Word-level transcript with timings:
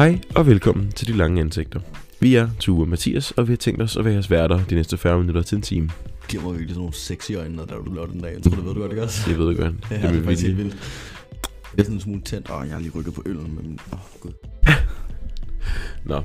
Hej 0.00 0.18
og 0.34 0.46
velkommen 0.46 0.92
til 0.92 1.08
De 1.08 1.12
Lange 1.12 1.40
Ansigter. 1.40 1.80
Vi 2.20 2.34
er 2.34 2.48
Tue 2.58 2.82
og 2.82 2.88
Mathias, 2.88 3.30
og 3.30 3.48
vi 3.48 3.52
har 3.52 3.56
tænkt 3.56 3.82
os 3.82 3.96
at 3.96 4.04
være 4.04 4.14
jeres 4.14 4.30
værter 4.30 4.64
de 4.64 4.74
næste 4.74 4.96
40 4.96 5.18
minutter 5.18 5.42
til 5.42 5.56
en 5.56 5.62
time. 5.62 5.90
giver 6.28 6.42
mig 6.42 6.52
virkelig 6.52 6.70
sådan 6.70 6.80
nogle 6.80 6.94
sexy 6.94 7.32
øjne, 7.32 7.56
når 7.56 7.64
du 7.64 7.94
laver 7.94 8.06
den 8.06 8.20
dag. 8.20 8.34
Jeg 8.34 8.42
tror, 8.42 8.50
det 8.50 8.64
ved 8.64 8.74
du 8.74 8.80
godt, 8.80 8.92
ikke 8.92 9.02
også? 9.02 9.30
Det 9.30 9.38
ved 9.38 9.46
du 9.46 9.62
godt. 9.62 9.74
Ja, 9.90 9.96
det 9.96 10.10
det 10.10 10.18
er 10.18 10.22
faktisk 10.22 10.42
helt 10.42 10.58
vildt. 10.58 10.74
Jeg 11.76 11.78
er 11.78 11.82
sådan 11.82 11.96
en 11.96 12.00
smule 12.00 12.20
tændt. 12.20 12.50
Åh, 12.50 12.66
jeg 12.66 12.74
har 12.74 12.80
lige 12.80 12.92
rykket 12.94 13.14
på 13.14 13.22
øllen, 13.26 13.58
men... 13.62 13.78
Åh, 13.92 13.98
oh, 13.98 14.20
gud. 14.20 14.32
Nå. 16.04 16.22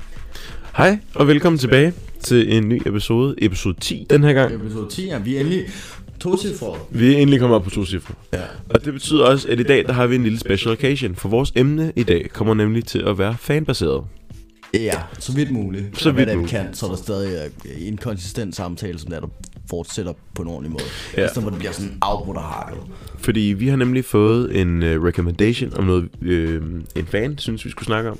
Hej 0.77 0.99
og 1.15 1.27
velkommen 1.27 1.59
tilbage 1.59 1.93
til 2.19 2.57
en 2.57 2.69
ny 2.69 2.81
episode. 2.85 3.35
Episode 3.37 3.79
10 3.79 4.07
den 4.09 4.23
her 4.23 4.33
gang. 4.33 4.53
Episode 4.53 4.89
10 4.89 5.09
er 5.09 5.19
vi 5.19 5.35
er 5.35 5.39
endelig 5.39 5.65
to 6.25 6.37
cifre. 6.37 6.75
Vi 6.89 7.13
er 7.13 7.17
endelig 7.17 7.39
kommet 7.39 7.55
op 7.55 7.63
på 7.63 7.69
to 7.69 7.85
cifre. 7.85 8.13
Ja. 8.33 8.41
Og 8.69 8.85
det 8.85 8.93
betyder 8.93 9.25
også, 9.25 9.47
at 9.49 9.59
i 9.59 9.63
dag 9.63 9.85
der 9.85 9.93
har 9.93 10.07
vi 10.07 10.15
en 10.15 10.23
lille 10.23 10.39
special 10.39 10.71
occasion. 10.71 11.15
For 11.15 11.29
vores 11.29 11.51
emne 11.55 11.93
i 11.95 12.03
dag 12.03 12.29
kommer 12.33 12.53
nemlig 12.53 12.85
til 12.85 12.99
at 12.99 13.17
være 13.17 13.35
fanbaseret. 13.39 14.03
Ja, 14.73 15.01
så 15.19 15.33
vidt 15.33 15.51
muligt. 15.51 15.99
Så 15.99 16.11
vidt 16.11 16.35
muligt. 16.35 16.51
kan, 16.51 16.73
så 16.73 16.85
er 16.85 16.89
der 16.89 16.97
stadig 16.97 17.51
øh, 17.65 17.87
en 17.87 17.97
konsistent 17.97 18.55
samtale, 18.55 18.99
som 18.99 19.09
der, 19.09 19.19
der 19.19 19.27
fortsætter 19.69 20.13
på 20.33 20.41
en 20.41 20.47
ordentlig 20.47 20.71
måde. 20.71 20.83
Ja. 21.17 21.25
I 21.25 21.27
stedet 21.27 21.43
hvor 21.43 21.49
det 21.49 21.59
bliver 21.59 21.71
sådan 21.71 21.97
afbrudt 22.01 22.37
og 22.37 22.43
hakket. 22.43 22.81
Fordi 23.17 23.39
vi 23.39 23.67
har 23.67 23.75
nemlig 23.75 24.05
fået 24.05 24.61
en 24.61 24.83
uh, 24.83 25.03
recommendation 25.03 25.73
om 25.77 25.83
noget, 25.83 26.09
uh, 26.21 26.29
en 26.95 27.05
fan 27.05 27.37
synes 27.37 27.65
vi 27.65 27.69
skulle 27.69 27.85
snakke 27.85 28.09
om. 28.11 28.19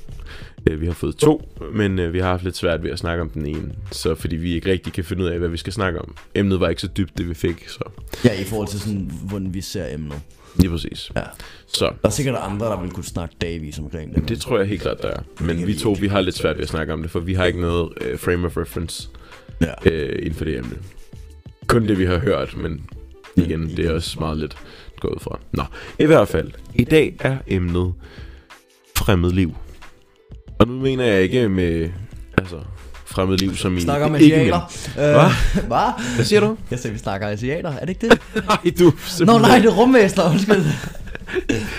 Uh, 0.70 0.80
vi 0.80 0.86
har 0.86 0.92
fået 0.92 1.16
to, 1.16 1.48
men 1.72 1.98
uh, 1.98 2.12
vi 2.12 2.18
har 2.18 2.28
haft 2.28 2.44
lidt 2.44 2.56
svært 2.56 2.82
ved 2.82 2.90
at 2.90 2.98
snakke 2.98 3.22
om 3.22 3.30
den 3.30 3.46
ene. 3.46 3.72
Så 3.92 4.14
fordi 4.14 4.36
vi 4.36 4.54
ikke 4.54 4.70
rigtig 4.70 4.92
kan 4.92 5.04
finde 5.04 5.22
ud 5.24 5.28
af, 5.28 5.38
hvad 5.38 5.48
vi 5.48 5.56
skal 5.56 5.72
snakke 5.72 6.00
om. 6.00 6.16
Emnet 6.34 6.60
var 6.60 6.68
ikke 6.68 6.80
så 6.80 6.88
dybt, 6.96 7.18
det 7.18 7.28
vi 7.28 7.34
fik, 7.34 7.68
så 7.68 7.84
Ja, 8.24 8.40
i 8.40 8.44
forhold 8.44 8.68
til 8.68 8.80
sådan, 8.80 9.10
hvordan 9.28 9.54
vi 9.54 9.60
ser 9.60 9.94
emnet. 9.94 10.20
lige 10.56 10.70
præcis. 10.70 11.10
Ja. 11.16 11.22
Så 11.66 11.84
Der 11.84 12.08
er 12.08 12.10
sikkert 12.10 12.36
andre, 12.40 12.66
der 12.66 12.80
vil 12.80 12.90
kunne 12.90 13.04
snakke 13.04 13.34
dagvis 13.40 13.78
omkring 13.78 14.14
det. 14.14 14.28
det 14.28 14.40
tror 14.40 14.58
jeg 14.58 14.66
helt 14.66 14.82
klart, 14.82 15.02
der 15.02 15.08
er. 15.08 15.20
Men 15.40 15.66
vi 15.66 15.74
to, 15.74 15.96
vi 16.00 16.08
har 16.08 16.20
lidt 16.20 16.34
svært 16.36 16.56
ved 16.56 16.62
at 16.62 16.68
snakke 16.68 16.92
om 16.92 17.02
det, 17.02 17.10
for 17.10 17.20
vi 17.20 17.34
har 17.34 17.44
ikke 17.44 17.60
noget 17.60 17.82
uh, 18.12 18.18
frame 18.18 18.46
of 18.46 18.56
reference 18.56 19.08
Ja. 19.60 19.72
uh, 19.86 20.16
inden 20.18 20.34
for 20.34 20.44
det 20.44 20.56
emne. 20.58 20.76
Kun 21.66 21.88
det, 21.88 21.98
vi 21.98 22.04
har 22.04 22.18
hørt, 22.18 22.56
men 22.56 22.86
igen, 23.36 23.76
det 23.76 23.86
er 23.86 23.92
også 23.92 24.16
meget 24.20 24.38
lidt 24.38 24.56
gået 25.00 25.22
fra. 25.22 25.38
Nå, 25.52 25.62
i 25.98 26.04
hvert 26.04 26.28
fald, 26.28 26.50
i 26.74 26.84
dag 26.84 27.16
er 27.20 27.36
emnet 27.46 27.94
fremmed 28.96 29.30
liv. 29.32 29.54
Og 30.58 30.68
nu 30.68 30.80
mener 30.80 31.04
jeg 31.04 31.22
ikke 31.22 31.48
med, 31.48 31.88
altså, 32.38 32.56
fremmed 33.06 33.38
liv 33.38 33.56
som. 33.56 33.76
Vi 33.76 33.80
snakker 33.80 34.06
om 34.06 34.14
asiater. 34.14 34.60
Øh, 34.98 35.66
Hvad? 35.66 36.14
Hvad 36.14 36.24
siger 36.24 36.40
du? 36.40 36.56
Jeg 36.70 36.78
sagde, 36.78 36.92
vi 36.92 36.98
snakker 36.98 37.28
asiater. 37.28 37.72
Er 37.72 37.80
det 37.80 37.88
ikke 37.88 38.08
det? 38.08 38.18
Nej, 38.48 38.72
du... 38.78 38.92
Nå 39.24 39.38
nej, 39.38 39.58
det 39.58 39.66
er 39.66 39.74
rumvæsner, 39.74 40.30
undskyld. 40.30 40.64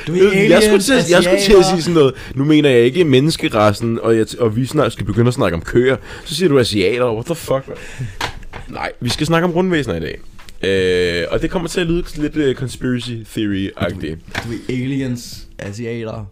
Du 0.08 0.14
er 0.14 0.34
jeg, 0.34 0.50
jeg, 0.50 0.64
skulle 0.64 0.82
til, 0.82 0.96
jeg 1.10 1.24
skulle 1.24 1.42
til 1.42 1.54
at 1.54 1.66
sige 1.66 1.82
sådan 1.82 1.94
noget. 1.94 2.14
Nu 2.36 2.46
mener 2.46 2.70
jeg 2.70 2.80
ikke 2.80 3.04
menneskerassen, 3.04 4.00
og, 4.00 4.18
jeg, 4.18 4.26
og 4.40 4.56
vi 4.56 4.66
snart 4.66 4.94
skal 4.94 5.06
begynde 5.06 5.28
at 5.28 5.34
snakke 5.34 5.56
om 5.56 5.62
køer. 5.62 5.98
Så 6.26 6.36
siger 6.36 6.50
du 6.50 6.60
asiater. 6.60 7.14
What 7.14 7.26
the 7.26 7.36
fuck? 7.36 7.64
Nej, 8.68 8.92
vi 9.02 9.10
skal 9.10 9.28
snakke 9.28 9.46
om 9.48 9.52
rundvæsener 9.52 9.96
i 9.96 10.00
dag. 10.00 10.20
Øh, 10.64 11.26
og 11.32 11.42
det 11.42 11.50
kommer 11.50 11.70
til 11.70 11.82
at 11.82 11.88
lyde 11.88 12.04
lidt 12.16 12.38
uh, 12.38 12.54
conspiracy 12.56 13.12
theory-agtigt. 13.12 14.18
Du 14.44 14.52
er 14.52 14.58
aliens, 14.70 15.48
asiater. 15.60 16.26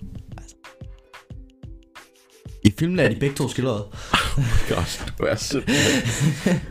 I 2.65 2.73
filmen 2.79 2.99
er 2.99 3.09
de 3.09 3.15
begge 3.15 3.35
to 3.35 3.49
skildret. 3.49 3.83
God, 4.69 5.11
du 5.19 5.23
er 5.23 5.35
simpelthen... 5.35 6.09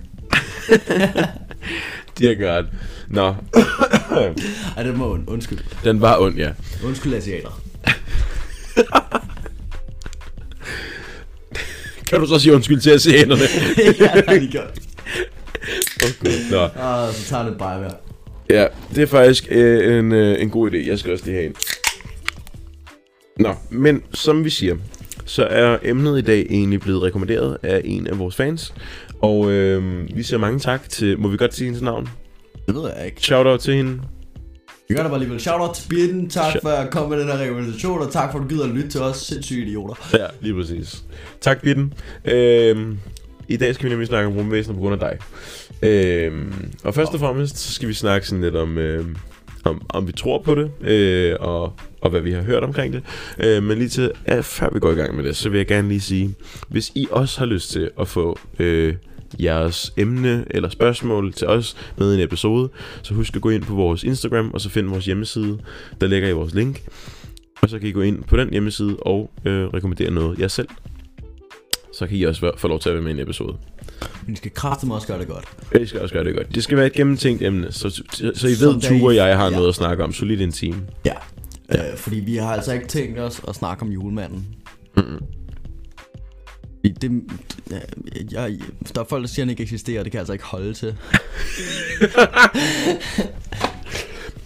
Dear 2.18 2.34
God. 2.34 2.64
Nå, 3.08 3.34
Ej, 4.76 4.82
det 4.82 4.98
må 4.98 5.16
und- 5.16 5.30
undskyld. 5.30 5.58
den 5.84 6.00
var 6.00 6.18
ond, 6.18 6.36
ja. 6.36 6.50
Undskyld, 6.84 7.14
asiater. 7.14 7.60
Kan 12.08 12.20
du 12.20 12.26
så 12.26 12.38
sige 12.38 12.54
undskyld 12.54 12.80
til 12.80 12.90
asiaterne? 12.90 13.42
ja, 13.76 14.20
det 14.20 14.24
er 14.28 14.40
de 14.40 14.50
godt. 14.58 14.78
Åh, 16.04 16.10
Gud. 16.20 16.50
Nå. 16.50 16.58
Og 16.82 17.14
så 17.14 17.28
tager 17.28 17.44
det 17.48 17.58
bare 17.58 17.80
mere. 17.80 17.94
Ja, 18.50 18.66
det 18.94 19.02
er 19.02 19.06
faktisk 19.06 19.46
øh, 19.50 19.98
en, 19.98 20.12
øh, 20.12 20.40
en 20.42 20.50
god 20.50 20.70
idé. 20.70 20.76
Jeg 20.88 20.98
skal 20.98 21.12
også 21.12 21.24
lige 21.24 21.34
have 21.36 21.46
en. 21.46 21.54
Nå, 23.38 23.54
men 23.70 24.02
som 24.14 24.44
vi 24.44 24.50
siger, 24.50 24.76
så 25.24 25.44
er 25.44 25.78
emnet 25.82 26.18
i 26.18 26.22
dag 26.22 26.46
egentlig 26.50 26.80
blevet 26.80 27.02
rekommenderet 27.02 27.56
af 27.62 27.80
en 27.84 28.06
af 28.06 28.18
vores 28.18 28.36
fans. 28.36 28.74
Og 29.22 29.50
øh, 29.50 30.08
vi 30.16 30.22
siger 30.22 30.38
mange 30.38 30.58
tak 30.58 30.88
til, 30.88 31.18
må 31.18 31.28
vi 31.28 31.36
godt 31.36 31.54
sige 31.54 31.64
hendes 31.64 31.82
navn? 31.82 32.08
Det 32.66 32.74
ved 32.74 32.90
jeg 32.96 33.06
ikke. 33.06 33.20
Shout-out 33.20 33.60
til 33.60 33.74
hende. 33.74 34.00
Vi 34.88 34.94
gør 34.94 35.02
det 35.02 35.10
bare 35.10 35.20
alligevel. 35.20 35.40
Shout 35.40 35.60
out 35.60 35.74
til 35.74 35.88
Bitten. 35.88 36.30
Tak 36.30 36.44
Shout- 36.50 36.62
for 36.62 36.68
at 36.68 36.90
komme 36.90 37.08
med 37.16 37.18
den 37.24 37.32
her 37.32 37.44
rekommendation, 37.44 38.00
og 38.02 38.12
tak 38.12 38.32
for 38.32 38.38
at 38.38 38.42
du 38.42 38.48
gider 38.48 38.64
at 38.64 38.70
lytte 38.70 38.88
til 38.88 39.00
os. 39.00 39.16
Sindssyge 39.16 39.66
idioter. 39.66 39.94
Ja, 40.12 40.26
lige 40.40 40.54
præcis. 40.54 41.04
Tak, 41.40 41.62
Bitten. 41.62 41.92
Øh, 42.24 42.86
I 43.48 43.56
dag 43.56 43.74
skal 43.74 43.84
vi 43.84 43.90
nemlig 43.90 44.08
snakke 44.08 44.26
om 44.26 44.36
rumvæsener 44.36 44.74
på 44.74 44.80
grund 44.80 45.02
af 45.02 45.10
dig. 45.10 45.18
Øh, 45.88 46.32
og 46.84 46.94
først 46.94 47.14
og 47.14 47.20
fremmest, 47.20 47.58
så 47.58 47.72
skal 47.72 47.88
vi 47.88 47.94
snakke 47.94 48.28
sådan 48.28 48.42
lidt 48.42 48.56
om... 48.56 48.78
Øh, 48.78 49.04
om, 49.64 49.82
om 49.88 50.06
vi 50.06 50.12
tror 50.12 50.42
på 50.42 50.54
det, 50.54 50.70
øh, 50.90 51.36
og, 51.40 51.72
og 52.00 52.10
hvad 52.10 52.20
vi 52.20 52.32
har 52.32 52.42
hørt 52.42 52.62
omkring 52.64 52.92
det. 52.94 53.02
Øh, 53.38 53.62
men 53.62 53.78
lige 53.78 53.88
til, 53.88 54.12
ja, 54.28 54.40
før 54.40 54.70
vi 54.72 54.78
går 54.80 54.90
i 54.90 54.94
gang 54.94 55.16
med 55.16 55.24
det, 55.24 55.36
så 55.36 55.48
vil 55.48 55.58
jeg 55.58 55.66
gerne 55.66 55.88
lige 55.88 56.00
sige, 56.00 56.34
hvis 56.68 56.92
I 56.94 57.06
også 57.10 57.38
har 57.38 57.46
lyst 57.46 57.70
til 57.70 57.90
at 58.00 58.08
få 58.08 58.38
øh, 58.58 58.94
jeres 59.40 59.92
emne 59.96 60.44
eller 60.50 60.68
spørgsmål 60.68 61.32
til 61.32 61.46
os 61.48 61.76
med 61.96 62.12
i 62.12 62.14
en 62.16 62.20
episode, 62.20 62.68
så 63.02 63.14
husk 63.14 63.36
at 63.36 63.42
gå 63.42 63.50
ind 63.50 63.62
på 63.62 63.74
vores 63.74 64.04
Instagram, 64.04 64.50
og 64.54 64.60
så 64.60 64.68
find 64.70 64.86
vores 64.88 65.04
hjemmeside, 65.06 65.58
der 66.00 66.06
ligger 66.06 66.28
i 66.28 66.32
vores 66.32 66.54
link. 66.54 66.82
Og 67.62 67.68
så 67.70 67.78
kan 67.78 67.88
I 67.88 67.92
gå 67.92 68.00
ind 68.00 68.24
på 68.24 68.36
den 68.36 68.50
hjemmeside 68.50 68.96
og 68.96 69.30
øh, 69.44 69.66
rekommendere 69.66 70.10
noget 70.10 70.38
jer 70.38 70.48
selv. 70.48 70.68
Så 71.98 72.06
kan 72.06 72.16
I 72.16 72.22
også 72.22 72.40
være- 72.40 72.52
få 72.56 72.68
lov 72.68 72.80
til 72.80 72.88
at 72.88 72.94
være 72.94 73.02
med 73.02 73.10
i 73.10 73.14
en 73.14 73.20
episode. 73.20 73.56
Vi 74.26 74.36
skal 74.36 74.50
kraftedeme 74.54 74.94
også 74.94 75.06
gøre 75.06 75.18
det 75.18 75.28
godt. 75.28 75.44
Jeg 75.74 75.88
skal 75.88 76.00
også 76.00 76.14
gøre 76.14 76.24
det 76.24 76.34
godt. 76.36 76.54
Det 76.54 76.64
skal 76.64 76.76
være 76.76 76.86
et 76.86 76.92
gennemtænkt 76.92 77.42
emne, 77.42 77.72
så, 77.72 77.90
så, 77.90 78.02
så 78.34 78.48
I 78.48 78.54
Som 78.54 78.66
ved, 78.68 78.74
der 78.74 78.88
Ture 78.88 79.04
og 79.04 79.14
I- 79.14 79.16
jeg 79.16 79.36
har 79.36 79.44
ja. 79.44 79.50
noget 79.50 79.68
at 79.68 79.74
snakke 79.74 80.04
om. 80.04 80.12
Solid 80.12 80.40
en 80.40 80.52
time. 80.52 80.82
Ja. 81.06 81.12
ja. 81.72 81.90
Øh, 81.92 81.96
fordi 81.98 82.16
vi 82.16 82.36
har 82.36 82.52
altså 82.54 82.72
ikke 82.72 82.86
tænkt 82.86 83.18
os 83.18 83.40
at 83.48 83.54
snakke 83.54 83.82
om 83.82 83.88
julemanden. 83.88 84.46
Mm-mm. 84.96 85.18
I 86.84 86.88
Det, 86.88 87.22
ja, 87.70 87.78
jeg, 88.42 88.58
der 88.94 89.00
er 89.00 89.04
folk, 89.08 89.22
der 89.22 89.28
siger, 89.28 89.42
at 89.42 89.46
han 89.46 89.50
ikke 89.50 89.62
eksisterer, 89.62 90.02
det 90.02 90.12
kan 90.12 90.16
jeg 90.16 90.20
altså 90.20 90.32
ikke 90.32 90.44
holde 90.44 90.74
til. 90.74 90.94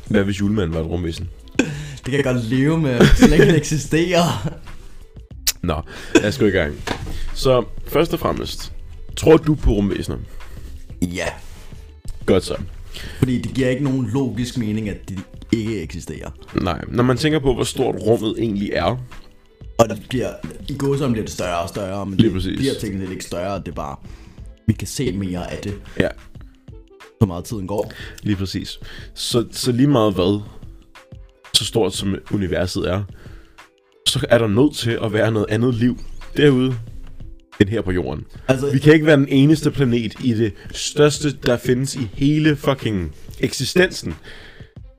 Hvad 0.09 0.25
hvis 0.25 0.41
julemanden 0.41 0.75
var 0.75 0.81
et 0.81 0.87
rumvæsen? 0.87 1.28
Det 1.59 2.05
kan 2.05 2.15
jeg 2.15 2.25
godt 2.25 2.44
leve 2.44 2.78
med, 2.78 3.06
så 3.16 3.26
længe 3.28 3.47
det 3.47 3.56
eksisterer. 3.56 4.49
Nå, 5.62 5.82
lad 6.15 6.28
os 6.28 6.38
gå 6.38 6.47
i 6.47 6.50
gang. 6.50 6.75
Så 7.34 7.65
først 7.88 8.12
og 8.12 8.19
fremmest, 8.20 8.72
tror 9.18 9.36
du 9.36 9.54
på 9.54 9.70
rumvæsener? 9.70 10.16
Ja. 11.02 11.26
Godt 12.26 12.44
så. 12.44 12.56
Fordi 13.18 13.38
det 13.40 13.54
giver 13.54 13.68
ikke 13.68 13.84
nogen 13.84 14.10
logisk 14.12 14.58
mening, 14.58 14.88
at 14.88 15.08
de 15.08 15.16
ikke 15.52 15.82
eksisterer. 15.82 16.30
Nej, 16.62 16.80
når 16.88 17.02
man 17.02 17.16
tænker 17.16 17.38
på, 17.38 17.54
hvor 17.54 17.64
stort 17.64 17.94
rummet 18.00 18.34
egentlig 18.38 18.70
er, 18.72 18.96
Og 19.78 19.88
det 19.88 20.02
bliver, 20.08 20.28
i 20.68 20.76
gåsøjne 20.76 21.12
bliver 21.12 21.24
det 21.24 21.32
større 21.34 21.58
og 21.58 21.68
større, 21.68 22.06
men 22.06 22.14
Lige 22.16 22.26
det 22.26 22.34
præcis. 22.34 22.58
bliver 22.58 22.74
teknisk 22.80 23.04
set 23.06 23.12
ikke 23.12 23.24
større, 23.24 23.58
det 23.58 23.68
er 23.68 23.72
bare, 23.72 23.96
vi 24.66 24.72
kan 24.72 24.88
se 24.88 25.12
mere 25.12 25.50
af 25.52 25.58
det, 25.64 25.74
ja, 26.00 26.08
så 27.22 27.26
meget 27.26 27.44
tiden 27.44 27.66
går. 27.66 27.92
lige 28.22 28.36
præcis. 28.36 28.78
Så, 29.14 29.46
så 29.52 29.72
lige 29.72 29.86
meget 29.88 30.14
hvad, 30.14 30.40
så 31.54 31.64
stort 31.64 31.94
som 31.94 32.16
universet 32.32 32.88
er, 32.90 33.02
så 34.08 34.26
er 34.30 34.38
der 34.38 34.46
nødt 34.46 34.74
til 34.76 34.98
at 35.02 35.12
være 35.12 35.30
noget 35.30 35.46
andet 35.48 35.74
liv 35.74 35.98
derude, 36.36 36.74
end 37.60 37.69
her 37.69 37.82
på 37.82 37.91
jorden. 37.92 38.24
Altså, 38.48 38.70
Vi 38.72 38.78
kan 38.78 38.92
ikke 38.94 39.06
være 39.06 39.16
den 39.16 39.28
eneste 39.28 39.70
planet 39.70 40.14
i 40.24 40.34
det 40.34 40.52
største, 40.72 41.32
der 41.46 41.56
findes 41.56 41.94
i 41.96 42.08
hele 42.14 42.56
fucking 42.56 43.12
eksistensen. 43.41 44.14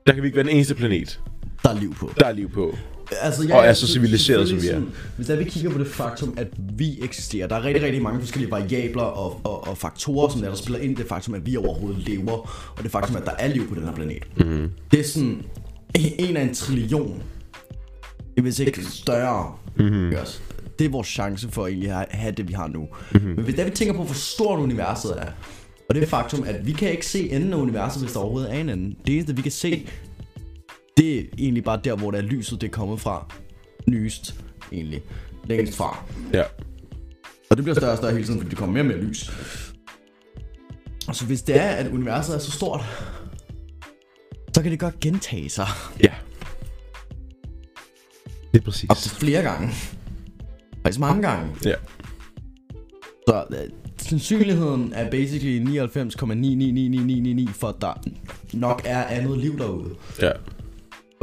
Der 0.06 0.12
kan 0.12 0.22
vi 0.22 0.26
ikke 0.28 0.36
være 0.36 0.46
den 0.46 0.56
eneste 0.56 0.74
planet, 0.74 1.20
der 1.62 1.70
er 1.70 1.80
liv 1.80 1.94
på. 1.94 2.12
der 2.20 2.26
er 2.26 2.32
liv 2.32 2.50
på. 2.50 2.76
Altså, 3.22 3.48
Og 3.54 3.66
er 3.66 3.72
så 3.72 3.86
civiliseret, 3.86 4.48
som 4.48 4.62
vi 4.62 4.66
er. 4.66 4.72
sådan, 4.72 4.88
Hvis 5.16 5.26
der 5.26 5.36
vi 5.36 5.44
kigger 5.44 5.70
på 5.70 5.78
det 5.78 5.86
faktum, 5.86 6.34
at 6.36 6.46
vi 6.76 6.98
eksisterer, 7.02 7.46
der 7.46 7.56
er 7.56 7.64
rigtig, 7.64 7.82
rigtig 7.82 8.02
mange 8.02 8.20
forskellige 8.20 8.50
variabler 8.50 9.02
og, 9.02 9.40
og, 9.44 9.68
og 9.68 9.78
faktorer, 9.78 10.28
som 10.28 10.40
der, 10.40 10.48
der 10.48 10.56
spiller 10.56 10.78
ind 10.78 10.92
i 10.92 10.94
det 10.94 11.08
faktum, 11.08 11.34
at 11.34 11.46
vi 11.46 11.56
overhovedet 11.56 12.08
lever, 12.08 12.32
og 12.76 12.82
det 12.82 12.90
faktum, 12.90 13.16
at 13.16 13.24
der 13.24 13.32
er 13.38 13.48
liv 13.48 13.68
på 13.68 13.74
den 13.74 13.84
her 13.84 13.92
planet. 13.94 14.22
Mm-hmm. 14.36 14.70
Det 14.90 15.00
er 15.00 15.04
sådan 15.04 15.42
en 15.94 16.36
af 16.36 16.42
en 16.42 16.54
trillion. 16.54 17.22
Det 18.36 18.44
vil 18.44 18.66
ikke 18.66 18.84
større. 18.84 19.52
Mm-hmm. 19.76 20.12
Det 20.80 20.86
er 20.86 20.90
vores 20.90 21.08
chance 21.08 21.48
for 21.48 21.66
egentlig 21.66 21.90
at 21.90 22.06
have 22.10 22.32
det, 22.32 22.48
vi 22.48 22.52
har 22.52 22.68
nu. 22.68 22.88
Mm-hmm. 23.12 23.28
Men 23.28 23.44
hvis 23.44 23.54
der 23.54 23.64
vi 23.64 23.70
tænker 23.70 23.94
på, 23.94 24.02
hvor 24.04 24.14
stort 24.14 24.58
universet 24.60 25.14
er, 25.18 25.26
og 25.88 25.94
det 25.94 26.02
er 26.02 26.06
faktum, 26.06 26.44
at 26.46 26.66
vi 26.66 26.72
kan 26.72 26.90
ikke 26.90 27.06
se 27.06 27.30
enden 27.30 27.52
af 27.52 27.56
universet, 27.56 28.02
hvis 28.02 28.12
der 28.12 28.20
overhovedet 28.20 28.54
er 28.54 28.58
en 28.58 28.68
ende. 28.68 28.96
Det 29.06 29.14
eneste, 29.14 29.36
vi 29.36 29.42
kan 29.42 29.52
se, 29.52 29.88
det 30.96 31.18
er 31.18 31.22
egentlig 31.38 31.64
bare 31.64 31.80
der, 31.84 31.96
hvor 31.96 32.10
der 32.10 32.18
er 32.18 32.22
lyset, 32.22 32.60
det 32.60 32.66
er 32.66 32.70
kommet 32.70 33.00
fra. 33.00 33.34
Nyest, 33.88 34.44
egentlig. 34.72 35.02
Længst 35.44 35.76
fra. 35.76 36.04
Ja. 36.32 36.42
Og 37.50 37.56
det 37.56 37.64
bliver 37.64 37.74
større 37.74 37.92
og 37.92 37.96
større 37.96 38.12
hele 38.12 38.24
tiden, 38.24 38.40
fordi 38.40 38.50
det 38.50 38.58
kommer 38.58 38.72
mere 38.72 38.82
og 38.82 38.86
mere 38.86 39.08
lys. 39.08 39.30
Og 41.08 41.16
så 41.16 41.26
hvis 41.26 41.42
det 41.42 41.56
er, 41.60 41.68
at 41.68 41.92
universet 41.92 42.34
er 42.34 42.38
så 42.38 42.50
stort, 42.50 42.80
så 44.54 44.62
kan 44.62 44.70
det 44.70 44.80
godt 44.80 45.00
gentage 45.00 45.48
sig 45.48 45.66
Ja. 46.02 46.12
Det 48.52 48.60
er 48.60 48.64
præcis. 48.64 48.90
op 48.90 48.96
til 48.96 49.10
flere 49.10 49.42
gange. 49.42 49.70
Faktisk 50.82 51.00
mange 51.00 51.22
gange. 51.28 51.48
Ja. 51.64 51.74
Så 53.28 53.44
øh, 53.50 53.56
sandsynligheden 53.96 54.92
er 54.96 55.10
basically 55.10 55.58
99,99999 55.64 57.52
for 57.52 57.68
at 57.68 57.74
der 57.80 57.92
nok 58.52 58.82
er 58.84 59.04
andet 59.04 59.38
liv 59.38 59.58
derude. 59.58 59.90
Ja. 60.22 60.30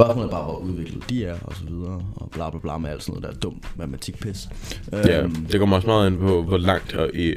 Spørgsmålet 0.00 0.26
er 0.28 0.30
bare, 0.30 0.44
hvor 0.44 0.56
udviklet 0.58 1.10
de 1.10 1.24
er, 1.24 1.36
og 1.44 1.54
så 1.56 1.64
videre, 1.64 2.02
og 2.16 2.30
bla 2.30 2.50
bla 2.50 2.58
bla 2.60 2.78
med 2.78 2.90
alt 2.90 3.02
sådan 3.02 3.20
noget 3.20 3.34
der 3.34 3.40
dumt 3.40 3.66
matematikpis. 3.78 4.48
Ja, 4.92 5.22
Øhm, 5.22 5.34
det 5.34 5.60
kommer 5.60 5.76
også 5.76 5.88
meget 5.88 6.10
ind 6.10 6.18
på, 6.18 6.42
hvor 6.42 6.58
langt 6.58 6.94
og 6.94 7.10
i... 7.14 7.34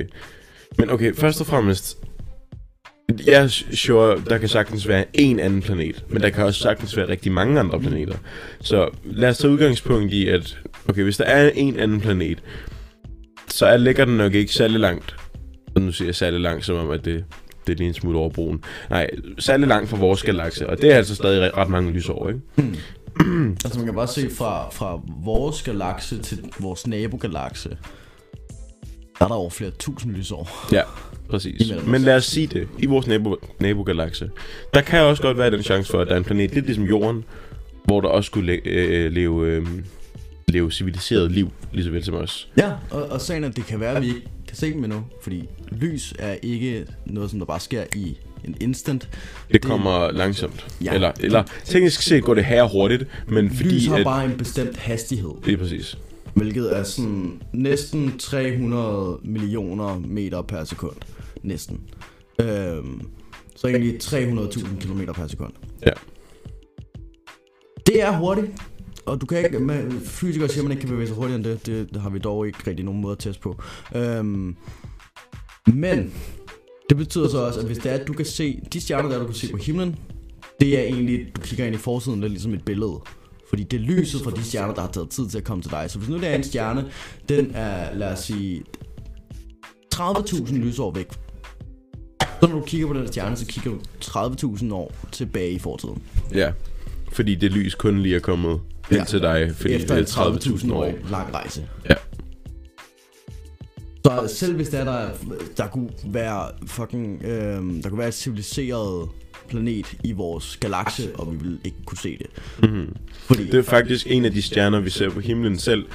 Men 0.77 0.89
okay, 0.89 1.15
først 1.15 1.41
og 1.41 1.47
fremmest... 1.47 1.97
Jeg 3.25 3.43
er 3.43 3.47
sure, 3.73 4.21
der 4.29 4.37
kan 4.37 4.49
sagtens 4.49 4.87
være 4.87 5.05
en 5.13 5.39
anden 5.39 5.61
planet, 5.61 6.05
men 6.09 6.21
der 6.21 6.29
kan 6.29 6.43
også 6.45 6.59
sagtens 6.59 6.97
være 6.97 7.07
rigtig 7.09 7.31
mange 7.31 7.59
andre 7.59 7.79
planeter. 7.79 8.15
Så 8.61 8.89
lad 9.03 9.29
os 9.29 9.37
tage 9.37 9.53
udgangspunkt 9.53 10.13
i, 10.13 10.27
at 10.27 10.57
okay, 10.89 11.03
hvis 11.03 11.17
der 11.17 11.23
er 11.25 11.49
en 11.55 11.79
anden 11.79 12.01
planet, 12.01 12.43
så 13.47 13.65
er, 13.65 13.77
ligger 13.77 14.05
den 14.05 14.17
nok 14.17 14.33
ikke 14.33 14.53
særlig 14.53 14.79
langt. 14.79 15.15
Og 15.75 15.81
nu 15.81 15.91
siger 15.91 16.07
jeg 16.07 16.15
særlig 16.15 16.39
langt, 16.39 16.65
som 16.65 16.75
om 16.75 16.89
at 16.91 17.05
det, 17.05 17.23
det 17.67 17.73
er 17.73 17.77
lige 17.77 17.87
en 17.87 17.93
smule 17.93 18.17
over 18.17 18.29
broen. 18.29 18.63
Nej, 18.89 19.09
særlig 19.39 19.67
langt 19.67 19.89
fra 19.89 19.97
vores 19.97 20.23
galakse, 20.23 20.69
og 20.69 20.81
det 20.81 20.91
er 20.91 20.95
altså 20.95 21.15
stadig 21.15 21.41
ret- 21.41 21.57
ret 21.57 21.69
mange 21.69 21.91
lysår, 21.91 22.29
ikke? 22.29 22.41
Altså 23.65 23.79
man 23.79 23.85
kan 23.85 23.95
bare 23.95 24.07
se 24.07 24.29
fra, 24.29 24.69
fra 24.69 25.01
vores 25.23 25.61
galakse 25.61 26.19
til 26.19 26.43
vores 26.59 26.87
nabogalakse, 26.87 27.69
der 29.19 29.25
er 29.25 29.27
der 29.27 29.35
over 29.35 29.49
flere 29.49 29.71
tusind 29.71 30.15
lysår. 30.15 30.67
Ja, 30.71 30.81
præcis. 31.31 31.71
Men 31.87 32.01
lad 32.01 32.15
os 32.15 32.25
sige 32.25 32.47
det. 32.47 32.67
I 32.79 32.85
vores 32.85 33.07
nabo, 33.07 33.35
nabogalakse. 33.59 34.29
Der 34.73 34.81
kan 34.81 35.01
også 35.01 35.21
godt 35.21 35.37
være 35.37 35.51
den 35.51 35.63
chance 35.63 35.91
for, 35.91 35.99
at 35.99 36.07
der 36.07 36.13
er 36.13 36.17
en 36.17 36.23
planet, 36.23 36.53
lidt 36.53 36.65
ligesom 36.65 36.85
Jorden, 36.85 37.23
hvor 37.85 38.01
der 38.01 38.07
også 38.09 38.27
skulle 38.27 38.53
le- 38.53 38.61
øh, 38.69 39.11
leve, 39.11 39.47
øh, 39.47 39.67
leve 40.47 40.71
civiliseret 40.71 41.31
liv, 41.31 41.51
lige 41.73 41.83
så 41.85 41.91
vel 41.91 42.03
som 42.03 42.13
os. 42.13 42.47
Ja, 42.57 42.71
og, 42.91 43.03
og 43.03 43.21
sagen 43.21 43.43
er, 43.43 43.47
at 43.49 43.55
det 43.55 43.65
kan 43.65 43.79
være, 43.79 43.95
at 43.95 44.01
vi 44.01 44.07
ikke 44.07 44.21
kan 44.47 44.57
se 44.57 44.73
dem 44.73 44.83
endnu, 44.83 45.03
fordi 45.21 45.43
lys 45.71 46.13
er 46.19 46.35
ikke 46.43 46.85
noget, 47.05 47.29
som 47.29 47.39
der 47.39 47.45
bare 47.45 47.59
sker 47.59 47.83
i 47.95 48.17
en 48.45 48.55
instant. 48.61 49.09
Det 49.51 49.61
kommer 49.61 50.11
langsomt. 50.11 50.67
Ja. 50.83 50.93
Eller, 50.93 51.11
eller 51.19 51.43
teknisk 51.65 52.01
set 52.01 52.23
går 52.23 52.33
det 52.33 52.45
her 52.45 52.63
hurtigt, 52.67 53.05
men 53.27 53.45
Lys 53.47 53.57
fordi 53.57 53.85
har 53.87 53.95
at... 53.97 54.03
bare 54.03 54.25
en 54.25 54.37
bestemt 54.37 54.77
hastighed, 54.77 55.29
Det 55.45 55.53
er 55.53 55.57
præcis. 55.57 55.97
hvilket 56.33 56.77
er 56.77 56.83
sådan 56.83 57.41
næsten 57.53 58.17
300 58.19 59.17
millioner 59.23 59.99
meter 60.05 60.41
per 60.41 60.63
sekund. 60.63 60.95
Næsten. 61.43 61.81
Øhm, 62.41 63.01
så 63.55 63.67
egentlig 63.67 64.03
300.000 64.03 64.79
km 64.79 65.01
per 65.13 65.27
sekund. 65.27 65.53
Ja. 65.85 65.91
Det 67.85 68.01
er 68.01 68.17
hurtigt. 68.17 68.51
Og 69.05 69.21
du 69.21 69.25
kan 69.25 69.45
ikke, 69.45 69.59
med 69.59 69.91
fysikere 70.01 70.49
siger, 70.49 70.61
at 70.61 70.63
man 70.63 70.71
ikke 70.71 70.81
kan 70.81 70.89
bevæge 70.89 71.07
sig 71.07 71.15
hurtigere 71.15 71.35
end 71.35 71.43
det. 71.43 71.65
Det, 71.65 71.93
det 71.93 72.01
har 72.01 72.09
vi 72.09 72.19
dog 72.19 72.47
ikke 72.47 72.59
rigtig 72.67 72.85
nogen 72.85 73.01
måde 73.01 73.11
at 73.11 73.19
teste 73.19 73.41
på. 73.41 73.61
Øhm, 73.95 74.55
men 75.73 76.13
det 76.89 76.97
betyder 76.97 77.29
så 77.29 77.37
også, 77.37 77.59
at 77.59 77.65
hvis 77.65 77.77
det 77.77 77.91
er, 77.91 77.95
at 77.95 78.07
du 78.07 78.13
kan 78.13 78.25
se, 78.25 78.61
de 78.73 78.81
stjerner, 78.81 79.09
der 79.09 79.19
du 79.19 79.25
kan 79.25 79.33
se 79.33 79.51
på 79.51 79.57
himlen, 79.57 79.95
det 80.59 80.79
er 80.79 80.83
egentlig, 80.83 81.35
du 81.35 81.41
kigger 81.41 81.65
ind 81.65 81.75
i 81.75 81.77
forsiden 81.77 82.21
lidt 82.21 82.31
ligesom 82.31 82.53
et 82.53 82.65
billede. 82.65 82.99
Fordi 83.49 83.63
det 83.63 83.77
er 83.77 83.81
lyset 83.81 84.21
fra 84.21 84.31
de 84.31 84.43
stjerner, 84.43 84.73
der 84.73 84.81
har 84.81 84.91
taget 84.91 85.09
tid 85.09 85.27
til 85.27 85.37
at 85.37 85.43
komme 85.43 85.61
til 85.61 85.71
dig. 85.71 85.91
Så 85.91 85.97
hvis 85.97 86.09
nu 86.09 86.17
det 86.17 86.27
er 86.27 86.35
en 86.35 86.43
stjerne, 86.43 86.91
den 87.29 87.51
er, 87.53 87.95
lad 87.95 88.11
os 88.11 88.19
sige, 88.19 88.63
30.000 89.95 90.53
lysår 90.53 90.91
væk. 90.91 91.07
Så 92.41 92.47
når 92.47 92.55
du 92.59 92.65
kigger 92.65 92.87
på 92.87 92.93
den 92.93 93.07
stjerne, 93.07 93.35
så 93.35 93.45
kigger 93.45 93.71
du 93.71 93.77
30.000 94.57 94.73
år 94.73 94.93
tilbage 95.11 95.51
i 95.51 95.59
fortiden. 95.59 96.01
Ja. 96.33 96.51
Fordi 97.11 97.35
det 97.35 97.51
lys 97.51 97.75
kun 97.75 97.99
lige 97.99 98.15
er 98.15 98.19
kommet 98.19 98.59
Ja. 98.91 98.97
ind 98.97 99.05
til 99.05 99.21
dig, 99.21 99.51
fordi 99.55 99.73
Efter 99.73 99.95
det 99.95 100.01
er 100.17 100.21
30.000 100.31 100.65
30.000 100.65 100.73
år. 100.73 100.93
lang 101.11 101.33
rejse. 101.33 101.67
Ja. 101.89 101.93
Så 104.05 104.33
selv 104.35 104.55
hvis 104.55 104.69
der, 104.69 104.77
er 104.79 104.83
der, 104.83 105.09
der 105.57 105.67
kunne 105.67 105.89
være 106.05 106.47
fucking, 106.67 107.23
øhm, 107.25 107.81
der 107.81 107.89
kunne 107.89 107.99
være 107.99 108.07
et 108.07 108.13
civiliseret 108.13 109.09
planet 109.49 109.93
i 110.03 110.11
vores 110.11 110.57
galakse, 110.57 111.11
og 111.15 111.31
vi 111.33 111.37
ville 111.37 111.57
ikke 111.63 111.77
kunne 111.85 111.97
se 111.97 112.17
det. 112.17 112.27
Mm-hmm. 112.69 112.95
Fordi, 113.13 113.45
Det 113.45 113.53
er 113.53 113.63
faktisk 113.63 114.07
en 114.09 114.25
af 114.25 114.31
de 114.31 114.41
stjerner, 114.41 114.79
vi 114.79 114.89
ser 114.89 115.09
på 115.09 115.19
himlen 115.19 115.57
selv. 115.59 115.85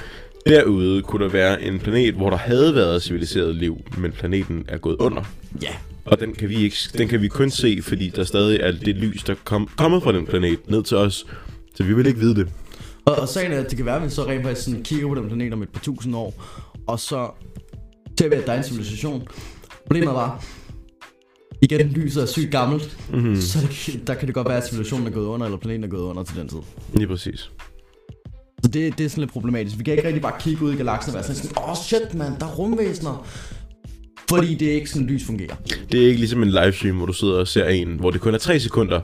Derude 0.47 1.01
kunne 1.01 1.23
der 1.25 1.31
være 1.31 1.61
en 1.61 1.79
planet, 1.79 2.13
hvor 2.15 2.29
der 2.29 2.37
havde 2.37 2.75
været 2.75 3.03
civiliseret 3.03 3.55
liv, 3.55 3.77
men 3.97 4.11
planeten 4.11 4.65
er 4.67 4.77
gået 4.77 4.95
under. 4.95 5.23
ja, 5.61 5.75
Og 6.07 6.19
den 6.19 6.33
kan 6.35 6.49
vi, 6.49 6.55
ikke, 6.55 6.77
den 6.97 7.07
kan 7.07 7.21
vi 7.21 7.27
kun 7.27 7.49
se, 7.49 7.79
fordi 7.81 8.09
der 8.09 8.23
stadig 8.23 8.59
er 8.59 8.71
det 8.71 8.95
lys, 8.95 9.23
der 9.23 9.35
kom, 9.43 9.69
kommet 9.77 10.03
fra 10.03 10.11
den 10.11 10.25
planet 10.25 10.69
ned 10.69 10.83
til 10.83 10.97
os. 10.97 11.25
Så 11.75 11.83
vi 11.83 11.93
vil 11.93 12.07
ikke 12.07 12.19
vide 12.19 12.35
det. 12.35 12.47
og, 13.05 13.15
og 13.15 13.27
sagen 13.29 13.51
er, 13.51 13.59
at 13.59 13.69
det 13.69 13.77
kan 13.77 13.85
være, 13.85 13.95
at 13.95 14.03
vi 14.03 14.09
så 14.09 14.25
rent 14.25 14.43
faktisk 14.43 14.65
sådan 14.65 14.83
kigger 14.83 15.07
på 15.07 15.15
den 15.15 15.27
planet 15.27 15.53
om 15.53 15.61
et 15.61 15.69
par 15.69 15.79
tusind 15.79 16.15
år, 16.15 16.43
og 16.87 16.99
så 16.99 17.29
ser 18.19 18.29
vi, 18.29 18.35
at 18.35 18.45
der 18.45 18.53
er 18.53 18.57
en 18.57 18.63
civilisation. 18.63 19.27
Problemet 19.85 20.13
bare, 20.13 20.39
igen, 21.61 21.87
lyset 21.87 22.21
er 22.23 22.27
sygt 22.27 22.51
gammelt, 22.51 22.97
Mm-hmm. 23.13 23.35
så 23.41 23.59
det, 23.87 24.07
der 24.07 24.13
kan 24.13 24.27
det 24.27 24.35
godt 24.35 24.47
være, 24.47 24.57
at 24.57 24.67
civilisationen 24.67 25.07
er 25.07 25.11
gået 25.11 25.25
under, 25.25 25.45
eller 25.45 25.57
planeten 25.57 25.83
er 25.83 25.87
gået 25.87 26.01
under 26.01 26.23
til 26.23 26.35
den 26.37 26.47
tid. 26.49 26.57
Lige 26.93 27.07
præcis. 27.07 27.51
Så 28.63 28.69
det, 28.73 28.97
det 28.97 29.05
er 29.05 29.09
sådan 29.09 29.21
lidt 29.21 29.31
problematisk. 29.31 29.77
Vi 29.77 29.83
kan 29.83 29.93
ikke 29.93 30.07
rigtig 30.07 30.21
bare 30.21 30.33
kigge 30.39 30.65
ud 30.65 30.73
i 30.73 30.75
galaksen 30.75 31.09
og 31.09 31.13
være 31.13 31.23
sådan, 31.35 31.57
åh 31.57 31.69
oh, 31.69 31.75
shit 31.75 32.13
mand, 32.13 32.33
der 32.39 32.45
er 32.45 32.51
rumvæsener. 32.51 33.27
Fordi 34.29 34.55
det 34.55 34.67
er 34.69 34.73
ikke 34.73 34.89
sådan, 34.89 35.07
lys 35.07 35.25
fungerer. 35.25 35.55
Det 35.91 36.01
er 36.03 36.07
ikke 36.07 36.19
ligesom 36.19 36.43
en 36.43 36.49
livestream, 36.49 36.95
hvor 36.95 37.05
du 37.05 37.13
sidder 37.13 37.33
og 37.39 37.47
ser 37.47 37.65
en, 37.65 37.87
hvor 37.87 38.11
det 38.11 38.21
kun 38.21 38.33
er 38.33 38.37
3 38.37 38.59
sekunder, 38.59 38.99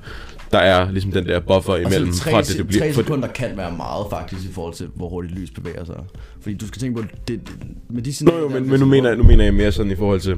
der 0.51 0.57
er 0.59 0.91
ligesom 0.91 1.11
den 1.11 1.25
der 1.25 1.39
buffer 1.39 1.75
imellem, 1.77 2.07
altså, 2.07 2.23
fra 2.23 2.31
tre, 2.31 2.41
det, 2.41 2.57
det 2.57 2.67
bliver... 2.67 2.81
tre 2.83 2.93
For, 2.93 3.01
sekunder 3.01 3.27
kan 3.27 3.57
være 3.57 3.71
meget 3.77 4.05
faktisk 4.09 4.49
i 4.49 4.53
forhold 4.53 4.73
til, 4.73 4.87
hvor 4.95 5.09
hurtigt 5.09 5.39
lys 5.39 5.49
bevæger 5.51 5.85
sig. 5.85 5.95
Fordi 6.41 6.55
du 6.55 6.67
skal 6.67 6.79
tænke 6.81 7.01
på, 7.01 7.07
det, 7.27 7.27
det 7.27 7.41
med 7.89 8.01
de 8.01 8.09
Nå 8.09 8.13
signaler, 8.13 8.39
jo, 8.39 8.47
der, 8.47 8.53
men, 8.53 8.61
hvis 8.63 8.71
men 8.71 8.79
nu, 8.79 8.85
mener, 8.85 9.09
jeg- 9.09 9.17
nu 9.17 9.23
mener 9.23 9.43
jeg 9.43 9.53
mere 9.53 9.71
sådan 9.71 9.91
i 9.91 9.95
forhold 9.95 10.19
til... 10.19 10.35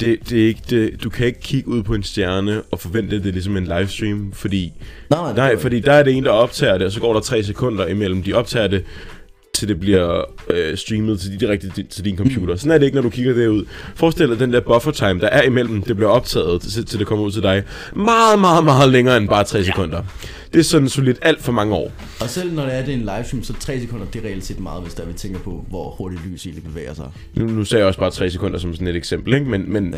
Det, 0.00 0.18
det 0.30 0.42
er 0.42 0.46
ikke 0.46 0.60
det, 0.70 1.04
du 1.04 1.10
kan 1.10 1.26
ikke 1.26 1.40
kigge 1.40 1.68
ud 1.68 1.82
på 1.82 1.94
en 1.94 2.02
stjerne 2.02 2.62
og 2.70 2.80
forvente, 2.80 3.16
at 3.16 3.22
det 3.22 3.28
er 3.28 3.32
ligesom 3.32 3.56
en 3.56 3.64
livestream, 3.64 4.32
fordi... 4.32 4.72
Nej, 5.10 5.20
nej, 5.22 5.32
Nej, 5.36 5.58
fordi 5.58 5.80
der 5.80 5.92
er 5.92 6.02
det 6.02 6.12
en, 6.14 6.24
der 6.24 6.30
optager 6.30 6.78
det, 6.78 6.86
og 6.86 6.92
så 6.92 7.00
går 7.00 7.12
der 7.12 7.20
3 7.20 7.42
sekunder 7.42 7.86
imellem. 7.86 8.22
De 8.22 8.32
optager 8.34 8.66
det, 8.66 8.84
til 9.54 9.68
det 9.68 9.80
bliver 9.80 10.24
øh, 10.50 10.76
streamet 10.76 11.20
til 11.20 11.40
direkte 11.40 11.70
til, 11.70 11.86
til 11.86 12.04
din 12.04 12.16
computer. 12.16 12.54
Mm. 12.54 12.58
Sådan 12.58 12.72
er 12.72 12.78
det 12.78 12.86
ikke, 12.86 12.94
når 12.94 13.02
du 13.02 13.10
kigger 13.10 13.32
derud. 13.34 13.64
Forestil 13.94 14.28
dig 14.28 14.38
den 14.38 14.52
der 14.52 14.60
buffer 14.60 14.90
time, 14.90 15.20
der 15.20 15.26
er 15.28 15.42
imellem, 15.42 15.82
det 15.82 15.96
bliver 15.96 16.10
optaget, 16.10 16.62
til, 16.62 16.86
til 16.86 16.98
det 16.98 17.06
kommer 17.06 17.24
ud 17.24 17.32
til 17.32 17.42
dig. 17.42 17.62
Meget, 17.96 18.38
meget, 18.40 18.64
meget 18.64 18.90
længere 18.92 19.16
end 19.16 19.28
bare 19.28 19.44
3 19.44 19.64
sekunder. 19.64 20.02
Det 20.52 20.58
er 20.58 20.62
sådan 20.64 20.88
solidt 20.88 21.18
alt 21.22 21.42
for 21.42 21.52
mange 21.52 21.74
år. 21.74 21.92
Og 22.20 22.28
selv 22.30 22.52
når 22.52 22.62
det 22.64 22.74
er, 22.74 22.84
det 22.84 22.94
er 22.94 22.98
en 22.98 23.00
livestream, 23.16 23.42
så 23.42 23.52
3 23.60 23.80
sekunder, 23.80 24.06
det 24.06 24.24
er 24.24 24.28
reelt 24.28 24.44
set 24.44 24.60
meget, 24.60 24.82
hvis 24.82 24.94
der 24.94 25.04
vi 25.06 25.12
tænker 25.12 25.38
på, 25.38 25.64
hvor 25.68 25.90
hurtigt 25.90 26.22
lys 26.26 26.46
egentlig 26.46 26.64
bevæger 26.64 26.94
sig. 26.94 27.10
Nu, 27.34 27.46
nu 27.46 27.64
sagde 27.64 27.80
jeg 27.80 27.86
også 27.88 28.00
bare 28.00 28.10
3 28.10 28.30
sekunder 28.30 28.58
som 28.58 28.74
sådan 28.74 28.88
et 28.88 28.96
eksempel, 28.96 29.34
ikke? 29.34 29.46
Men, 29.46 29.72
men 29.72 29.94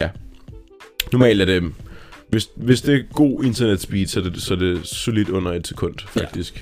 Ja. 0.00 0.08
normalt 1.12 1.40
er 1.40 1.44
det... 1.44 1.62
Hvis, 2.28 2.48
hvis 2.56 2.80
det 2.82 2.94
er 2.94 3.00
god 3.12 3.44
internetspeed, 3.44 4.06
så 4.06 4.20
er 4.20 4.24
det, 4.24 4.42
så 4.42 4.54
er 4.54 4.58
det 4.58 4.86
solidt 4.86 5.28
under 5.28 5.52
et 5.52 5.66
sekund, 5.66 5.94
faktisk. 6.06 6.56
Ja. 6.56 6.60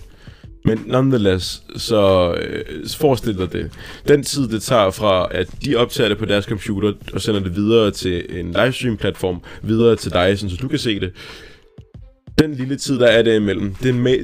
Men 0.66 0.82
nonetheless, 0.86 1.62
så 1.76 2.32
øh, 2.34 2.64
forestil 2.96 3.38
dig 3.38 3.52
det. 3.52 3.70
Den 4.08 4.22
tid, 4.22 4.48
det 4.48 4.62
tager 4.62 4.90
fra, 4.90 5.28
at 5.30 5.48
de 5.64 5.76
optager 5.76 6.08
det 6.08 6.18
på 6.18 6.24
deres 6.24 6.44
computer, 6.44 6.92
og 7.12 7.20
sender 7.20 7.40
det 7.40 7.56
videre 7.56 7.90
til 7.90 8.40
en 8.40 8.52
livestream-platform, 8.52 9.40
videre 9.62 9.96
til 9.96 10.12
dig, 10.12 10.38
sådan, 10.38 10.50
så 10.50 10.56
du 10.62 10.68
kan 10.68 10.78
se 10.78 11.00
det. 11.00 11.12
Den 12.38 12.54
lille 12.54 12.76
tid, 12.76 12.98
der 12.98 13.06
er 13.06 13.22
det 13.22 13.36
imellem, 13.36 13.74
det 13.74 13.88
er, 13.88 13.92
med, 13.94 14.18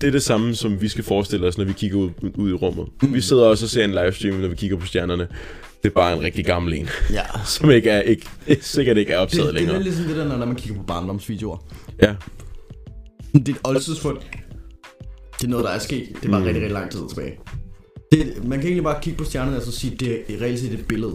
det 0.00 0.06
er 0.06 0.10
det 0.10 0.22
samme, 0.22 0.54
som 0.54 0.80
vi 0.80 0.88
skal 0.88 1.04
forestille 1.04 1.46
os, 1.46 1.58
når 1.58 1.64
vi 1.64 1.72
kigger 1.72 1.98
ud, 1.98 2.10
ud 2.34 2.50
i 2.50 2.52
rummet. 2.52 2.86
Mm. 3.02 3.14
Vi 3.14 3.20
sidder 3.20 3.44
også 3.44 3.64
og 3.66 3.70
ser 3.70 3.84
en 3.84 3.90
livestream, 3.90 4.34
når 4.36 4.48
vi 4.48 4.56
kigger 4.56 4.76
på 4.76 4.86
stjernerne. 4.86 5.28
Det 5.82 5.88
er 5.88 5.94
bare 5.94 6.16
en 6.16 6.22
rigtig 6.22 6.44
gammel 6.44 6.74
en, 6.74 6.88
Ja. 7.12 7.22
som 7.46 7.70
ikke 7.70 7.90
er, 7.90 8.00
ikke, 8.00 8.26
sikkert 8.60 8.96
ikke 8.96 9.12
er 9.12 9.16
Det, 9.16 9.22
optaget 9.22 9.44
det 9.46 9.50
er 9.54 9.58
længere. 9.58 9.76
lidt 9.82 9.84
ligesom 9.84 10.04
det 10.04 10.16
der, 10.16 10.38
når 10.38 10.46
man 10.46 10.56
kigger 10.56 10.78
på 10.80 10.84
barndomsvideoer. 10.86 11.56
Ja, 12.02 12.14
Det 13.32 13.48
er 13.48 13.52
et 13.52 13.56
oldtidsfund. 13.64 14.18
Det 15.40 15.44
er 15.46 15.50
noget, 15.50 15.64
der 15.64 15.70
er 15.70 15.78
sket. 15.78 16.08
Det 16.22 16.30
var 16.30 16.38
mm. 16.38 16.44
rigtig, 16.44 16.62
rigtig 16.62 16.74
lang 16.74 16.90
tid 16.90 17.00
tilbage. 17.08 17.38
Det, 18.12 18.44
man 18.44 18.58
kan 18.58 18.66
egentlig 18.66 18.84
bare 18.84 18.98
kigge 19.02 19.18
på 19.18 19.24
stjernerne 19.24 19.56
og 19.56 19.62
så 19.62 19.72
sige, 19.72 19.96
det 19.96 20.12
er 20.34 20.40
reelt 20.40 20.58
set 20.58 20.72
et 20.72 20.86
billede. 20.88 21.14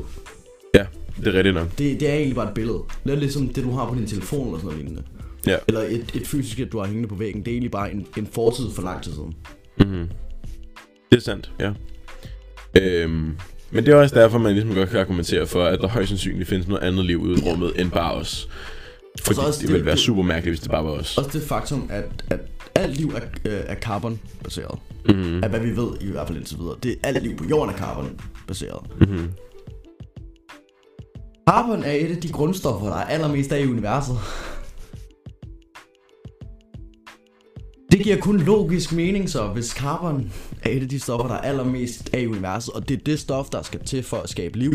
ja, 0.74 0.86
det 1.20 1.28
er 1.28 1.34
rigtigt 1.34 1.56
nok. 1.56 1.68
Det, 1.78 2.00
det 2.00 2.10
er 2.10 2.14
egentlig 2.14 2.36
bare 2.36 2.48
et 2.48 2.54
billede. 2.54 2.80
Lidt 3.04 3.20
ligesom 3.20 3.50
det, 3.50 3.64
du 3.64 3.72
har 3.72 3.90
på 3.90 3.96
din 3.96 4.08
telefon 4.08 4.46
eller 4.48 4.58
sådan 4.60 4.66
noget 4.66 4.78
lignende. 4.86 5.04
Ja. 5.48 5.56
Eller 5.68 5.82
et, 5.82 6.12
et 6.16 6.28
fysisk, 6.28 6.72
du 6.72 6.80
har 6.80 6.86
hængende 6.86 7.10
på 7.10 7.16
væggen. 7.16 7.42
Det 7.42 7.48
er 7.48 7.52
egentlig 7.52 7.72
bare 7.72 7.92
en, 7.92 8.06
en 8.18 8.28
fortid 8.34 8.66
for 8.76 8.82
lang 8.82 9.04
tid 9.04 9.12
siden. 9.14 9.34
Mm-hmm. 9.80 10.08
Det 11.12 11.18
er 11.18 11.22
sandt, 11.22 11.52
ja. 11.60 11.72
Øhm, 12.82 13.38
men 13.72 13.86
det 13.86 13.88
er 13.88 13.96
også 13.96 14.16
derfor, 14.16 14.38
man 14.38 14.54
ligesom 14.54 14.74
godt 14.76 14.90
kan 14.90 15.00
argumentere 15.00 15.48
for, 15.48 15.64
at 15.64 15.80
der 15.80 15.88
højst 15.88 16.10
sandsynligt 16.10 16.50
findes 16.50 16.68
noget 16.68 16.84
andet 16.84 17.06
liv 17.06 17.18
ude 17.22 17.40
i 17.40 17.50
rummet 17.50 17.74
end 17.82 17.92
bare 17.92 18.14
os. 18.14 18.50
Fordi 19.24 19.40
også 19.40 19.60
det 19.60 19.68
det- 19.68 19.74
ville 19.74 19.86
være 19.86 19.98
super 19.98 20.24
mærkeligt, 20.24 20.52
hvis 20.52 20.60
det 20.60 20.72
bare 20.72 20.84
var 20.86 20.92
os. 20.92 21.18
Også 21.18 21.30
det 21.40 21.42
faktum, 21.48 21.88
at, 21.92 22.06
at 22.30 22.40
alt 22.76 22.98
liv 22.98 23.08
er, 23.16 23.22
øh, 23.46 23.62
er 23.66 23.76
carbon-baseret. 23.76 24.80
Mm-hmm. 25.10 25.44
Af 25.44 25.50
hvad 25.50 25.60
vi 25.60 25.78
ved, 25.78 25.90
i 26.02 26.12
hvert 26.12 26.28
fald 26.28 26.38
indtil 26.38 26.58
videre. 26.58 26.76
Det 26.84 26.92
er 26.92 27.08
alt 27.08 27.24
liv 27.24 27.38
på 27.38 27.44
jorden 27.50 27.74
er 27.76 27.78
carbon-baseret. 27.78 28.82
Mm-hmm. 29.00 29.32
Carbon 31.50 31.84
er 31.84 31.92
et 31.92 32.12
af 32.12 32.18
de 32.18 32.32
grundstoffer, 32.32 32.88
der 32.88 32.96
er 32.96 33.06
allermest 33.06 33.52
af 33.52 33.62
i 33.62 33.68
universet. 33.68 34.18
Det 37.92 38.04
giver 38.04 38.18
kun 38.18 38.40
logisk 38.40 38.92
mening 38.94 39.30
så, 39.30 39.48
hvis 39.48 39.68
carbon 39.70 40.32
er 40.64 40.70
et 40.70 40.82
af 40.82 40.90
de 40.90 41.00
stoffer, 41.00 41.28
der 41.28 41.36
er 41.36 41.42
allermest 41.42 42.10
af 42.14 42.20
i 42.20 42.28
universet, 42.28 42.74
og 42.74 42.90
det 42.90 43.00
er 43.00 43.04
det 43.06 43.20
stof, 43.20 43.50
der 43.50 43.62
skal 43.62 43.80
til 43.86 44.04
for 44.04 44.18
at 44.18 44.30
skabe 44.30 44.60
liv. 44.60 44.74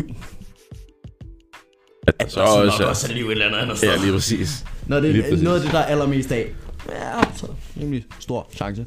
At 2.07 2.21
der 2.21 2.27
så 2.27 2.41
Og 2.41 2.47
så 2.47 2.53
også 2.53 2.81
nok 2.81 2.89
også 2.89 3.07
er 3.11 3.13
liv 3.15 3.25
et 3.25 3.31
eller 3.31 3.45
andet 3.45 3.59
andet 3.59 3.77
sted. 3.77 3.89
Ja, 3.89 3.97
lige 3.97 4.13
præcis. 4.13 4.65
Når 4.87 4.99
det 4.99 5.11
lige 5.11 5.23
er 5.23 5.29
præcis. 5.29 5.43
noget 5.43 5.57
af 5.57 5.63
det, 5.63 5.71
der 5.71 5.79
er 5.79 5.85
allermest 5.85 6.31
af. 6.31 6.53
Ja, 6.89 7.35
så 7.35 7.47
rimelig 7.81 8.05
stor 8.19 8.47
chance. 8.55 8.85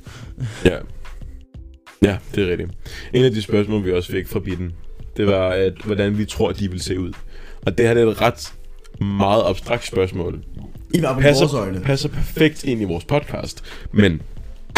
Ja. 0.64 0.76
Ja, 2.04 2.16
det 2.34 2.44
er 2.44 2.50
rigtigt. 2.50 2.70
En 3.12 3.24
af 3.24 3.30
de 3.30 3.42
spørgsmål, 3.42 3.84
vi 3.84 3.92
også 3.92 4.12
fik 4.12 4.28
fra 4.28 4.38
Bitten, 4.40 4.72
det 5.16 5.26
var, 5.26 5.48
at, 5.48 5.72
hvordan 5.84 6.18
vi 6.18 6.24
tror, 6.24 6.52
de 6.52 6.70
vil 6.70 6.80
se 6.80 7.00
ud. 7.00 7.12
Og 7.66 7.78
det 7.78 7.86
her 7.86 7.94
det 7.94 8.02
er 8.02 8.06
et 8.06 8.20
ret 8.20 8.54
meget 9.00 9.42
abstrakt 9.46 9.86
spørgsmål. 9.86 10.42
I 10.94 11.00
hvert 11.00 11.14
fald 11.14 11.24
vores 11.24 11.40
Passer, 11.40 11.58
øjne. 11.60 11.80
passer 11.80 12.08
perfekt 12.08 12.64
ind 12.64 12.80
i 12.80 12.84
vores 12.84 13.04
podcast. 13.04 13.64
Men 13.92 14.22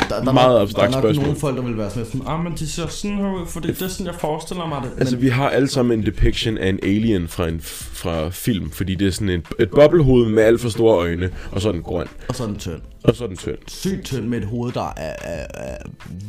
Der, 0.09 0.21
der, 0.21 0.29
er 0.29 0.33
meget 0.33 0.61
abstrakt 0.61 0.93
Der 0.93 0.99
er 0.99 1.03
nok 1.03 1.05
spørgsmål. 1.05 1.25
nogle 1.25 1.41
folk, 1.41 1.57
der 1.57 1.63
vil 1.63 1.79
være 1.79 1.91
sådan 1.91 2.05
sådan, 2.07 2.23
Ah, 2.27 2.45
men 2.45 2.53
de 2.53 2.69
ser 2.69 2.87
sådan 2.87 3.17
her 3.17 3.25
ud, 3.41 3.47
for 3.47 3.61
det, 3.61 3.79
det 3.79 3.85
er 3.85 3.89
sådan, 3.89 4.07
jeg 4.07 4.15
forestiller 4.15 4.67
mig 4.67 4.79
det. 4.83 4.91
Men, 4.91 5.01
altså, 5.01 5.17
vi 5.17 5.29
har 5.29 5.49
alle 5.51 5.69
sammen 5.69 5.99
en 5.99 6.07
depiction 6.07 6.59
af 6.59 6.69
en 6.69 6.79
alien 6.83 7.29
fra 7.29 7.49
en 7.49 7.61
fra 7.63 8.29
film, 8.29 8.71
fordi 8.71 8.95
det 8.95 9.07
er 9.07 9.11
sådan 9.11 9.29
en, 9.29 9.45
et 9.59 9.71
bobbelhoved 9.71 10.29
med 10.29 10.43
alt 10.43 10.61
for 10.61 10.69
store 10.69 10.97
øjne, 10.97 11.31
og 11.53 11.61
så 11.61 11.69
er 11.69 11.73
den 11.73 11.83
grøn, 11.83 12.07
og 12.29 12.35
så 12.35 12.43
er 12.43 12.47
den 12.47 12.57
tynd. 12.57 12.81
og 13.05 13.17
så 13.17 13.25
er 13.25 13.29
den 13.29 13.37
tynd. 13.37 13.59
Sygt 13.69 14.05
tynd 14.05 14.25
med 14.27 14.39
et 14.39 14.47
hoved, 14.47 14.73
der 14.73 14.93
er, 14.97 15.15
er, 15.23 15.47
er 15.55 15.77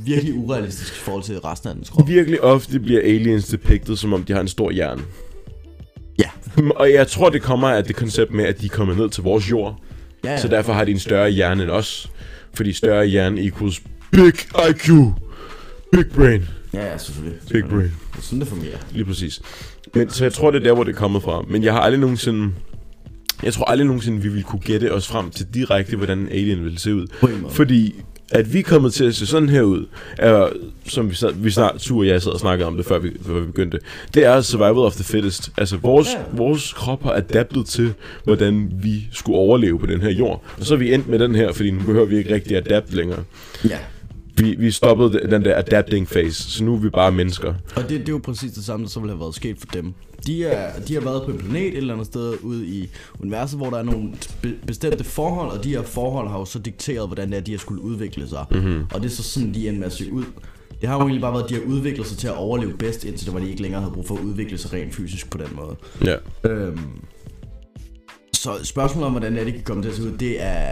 virkelig 0.05 0.33
urealistisk 0.33 0.93
i 0.93 0.99
forhold 0.99 1.23
til 1.23 1.39
resten 1.39 1.69
af 1.69 1.75
dens 1.75 1.89
krop. 1.89 2.07
Virkelig 2.07 2.41
ofte 2.41 2.79
bliver 2.79 3.01
aliens 3.01 3.47
depicted, 3.47 3.95
som 3.95 4.13
om 4.13 4.23
de 4.23 4.33
har 4.33 4.39
en 4.41 4.47
stor 4.47 4.71
hjerne. 4.71 5.01
Ja. 6.19 6.29
Og 6.79 6.93
jeg 6.93 7.07
tror, 7.07 7.29
det 7.29 7.41
kommer 7.41 7.67
af 7.69 7.83
det 7.83 7.95
koncept 7.95 8.33
med, 8.33 8.45
at 8.45 8.61
de 8.61 8.65
er 8.65 8.69
kommet 8.69 8.97
ned 8.97 9.09
til 9.09 9.23
vores 9.23 9.51
jord, 9.51 9.75
Ja, 10.23 10.31
ja. 10.31 10.37
Så 10.37 10.47
derfor 10.47 10.73
har 10.73 10.85
de 10.85 10.91
en 10.91 10.99
større 10.99 11.29
hjerne 11.29 11.63
end 11.63 11.71
os. 11.71 12.11
Fordi 12.57 12.73
større 12.73 13.05
hjerne 13.05 13.41
equals 13.41 13.81
big 14.11 14.33
IQ. 14.69 14.89
Big 15.91 16.05
brain. 16.15 16.45
Ja, 16.73 16.91
ja, 16.91 16.97
selvfølgelig. 16.97 17.39
Big 17.51 17.63
brain. 17.63 17.81
Det 17.81 18.17
er 18.17 18.21
sådan, 18.21 18.39
det 18.39 18.47
fungerer. 18.47 18.77
Lige 18.91 19.05
præcis. 19.05 19.41
Men, 19.93 20.09
så 20.09 20.25
jeg 20.25 20.33
tror, 20.33 20.51
det 20.51 20.59
er 20.59 20.63
der, 20.63 20.73
hvor 20.73 20.83
det 20.83 20.95
er 20.95 20.97
kommet 20.99 21.23
fra. 21.23 21.41
Men 21.49 21.63
jeg 21.63 21.73
har 21.73 21.79
aldrig 21.79 21.99
nogensinde... 21.99 22.53
Jeg 23.43 23.53
tror 23.53 23.65
aldrig 23.65 23.85
nogensinde, 23.85 24.21
vi 24.21 24.27
ville 24.27 24.43
kunne 24.43 24.59
gætte 24.59 24.93
os 24.93 25.07
frem 25.07 25.29
til 25.29 25.47
direkte, 25.53 25.97
hvordan 25.97 26.19
en 26.19 26.29
alien 26.29 26.63
ville 26.63 26.79
se 26.79 26.95
ud. 26.95 27.07
Fordi 27.49 27.95
at 28.31 28.53
vi 28.53 28.59
er 28.59 28.63
kommet 28.63 28.93
til 28.93 29.05
at 29.05 29.15
se 29.15 29.25
sådan 29.25 29.49
her 29.49 29.61
ud, 29.61 29.85
er, 30.17 30.49
som 30.87 31.09
vi, 31.09 31.15
sad, 31.15 31.33
vi 31.35 31.49
snart, 31.49 31.75
Tur 31.79 31.99
og 31.99 32.07
jeg 32.07 32.21
sad 32.21 32.31
og 32.31 32.39
snakkede 32.39 32.67
om 32.67 32.77
det, 32.77 32.85
før 32.85 32.99
vi, 32.99 33.11
før 33.25 33.39
vi 33.39 33.45
begyndte, 33.45 33.79
det 34.13 34.25
er 34.25 34.41
survival 34.41 34.77
of 34.77 34.95
the 34.95 35.03
fittest. 35.03 35.51
Altså, 35.57 35.77
vores, 35.77 36.07
vores 36.33 36.73
krop 36.73 37.03
har 37.03 37.11
adaptet 37.11 37.65
til, 37.65 37.93
hvordan 38.23 38.71
vi 38.83 39.07
skulle 39.11 39.37
overleve 39.37 39.79
på 39.79 39.85
den 39.85 40.01
her 40.01 40.11
jord. 40.11 40.43
Og 40.59 40.65
så 40.65 40.73
er 40.73 40.77
vi 40.77 40.93
endt 40.93 41.07
med 41.07 41.19
den 41.19 41.35
her, 41.35 41.53
fordi 41.53 41.71
nu 41.71 41.79
behøver 41.79 42.05
vi 42.05 42.17
ikke 42.17 42.33
rigtig 42.33 42.57
adapt 42.57 42.93
længere. 42.93 43.23
Ja. 43.69 43.77
Vi, 44.35 44.55
vi 44.59 44.71
stoppede 44.71 45.31
den 45.31 45.45
der 45.45 45.57
adapting 45.57 46.07
phase, 46.07 46.51
så 46.51 46.63
nu 46.63 46.73
er 46.73 46.79
vi 46.79 46.89
bare 46.89 47.11
mennesker. 47.11 47.53
Og 47.75 47.81
det, 47.81 47.89
det 47.89 47.99
er 47.99 48.11
jo 48.11 48.21
præcis 48.23 48.51
det 48.51 48.63
samme, 48.63 48.83
der 48.85 48.89
så 48.89 48.99
ville 48.99 49.13
have 49.13 49.19
været 49.19 49.35
sket 49.35 49.55
for 49.59 49.67
dem. 49.73 49.93
De, 50.27 50.43
er, 50.45 50.79
de 50.79 50.93
har 50.93 51.01
været 51.01 51.23
på 51.25 51.31
en 51.31 51.37
planet 51.37 51.67
et 51.67 51.77
eller 51.77 51.93
andet 51.93 52.07
sted 52.07 52.33
ude 52.43 52.67
i 52.67 52.89
universet, 53.19 53.59
hvor 53.59 53.69
der 53.69 53.77
er 53.77 53.83
nogle 53.83 54.13
be- 54.41 54.57
bestemte 54.67 55.03
forhold, 55.03 55.57
og 55.57 55.63
de 55.63 55.69
her 55.69 55.81
forhold 55.83 56.29
har 56.29 56.39
jo 56.39 56.45
så 56.45 56.59
dikteret, 56.59 57.07
hvordan 57.07 57.29
det 57.29 57.37
er, 57.37 57.41
de 57.41 57.51
har 57.51 57.59
skulle 57.59 57.81
udvikle 57.81 58.27
sig. 58.27 58.45
Mm-hmm. 58.51 58.83
Og 58.93 59.01
det 59.01 59.05
er 59.05 59.15
så 59.15 59.23
sådan, 59.23 59.53
de 59.53 59.67
endte 59.67 59.79
med 59.79 59.87
at 59.87 59.93
se 59.93 60.11
ud. 60.11 60.25
Det 60.81 60.89
har 60.89 60.95
jo 60.95 61.01
egentlig 61.01 61.21
bare 61.21 61.33
været, 61.33 61.43
at 61.43 61.49
de 61.49 61.55
har 61.55 61.61
udviklet 61.61 62.07
sig 62.07 62.17
til 62.17 62.27
at 62.27 62.35
overleve 62.35 62.77
bedst, 62.77 63.05
indtil 63.05 63.25
det 63.25 63.33
var, 63.33 63.39
de 63.39 63.49
ikke 63.49 63.61
længere 63.61 63.81
havde 63.81 63.93
brug 63.93 64.07
for 64.07 64.15
at 64.15 64.21
udvikle 64.21 64.57
sig 64.57 64.73
rent 64.73 64.95
fysisk 64.95 65.29
på 65.29 65.37
den 65.37 65.47
måde. 65.55 65.75
Ja. 66.05 66.15
Øhm, 66.49 66.89
så 68.33 68.51
spørgsmålet 68.63 69.05
om, 69.05 69.11
hvordan 69.11 69.33
det 69.33 69.41
er, 69.41 69.45
de 69.45 69.51
kan 69.51 69.63
komme 69.63 69.83
til 69.83 69.89
at 69.89 69.95
se 69.95 70.03
ud, 70.03 70.17
det 70.17 70.43
er 70.43 70.71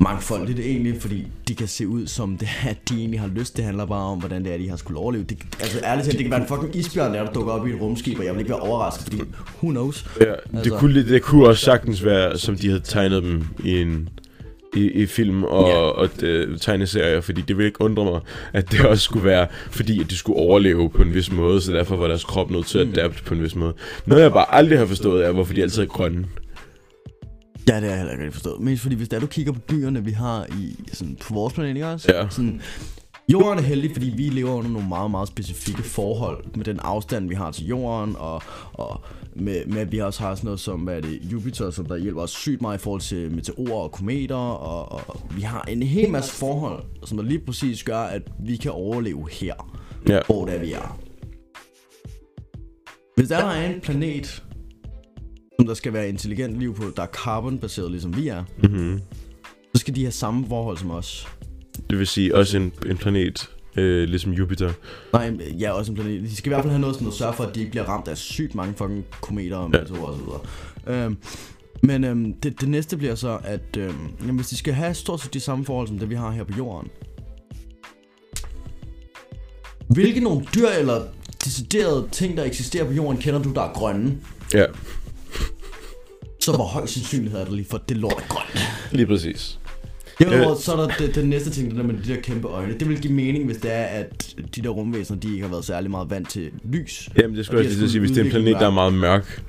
mangfoldigt 0.00 0.58
egentlig, 0.58 1.00
fordi 1.00 1.26
de 1.48 1.54
kan 1.54 1.68
se 1.68 1.88
ud 1.88 2.06
som 2.06 2.36
det 2.38 2.48
er, 2.68 2.72
de 2.88 2.94
egentlig 2.98 3.20
har 3.20 3.28
lyst. 3.28 3.56
Det 3.56 3.64
handler 3.64 3.86
bare 3.86 4.04
om, 4.04 4.18
hvordan 4.18 4.44
det 4.44 4.52
er, 4.54 4.58
de 4.58 4.68
har 4.68 4.76
skulle 4.76 4.98
overleve. 5.00 5.24
Det, 5.24 5.38
altså 5.60 5.78
ærligt 5.84 6.04
talt, 6.04 6.18
det 6.18 6.24
kan 6.24 6.30
være 6.30 6.40
en 6.42 6.48
fucking 6.48 6.76
isbjørn, 6.76 7.14
der, 7.14 7.32
dukker 7.32 7.52
op 7.52 7.66
i 7.66 7.70
et 7.70 7.80
rumskib, 7.80 8.18
og 8.18 8.24
jeg 8.24 8.32
vil 8.34 8.38
ikke 8.40 8.50
være 8.50 8.60
overrasket, 8.60 9.02
fordi 9.04 9.16
who 9.62 9.70
knows? 9.70 10.06
ja 10.20 10.24
det, 10.26 10.34
Altså- 10.54 10.76
kunne, 10.78 11.08
det 11.08 11.22
kunne 11.22 11.46
også 11.48 11.64
sagtens 11.64 12.04
være, 12.04 12.38
som 12.38 12.56
de 12.56 12.68
havde 12.68 12.80
tegnet 12.84 13.22
dem 13.22 13.44
i 13.64 13.80
en 13.80 14.08
i, 14.76 14.90
i 14.90 15.06
film 15.06 15.44
og, 15.44 15.68
Ja. 15.68 15.74
og 15.76 16.08
uh, 16.22 16.56
tegneserier, 16.60 17.20
fordi 17.20 17.40
det 17.48 17.56
ville 17.56 17.66
ikke 17.68 17.80
undre 17.80 18.04
mig, 18.04 18.20
at 18.52 18.70
det 18.72 18.80
også 18.86 19.02
skulle 19.04 19.24
være, 19.24 19.46
fordi 19.70 20.00
at 20.00 20.10
de 20.10 20.16
skulle 20.16 20.38
overleve 20.38 20.90
på 20.90 21.02
en 21.02 21.14
vis 21.14 21.32
måde, 21.32 21.60
så 21.60 21.72
derfor 21.72 21.96
var 21.96 22.06
deres 22.08 22.24
krop 22.24 22.50
nødt 22.50 22.66
til 22.66 22.78
at 22.78 22.98
adapte 22.98 23.22
på 23.24 23.34
en 23.34 23.42
vis 23.42 23.54
måde. 23.54 23.74
Noget 24.06 24.22
jeg 24.22 24.32
bare 24.32 24.54
aldrig 24.54 24.78
har 24.78 24.86
forstået 24.86 25.24
er, 25.26 25.32
hvorfor 25.32 25.54
de 25.54 25.62
altid 25.62 25.82
er 25.82 25.86
grønne. 25.86 26.24
Ja, 27.68 27.74
det 27.74 27.82
har 27.82 27.88
jeg 27.88 27.96
heller 27.96 28.12
ikke 28.12 28.24
rigtig 28.24 28.32
forstået. 28.34 28.60
Mest 28.60 28.82
fordi, 28.82 28.94
hvis 28.94 29.08
der 29.08 29.20
du 29.20 29.26
kigger 29.26 29.52
på 29.52 29.60
dyrene, 29.70 30.04
vi 30.04 30.10
har 30.10 30.46
i, 30.46 30.76
sådan, 30.92 31.16
på 31.20 31.34
vores 31.34 31.54
planet, 31.54 31.68
ikke 31.68 31.86
også? 31.86 32.12
Ja. 32.12 32.28
Sådan, 32.30 32.60
Jorden 33.32 33.58
er 33.58 33.62
heldig, 33.62 33.90
fordi 33.92 34.12
vi 34.16 34.22
lever 34.22 34.50
under 34.50 34.70
nogle 34.70 34.88
meget, 34.88 35.10
meget 35.10 35.28
specifikke 35.28 35.82
forhold 35.82 36.44
med 36.54 36.64
den 36.64 36.80
afstand, 36.82 37.28
vi 37.28 37.34
har 37.34 37.50
til 37.50 37.66
jorden, 37.66 38.16
og, 38.18 38.42
og 38.72 39.00
med, 39.36 39.66
med, 39.66 39.80
at 39.80 39.92
vi 39.92 39.98
også 39.98 40.22
har 40.22 40.34
sådan 40.34 40.44
noget 40.46 40.60
som, 40.60 40.80
hvad 40.80 40.96
er 40.96 41.00
det, 41.00 41.18
Jupiter, 41.32 41.70
som 41.70 41.86
der 41.86 41.96
hjælper 41.96 42.22
os 42.22 42.30
sygt 42.30 42.62
meget 42.62 42.78
i 42.78 42.82
forhold 42.82 43.00
til 43.00 43.30
meteorer 43.32 43.82
og 43.82 43.92
kometer, 43.92 44.34
og, 44.36 44.92
og 45.08 45.20
vi 45.36 45.40
har 45.40 45.62
en 45.62 45.82
hel 45.82 46.10
masse 46.10 46.32
forhold, 46.32 46.84
som 47.04 47.18
der 47.18 47.24
lige 47.24 47.40
præcis 47.46 47.84
gør, 47.84 47.98
at 47.98 48.22
vi 48.44 48.56
kan 48.56 48.70
overleve 48.70 49.28
her, 49.30 49.54
Ja. 50.08 50.20
hvor 50.26 50.44
det 50.44 50.54
er, 50.54 50.58
vi 50.60 50.72
er. 50.72 50.98
Hvis 53.16 53.28
der 53.28 53.36
er 53.36 53.70
en 53.70 53.80
planet, 53.80 54.42
der 55.66 55.74
skal 55.74 55.92
være 55.92 56.08
intelligent 56.08 56.58
liv 56.58 56.74
på, 56.74 56.84
der 56.96 57.02
er 57.02 57.06
carbon-baseret, 57.06 57.90
ligesom 57.90 58.16
vi 58.16 58.28
er, 58.28 58.44
Mm-hmm. 58.62 59.00
så 59.74 59.80
skal 59.80 59.94
de 59.96 60.00
have 60.02 60.12
samme 60.12 60.46
forhold 60.48 60.76
som 60.78 60.90
os. 60.90 61.28
Det 61.90 61.98
vil 61.98 62.06
sige 62.06 62.36
også 62.36 62.56
en, 62.56 62.72
en 62.86 62.96
planet, 62.96 63.50
øh, 63.76 64.08
ligesom 64.08 64.32
Jupiter. 64.32 64.72
Nej, 65.12 65.32
ja, 65.60 65.70
også 65.72 65.92
en 65.92 65.96
planet. 65.98 66.22
De 66.22 66.36
skal 66.36 66.50
i 66.50 66.52
hvert 66.54 66.62
fald 66.62 66.70
have 66.70 66.80
noget, 66.80 66.96
som 66.96 67.12
sørger 67.12 67.32
for, 67.32 67.44
at 67.44 67.54
de 67.54 67.60
ikke 67.60 67.70
bliver 67.70 67.84
ramt 67.84 68.08
af 68.08 68.16
sygt 68.18 68.54
mange 68.54 68.74
fucking 68.76 69.04
kometer 69.20 69.56
og 69.56 69.70
Ja. 69.74 69.80
og 69.80 69.86
så 69.88 69.94
videre. 70.24 71.04
Øhm, 71.04 71.16
men 71.82 72.04
øhm, 72.04 72.32
det, 72.34 72.60
det 72.60 72.68
næste 72.68 72.96
bliver 72.96 73.14
så, 73.14 73.38
at 73.44 73.76
øhm, 73.78 73.94
jamen, 74.20 74.36
hvis 74.36 74.48
de 74.48 74.56
skal 74.56 74.74
have 74.74 74.94
stort 74.94 75.20
set 75.20 75.34
de 75.34 75.40
samme 75.40 75.64
forhold, 75.64 75.88
som 75.88 75.98
det 75.98 76.10
vi 76.10 76.14
har 76.14 76.30
her 76.30 76.44
på 76.44 76.52
jorden. 76.58 76.90
Hvilke 79.88 80.20
nogle 80.20 80.46
dyr 80.54 80.68
eller 80.68 81.02
deciderede 81.44 82.08
ting, 82.12 82.36
der 82.36 82.44
eksisterer 82.44 82.84
på 82.84 82.92
jorden, 82.92 83.20
kender 83.20 83.42
du, 83.42 83.52
der 83.52 83.62
er 83.62 83.72
grønne? 83.72 84.18
Ja, 84.54 84.64
Så 86.40 86.52
hvor 86.52 86.64
høj 86.64 86.86
sandsynlighed 86.86 87.40
er 87.40 87.44
der 87.44 87.52
lige 87.52 87.66
for, 87.70 87.76
at 87.76 87.88
det 87.88 87.96
lort 87.96 88.12
er 88.12 88.28
grønt? 88.28 88.58
lige 88.92 89.06
præcis. 89.06 89.58
Derudover, 90.18 90.54
så 90.54 90.72
er 90.72 90.76
der 90.76 90.88
det, 90.98 91.14
den 91.14 91.28
næste 91.28 91.50
ting, 91.50 91.70
det 91.70 91.76
der 91.76 91.82
med 91.82 91.94
de 91.94 92.14
der 92.14 92.20
kæmpe 92.20 92.48
øjne. 92.48 92.78
Det 92.78 92.88
vil 92.88 93.00
give 93.00 93.12
mening, 93.12 93.46
hvis 93.46 93.56
det 93.56 93.72
er, 93.72 93.84
at 93.84 94.34
de 94.56 94.62
der 94.62 94.68
rumvæsener, 94.68 95.20
de 95.20 95.28
ikke 95.28 95.42
har 95.42 95.50
været 95.50 95.64
særlig 95.64 95.90
meget 95.90 96.10
vant 96.10 96.30
til 96.30 96.50
lys. 96.64 97.08
Jamen, 97.16 97.36
det 97.36 97.46
skulle 97.46 97.64
jeg 97.64 97.72
lige 97.72 97.90
sige, 97.90 98.00
hvis 98.00 98.10
det 98.10 98.20
er 98.20 98.24
en 98.24 98.30
planet, 98.30 98.54
der 98.60 98.66
er 98.66 98.70
meget 98.70 98.94
mørk, 98.94 99.42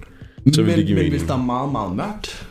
så 0.53 0.61
vil 0.61 0.65
men, 0.69 0.77
det 0.77 0.85
give 0.85 0.95
men 0.95 1.03
mening. 1.03 1.13
hvis 1.17 1.27
der 1.27 1.33
er 1.33 1.43
meget, 1.43 1.71
meget 1.71 1.95
mørkt, 1.95 2.47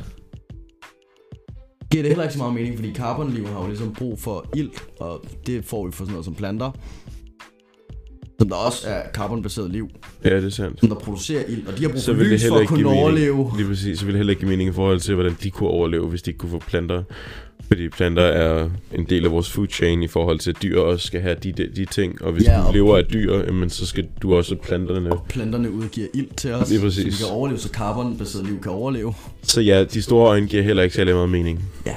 giver 1.90 2.02
det 2.02 2.11
heller 2.11 2.23
ikke 2.23 2.32
så 2.32 2.38
meget 2.38 2.54
mening, 2.54 2.76
fordi 2.76 2.94
carbonliv 2.94 3.47
har 3.47 3.61
jo 3.61 3.66
ligesom 3.66 3.94
brug 3.94 4.18
for 4.20 4.47
ilt, 4.56 4.85
og 5.00 5.25
det 5.47 5.64
får 5.64 5.87
vi 5.87 5.92
for 5.92 6.04
sådan 6.04 6.12
noget 6.12 6.25
som 6.25 6.35
planter. 6.35 6.70
Der 8.50 8.57
også 8.57 8.88
er 8.88 9.00
carbonbaseret 9.14 9.71
liv, 9.71 9.88
Ja, 10.25 10.37
det 10.37 10.45
er 10.45 10.50
sandt. 10.50 10.80
som 10.80 10.88
der 10.88 10.97
producerer 10.97 11.42
ilt, 11.49 11.69
og 11.69 11.76
de 11.78 11.83
har 11.83 11.88
brug 11.88 12.00
Så 12.00 12.07
for 12.07 12.12
vil 12.12 12.25
det 12.25 12.33
lys 12.33 12.40
for 12.40 12.45
heller 12.45 12.57
at 12.57 12.62
ikke 12.62 12.75
kunne 12.75 12.88
overleve. 13.00 13.37
mening. 13.37 13.57
Lige 13.57 13.69
præcis, 13.69 13.99
så 13.99 14.04
vil 14.04 14.12
det 14.14 14.19
heller 14.19 14.30
ikke 14.30 14.40
give 14.40 14.49
mening 14.50 14.71
i 14.71 14.73
forhold 14.73 15.00
til, 15.00 15.14
hvordan 15.14 15.37
de 15.42 15.50
kunne 15.50 15.69
overleve, 15.69 16.07
hvis 16.09 16.23
de 16.23 16.30
ikke 16.30 16.38
kunne 16.38 16.50
få 16.50 16.59
planter. 16.59 17.02
Fordi 17.66 17.88
planter 17.88 18.23
er 18.23 18.71
en 18.95 19.04
del 19.04 19.25
af 19.25 19.30
vores 19.30 19.50
food 19.50 19.66
chain 19.69 20.02
i 20.02 20.09
forhold 20.09 20.38
til, 20.38 20.50
at 20.50 20.62
dyr 20.62 20.78
også 20.80 21.07
skal 21.07 21.21
have 21.21 21.35
de, 21.42 21.52
de, 21.52 21.69
de 21.76 21.85
ting. 21.85 22.23
Og 22.23 22.33
hvis 22.33 22.45
Ja, 22.45 22.57
du 22.61 22.66
og- 22.66 22.73
lever 22.75 22.97
af 22.99 23.04
dyr, 23.04 23.37
jamen, 23.45 23.71
så 23.71 23.87
skal 23.87 24.09
du 24.23 24.35
også 24.35 24.57
planterne. 24.62 25.11
Planterne 25.28 25.71
udgiver 25.71 26.07
ilt 26.14 26.37
til 26.37 26.52
os, 26.52 26.69
Lige 26.69 26.78
så 26.80 26.87
præcis. 26.87 27.04
vi 27.07 27.25
kan 27.25 27.35
overleve, 27.35 27.59
så 27.61 27.69
carbonbaseret 27.69 28.47
liv 28.47 28.61
kan 28.62 28.71
overleve. 28.73 29.14
Så 29.42 29.61
ja, 29.61 29.85
de 29.85 30.02
store 30.02 30.28
øjne 30.28 30.47
giver 30.47 30.62
heller 30.62 30.83
ikke 30.83 30.95
særlig 30.97 31.14
meget 31.14 31.28
mening. 31.30 31.64
Ja. 31.87 31.95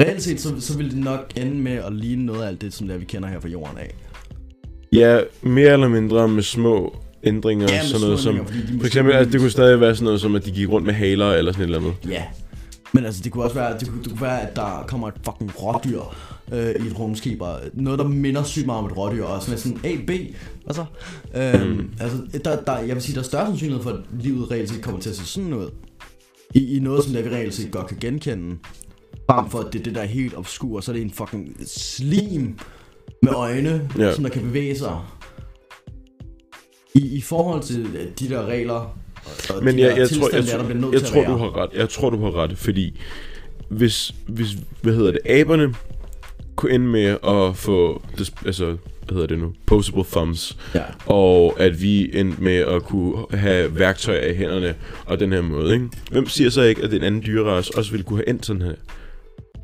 Reelt 0.00 0.22
set, 0.22 0.40
så, 0.40 0.60
så 0.60 0.76
vil 0.76 0.90
det 0.90 0.98
nok 0.98 1.32
ende 1.36 1.56
med 1.56 1.72
at 1.72 1.92
ligne 1.92 2.26
noget 2.26 2.42
af 2.42 2.46
alt 2.48 2.60
det, 2.60 2.74
som 2.74 2.86
det 2.86 2.94
er, 2.94 2.98
vi 2.98 3.04
kender 3.04 3.28
her 3.28 3.40
fra 3.40 3.48
jorden 3.48 3.78
af. 3.78 3.94
Ja, 4.92 5.20
mere 5.42 5.72
eller 5.72 5.88
mindre 5.88 6.28
med 6.28 6.42
små 6.42 6.96
ændringer. 7.24 7.66
Ja, 7.72 7.86
sådan 7.86 8.00
noget 8.00 8.20
som, 8.20 8.46
for 8.78 8.86
eksempel, 8.86 9.14
at 9.14 9.32
det 9.32 9.40
kunne 9.40 9.50
stadig 9.50 9.80
være 9.80 9.94
sådan 9.94 10.04
noget 10.04 10.20
som, 10.20 10.34
at 10.34 10.44
de 10.44 10.50
gik 10.50 10.68
rundt 10.68 10.86
med 10.86 10.94
haler 10.94 11.32
eller 11.32 11.52
sådan 11.52 11.70
et 11.70 11.74
eller 11.74 11.88
andet. 11.88 12.10
Ja. 12.10 12.22
Men 12.92 13.04
altså, 13.04 13.22
det 13.22 13.32
kunne 13.32 13.44
også 13.44 13.54
være, 13.54 13.78
det 13.78 13.88
kunne, 13.88 14.02
det 14.02 14.10
kunne 14.10 14.20
være 14.20 14.48
at 14.48 14.56
der 14.56 14.84
kommer 14.88 15.08
et 15.08 15.14
fucking 15.24 15.62
rådyr 15.62 16.00
øh, 16.52 16.84
i 16.84 16.88
et 16.88 16.98
rumskib, 16.98 17.40
og 17.40 17.60
noget, 17.74 17.98
der 17.98 18.08
minder 18.08 18.42
sygt 18.42 18.66
meget 18.66 18.78
om 18.78 18.86
et 18.86 18.96
rådyr, 18.96 19.24
og 19.24 19.42
sådan 19.42 19.58
sådan 19.58 19.78
A, 19.84 19.96
B, 20.06 20.10
altså, 20.66 20.84
øhm, 21.34 21.70
mm. 21.70 21.90
altså 22.00 22.18
der, 22.44 22.62
der, 22.62 22.78
jeg 22.78 22.94
vil 22.94 23.02
sige, 23.02 23.14
der 23.14 23.20
er 23.20 23.24
større 23.24 23.46
sandsynlighed 23.46 23.82
for, 23.82 23.90
at 23.90 24.00
livet 24.20 24.50
reelt 24.50 24.70
set 24.70 24.82
kommer 24.82 25.00
til 25.00 25.10
at 25.10 25.16
se 25.16 25.26
sådan 25.26 25.54
ud, 25.54 25.70
i, 26.54 26.76
i 26.76 26.80
noget, 26.80 27.04
som 27.04 27.12
det 27.12 27.24
vi 27.24 27.30
reelt 27.30 27.54
set 27.54 27.70
godt 27.70 27.86
kan 27.86 27.96
genkende, 28.00 28.56
frem 29.30 29.50
for 29.50 29.58
at 29.58 29.72
det 29.72 29.78
er 29.78 29.82
det, 29.82 29.94
der 29.94 30.00
er 30.00 30.06
helt 30.06 30.36
obskur, 30.36 30.80
så 30.80 30.90
er 30.90 30.94
det 30.94 31.02
en 31.02 31.10
fucking 31.10 31.56
slim 31.66 32.58
med 33.22 33.32
øjne, 33.34 33.88
Ja. 33.98 34.14
som 34.14 34.24
der 34.24 34.30
kan 34.30 34.42
bevæge 34.42 34.78
sig. 34.78 34.96
I, 36.94 37.16
I 37.16 37.20
forhold 37.20 37.62
til 37.62 37.86
de 38.18 38.28
der 38.28 38.46
regler, 38.46 38.96
og, 39.54 39.64
Men 39.64 39.78
de 39.78 39.82
jeg, 39.82 39.98
jeg, 39.98 40.08
tror, 40.10 40.30
jeg, 40.36 40.46
der, 40.46 40.62
der 40.62 40.90
jeg 40.92 41.02
tror, 41.02 41.24
du 41.24 41.36
har 41.36 41.56
ret. 41.56 41.70
Jeg 41.74 41.88
tror, 41.88 42.10
du 42.10 42.24
har 42.24 42.36
ret, 42.36 42.58
fordi 42.58 43.00
hvis, 43.68 44.14
hvis, 44.28 44.48
hvad 44.82 44.94
hedder 44.94 45.10
det, 45.12 45.20
aberne 45.24 45.74
kunne 46.56 46.72
ende 46.72 46.86
med 46.86 47.16
at 47.28 47.56
få, 47.56 48.02
altså, 48.46 48.66
hvad 49.06 49.12
hedder 49.14 49.26
det 49.26 49.38
nu, 49.38 49.52
posable 49.66 50.04
thumbs, 50.12 50.56
Ja. 50.74 50.82
og 51.06 51.54
at 51.60 51.82
vi 51.82 52.10
endte 52.18 52.42
med 52.42 52.56
at 52.56 52.82
kunne 52.82 53.24
have 53.30 53.78
værktøjer 53.78 54.26
i 54.30 54.34
hænderne, 54.34 54.74
og 55.06 55.20
den 55.20 55.32
her 55.32 55.40
måde, 55.42 55.74
ikke? 55.74 55.88
Hvem 56.10 56.28
siger 56.28 56.50
så 56.50 56.62
ikke, 56.62 56.82
at 56.82 56.94
en 56.94 57.02
anden 57.02 57.22
dyrerace 57.26 57.76
også 57.76 57.90
ville 57.90 58.04
kunne 58.04 58.18
have 58.18 58.28
endt 58.28 58.46
sådan 58.46 58.62
her? 58.62 58.74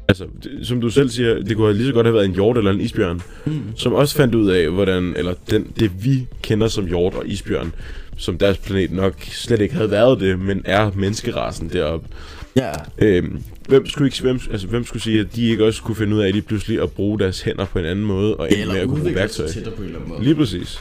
Altså, 0.08 0.24
det, 0.42 0.66
som 0.66 0.80
du 0.80 0.90
selv 0.90 1.08
siger, 1.10 1.34
det 1.42 1.56
kunne 1.56 1.74
lige 1.74 1.86
så 1.86 1.92
godt 1.92 2.06
have 2.06 2.14
været 2.14 2.24
en 2.24 2.34
hjort 2.34 2.58
eller 2.58 2.70
en 2.70 2.80
isbjørn, 2.80 3.20
Mm. 3.46 3.60
som 3.76 3.92
også 3.92 4.14
fandt 4.16 4.34
ud 4.34 4.50
af, 4.50 4.70
hvordan, 4.70 5.14
eller 5.16 5.34
den, 5.50 5.72
det 5.80 6.04
vi 6.04 6.26
kender 6.42 6.68
som 6.68 6.86
hjort 6.86 7.14
og 7.14 7.26
isbjørn, 7.26 7.72
som 8.16 8.38
deres 8.38 8.58
planet 8.58 8.92
nok 8.92 9.14
slet 9.22 9.60
ikke 9.60 9.74
havde 9.74 9.90
været 9.90 10.20
det, 10.20 10.38
men 10.38 10.62
er 10.64 10.90
menneskerasen 10.96 11.68
deroppe. 11.68 12.08
Ja. 12.56 12.72
Øhm, 12.98 13.42
hvem, 13.68 13.86
skulle 13.86 14.06
ikke, 14.08 14.22
hvem, 14.22 14.40
altså, 14.50 14.66
hvem 14.66 14.84
skulle 14.84 15.02
sige, 15.02 15.20
at 15.20 15.26
de 15.36 15.48
ikke 15.50 15.64
også 15.64 15.82
kunne 15.82 15.96
finde 15.96 16.16
ud 16.16 16.20
af 16.20 16.32
lige 16.32 16.42
pludselig 16.42 16.82
at 16.82 16.90
bruge 16.92 17.18
deres 17.18 17.40
hænder 17.40 17.64
på 17.64 17.78
en 17.78 17.84
anden 17.84 18.04
måde, 18.04 18.36
og 18.36 18.48
med 18.50 18.58
Eller 18.60 18.74
at 18.74 18.88
kunne 18.88 19.00
bruge 19.00 19.14
værktøj? 19.14 19.46
på 19.46 19.60
en 19.82 19.84
eller 19.84 19.98
anden 19.98 20.08
måde. 20.08 20.22
Lige 20.22 20.34
præcis. 20.34 20.80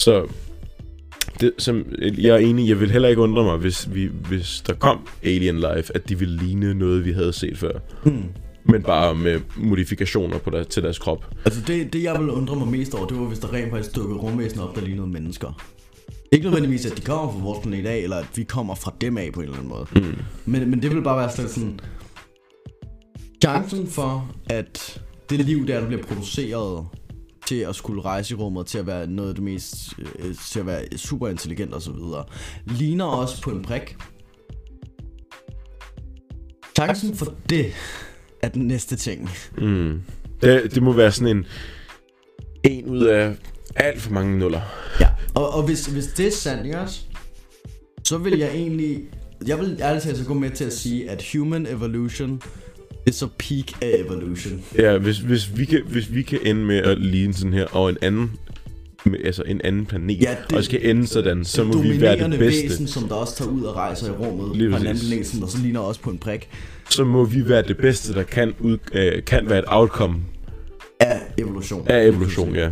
Så 0.00 0.26
det, 1.40 1.52
som, 1.58 1.84
jeg 2.18 2.34
er 2.34 2.38
enig, 2.38 2.68
jeg 2.68 2.80
vil 2.80 2.90
heller 2.90 3.08
ikke 3.08 3.22
undre 3.22 3.44
mig, 3.44 3.56
hvis, 3.56 3.94
vi, 3.94 4.10
hvis 4.28 4.62
der 4.66 4.74
kom 4.74 4.98
Alien 5.22 5.56
Life, 5.56 5.96
at 5.96 6.08
de 6.08 6.18
ville 6.18 6.36
ligne 6.36 6.74
noget, 6.74 7.04
vi 7.04 7.12
havde 7.12 7.32
set 7.32 7.58
før. 7.58 7.72
Hmm. 8.04 8.24
Men 8.64 8.82
bare 8.82 9.14
med 9.14 9.40
modifikationer 9.56 10.38
på 10.38 10.50
der, 10.50 10.62
til 10.64 10.82
deres 10.82 10.98
krop. 10.98 11.34
Altså 11.44 11.60
det, 11.66 11.92
det 11.92 12.02
jeg 12.02 12.18
ville 12.18 12.32
undre 12.32 12.56
mig 12.56 12.68
mest 12.68 12.94
over, 12.94 13.06
det 13.06 13.18
var 13.18 13.24
hvis 13.24 13.38
der 13.38 13.52
rent 13.52 13.70
faktisk 13.70 13.96
dukkede 13.96 14.18
rumvæsener 14.18 14.62
op, 14.62 14.76
der 14.76 14.82
lignede 14.82 15.06
mennesker. 15.06 15.62
Ikke 16.32 16.44
nødvendigvis, 16.44 16.86
at 16.86 16.96
de 16.96 17.02
kommer 17.02 17.32
fra 17.32 17.38
vores 17.40 17.58
planet 17.62 17.86
af, 17.86 17.96
eller 17.96 18.16
at 18.16 18.26
vi 18.34 18.42
kommer 18.42 18.74
fra 18.74 18.94
dem 19.00 19.18
af 19.18 19.30
på 19.32 19.40
en 19.40 19.44
eller 19.44 19.56
anden 19.56 19.68
måde. 19.68 19.86
Mm. 19.94 20.16
Men, 20.44 20.70
men 20.70 20.82
det 20.82 20.94
vil 20.94 21.02
bare 21.02 21.18
være 21.18 21.30
sådan, 21.30 21.50
sådan 21.50 21.80
chancen 23.44 23.86
for, 23.86 24.30
at 24.46 25.02
det 25.30 25.40
liv 25.40 25.66
der, 25.66 25.80
der 25.80 25.86
bliver 25.86 26.02
produceret 26.02 26.86
til 27.50 27.56
at 27.56 27.76
skulle 27.76 28.02
rejse 28.02 28.34
i 28.34 28.36
rummet, 28.36 28.66
til 28.66 28.78
at 28.78 28.86
være 28.86 29.06
noget 29.06 29.28
af 29.28 29.34
det 29.34 29.44
mest, 29.44 29.74
øh, 29.98 30.34
til 30.34 30.60
at 30.60 30.66
være 30.66 30.84
super 30.96 31.28
intelligent 31.28 31.74
og 31.74 31.82
så 31.82 31.92
videre, 31.92 32.24
ligner 32.66 33.04
også 33.04 33.42
på 33.42 33.50
en 33.50 33.62
prik. 33.62 33.96
Chancen 36.76 37.16
for 37.16 37.34
det 37.50 37.72
er 38.42 38.48
den 38.48 38.66
næste 38.66 38.96
ting. 38.96 39.30
Mm. 39.58 40.02
Det, 40.42 40.74
det 40.74 40.82
må 40.82 40.92
være 40.92 41.12
sådan 41.12 41.36
en 41.36 41.46
en 42.64 42.88
ud 42.88 43.04
af 43.04 43.36
alt 43.76 44.00
for 44.00 44.12
mange 44.12 44.38
nuller. 44.38 44.60
Ja, 45.00 45.08
og, 45.34 45.54
og 45.54 45.62
hvis, 45.62 45.86
hvis 45.86 46.06
det 46.06 46.26
er 46.26 46.32
sandt, 46.32 46.64
ikke 46.64 46.80
også? 46.80 47.00
Så 48.04 48.18
vil 48.18 48.38
jeg 48.38 48.50
egentlig... 48.50 49.02
Jeg 49.46 49.58
vil 49.58 49.78
ærligt 49.80 50.04
talt 50.04 50.16
så 50.16 50.24
gå 50.24 50.34
med 50.34 50.50
til 50.50 50.64
at 50.64 50.72
sige, 50.72 51.10
at 51.10 51.26
human 51.32 51.66
evolution 51.66 52.42
er 53.06 53.12
så 53.12 53.26
peak 53.38 53.82
af 53.82 53.94
evolution. 54.06 54.62
Ja, 54.78 54.98
hvis, 54.98 55.18
hvis, 55.18 55.50
vi 55.58 55.64
kan, 55.64 55.80
hvis 55.88 56.14
vi 56.14 56.22
kan 56.22 56.38
ende 56.44 56.64
med 56.64 56.76
at 56.76 56.98
ligne 57.00 57.34
sådan 57.34 57.52
her, 57.52 57.66
og 57.66 57.90
en 57.90 57.96
anden 58.02 58.30
med, 59.04 59.18
altså 59.24 59.42
en 59.42 59.60
anden 59.64 59.86
planet, 59.86 60.20
Ja, 60.22 60.34
det- 60.48 60.56
og 60.56 60.64
skal 60.64 60.90
ende 60.90 61.06
sådan, 61.06 61.44
så 61.44 61.64
må 61.64 61.82
vi 61.82 62.00
være 62.00 62.30
det 62.30 62.38
bedste. 62.38 62.62
væsen, 62.68 62.86
som 62.86 63.08
der 63.08 63.14
også 63.14 63.36
tager 63.36 63.50
ud 63.50 63.62
og 63.62 63.76
rejser 63.76 64.06
i 64.06 64.10
rummet 64.10 64.56
Lige 64.56 64.70
fra 64.70 64.78
en 64.80 64.86
anden 64.86 65.04
planet, 65.08 65.26
som 65.26 65.40
der 65.40 65.46
så 65.46 65.58
ligner 65.58 65.80
også 65.80 66.00
på 66.00 66.10
en 66.10 66.18
prik 66.18 66.48
Så 66.90 67.04
må 67.04 67.24
vi 67.24 67.48
være 67.48 67.62
det 67.62 67.76
bedste, 67.76 68.14
der 68.14 68.22
kan, 68.22 68.54
ud, 68.60 68.78
øh, 68.92 69.24
kan 69.24 69.48
være 69.50 69.58
et 69.58 69.64
outcome 69.66 70.16
af 71.00 71.20
evolution. 71.38 71.88
af 71.88 72.06
evolution, 72.06 72.54
ja. 72.54 72.70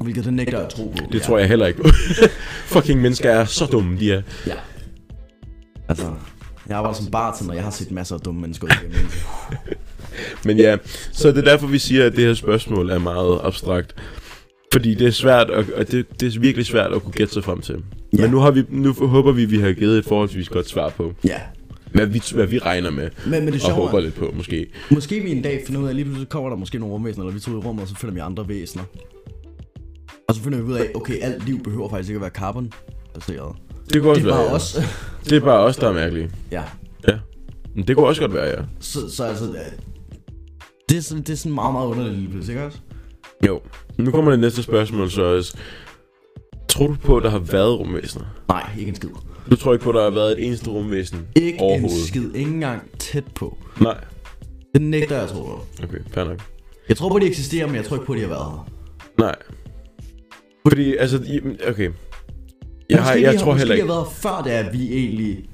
Hvilket 0.00 0.24
det 0.24 0.32
nægter 0.32 0.56
jeg 0.56 0.66
at 0.66 0.72
tro 0.72 0.84
på. 0.98 1.04
Det 1.12 1.18
ja. 1.18 1.24
tror 1.24 1.38
jeg 1.38 1.48
heller 1.48 1.66
ikke 1.66 1.82
på. 1.82 1.88
Fucking 2.74 3.00
mennesker 3.00 3.30
er 3.30 3.44
så 3.44 3.66
dumme, 3.66 3.98
de 3.98 4.12
er. 4.12 4.22
Ja. 4.46 4.52
Altså, 5.88 6.06
jeg 6.70 6.78
arbejder 6.78 6.96
som 6.96 7.10
bartender, 7.10 7.54
jeg 7.54 7.64
har 7.64 7.70
set 7.70 7.90
masser 7.90 8.14
af 8.14 8.20
dumme 8.20 8.40
mennesker 8.40 8.66
igennem. 8.66 9.10
Men 10.46 10.58
ja, 10.58 10.76
så 11.12 11.28
det 11.28 11.38
er 11.38 11.42
derfor, 11.42 11.66
vi 11.66 11.78
siger, 11.78 12.06
at 12.06 12.16
det 12.16 12.24
her 12.24 12.34
spørgsmål 12.34 12.90
er 12.90 12.98
meget 12.98 13.40
abstrakt. 13.42 13.94
Fordi 14.72 14.94
det 14.94 15.06
er 15.06 15.10
svært, 15.10 15.50
at, 15.50 15.70
og 15.70 15.90
det, 15.90 16.20
det 16.20 16.36
er 16.36 16.40
virkelig 16.40 16.66
svært 16.66 16.92
at 16.92 17.02
kunne 17.02 17.12
gætte 17.12 17.32
sig 17.34 17.44
frem 17.44 17.60
til. 17.60 17.74
Ja. 18.12 18.22
Men 18.22 18.30
nu, 18.30 18.38
har 18.38 18.50
vi, 18.50 18.64
nu 18.68 18.92
håber 18.92 19.32
vi, 19.32 19.42
at 19.42 19.50
vi 19.50 19.58
har 19.58 19.72
givet 19.72 19.98
et 19.98 20.04
forholdsvis 20.04 20.48
godt 20.48 20.68
svar 20.68 20.88
på, 20.88 21.12
ja. 21.24 21.40
hvad 21.92 22.06
vi, 22.06 22.22
hvad 22.34 22.46
vi 22.46 22.58
regner 22.58 22.90
med, 22.90 23.10
Men, 23.26 23.44
men 23.44 23.52
det 23.54 23.64
og 23.64 23.70
håber 23.70 23.98
er, 23.98 24.00
lidt 24.00 24.14
på, 24.14 24.30
måske. 24.34 24.66
måske 24.90 25.20
vi 25.20 25.30
en 25.30 25.42
dag 25.42 25.62
finder 25.66 25.80
ud 25.80 25.86
af, 25.86 25.90
at 25.90 25.96
lige 25.96 26.04
pludselig 26.04 26.28
kommer 26.28 26.50
der 26.50 26.56
måske 26.56 26.78
nogle 26.78 26.94
rumvæsener, 26.94 27.26
eller 27.26 27.40
vi 27.46 27.52
ud 27.52 27.62
i 27.62 27.66
rummet, 27.66 27.82
og 27.82 27.88
så 27.88 27.94
finder 27.96 28.14
vi 28.14 28.20
andre 28.20 28.48
væsener. 28.48 28.84
Og 30.28 30.34
så 30.34 30.42
finder 30.42 30.58
vi 30.58 30.64
ud 30.64 30.74
af, 30.74 30.90
okay, 30.94 31.20
alt 31.20 31.46
liv 31.46 31.62
behøver 31.62 31.88
faktisk 31.88 32.10
ikke 32.10 32.16
at 32.16 32.22
være 32.22 32.30
carbon-baseret. 32.30 33.56
Det 33.92 34.02
kunne 34.02 34.10
også 34.10 34.22
Det 34.22 34.30
er 34.30 34.34
være, 34.34 34.36
bare 34.42 34.48
ja. 34.48 34.54
også... 34.54 34.82
Det 35.24 35.32
er 35.32 35.40
bare 35.40 35.58
os, 35.60 35.76
der 35.76 35.88
er 35.88 35.92
mærkelige. 35.92 36.30
ja. 36.50 36.62
Men 37.74 37.88
det 37.88 37.96
kunne 37.96 38.06
også 38.06 38.20
godt 38.20 38.34
være, 38.34 38.44
ja. 38.46 38.62
Så, 38.80 39.10
så 39.16 39.24
altså... 39.24 39.44
Det 40.88 40.96
er, 40.98 41.02
sådan, 41.02 41.22
det 41.22 41.32
er 41.32 41.36
sådan 41.36 41.52
meget, 41.54 41.72
meget 41.72 41.86
underligt 41.86 42.18
lige 42.18 42.30
pludselig, 42.30 42.54
ikke 42.54 42.66
også? 42.66 42.78
Jo. 43.46 43.60
Nu 43.98 44.10
kommer 44.10 44.30
det 44.30 44.40
næste 44.40 44.62
spørgsmål 44.62 45.10
så 45.10 45.22
også. 45.22 45.56
Tror 46.68 46.86
du 46.86 46.96
på, 47.04 47.16
at 47.16 47.22
der 47.22 47.30
har 47.30 47.38
været 47.38 47.78
rumvæsener? 47.78 48.24
Nej, 48.48 48.70
ikke 48.78 48.88
en 48.88 48.94
skid. 48.94 49.08
Du 49.50 49.56
tror 49.56 49.72
ikke 49.72 49.82
på, 49.82 49.90
at 49.90 49.94
der 49.94 50.02
har 50.02 50.10
været 50.10 50.32
et 50.40 50.46
eneste 50.46 50.70
rumvæsen 50.70 51.26
Ikke 51.36 51.52
en 51.54 51.60
overhovedet? 51.60 52.06
skid. 52.08 52.34
Ikke 52.34 52.50
engang 52.50 52.90
tæt 52.98 53.24
på. 53.34 53.58
Nej. 53.80 54.04
Det 54.74 54.82
nægter 54.82 55.14
jeg 55.14 55.24
at 55.24 55.30
tro 55.30 55.42
på. 55.42 55.60
Okay, 55.82 55.98
fair 56.10 56.24
nok. 56.24 56.40
Jeg 56.88 56.96
tror 56.96 57.08
på, 57.08 57.18
de 57.18 57.26
eksisterer, 57.26 57.66
men 57.66 57.76
jeg 57.76 57.84
tror 57.84 57.96
ikke 57.96 58.06
på, 58.06 58.14
de 58.14 58.20
har 58.20 58.28
været 58.28 58.44
her. 58.52 58.68
Nej. 59.18 59.34
Fordi, 60.68 60.96
altså, 60.96 61.16
i- 61.26 61.68
okay. 61.68 61.90
Jeg, 62.90 63.02
har, 63.02 63.14
jeg 63.14 63.40
tror 63.40 63.54
heller 63.54 63.74
ikke... 63.74 63.86
de 63.86 63.92
har 63.92 63.96
været 63.96 64.12
før 64.12 64.42
det 64.44 64.50
at 64.50 64.72
vi 64.72 64.94
egentlig... 64.94 65.44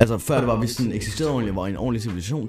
Altså, 0.00 0.18
før 0.18 0.38
det 0.38 0.46
var, 0.46 0.60
vi 0.60 0.66
sådan 0.66 0.92
eksisterede 0.92 1.32
ordentligt, 1.32 1.56
var 1.56 1.66
en 1.66 1.76
ordentlig 1.76 2.02
civilisation. 2.02 2.48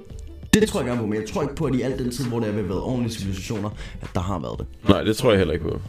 Det 0.54 0.68
tror 0.68 0.80
jeg 0.80 0.86
gerne 0.86 1.00
på, 1.00 1.06
men 1.06 1.20
jeg 1.20 1.28
tror 1.28 1.42
ikke 1.42 1.54
på, 1.54 1.64
at 1.64 1.74
i 1.74 1.82
al 1.82 1.98
den 1.98 2.10
tid, 2.10 2.24
hvor 2.24 2.40
det 2.40 2.48
er, 2.48 2.52
vi 2.52 2.60
har 2.60 2.66
været 2.68 2.80
ordentlige 2.80 3.14
civilisationer, 3.14 3.70
at 4.02 4.08
der 4.14 4.20
har 4.20 4.38
været 4.38 4.58
det. 4.58 4.88
Nej, 4.88 5.02
det 5.02 5.16
tror 5.16 5.30
jeg 5.30 5.38
heller 5.38 5.54
ikke 5.54 5.64
på. 5.64 5.80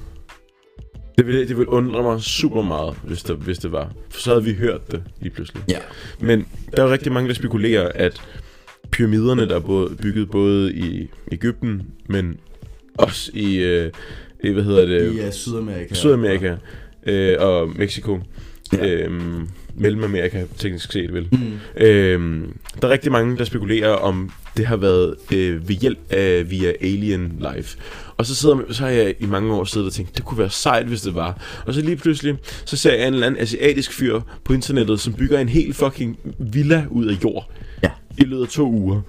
Det 1.17 1.27
ville, 1.27 1.47
det 1.47 1.57
ville 1.57 1.69
undre 1.69 2.03
mig 2.03 2.21
super 2.21 2.61
meget, 2.61 2.95
hvis 3.03 3.23
det, 3.23 3.35
hvis 3.35 3.57
det 3.57 3.71
var. 3.71 3.91
For 4.09 4.21
så 4.21 4.29
havde 4.29 4.43
vi 4.43 4.53
hørt 4.53 4.91
det 4.91 5.03
lige 5.19 5.33
pludselig. 5.33 5.63
Ja. 5.69 5.77
Men 6.19 6.47
der 6.75 6.83
er 6.83 6.91
rigtig 6.91 7.11
mange, 7.11 7.27
der 7.27 7.33
spekulerer, 7.33 7.91
at 7.95 8.21
pyramiderne, 8.91 9.47
der 9.47 9.55
er 9.55 9.59
både, 9.59 9.95
bygget 9.95 10.31
både 10.31 10.73
i 10.73 11.09
Ægypten, 11.31 11.83
men 12.09 12.37
også 12.97 13.31
i, 13.33 13.55
øh, 13.55 13.91
i 14.43 14.51
hvad 14.51 14.63
hedder 14.63 14.85
det, 14.85 15.13
I 15.13 15.27
uh, 15.27 15.31
Sydamerika. 15.31 15.93
Sydamerika 15.93 16.55
øh, 17.05 17.35
og 17.39 17.69
Mexico. 17.75 18.19
Ja. 18.73 18.87
Øhm, 18.87 19.47
Mellemamerika, 19.75 20.43
teknisk 20.57 20.91
set 20.91 21.13
vel. 21.13 21.27
Mm. 21.31 21.83
Øhm, 21.83 22.53
der 22.81 22.87
er 22.87 22.91
rigtig 22.91 23.11
mange, 23.11 23.37
der 23.37 23.43
spekulerer 23.43 23.89
om 23.89 24.31
det 24.57 24.65
har 24.67 24.75
været 24.75 25.15
øh, 25.33 25.69
ved 25.69 25.75
hjælp 25.75 25.99
af 26.09 26.51
via 26.51 26.73
Alien 26.81 27.33
Life. 27.55 27.77
Og 28.17 28.25
så, 28.25 28.35
sidder, 28.35 28.57
så 28.69 28.83
har 28.83 28.89
jeg 28.89 29.15
i 29.19 29.25
mange 29.25 29.53
år 29.53 29.63
siddet 29.63 29.87
og 29.87 29.93
tænkt, 29.93 30.17
det 30.17 30.25
kunne 30.25 30.37
være 30.37 30.49
sejt, 30.49 30.85
hvis 30.85 31.01
det 31.01 31.15
var. 31.15 31.61
Og 31.65 31.73
så 31.73 31.81
lige 31.81 31.95
pludselig, 31.95 32.35
så 32.65 32.77
ser 32.77 32.93
jeg 32.93 33.07
en 33.07 33.13
eller 33.13 33.27
anden 33.27 33.41
asiatisk 33.41 33.93
fyr 33.93 34.19
på 34.43 34.53
internettet, 34.53 34.99
som 34.99 35.13
bygger 35.13 35.39
en 35.39 35.49
helt 35.49 35.75
fucking 35.75 36.19
villa 36.39 36.85
ud 36.89 37.05
af 37.05 37.23
jord. 37.23 37.51
Ja. 37.83 37.89
I 38.17 38.23
løbet 38.23 38.43
af 38.43 38.49
to 38.49 38.71
uger. 38.71 39.01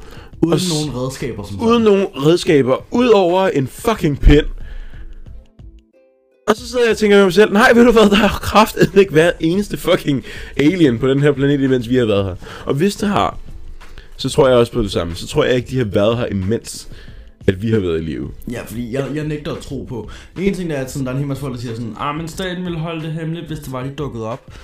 Uden 0.42 0.52
Og 0.52 0.60
nogen 0.74 1.02
redskaber, 1.02 1.44
som 1.44 1.62
Uden 1.62 1.82
nogen 1.82 2.06
redskaber, 2.16 2.86
ud 2.90 3.08
over 3.08 3.48
en 3.48 3.66
fucking 3.66 4.20
pind. 4.20 4.46
Og 6.48 6.56
så 6.56 6.68
sidder 6.68 6.84
jeg 6.84 6.90
og 6.90 6.96
tænker 6.98 7.16
med 7.16 7.24
mig 7.24 7.32
selv, 7.32 7.52
nej, 7.52 7.72
ved 7.74 7.84
du 7.84 7.92
hvad, 7.92 8.10
der 8.10 8.16
har 8.16 8.38
kraftet 8.38 8.94
ikke 8.96 9.14
været 9.14 9.32
eneste 9.40 9.76
fucking 9.76 10.24
alien 10.56 10.98
på 10.98 11.08
den 11.08 11.22
her 11.22 11.32
planet, 11.32 11.60
imens 11.60 11.88
vi 11.88 11.96
har 11.96 12.06
været 12.06 12.24
her. 12.24 12.34
Og 12.66 12.74
hvis 12.74 12.96
det 12.96 13.08
har, 13.08 13.38
så 14.16 14.28
tror 14.28 14.48
jeg 14.48 14.56
også 14.56 14.72
på 14.72 14.82
det 14.82 14.92
samme. 14.92 15.14
Så 15.14 15.26
tror 15.26 15.44
jeg 15.44 15.54
ikke, 15.54 15.68
de 15.70 15.78
har 15.78 15.84
været 15.84 16.16
her 16.18 16.26
imens, 16.26 16.88
at 17.46 17.62
vi 17.62 17.70
har 17.70 17.78
været 17.80 18.00
i 18.00 18.04
live. 18.04 18.30
Ja, 18.50 18.62
fordi 18.62 18.92
jeg, 18.92 19.06
jeg 19.14 19.24
nægter 19.24 19.52
at 19.52 19.58
tro 19.58 19.84
på. 19.88 20.10
En 20.40 20.54
ting 20.54 20.70
der 20.70 20.76
er, 20.76 20.84
at 20.84 20.90
sådan, 20.90 21.06
der 21.06 21.10
er 21.12 21.14
en 21.14 21.18
hel 21.18 21.28
masse 21.28 21.40
folk, 21.40 21.54
der 21.54 21.60
siger 21.60 21.74
sådan, 21.74 21.94
Ah, 21.98 22.16
men 22.16 22.28
staten 22.28 22.64
ville 22.64 22.78
holde 22.78 23.02
det 23.02 23.12
hemmeligt, 23.12 23.46
hvis 23.46 23.58
det 23.58 23.72
var, 23.72 23.82
de 23.82 23.90
dukkede 23.90 24.26
op. 24.26 24.54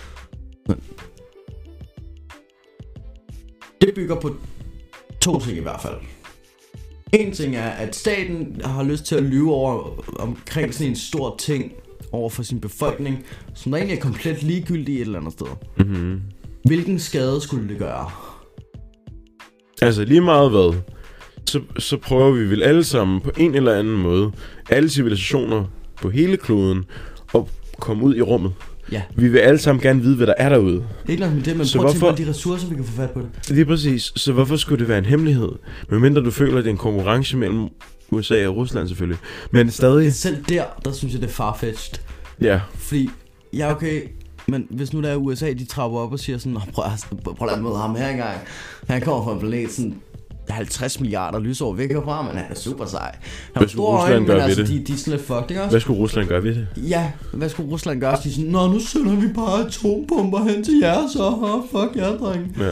Det 3.80 3.94
bygger 3.94 4.20
på 4.20 4.36
to 5.20 5.40
ting 5.40 5.56
i 5.56 5.60
hvert 5.60 5.80
fald. 5.82 5.94
En 7.12 7.32
ting 7.32 7.56
er, 7.56 7.68
at 7.68 7.96
staten 7.96 8.60
har 8.64 8.82
lyst 8.82 9.04
til 9.04 9.14
at 9.14 9.22
lyve 9.22 9.52
over 9.52 10.04
omkring 10.18 10.74
sådan 10.74 10.90
en 10.90 10.96
stor 10.96 11.36
ting 11.38 11.72
over 12.12 12.30
for 12.30 12.42
sin 12.42 12.60
befolkning, 12.60 13.24
som 13.54 13.72
der 13.72 13.78
egentlig 13.78 13.96
er 13.96 14.02
komplet 14.02 14.42
ligegyldig 14.42 14.94
et 14.94 15.00
eller 15.00 15.18
andet 15.18 15.32
sted. 15.32 15.46
Mm-hmm. 15.78 16.20
Hvilken 16.64 16.98
skade 16.98 17.40
skulle 17.40 17.68
det 17.68 17.78
gøre? 17.78 18.10
Altså 19.82 20.04
lige 20.04 20.20
meget 20.20 20.50
hvad, 20.50 20.74
så, 21.46 21.60
så 21.78 21.96
prøver 21.96 22.30
vi 22.30 22.50
vel 22.50 22.62
alle 22.62 22.84
sammen 22.84 23.20
på 23.20 23.30
en 23.36 23.54
eller 23.54 23.78
anden 23.78 23.96
måde, 23.96 24.32
alle 24.70 24.90
civilisationer 24.90 25.64
på 25.96 26.10
hele 26.10 26.36
kloden, 26.36 26.84
at 27.34 27.42
komme 27.78 28.04
ud 28.04 28.16
i 28.16 28.22
rummet. 28.22 28.52
Ja. 28.92 29.02
Vi 29.16 29.28
vil 29.28 29.38
alle 29.38 29.58
sammen 29.58 29.82
gerne 29.82 30.00
vide, 30.02 30.16
hvad 30.16 30.26
der 30.26 30.34
er 30.38 30.48
derude. 30.48 30.84
Ikke 31.08 31.22
nok 31.22 31.32
med 31.32 31.42
det, 31.42 31.56
men 31.56 31.66
Så 31.66 31.78
prøv 31.78 31.86
at 31.86 31.90
tænke 31.92 32.00
på 32.00 32.06
hvorfor- 32.06 32.14
alle 32.16 32.24
de 32.24 32.30
ressourcer, 32.30 32.68
vi 32.68 32.74
kan 32.74 32.84
få 32.84 32.92
fat 32.92 33.10
på 33.10 33.20
det. 33.20 33.50
Lige 33.50 33.64
præcis. 33.64 34.12
Så 34.16 34.32
hvorfor 34.32 34.56
skulle 34.56 34.78
det 34.80 34.88
være 34.88 34.98
en 34.98 35.04
hemmelighed? 35.04 35.48
Medmindre 35.90 36.22
du 36.24 36.30
føler, 36.30 36.58
at 36.58 36.64
det 36.64 36.70
er 36.70 36.72
en 36.72 36.78
konkurrence 36.78 37.36
mellem 37.36 37.68
USA 38.10 38.46
og 38.48 38.56
Rusland 38.56 38.88
selvfølgelig. 38.88 39.18
Men 39.50 39.70
stadig, 39.70 40.14
Selv 40.14 40.44
der, 40.48 40.64
der 40.84 40.92
synes 40.92 41.14
jeg, 41.14 41.20
det 41.22 41.28
er 41.28 41.32
farfetched. 41.32 41.98
ja. 42.40 42.60
Fordi, 42.74 43.10
ja 43.52 43.70
okay, 43.72 44.02
men 44.48 44.66
hvis 44.70 44.92
nu 44.92 45.02
der 45.02 45.08
er 45.08 45.16
USA, 45.16 45.52
de 45.52 45.64
trapper 45.64 45.98
op 45.98 46.12
og 46.12 46.18
siger 46.18 46.38
sådan, 46.38 46.52
"Nå, 46.52 46.60
prøv, 46.72 46.84
at- 46.84 47.06
prøv 47.36 47.48
at 47.48 47.62
møde 47.62 47.76
ham 47.76 47.94
her 47.96 48.08
engang. 48.08 48.36
Han 48.88 49.00
kommer 49.00 49.24
fra 49.24 49.32
en 49.32 49.38
planet 49.40 49.70
sådan 49.72 49.94
50 50.50 51.00
milliarder 51.00 51.38
lysår 51.38 51.72
væk 51.72 51.90
herfra, 51.90 52.22
men 52.22 52.36
han 52.36 52.50
er 52.50 52.54
super 52.54 52.84
sej. 52.84 53.16
Han 53.20 53.60
Hvad 53.60 53.68
skulle 53.68 53.86
Rusland 53.88 54.14
øjne, 54.14 54.26
gøre 54.26 54.36
ved 54.36 54.42
altså, 54.42 54.62
det? 54.62 54.68
de, 54.68 54.84
de 54.84 54.92
er 54.92 54.96
sådan 54.96 55.12
lidt 55.12 55.26
fucked, 55.26 55.50
ikke 55.50 55.62
også? 55.62 55.70
Hvad 55.70 55.80
skulle 55.80 56.00
Rusland 56.00 56.28
gøre 56.28 56.44
ved 56.44 56.54
det? 56.54 56.68
Ja, 56.76 57.12
hvad 57.32 57.48
skulle 57.48 57.72
Rusland 57.72 58.00
gøre? 58.00 58.16
De 58.24 58.28
er 58.28 58.32
sådan, 58.32 58.50
Nå, 58.50 58.66
nu 58.66 58.80
sender 58.80 59.16
vi 59.16 59.32
bare 59.32 59.66
atombomber 59.66 60.44
hen 60.44 60.64
til 60.64 60.78
jer, 60.82 61.08
så 61.12 61.62
fuck 61.70 61.96
jer, 61.96 62.16
dreng. 62.16 62.56
Ja. 62.58 62.70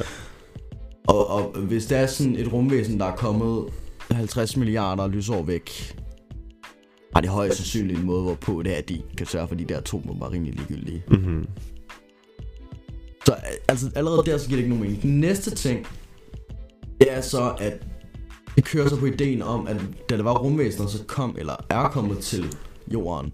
Og, 1.06 1.30
og 1.30 1.58
hvis 1.58 1.86
det 1.86 1.98
er 1.98 2.06
sådan 2.06 2.36
et 2.36 2.52
rumvæsen, 2.52 3.00
der 3.00 3.06
er 3.06 3.16
kommet 3.16 3.64
50 4.10 4.56
milliarder 4.56 5.06
lysår 5.06 5.42
væk, 5.42 5.96
har 7.14 7.20
det 7.20 7.30
højst 7.30 7.56
sandsynligt 7.56 7.98
en 7.98 8.06
måde, 8.06 8.22
hvorpå 8.22 8.62
det 8.62 8.72
er, 8.72 8.76
at 8.76 8.88
de 8.88 9.00
kan 9.18 9.26
sørge 9.26 9.48
for, 9.48 9.54
at 9.54 9.58
de 9.58 9.64
der 9.64 9.78
atombomber 9.78 10.26
er 10.26 10.32
rimelig 10.32 10.54
ligegyldige. 10.54 11.02
Mm-hmm. 11.10 11.46
Så 13.26 13.34
altså, 13.68 13.90
allerede 13.94 14.22
der, 14.26 14.38
så 14.38 14.48
giver 14.48 14.56
det 14.56 14.64
ikke 14.64 14.68
nogen 14.68 14.84
mening. 14.84 15.02
Den 15.02 15.20
næste 15.20 15.50
ting, 15.50 15.86
det 17.00 17.12
er 17.12 17.20
så, 17.20 17.54
at 17.58 17.86
det 18.56 18.64
kører 18.64 18.88
så 18.88 19.00
på 19.00 19.06
ideen 19.06 19.42
om, 19.42 19.66
at 19.66 19.76
da 20.10 20.16
der 20.16 20.22
var 20.22 20.38
rumvæsener, 20.38 20.86
så 20.86 21.04
kom, 21.06 21.36
eller 21.38 21.56
er 21.70 21.88
kommet 21.88 22.18
til 22.18 22.56
jorden 22.92 23.32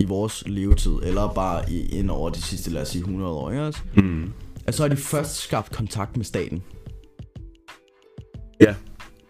i 0.00 0.04
vores 0.04 0.44
levetid, 0.46 0.92
eller 1.02 1.32
bare 1.34 1.70
i, 1.70 1.98
ind 1.98 2.10
over 2.10 2.30
de 2.30 2.42
sidste, 2.42 2.70
lad 2.70 2.82
os 2.82 2.88
sige, 2.88 3.00
100 3.00 3.32
år, 3.32 3.50
ikke 3.50 3.62
også? 3.62 3.80
Mm. 3.96 4.32
At 4.66 4.74
så 4.74 4.82
har 4.82 4.88
de 4.88 4.96
først 4.96 5.36
skabt 5.36 5.76
kontakt 5.76 6.16
med 6.16 6.24
staten. 6.24 6.62
Ja. 8.60 8.74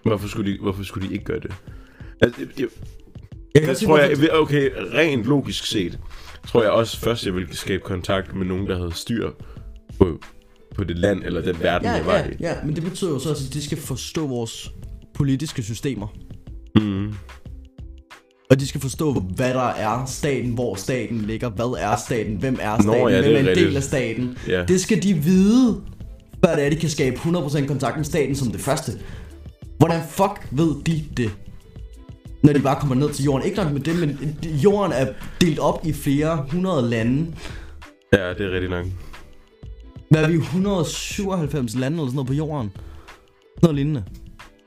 Hvorfor 0.04 0.28
skulle, 0.28 0.52
de, 0.52 0.58
hvorfor 0.62 0.82
skulle 0.82 1.08
de 1.08 1.12
ikke 1.12 1.24
gøre 1.24 1.40
det? 1.40 1.54
Altså, 2.20 2.40
det, 2.40 2.58
det, 2.58 2.68
Jeg 3.54 3.62
det 3.62 3.76
tror 3.76 3.98
jeg, 3.98 4.32
okay, 4.32 4.70
rent 4.76 5.24
logisk 5.24 5.66
set, 5.66 5.98
tror 6.46 6.62
jeg 6.62 6.70
også 6.70 7.00
først, 7.00 7.26
jeg 7.26 7.34
ville 7.34 7.56
skabe 7.56 7.82
kontakt 7.82 8.34
med 8.34 8.46
nogen, 8.46 8.66
der 8.66 8.78
havde 8.78 8.92
styr 8.94 9.30
på, 9.98 10.20
på 10.74 10.84
det 10.84 10.98
land, 10.98 11.22
eller 11.24 11.42
den 11.42 11.56
verden, 11.62 11.86
Ja, 11.88 11.92
jeg 11.92 12.06
var 12.06 12.16
ja, 12.16 12.24
i. 12.26 12.34
ja, 12.40 12.54
men 12.64 12.74
det 12.76 12.84
betyder 12.84 13.10
jo 13.10 13.18
så 13.18 13.30
også, 13.30 13.44
at 13.48 13.54
de 13.54 13.62
skal 13.62 13.78
forstå 13.78 14.26
vores 14.26 14.70
politiske 15.14 15.62
systemer. 15.62 16.06
Mm. 16.80 17.14
Og 18.50 18.60
de 18.60 18.66
skal 18.66 18.80
forstå, 18.80 19.12
hvad 19.12 19.54
der 19.54 19.68
er 19.68 20.04
staten, 20.06 20.50
hvor 20.50 20.74
staten 20.74 21.18
ligger, 21.20 21.50
hvad 21.50 21.76
er 21.78 21.96
staten, 21.96 22.36
hvem 22.36 22.58
er 22.60 22.74
staten, 22.82 23.00
Nå, 23.00 23.08
ja, 23.08 23.20
hvem 23.22 23.34
er 23.34 23.38
en 23.40 23.46
rigtigt. 23.46 23.66
del 23.66 23.76
af 23.76 23.82
staten. 23.82 24.38
Ja. 24.48 24.64
Det 24.64 24.80
skal 24.80 25.02
de 25.02 25.14
vide, 25.14 25.80
før 26.44 26.54
det 26.56 26.66
er, 26.66 26.70
de 26.70 26.76
kan 26.76 26.90
skabe 26.90 27.16
100% 27.16 27.66
kontakt 27.66 27.96
med 27.96 28.04
staten 28.04 28.36
som 28.36 28.50
det 28.52 28.60
første. 28.60 28.92
Hvordan 29.78 30.00
fuck 30.10 30.48
ved 30.50 30.74
de 30.86 31.04
det? 31.16 31.30
Når 32.42 32.52
de 32.52 32.60
bare 32.60 32.80
kommer 32.80 32.94
ned 32.94 33.10
til 33.12 33.24
jorden. 33.24 33.46
Ikke 33.46 33.56
nok 33.56 33.72
med 33.72 33.80
det, 33.80 33.98
men 34.00 34.38
jorden 34.44 34.92
er 34.92 35.06
delt 35.40 35.58
op 35.58 35.86
i 35.86 35.92
flere 35.92 36.46
hundrede 36.52 36.90
lande. 36.90 37.26
Ja, 38.12 38.28
det 38.28 38.40
er 38.46 38.50
rigtigt 38.52 38.70
nok. 38.70 38.86
Hvad 40.12 40.24
er 40.24 40.28
vi? 40.28 40.34
197 40.34 41.74
lande 41.74 41.96
eller 41.96 42.06
sådan 42.06 42.14
noget 42.14 42.26
på 42.28 42.34
jorden? 42.34 42.70
Noget 43.62 43.74
lignende. 43.76 44.04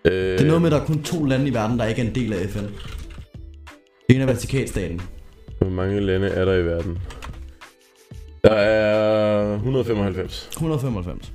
Øh, 0.05 0.11
Det 0.13 0.41
er 0.41 0.45
noget 0.45 0.61
med, 0.61 0.71
at 0.71 0.75
der 0.75 0.81
er 0.81 0.85
kun 0.85 1.03
to 1.03 1.25
lande 1.25 1.47
i 1.47 1.53
verden, 1.53 1.79
der 1.79 1.85
ikke 1.85 2.01
er 2.01 2.05
en 2.05 2.15
del 2.15 2.33
af 2.33 2.49
FN. 2.49 2.59
Det 2.59 4.15
ene 4.15 4.21
er 4.21 4.25
Vatikanstaten. 4.25 5.01
Hvor 5.59 5.69
mange 5.69 5.99
lande 5.99 6.27
er 6.27 6.45
der 6.45 6.53
i 6.53 6.65
verden? 6.65 6.97
Der 8.43 8.51
er 8.51 9.53
195. 9.55 10.47
195. 10.51 11.33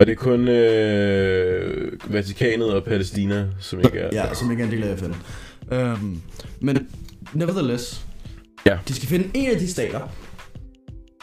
Og 0.00 0.06
det 0.06 0.12
er 0.12 0.16
kun 0.16 0.48
øh, 0.48 1.92
Vatikanet 2.12 2.72
og 2.74 2.84
Palæstina, 2.84 3.46
som 3.60 3.78
ikke 3.78 3.98
er 3.98 4.08
Ja, 4.12 4.34
som 4.34 4.50
ikke 4.50 4.62
er 4.62 4.66
en 4.66 4.72
del 4.72 4.82
af 4.84 4.98
FN. 4.98 5.12
Øhm, 5.72 6.20
men 6.60 6.88
nevertheless, 7.32 8.06
Ja. 8.66 8.78
de 8.88 8.94
skal 8.94 9.08
finde 9.08 9.28
en 9.34 9.50
af 9.50 9.58
de 9.58 9.70
stater, 9.70 10.00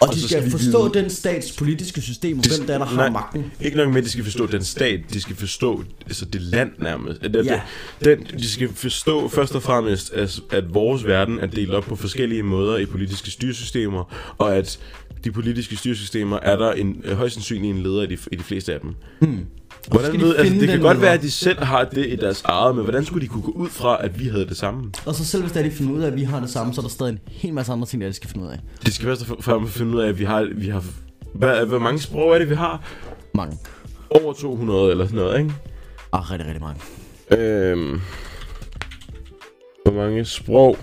og, 0.04 0.10
Og 0.10 0.14
de 0.16 0.20
skal, 0.28 0.40
skal 0.42 0.52
forstå 0.52 0.90
vide- 0.90 1.04
den 1.04 1.10
stats 1.10 1.52
politiske 1.52 2.02
system, 2.02 2.38
og 2.40 2.46
De- 2.46 2.50
hvem 2.58 2.68
der, 2.68 2.74
er, 2.74 2.78
der 2.78 2.86
har 2.86 2.96
nej. 2.96 3.10
magten. 3.10 3.52
Ikke 3.62 3.78
nok 3.78 3.90
med, 3.90 3.98
at 3.98 4.04
de 4.04 4.10
skal 4.10 4.24
forstå 4.24 4.46
den 4.46 4.64
stat, 4.64 5.00
de 5.14 5.22
skal 5.22 5.36
forstå 5.36 5.84
altså 6.06 6.26
det 6.26 6.42
land 6.42 6.72
nærmest. 6.80 7.24
At, 7.24 7.36
at 7.36 7.46
Ja. 7.46 7.62
den, 8.04 8.24
de 8.40 8.50
skal 8.50 8.70
forstå 8.74 9.28
først 9.30 9.56
og 9.56 9.64
fremmest, 9.64 10.14
at, 10.14 10.40
at 10.52 10.74
vores 10.74 11.06
verden 11.08 11.40
er 11.40 11.48
delt 11.48 11.72
op 11.72 11.84
på 11.84 11.96
forskellige 11.96 12.44
måder 12.44 12.78
i 12.78 12.86
politiske 12.86 13.32
styresystemer, 13.32 14.34
og 14.38 14.56
at 14.56 14.80
de 15.24 15.32
politiske 15.32 15.76
styresystemer 15.76 16.40
er 16.42 16.56
der 16.56 16.72
en, 16.72 17.04
højst 17.14 17.34
sandsynligt 17.36 17.76
en 17.78 17.84
leder 17.84 18.02
i 18.02 18.06
de, 18.06 18.18
i 18.32 18.36
de 18.36 18.44
fleste 18.44 18.74
af 18.74 18.80
dem. 18.80 18.96
Hmm. 19.20 19.46
Hvordan 19.88 20.08
skal 20.08 20.20
de 20.20 20.26
ved, 20.26 20.36
altså, 20.36 20.54
det 20.54 20.68
kan 20.70 20.80
godt 20.82 21.02
være, 21.02 21.14
at 21.14 21.22
de 21.22 21.32
selv 21.32 21.64
har 21.64 21.84
det 21.84 22.08
i 22.08 22.16
deres 22.16 22.42
eget, 22.46 22.76
men 22.76 22.84
hvordan 22.84 23.06
skulle 23.06 23.22
de 23.22 23.28
kunne 23.28 23.44
gå 23.44 23.52
ud 23.52 23.70
fra, 23.70 24.06
at 24.06 24.20
vi 24.20 24.28
havde 24.28 24.48
det 24.48 24.58
samme? 24.58 24.92
Og 25.06 25.16
så 25.16 25.26
selv 25.26 25.44
hvis 25.44 25.54
de 25.54 25.72
finder 25.72 25.94
ud 25.94 26.02
af, 26.02 26.08
at 26.08 26.16
vi 26.16 26.24
har 26.24 26.40
det 26.40 26.50
samme, 26.50 26.74
så 26.74 26.82
er 26.82 26.84
der 26.84 26.90
stadig 26.90 27.12
en 27.12 27.20
hel 27.28 27.54
masse 27.54 27.72
andre 27.72 27.88
ting, 27.88 28.02
der 28.02 28.08
de 28.08 28.14
skal 28.14 28.30
finde 28.30 28.46
ud 28.46 28.52
af. 28.52 28.60
De 28.86 28.94
skal 28.94 29.06
først 29.06 29.32
og 29.32 29.44
fremmest 29.44 29.74
finde 29.74 29.96
ud 29.98 30.02
af, 30.02 30.08
at 30.10 30.20
vi 30.20 30.24
har, 30.24 30.50
vi 30.56 30.68
har 30.68 30.84
hvad, 31.34 31.66
hvor 31.66 31.80
mange 31.80 32.00
sprog 32.00 32.34
er 32.34 32.40
det, 32.40 32.50
vi 32.50 32.56
har? 32.56 32.84
Mange. 33.34 33.58
Over 34.10 34.34
200 34.34 34.92
eller 34.92 35.06
sådan 35.06 35.20
noget, 35.20 35.40
ikke? 35.40 35.54
Ah, 36.14 36.32
rigtig, 36.32 36.48
rigtig 36.48 36.64
mange. 36.64 36.82
Øhm, 37.32 38.02
hvor 39.86 39.94
mange 39.94 40.26
sprog 40.26 40.78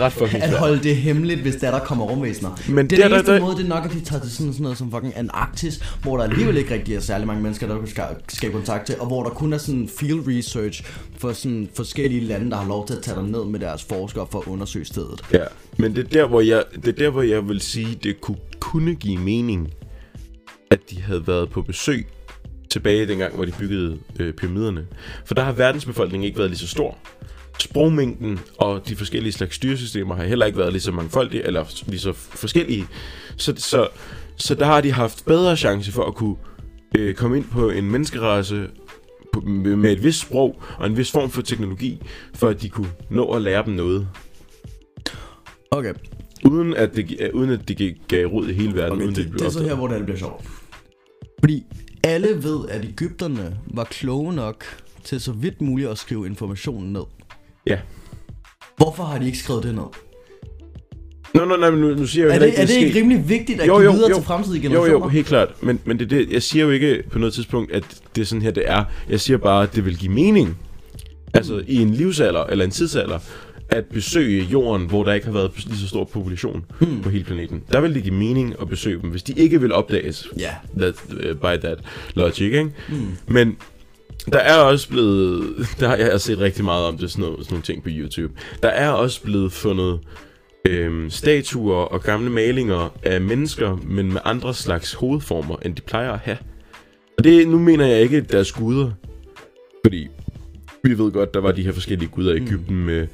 ret 0.00 0.12
fucking 0.12 0.42
at 0.42 0.58
holde 0.58 0.82
det 0.82 0.96
hemmeligt, 0.96 1.40
hvis 1.40 1.56
der, 1.56 1.70
der 1.70 1.78
kommer 1.78 2.04
rumvæsener. 2.04 2.50
Men 2.68 2.90
Den 2.90 2.98
der, 2.98 3.08
der, 3.08 3.14
eneste 3.16 3.32
der, 3.32 3.40
måde, 3.40 3.56
det 3.56 3.64
er 3.64 3.68
nok, 3.68 3.84
at 3.84 3.90
de 3.90 4.00
tager 4.00 4.22
til 4.22 4.30
sådan, 4.32 4.52
sådan 4.52 4.62
noget 4.62 4.78
som 4.78 4.90
fucking 4.90 5.16
Antarktis, 5.16 5.80
hvor 6.02 6.16
der 6.16 6.24
alligevel 6.24 6.56
ikke 6.56 6.74
rigtig 6.74 6.94
er 6.96 7.00
særlig 7.00 7.26
mange 7.26 7.42
mennesker, 7.42 7.66
der 7.66 7.78
kan 7.78 7.88
ska- 7.88 8.22
skabe 8.28 8.52
kontakt 8.52 8.86
til, 8.86 9.00
og 9.00 9.06
hvor 9.06 9.22
der 9.22 9.30
kun 9.30 9.52
er 9.52 9.58
sådan 9.58 9.88
field 9.98 10.20
research 10.28 10.84
for 11.18 11.32
sådan 11.32 11.68
forskellige 11.74 12.20
lande, 12.24 12.50
der 12.50 12.56
har 12.56 12.68
lov 12.68 12.86
til 12.86 12.94
at 12.94 13.02
tage 13.02 13.22
ned 13.22 13.44
med 13.44 13.60
deres 13.60 13.84
forskere 13.84 14.26
for 14.30 14.38
at 14.40 14.46
undersøge 14.46 14.84
stedet. 14.84 15.20
Ja, 15.32 15.44
men 15.76 15.96
det 15.96 16.04
er 16.04 16.08
der, 16.08 16.26
hvor 16.26 16.40
jeg, 16.40 16.64
det 16.74 16.88
er 16.88 16.92
der, 16.92 17.10
hvor 17.10 17.22
jeg 17.22 17.48
vil 17.48 17.60
sige, 17.60 17.98
det 18.02 18.20
kunne, 18.20 18.36
kunne 18.60 18.94
give 18.94 19.18
mening, 19.18 19.70
at 20.70 20.78
de 20.90 21.02
havde 21.02 21.26
været 21.26 21.50
på 21.50 21.62
besøg 21.62 22.06
tilbage 22.70 23.06
dengang, 23.06 23.34
hvor 23.34 23.44
de 23.44 23.52
byggede 23.58 23.98
øh, 24.20 24.34
pyramiderne. 24.34 24.86
For 25.24 25.34
der 25.34 25.42
har 25.42 25.52
verdensbefolkningen 25.52 26.26
ikke 26.26 26.38
været 26.38 26.50
lige 26.50 26.58
så 26.58 26.68
stor. 26.68 26.98
Sprogmængden 27.58 28.38
og 28.58 28.88
de 28.88 28.96
forskellige 28.96 29.32
slags 29.32 29.54
styresystemer 29.54 30.14
har 30.14 30.24
heller 30.24 30.46
ikke 30.46 30.58
været 30.58 30.72
lige 30.72 30.82
så 30.82 30.92
mangfoldige, 30.92 31.42
eller 31.46 31.64
lige 31.86 32.00
så 32.00 32.12
forskellige. 32.12 32.86
Så, 33.36 33.54
så, 33.56 33.88
så 34.36 34.54
der 34.54 34.64
har 34.66 34.80
de 34.80 34.92
haft 34.92 35.24
bedre 35.26 35.56
chance 35.56 35.92
for 35.92 36.04
at 36.04 36.14
kunne 36.14 36.36
øh, 36.98 37.14
komme 37.14 37.36
ind 37.36 37.44
på 37.44 37.70
en 37.70 37.90
menneskerace 37.90 38.66
på, 39.32 39.40
med, 39.40 39.92
et 39.92 40.02
vist 40.04 40.20
sprog 40.20 40.62
og 40.78 40.86
en 40.86 40.96
vis 40.96 41.10
form 41.10 41.30
for 41.30 41.42
teknologi, 41.42 42.02
for 42.34 42.48
at 42.48 42.62
de 42.62 42.68
kunne 42.68 42.90
nå 43.10 43.32
at 43.32 43.42
lære 43.42 43.64
dem 43.64 43.74
noget. 43.74 44.08
Okay, 45.70 45.94
Uden 46.44 46.74
at 46.74 46.96
det, 46.96 47.16
øh, 47.20 47.30
uden 47.34 47.50
at 47.50 47.68
det 47.68 47.76
gi- 47.76 48.02
gav 48.08 48.26
rod 48.26 48.48
i 48.48 48.52
hele 48.52 48.74
verden, 48.74 48.92
okay 48.92 49.02
uden 49.04 49.14
det, 49.14 49.24
det, 49.26 49.32
det 49.38 49.46
er 49.46 49.50
så 49.50 49.62
her, 49.64 49.74
hvor 49.74 49.86
det 49.88 50.04
bliver 50.04 50.18
sjovt. 50.18 50.44
Fordi 51.40 51.64
alle 52.04 52.28
ved, 52.42 52.68
at 52.68 52.84
Ægypterne 52.84 53.58
var 53.74 53.84
kloge 53.84 54.32
nok 54.32 54.64
til 55.04 55.20
så 55.20 55.32
vidt 55.32 55.60
muligt 55.60 55.88
at 55.88 55.98
skrive 55.98 56.26
informationen 56.26 56.92
ned. 56.92 57.02
Ja. 57.66 57.78
Hvorfor 58.76 59.02
har 59.02 59.18
de 59.18 59.26
ikke 59.26 59.38
skrevet 59.38 59.62
det 59.62 59.74
ned? 59.74 59.82
Nå, 61.34 61.44
nå, 61.44 61.56
nej, 61.56 61.70
men 61.70 61.80
nu, 61.80 61.94
nu 61.94 62.06
siger 62.06 62.26
jeg 62.26 62.30
jo 62.36 62.42
Er 62.42 62.46
det, 62.50 62.60
er 62.62 62.66
det 62.66 62.74
ikke 62.76 62.98
rimelig 62.98 63.28
vigtigt 63.28 63.60
at 63.60 63.66
Jo, 63.68 63.72
give 63.78 63.84
jo, 63.84 63.92
videre 63.92 64.10
jo. 64.10 64.14
til 64.16 64.24
fremtidige 64.24 64.62
Jo, 64.62 64.68
generationer? 64.68 65.06
jo, 65.06 65.08
helt 65.08 65.26
klart. 65.26 65.62
Men, 65.62 65.80
men 65.84 65.98
det, 65.98 66.10
det, 66.10 66.30
jeg 66.30 66.42
siger 66.42 66.64
jo 66.64 66.70
ikke 66.70 67.02
på 67.10 67.18
noget 67.18 67.34
tidspunkt, 67.34 67.72
at 67.72 67.84
det 68.14 68.20
er 68.22 68.26
sådan 68.26 68.42
her, 68.42 68.50
det 68.50 68.62
er. 68.66 68.84
Jeg 69.08 69.20
siger 69.20 69.36
bare, 69.36 69.62
at 69.62 69.74
det 69.74 69.84
vil 69.84 69.96
give 69.98 70.12
mening. 70.12 70.58
Altså 71.34 71.62
i 71.66 71.76
en 71.76 71.90
livsalder, 71.94 72.44
eller 72.44 72.64
en 72.64 72.70
tidsalder, 72.70 73.18
at 73.68 73.84
besøge 73.84 74.44
jorden, 74.44 74.86
hvor 74.86 75.04
der 75.04 75.12
ikke 75.12 75.26
har 75.26 75.32
været 75.32 75.50
lige 75.66 75.78
så 75.78 75.88
stor 75.88 76.04
population 76.04 76.64
Hmm. 76.78 77.02
på 77.02 77.10
hele 77.10 77.24
planeten. 77.24 77.62
Der 77.72 77.80
vil 77.80 77.94
det 77.94 78.02
give 78.02 78.14
mening 78.14 78.54
at 78.60 78.68
besøge 78.68 79.02
dem, 79.02 79.10
hvis 79.10 79.22
de 79.22 79.32
ikke 79.32 79.60
vil 79.60 79.72
opdages 79.72 80.28
Ja. 80.38 80.50
that, 80.78 80.94
uh, 81.10 81.36
by 81.36 81.60
that 81.66 81.78
logic, 82.14 82.40
ikke? 82.40 82.64
Mm. 82.88 82.96
Men 83.28 83.56
der 84.32 84.38
er 84.38 84.58
også 84.58 84.88
blevet, 84.88 85.56
der 85.80 85.88
har 85.88 85.96
jeg 85.96 86.20
set 86.20 86.38
rigtig 86.38 86.64
meget 86.64 86.84
om 86.84 86.98
det, 86.98 87.10
sådan, 87.10 87.24
noget, 87.24 87.38
sådan 87.38 87.54
nogle 87.54 87.62
ting 87.62 87.82
på 87.82 87.88
YouTube. 87.92 88.34
Der 88.62 88.68
er 88.68 88.90
også 88.90 89.22
blevet 89.22 89.52
fundet 89.52 90.00
øh, 90.64 91.10
statuer 91.10 91.76
og 91.76 92.02
gamle 92.02 92.30
malinger 92.30 92.94
af 93.02 93.20
mennesker, 93.20 93.76
men 93.76 94.12
med 94.12 94.20
andre 94.24 94.54
slags 94.54 94.92
hovedformer, 94.92 95.56
end 95.62 95.76
de 95.76 95.82
plejer 95.82 96.12
at 96.12 96.18
have. 96.18 96.38
Og 97.18 97.24
det, 97.24 97.48
nu 97.48 97.58
mener 97.58 97.86
jeg 97.86 98.00
ikke, 98.00 98.16
at 98.16 98.32
deres 98.32 98.52
guder. 98.52 98.90
Fordi 99.84 100.08
vi 100.82 100.98
ved 100.98 101.12
godt, 101.12 101.34
der 101.34 101.40
var 101.40 101.52
de 101.52 101.62
her 101.62 101.72
forskellige 101.72 102.08
guder 102.08 102.34
i 102.34 102.36
Ægypten 102.36 102.84
med 102.84 103.06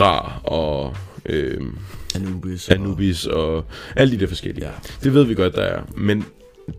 Ra 0.00 0.40
og 0.44 0.96
øh, 1.26 1.60
Anubis. 2.14 2.68
Anubis 2.68 3.26
og 3.26 3.64
alle 3.96 4.14
de 4.14 4.20
der 4.20 4.26
forskellige. 4.26 4.66
Ja. 4.66 4.72
Det 5.02 5.14
ved 5.14 5.24
vi 5.24 5.34
godt, 5.34 5.54
der 5.54 5.62
er. 5.62 5.82
Men 5.96 6.24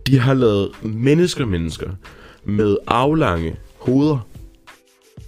de 0.08 0.20
har 0.20 0.34
lavet 0.34 0.72
mennesker 0.84 1.46
mennesker 1.46 1.90
med 2.44 2.78
aflange 2.88 3.56
hoveder. 3.80 4.28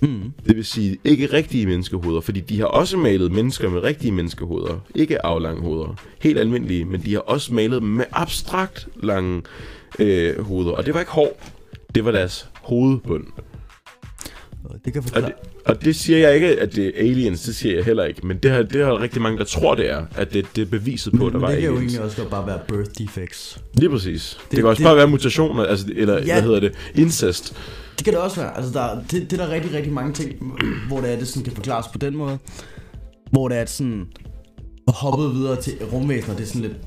Mm. 0.02 0.34
Det 0.48 0.56
vil 0.56 0.66
sige 0.66 0.98
ikke 1.04 1.26
rigtige 1.34 1.66
menneskehoveder, 1.66 2.22
fordi 2.22 2.40
de 2.40 2.60
har 2.60 2.66
også 2.66 2.98
malet 2.98 3.32
mennesker 3.32 3.70
med 3.70 3.84
rigtige 3.84 4.12
menneskehoveder. 4.12 4.80
Ikke 4.96 5.26
aflange 5.26 5.62
hoveder. 5.62 5.96
Helt 6.20 6.40
almindelige, 6.40 6.86
men 6.86 7.02
de 7.06 7.14
har 7.14 7.20
også 7.20 7.54
malet 7.54 7.82
dem 7.82 7.90
med 7.90 8.06
abstrakt 8.12 8.88
lange 9.04 9.42
øh, 10.00 10.40
hoveder. 10.46 10.72
Og 10.72 10.86
det 10.86 10.94
var 10.94 11.00
ikke 11.00 11.12
hår. 11.12 11.42
Det 11.96 12.06
var 12.06 12.12
deres 12.12 12.48
hovedbund. 12.54 13.24
Det 14.86 14.94
kan 14.94 15.00
Og 15.02 15.04
forklare. 15.10 15.26
det, 15.26 15.34
og 15.66 15.86
det 15.86 15.96
siger 15.96 16.18
jeg 16.20 16.36
ikke, 16.36 16.48
at 16.62 16.76
det 16.76 16.86
er 16.88 16.92
aliens. 17.10 17.42
Det 17.42 17.56
siger 17.56 17.76
jeg 17.76 17.86
heller 17.86 18.04
ikke. 18.04 18.28
Men 18.28 18.38
det 18.38 18.52
har, 18.52 18.64
det 18.64 18.86
har 18.86 19.02
rigtig 19.02 19.22
mange, 19.22 19.38
der 19.40 19.44
tror, 19.44 19.76
det 19.76 19.90
er. 19.90 20.06
At 20.16 20.34
det, 20.34 20.46
det 20.56 20.62
er 20.62 20.66
beviset 20.66 21.14
på, 21.14 21.26
at 21.28 21.34
der 21.34 21.40
Men 21.40 21.42
var 21.42 21.52
det 21.52 21.58
kan 21.62 21.70
jo 21.70 21.76
aliens. 21.76 21.94
egentlig 21.94 22.06
også 22.06 22.30
bare 22.30 22.48
være 22.48 22.60
birth 22.68 22.90
defects. 22.98 23.60
Lige 23.74 23.90
præcis. 23.90 24.38
Det, 24.42 24.52
det 24.52 24.58
kan 24.60 24.68
også 24.68 24.80
det- 24.80 24.86
bare 24.88 24.96
være 24.98 25.08
mutationer, 25.08 25.64
altså, 25.64 25.86
eller 25.96 26.14
ja. 26.18 26.24
hvad 26.34 26.42
hedder 26.42 26.60
det, 26.60 26.74
incest. 26.96 27.54
Det 27.98 28.06
kan 28.06 28.14
det 28.14 28.22
også 28.22 28.42
være. 28.42 28.58
Altså, 28.58 28.74
der, 28.74 28.96
det, 28.96 29.12
det 29.12 29.34
er 29.34 29.46
der 29.46 29.54
rigtig, 29.54 29.74
rigtig 29.74 29.94
mange 29.94 30.14
ting, 30.14 30.56
hvor 30.88 31.02
det 31.02 31.12
er, 31.14 31.20
det 31.20 31.28
sådan 31.28 31.44
kan 31.44 31.54
forklares 31.54 31.88
på 31.88 31.98
den 31.98 32.18
måde. 32.18 32.38
Hvor 33.32 33.48
det 33.48 33.58
er, 33.58 33.62
at 33.62 33.70
sådan 33.70 34.08
hoppet 34.88 35.34
videre 35.34 35.62
til 35.62 35.74
rumvæsener, 35.94 36.36
det 36.36 36.44
er 36.44 36.48
sådan 36.48 36.62
lidt 36.62 36.78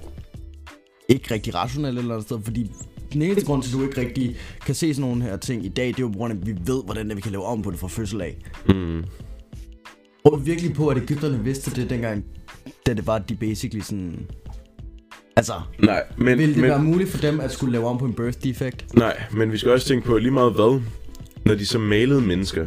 ikke 1.09 1.35
rigtig 1.35 1.55
rationelt 1.55 1.99
eller 1.99 2.15
andet 2.15 2.27
sted, 2.27 2.39
fordi 2.45 2.71
den 3.13 3.23
eneste 3.23 3.47
grund 3.47 3.63
til, 3.63 3.71
at 3.71 3.79
du 3.79 3.83
ikke 3.83 4.01
rigtig 4.01 4.37
kan 4.67 4.75
se 4.75 4.95
sådan 4.95 5.09
nogle 5.09 5.23
her 5.23 5.37
ting 5.37 5.65
i 5.65 5.69
dag, 5.69 5.87
det 5.87 5.99
er 5.99 6.01
jo 6.01 6.09
på 6.09 6.19
grund 6.19 6.33
af, 6.33 6.37
at 6.37 6.47
vi 6.47 6.55
ved, 6.67 6.85
hvordan 6.85 7.09
det 7.09 7.17
vi 7.17 7.21
kan 7.21 7.33
lave 7.33 7.45
om 7.45 7.63
på 7.63 7.71
det 7.71 7.79
fra 7.79 7.89
fødsel 7.89 8.21
af. 8.21 8.37
Mm. 8.69 9.05
Du 10.27 10.37
virkelig 10.37 10.75
på, 10.75 10.89
at 10.89 10.97
Ægypterne 10.97 11.45
vidste 11.45 11.81
det 11.81 11.91
dengang, 11.91 12.25
da 12.87 12.95
det 12.95 13.07
var, 13.07 13.15
at 13.15 13.29
de 13.29 13.35
basically 13.35 13.83
sådan... 13.83 14.27
Altså, 15.37 15.53
Nej, 15.79 16.03
men, 16.17 16.39
ville 16.39 16.55
det 16.55 16.61
men, 16.61 16.71
være 16.71 16.83
muligt 16.83 17.11
for 17.11 17.19
dem 17.19 17.41
at 17.41 17.53
skulle 17.53 17.73
lave 17.73 17.87
om 17.87 17.99
på 17.99 18.05
en 18.05 18.13
birth 18.15 18.39
defect? 18.45 18.95
nej, 18.95 19.23
men 19.33 19.53
vi 19.53 19.59
skal 19.59 19.73
også 19.73 19.87
tænke 19.89 20.07
på 20.07 20.19
lige 20.19 20.31
meget 20.31 20.53
hvad, 20.53 20.81
når 21.45 21.55
de 21.55 21.67
så 21.67 21.79
malede 21.79 22.21
mennesker, 22.21 22.67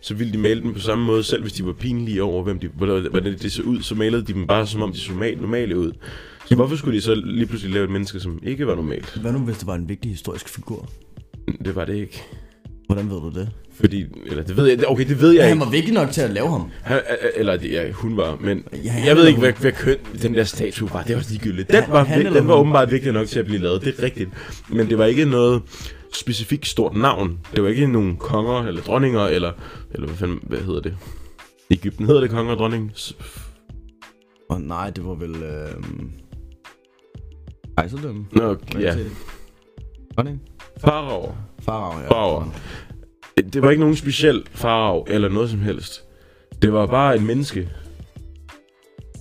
så 0.00 0.14
ville 0.14 0.32
de 0.32 0.38
male 0.38 0.62
dem 0.62 0.72
på 0.74 0.80
samme 0.80 1.04
måde, 1.04 1.22
selv 1.22 1.42
hvis 1.42 1.52
de 1.52 1.66
var 1.66 1.72
pinlige 1.72 2.22
over, 2.22 2.42
hvem 2.42 2.58
de, 2.58 2.68
hvordan 2.68 3.38
det 3.42 3.52
så 3.52 3.62
ud, 3.62 3.82
så 3.82 3.94
malede 3.94 4.26
de 4.26 4.32
dem 4.32 4.46
bare 4.46 4.66
som 4.66 4.82
om 4.82 4.92
de 4.92 4.98
så 5.00 5.10
normale, 5.12 5.40
normale 5.40 5.78
ud. 5.78 5.92
Så 6.46 6.54
hvorfor 6.54 6.76
skulle 6.76 6.96
de 6.96 7.02
så 7.02 7.14
lige 7.14 7.46
pludselig 7.46 7.74
lave 7.74 7.84
et 7.84 7.90
menneske, 7.90 8.20
som 8.20 8.38
ikke 8.42 8.66
var 8.66 8.74
normalt? 8.74 9.18
Hvad 9.20 9.32
nu, 9.32 9.38
hvis 9.38 9.56
det 9.58 9.66
var 9.66 9.74
en 9.74 9.88
vigtig 9.88 10.10
historisk 10.10 10.48
figur? 10.48 10.88
Det 11.64 11.76
var 11.76 11.84
det 11.84 11.94
ikke. 11.96 12.22
Hvordan 12.86 13.10
ved 13.10 13.16
du 13.20 13.30
det? 13.34 13.48
Fordi, 13.80 14.04
eller 14.26 14.42
det 14.42 14.56
ved 14.56 14.66
jeg, 14.66 14.84
okay, 14.88 15.08
det 15.08 15.20
ved 15.20 15.30
jeg 15.30 15.38
Ja, 15.40 15.42
han 15.48 15.52
ikke. 15.56 15.64
var 15.66 15.70
vigtig 15.70 15.94
nok 15.94 16.10
til 16.10 16.20
at 16.20 16.30
lave 16.30 16.48
ham. 16.50 16.70
Han, 16.82 17.00
eller 17.36 17.56
det- 17.56 17.70
ja, 17.72 17.90
hun 17.92 18.16
var, 18.16 18.36
men 18.40 18.64
Ja, 18.84 18.94
jeg 19.06 19.16
ved 19.16 19.26
ikke, 19.26 19.40
hvad, 19.40 19.52
hvad 19.52 19.72
køn 19.72 19.96
den 20.22 20.34
der 20.34 20.44
statue 20.44 20.90
var. 20.92 21.02
Det 21.02 21.12
var 21.12 21.18
også 21.18 21.30
ligegyldigt. 21.32 21.70
Den 21.72 21.84
var, 21.88 22.04
han 22.04 22.34
den 22.34 22.48
var 22.48 22.54
åbenbart 22.54 22.90
vigtig 22.90 23.12
nok 23.12 23.26
til 23.26 23.38
at 23.38 23.44
blive 23.46 23.60
lavet. 23.60 23.84
Det 23.84 23.94
er 23.98 24.02
rigtigt. 24.02 24.30
Men 24.68 24.88
det 24.90 24.98
var 24.98 25.04
ikke 25.04 25.24
noget 25.24 25.62
specifikt 26.14 26.66
stort 26.66 26.96
navn. 26.96 27.38
Det 27.54 27.62
var 27.62 27.68
ikke 27.68 27.86
nogen 27.86 28.16
konger 28.16 28.62
eller 28.66 28.82
dronninger, 28.82 29.20
eller, 29.20 29.52
eller 29.94 30.06
hvad 30.06 30.16
fanden, 30.16 30.38
hvad 30.42 30.58
hedder 30.58 30.80
det? 30.80 30.96
Ægypten 31.70 32.06
hedder 32.06 32.20
det 32.20 32.30
konger 32.30 32.52
og 32.52 32.58
dronning. 32.58 32.92
S- 32.96 33.16
Og 34.50 34.60
nej, 34.60 34.90
det 34.90 35.04
var 35.06 35.14
vel... 35.14 35.34
Øh... 35.42 35.68
Kejserdømme. 37.76 38.26
Nå, 38.32 38.56
ja. 38.80 38.94
Dronning? 40.16 40.42
Farao. 40.80 41.32
Farag, 41.66 42.02
ja. 42.02 42.08
Farao. 42.08 42.44
Det 43.52 43.62
var 43.62 43.70
ikke 43.70 43.80
nogen 43.80 43.96
speciel 43.96 44.42
farao 44.54 45.04
eller 45.08 45.28
noget 45.28 45.50
som 45.50 45.60
helst. 45.60 46.02
Det 46.62 46.72
var 46.72 46.86
bare 46.86 47.16
et 47.16 47.22
menneske. 47.22 47.68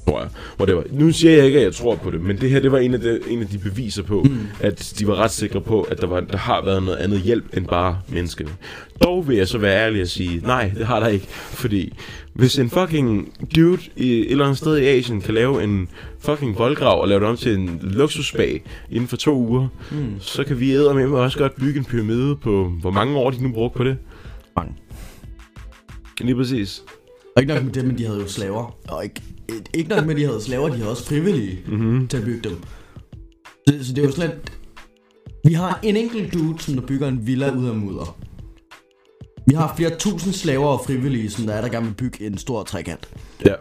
Tror 0.08 0.20
jeg. 0.20 0.30
Hvor 0.58 0.66
det 0.66 0.76
var. 0.76 0.84
Nu 0.92 1.12
siger 1.12 1.36
jeg 1.36 1.46
ikke, 1.46 1.58
at 1.58 1.64
jeg 1.64 1.74
tror 1.74 1.96
på 1.96 2.12
det, 2.12 2.22
men 2.22 2.38
det 2.42 2.50
her 2.50 2.60
det 2.60 2.72
var 2.72 2.78
en 2.78 2.94
af 2.94 3.00
de, 3.00 3.20
en 3.28 3.42
af 3.42 3.48
de 3.48 3.58
beviser 3.58 4.04
på, 4.04 4.24
mm. 4.24 4.48
at 4.60 4.94
de 5.00 5.08
var 5.08 5.16
ret 5.16 5.32
sikre 5.32 5.62
på, 5.62 5.82
at 5.82 6.02
der, 6.02 6.08
var, 6.08 6.20
der 6.20 6.38
har 6.38 6.66
været 6.66 6.84
noget 6.84 6.98
andet 6.98 7.20
hjælp 7.20 7.58
end 7.58 7.68
bare 7.68 8.00
menneskene. 8.08 8.50
Dog 9.04 9.28
vil 9.28 9.38
jeg 9.38 9.48
så 9.48 9.58
være 9.58 9.86
ærlig 9.86 10.02
og 10.02 10.08
sige, 10.08 10.42
nej, 10.44 10.72
det 10.78 10.86
har 10.86 11.00
der 11.00 11.08
ikke. 11.08 11.26
Fordi 11.30 11.94
hvis 12.36 12.60
en 12.60 12.70
fucking 12.70 13.34
dude 13.56 13.82
i 13.96 14.12
et 14.12 14.32
eller 14.32 14.46
andet 14.46 14.58
sted 14.58 14.78
i 14.78 14.86
Asien 14.86 15.22
kan 15.22 15.34
lave 15.34 15.64
en 15.64 15.90
fucking 16.20 16.58
voldgrav 16.58 17.02
og 17.02 17.08
lave 17.08 17.20
det 17.20 17.28
om 17.28 17.38
til 17.38 17.54
en 17.54 17.80
luksusspag 17.82 18.64
inden 18.92 19.08
for 19.08 19.18
to 19.18 19.36
uger, 19.38 19.68
Mm. 19.92 20.20
så 20.20 20.44
kan 20.44 20.60
vi 20.60 20.66
med 20.74 21.10
også 21.10 21.38
godt 21.38 21.56
bygge 21.56 21.80
en 21.80 21.86
pyramide 21.86 22.36
på, 22.36 22.72
hvor 22.82 22.92
mange 22.92 23.18
år 23.18 23.30
de 23.32 23.44
nu 23.44 23.52
brugte 23.52 23.78
på 23.78 23.84
det. 23.84 23.98
Mange. 24.56 24.74
Lige 26.22 26.36
præcis. 26.36 26.84
Og 27.36 27.42
ikke 27.42 27.54
nok 27.54 27.64
med 27.64 27.72
det, 27.72 27.86
men 27.86 27.98
de 27.98 28.06
havde 28.06 28.20
jo 28.20 28.28
slaver. 28.28 28.76
Og 28.88 29.04
ikke, 29.04 29.22
ikke 29.74 29.90
nok 29.90 30.06
med, 30.06 30.16
de 30.16 30.26
havde 30.26 30.42
slaver, 30.42 30.70
de 30.70 30.76
havde 30.76 30.90
også 30.92 31.06
frivillige 31.06 31.60
Mm-hmm. 31.68 32.08
til 32.08 32.18
at 32.18 32.24
bygge 32.24 32.50
dem. 32.50 32.58
Så, 33.68 33.86
så 33.88 33.94
det 33.94 33.98
er 34.04 34.08
jo 34.08 34.14
lidt... 34.18 34.54
Vi 35.46 35.54
har 35.54 35.80
en 35.84 35.96
enkelt 35.98 36.34
dude, 36.34 36.60
som 36.60 36.74
der 36.74 36.82
bygger 36.82 37.08
en 37.08 37.28
villa 37.28 37.50
ud 37.56 37.66
af 37.68 37.76
mudder. 37.76 38.18
Vi 39.48 39.54
har 39.54 39.74
flere 39.78 39.96
tusind 40.00 40.34
slaver 40.34 40.68
og 40.68 40.82
frivillige, 40.86 41.30
som 41.30 41.46
der 41.46 41.54
er, 41.54 41.62
der 41.62 41.70
gerne 41.70 41.86
vil 41.86 41.94
bygge 41.94 42.26
en 42.26 42.38
stor 42.38 42.64
trekant. 42.64 43.10
Ja. 43.46 43.54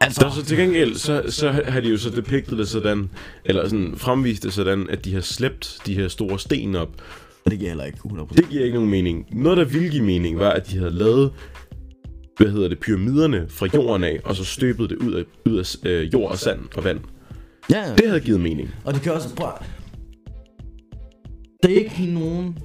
Altså, 0.00 0.20
Så, 0.30 0.40
så 0.40 0.46
til 0.46 0.56
gengæld, 0.58 0.94
så, 0.94 1.22
så 1.28 1.50
har 1.50 1.80
de 1.80 1.88
jo 1.88 1.98
så 1.98 2.10
depictet 2.10 2.58
det 2.58 2.68
sådan, 2.68 3.10
eller 3.44 3.68
sådan 3.68 3.94
fremvist 3.96 4.42
det 4.42 4.52
sådan, 4.52 4.90
at 4.90 5.04
de 5.04 5.14
har 5.14 5.20
slæbt 5.20 5.78
de 5.86 5.94
her 5.94 6.08
store 6.08 6.38
sten 6.38 6.74
op. 6.76 6.88
og 7.44 7.50
det 7.50 7.58
giver 7.58 7.70
heller 7.70 7.84
ikke 7.84 7.98
100%. 7.98 8.34
Det 8.36 8.48
giver 8.48 8.64
ikke 8.64 8.74
nogen 8.74 8.90
mening. 8.90 9.26
Noget, 9.32 9.58
der 9.58 9.64
ville 9.64 9.90
give 9.90 10.04
mening, 10.04 10.38
var, 10.38 10.50
at 10.50 10.66
de 10.70 10.78
havde 10.78 10.90
lavet, 10.90 11.32
hvad 12.36 12.48
hedder 12.48 12.68
det, 12.68 12.78
pyramiderne 12.78 13.46
fra 13.48 13.66
jorden 13.74 14.04
af, 14.04 14.20
og 14.24 14.36
så 14.36 14.44
støbet 14.44 14.90
det 14.90 14.96
ud 14.96 15.12
af, 15.12 15.24
ud 15.46 15.58
af 15.58 15.88
øh, 15.88 16.12
jord 16.12 16.30
og 16.30 16.38
sand 16.38 16.60
og 16.76 16.84
vand. 16.84 17.00
Ja. 17.70 17.94
Det 17.98 18.06
havde 18.08 18.20
givet 18.20 18.40
mening. 18.40 18.70
Og 18.84 18.94
det 18.94 19.02
kan 19.02 19.12
også... 19.12 19.34
Prøv, 19.34 19.52
det 21.62 21.72
er 21.72 21.76
ikke 21.76 22.06
nogen 22.14 22.58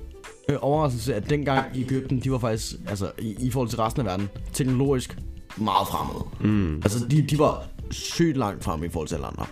øh, 0.50 0.58
overraskelse, 0.62 1.16
at 1.16 1.30
dengang 1.30 1.78
i 1.78 1.82
Ægypten, 1.82 2.20
de 2.20 2.32
var 2.32 2.38
faktisk, 2.38 2.76
altså 2.88 3.12
i, 3.20 3.36
i 3.40 3.52
forhold 3.52 3.70
til 3.70 3.80
resten 3.80 4.00
af 4.00 4.06
verden, 4.06 4.30
teknologisk 4.54 5.18
meget 5.58 5.88
fremmede. 5.88 6.26
Mm. 6.42 6.76
Altså, 6.76 7.08
de, 7.08 7.22
de 7.22 7.40
var 7.40 7.64
sygt 7.92 8.38
langt 8.38 8.64
fremme 8.64 8.86
i 8.86 8.90
forhold 8.90 9.08
til 9.08 9.16
alle 9.16 9.28
andre. 9.28 9.46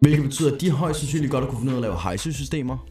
Hvilket 0.00 0.24
betyder, 0.24 0.54
at 0.54 0.60
de 0.60 0.70
højst 0.70 0.98
sandsynligt 0.98 1.32
godt 1.32 1.48
kunne 1.48 1.58
finde 1.58 1.72
ud 1.72 1.76
af 1.76 1.78
at 1.78 1.82
lave 1.82 2.00
hejsesystemer. 2.02 2.86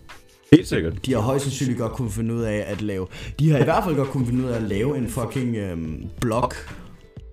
Helt 0.52 0.68
sikkert. 0.68 1.06
De 1.06 1.14
har 1.14 1.20
højst 1.20 1.44
sandsynligt 1.44 1.80
godt 1.80 1.92
kunne 1.92 2.12
finde 2.12 2.36
ud 2.36 2.42
af 2.42 2.64
at 2.68 2.82
lave... 2.82 3.08
De 3.40 3.52
har 3.52 3.60
i 3.60 3.64
hvert 3.64 3.84
fald 3.84 3.96
godt 3.96 4.10
kunne 4.10 4.26
finde 4.26 4.44
ud 4.44 4.50
af 4.50 4.56
at 4.56 4.64
lave 4.64 4.98
en 4.98 5.10
fucking 5.10 5.56
øhm, 5.56 6.04
blok. 6.22 6.56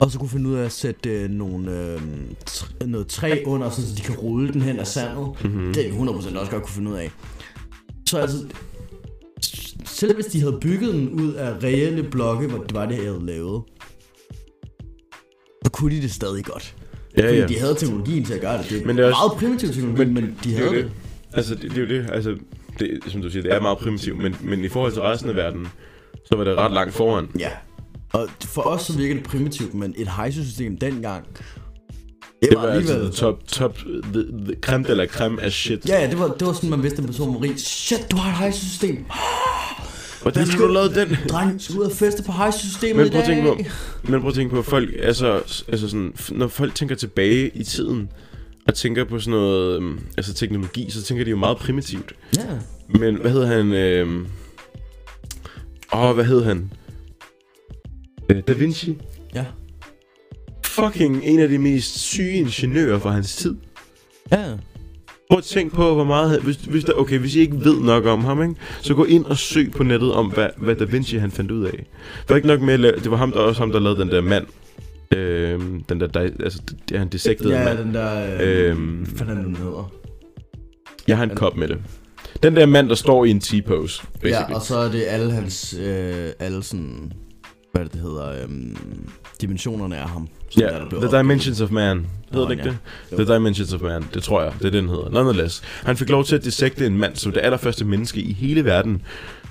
Og 0.01 0.11
så 0.11 0.19
kunne 0.19 0.29
finde 0.29 0.51
ud 0.51 0.55
af 0.55 0.65
at 0.65 0.73
sætte 0.73 1.11
øh, 1.11 1.31
nogle, 1.31 1.93
øhm, 1.93 2.37
tr- 2.51 2.87
noget 2.87 3.07
træ 3.07 3.43
under, 3.47 3.71
så 3.71 3.83
de 3.97 4.03
kan 4.03 4.15
rulle 4.15 4.53
den 4.53 4.63
hen 4.63 4.79
af 4.79 4.87
sandet. 4.87 5.29
Mm-hmm. 5.45 5.73
Det 5.73 5.87
er 5.87 5.93
de 5.93 5.99
100% 5.99 6.39
også 6.39 6.51
godt 6.51 6.63
kunne 6.63 6.75
finde 6.75 6.91
ud 6.91 6.97
af. 6.97 7.11
Så 8.09 8.19
altså... 8.19 8.39
Selv 9.87 10.15
hvis 10.15 10.27
de 10.27 10.41
havde 10.41 10.59
bygget 10.61 10.95
den 10.95 11.09
ud 11.11 11.33
af 11.35 11.63
reelle 11.63 12.03
blokke, 12.03 12.47
hvor 12.49 12.59
det 12.65 12.75
var 12.75 12.87
det, 12.87 12.97
jeg 12.97 13.05
havde 13.05 13.27
lavet, 13.27 13.63
så 15.65 15.71
kunne 15.73 15.97
de 15.97 16.03
det 16.03 16.11
stadig 16.13 16.45
godt. 16.45 16.75
Ja, 17.19 17.27
Fordi 17.29 17.39
ja. 17.39 17.47
de 17.47 17.59
havde 17.59 17.75
teknologien 17.75 18.25
til 18.25 18.35
at 18.35 18.41
gøre 18.41 18.59
det. 18.59 18.71
Det 18.71 18.83
er, 18.83 18.87
Men 18.87 18.97
det 18.97 19.03
er 19.05 19.07
også- 19.09 19.19
meget 19.29 19.39
primitiv 19.39 19.69
teknologi, 19.69 20.05
men, 20.05 20.15
men 20.15 20.39
de 20.45 20.55
havde 20.55 20.71
det. 20.71 20.85
det. 20.85 20.91
Altså, 21.33 21.55
det, 21.55 21.63
det 21.63 21.79
er 21.79 21.81
jo 21.81 21.89
det. 22.03 22.11
Altså, 22.13 22.37
det, 22.79 23.01
som 23.09 23.23
du 23.23 23.31
siger, 23.31 23.43
det 23.43 23.53
er 23.53 23.61
meget 23.61 23.79
primitivt, 23.79 24.19
men, 24.23 24.37
men 24.41 24.65
i 24.65 24.69
forhold 24.69 24.93
til 24.93 25.03
resten 25.03 25.31
af 25.31 25.37
verden, 25.37 25.67
så 26.25 26.37
var 26.37 26.45
det 26.45 26.57
ret 26.57 26.73
langt 26.73 26.95
foran. 26.95 27.29
Ja. 27.39 27.51
Og 28.13 28.29
for 28.45 28.63
os 28.63 28.83
så 28.83 28.97
virker 28.99 29.15
det 29.15 29.25
primitivt, 29.25 29.75
men 29.75 29.95
et 29.99 30.09
hejsesystem 30.09 30.77
dengang, 30.77 31.27
det, 32.43 32.51
Det 32.51 32.57
var 32.59 32.67
var 32.67 32.73
altså 32.73 32.93
alligevel... 32.93 33.13
the 33.13 33.21
top, 33.21 33.47
top, 33.47 33.79
the, 34.13 34.23
the 34.47 34.55
creme 34.61 34.85
de 34.85 34.95
la 34.95 35.07
creme 35.07 35.43
af 35.43 35.53
shit. 35.53 35.89
Ja, 35.89 36.01
ja, 36.03 36.11
det 36.11 36.19
var, 36.19 36.29
det 36.29 36.47
var 36.47 36.53
sådan, 36.53 36.71
man 36.71 36.83
vidste, 36.83 36.97
at 36.97 37.01
en 37.03 37.07
person 37.07 37.35
var 37.35 37.43
rig. 37.43 37.61
Shit, 37.61 38.11
du 38.11 38.17
har 38.17 38.31
et 38.31 38.37
hejsesystem. 38.39 39.05
Hvordan 40.23 40.45
har 40.45 40.53
skal- 40.53 40.61
du 40.69 40.73
lavet 40.73 40.95
den? 40.95 41.17
Dreng, 41.29 41.61
skal 41.61 41.79
ud 41.79 41.85
og 41.85 41.93
feste 41.93 42.23
på 42.23 42.33
hejsesystemet 42.33 42.97
Men 42.97 43.07
i 43.07 43.11
prøv 43.11 43.21
at 43.21 43.27
dag. 43.27 43.37
tænke 43.37 43.65
på, 44.05 44.11
men 44.13 44.21
prøv 44.21 44.29
at 44.29 44.35
tænke 44.35 44.55
på, 44.55 44.63
folk, 44.63 44.91
altså, 45.03 45.33
altså 45.69 45.89
sådan, 45.89 46.13
når 46.31 46.49
folk 46.49 46.75
tænker 46.75 46.95
tilbage 46.95 47.51
i 47.55 47.65
tiden, 47.65 48.09
og 48.69 48.75
tænker 48.75 49.05
på 49.05 49.19
sådan 49.19 49.31
noget, 49.31 49.77
øhm, 49.77 50.01
altså 50.17 50.35
teknologi, 50.35 50.91
så 50.91 51.03
tænker 51.03 51.25
de 51.25 51.31
jo 51.31 51.37
meget 51.37 51.57
primitivt. 51.57 52.13
Ja. 52.37 52.43
Men 52.89 53.17
hvad 53.17 53.31
hed 53.31 53.45
han, 53.47 53.73
øhm, 53.73 54.27
åh, 55.95 56.15
hvad 56.15 56.25
hed 56.25 56.43
han? 56.45 56.71
Øh, 58.31 58.43
Da 58.49 58.53
Vinci? 58.53 58.99
Fucking 60.85 61.25
en 61.25 61.41
af 61.41 61.49
de 61.49 61.59
mest 61.59 61.99
syge 61.99 62.33
ingeniører 62.33 62.99
fra 62.99 63.11
hans 63.11 63.37
tid. 63.37 63.57
Ja. 64.33 64.45
Prøv 65.31 65.39
at 65.39 65.45
tænke 65.45 65.75
på, 65.75 65.95
hvor 65.95 66.05
meget... 66.05 66.41
Hvis, 66.43 66.57
hvis 66.57 66.85
der, 66.85 66.93
okay, 66.93 67.19
hvis 67.19 67.35
I 67.35 67.41
ikke 67.41 67.65
ved 67.65 67.81
nok 67.81 68.07
om 68.07 68.25
ham, 68.25 68.43
ikke? 68.43 68.55
så 68.81 68.95
gå 68.95 69.05
ind 69.05 69.25
og 69.25 69.39
søg 69.39 69.71
på 69.71 69.83
nettet 69.83 70.13
om, 70.13 70.33
hvad, 70.33 70.49
hvad 70.57 70.77
Da 70.77 70.85
Vinci 70.85 71.17
han 71.17 71.31
fandt 71.31 71.51
ud 71.51 71.65
af. 71.65 71.73
Det 71.73 72.29
var 72.29 72.37
ikke 72.37 72.49
nok 72.49 72.61
med, 72.61 72.75
at 72.75 72.81
lave, 72.81 72.97
det 72.97 73.11
var 73.11 73.17
ham, 73.17 73.33
der 73.33 73.39
også 73.39 73.61
ham, 73.61 73.73
der 73.73 73.81
lavede 73.81 74.01
den 74.01 74.09
der 74.09 74.21
mand. 74.21 74.47
Øhm, 75.17 75.83
den 75.83 76.01
der, 76.01 76.07
der 76.07 76.21
altså, 76.21 76.63
det 76.89 76.95
er 76.95 76.99
han 76.99 77.09
dissektede 77.09 77.59
Ja, 77.59 77.65
mand. 77.65 77.79
den 77.79 77.95
der... 77.95 78.37
Øhm. 78.41 78.81
Øhm, 78.81 78.97
hvad 78.97 79.19
fanden 79.19 79.39
er 79.39 79.43
den, 79.43 79.57
hedder? 79.57 79.93
Jeg 81.09 81.17
har 81.17 81.25
en 81.25 81.35
kop 81.37 81.57
med 81.57 81.69
det. 81.69 81.79
Den 82.43 82.57
der 82.57 82.67
mand, 82.67 82.89
der 82.89 82.95
står 82.95 83.25
i 83.25 83.31
en 83.31 83.41
T-pose, 83.41 84.03
basically. 84.13 84.31
Ja, 84.31 84.55
og 84.55 84.63
så 84.63 84.77
er 84.77 84.91
det 84.91 85.05
alle 85.09 85.33
hans... 85.33 85.75
Øh, 85.81 86.29
alle 86.39 86.63
sådan... 86.63 87.13
Hvad 87.73 87.85
det, 87.85 88.01
hedder? 88.01 88.43
Øhm, 88.43 88.77
dimensionerne 89.41 89.97
af 89.97 90.09
ham. 90.09 90.29
Ja, 90.59 90.67
der, 90.67 90.79
der 90.79 90.89
blev 90.89 91.01
The. 91.03 91.19
Dimensions 91.19 91.61
of 91.61 91.71
Man. 91.71 92.07
Hedder 92.33 92.49
det 92.49 92.53
ikke 92.59 92.77
ja. 93.11 93.17
det? 93.17 93.27
The 93.27 93.35
Dimensions 93.35 93.75
of 93.75 93.81
Man, 93.81 94.05
det 94.15 94.23
tror 94.23 94.43
jeg, 94.43 94.53
det 94.59 94.67
er 94.67 94.71
den 94.71 94.89
hedder. 94.89 95.11
Nonetheless. 95.11 95.63
Han 95.85 95.97
fik 95.97 96.09
lov 96.09 96.25
til 96.25 96.37
at 96.37 96.45
dissekte 96.45 96.87
en 96.87 96.99
mand 96.99 97.17
som 97.17 97.33
det 97.33 97.41
allerførste 97.41 97.85
menneske 97.85 98.21
i 98.21 98.33
hele 98.33 98.65
verden. 98.65 99.03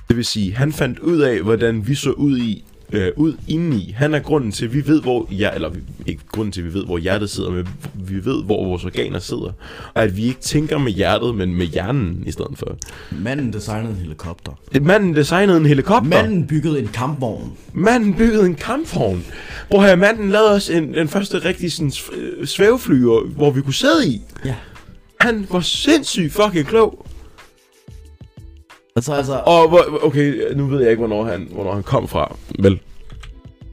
Det 0.07 0.17
vil 0.17 0.25
sige, 0.25 0.53
han 0.53 0.73
fandt 0.73 0.99
ud 0.99 1.19
af, 1.19 1.41
hvordan 1.41 1.87
vi 1.87 1.95
så 1.95 2.11
ud 2.11 2.37
i 2.37 2.63
øh, 2.91 3.11
ud 3.15 3.33
indeni. 3.47 3.93
Han 3.97 4.13
er 4.13 4.19
grunden 4.19 4.51
til, 4.51 4.65
at 4.65 4.73
vi 4.73 4.87
ved, 4.87 5.01
hvor 5.01 5.27
ja, 5.31 5.49
eller 5.55 5.71
ikke 6.05 6.21
grunden 6.31 6.51
til, 6.51 6.61
at 6.61 6.67
vi 6.67 6.73
ved, 6.73 6.85
hvor 6.85 6.97
hjertet 6.97 7.29
sidder, 7.29 7.51
men 7.51 7.67
vi 7.93 8.25
ved, 8.25 8.43
hvor 8.43 8.65
vores 8.65 8.85
organer 8.85 9.19
sidder. 9.19 9.51
Og 9.93 10.03
at 10.03 10.17
vi 10.17 10.23
ikke 10.25 10.39
tænker 10.39 10.77
med 10.77 10.91
hjertet, 10.91 11.35
men 11.35 11.55
med 11.55 11.65
hjernen 11.65 12.23
i 12.25 12.31
stedet 12.31 12.57
for. 12.57 12.77
Manden 13.11 13.53
designede 13.53 13.89
en 13.91 13.97
helikopter. 13.99 14.51
Manden 14.81 15.15
designede 15.15 15.57
en 15.57 15.65
helikopter. 15.65 16.09
Manden 16.09 16.47
byggede 16.47 16.79
en 16.79 16.87
kampvogn. 16.87 17.51
Manden 17.73 18.13
byggede 18.13 18.45
en 18.45 18.55
kampvogn. 18.55 19.25
Hvor 19.69 19.81
her 19.81 19.95
manden 19.95 20.29
lavede 20.29 20.51
os 20.51 20.69
en, 20.69 20.93
den 20.93 21.07
første 21.07 21.37
rigtig 21.37 21.71
sådan, 21.71 21.89
sv- 21.89 22.45
svæveflyver, 22.45 23.21
hvor 23.21 23.51
vi 23.51 23.61
kunne 23.61 23.73
sidde 23.73 24.07
i. 24.07 24.21
Ja. 24.45 24.55
Han 25.19 25.47
var 25.51 25.59
sindssygt 25.59 26.33
fucking 26.33 26.67
klog. 26.67 27.05
Altså, 28.95 29.13
altså, 29.13 29.33
Og 29.45 29.69
hvor- 29.69 29.99
okay, 30.03 30.53
nu 30.55 30.65
ved 30.67 30.81
jeg 30.81 30.89
ikke, 30.89 30.99
hvornår 30.99 31.23
han, 31.25 31.47
hvornår 31.51 31.73
han 31.73 31.83
kom 31.83 32.07
fra. 32.07 32.35
Vel, 32.59 32.71
det 32.71 32.79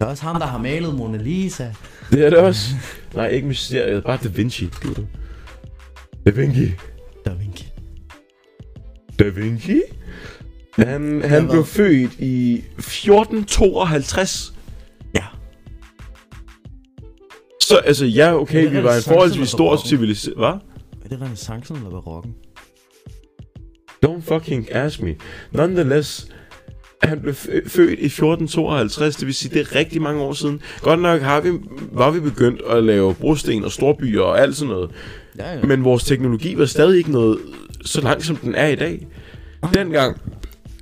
er 0.00 0.04
også 0.06 0.22
ham, 0.22 0.38
der 0.40 0.46
har 0.46 0.58
malet 0.58 0.94
Mona 0.94 1.18
Lisa. 1.18 1.68
det 2.10 2.24
er 2.26 2.30
det 2.30 2.38
også. 2.38 2.66
Nej, 3.14 3.26
ikke 3.28 3.46
mysteriet, 3.48 4.04
bare 4.04 4.18
Da 4.22 4.28
Vinci. 4.28 4.68
dude. 4.82 5.06
Da 6.26 6.30
Vinci. 6.30 6.66
Da 7.26 7.30
Vinci. 7.32 7.68
Da 9.18 9.28
Vinci? 9.28 9.80
Han, 10.76 11.22
han 11.24 11.44
hvad? 11.44 11.50
blev 11.50 11.64
født 11.64 12.12
i 12.18 12.64
1452. 12.78 14.54
Ja. 15.14 15.24
Så 17.62 17.76
altså, 17.76 18.06
ja, 18.06 18.34
okay, 18.34 18.64
Er 18.66 18.70
vi 18.70 18.74
var 18.76 18.80
en 18.80 18.86
renaissancen 18.86 19.12
forholdsvis 19.12 19.36
eller 19.36 19.46
stor 19.46 19.64
barokken? 19.68 19.88
civilisation. 19.88 20.38
Hvad? 20.38 20.48
Er 21.04 21.08
det 21.10 21.20
renaissancen 21.20 21.76
eller 21.76 21.90
barokken? 21.90 22.34
Don't 24.06 24.22
fucking 24.22 24.66
ask 24.72 25.02
me. 25.02 25.14
Nonetheless, 25.52 26.28
han 27.02 27.20
blev 27.20 27.34
fø- 27.34 27.68
født 27.68 27.98
i 27.98 28.04
1452, 28.06 29.16
det 29.16 29.26
vil 29.26 29.34
sige, 29.34 29.54
det 29.54 29.60
er 29.60 29.74
rigtig 29.74 30.02
mange 30.02 30.22
år 30.22 30.32
siden. 30.32 30.60
Godt 30.80 31.00
nok 31.00 31.20
har 31.20 31.40
vi, 31.40 31.50
var 31.92 32.10
vi 32.10 32.20
begyndt 32.20 32.62
at 32.70 32.84
lave 32.84 33.14
brosten 33.14 33.64
og 33.64 33.72
storbyer 33.72 34.20
og 34.22 34.40
alt 34.40 34.56
sådan 34.56 34.74
noget, 34.74 34.90
Ja, 35.38 35.54
ja. 35.54 35.62
men 35.62 35.84
vores 35.84 36.04
teknologi 36.04 36.58
var 36.58 36.64
stadig 36.66 36.98
ikke 36.98 37.12
noget 37.12 37.38
så 37.84 38.00
langt, 38.00 38.24
som 38.24 38.36
den 38.36 38.54
er 38.54 38.66
i 38.66 38.74
dag. 38.74 39.06
Dengang, 39.74 40.20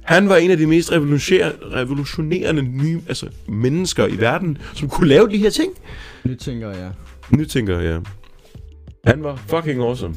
han 0.02 0.28
var 0.28 0.36
en 0.36 0.50
af 0.50 0.56
de 0.56 0.66
mest 0.66 0.92
revolutionerende, 0.92 2.62
nye 2.62 3.00
altså, 3.08 3.26
mennesker 3.48 4.06
i 4.06 4.20
verden, 4.20 4.58
som 4.74 4.88
kunne 4.88 5.08
lave 5.08 5.28
de 5.30 5.38
her 5.38 5.50
ting. 5.50 5.72
Nu 6.24 6.34
tænker 6.34 6.70
jeg. 6.70 6.90
Nu 7.30 7.44
tænker 7.44 7.80
jeg, 7.80 8.00
han 9.04 9.22
var 9.24 9.36
fucking 9.48 9.80
awesome. 9.82 10.14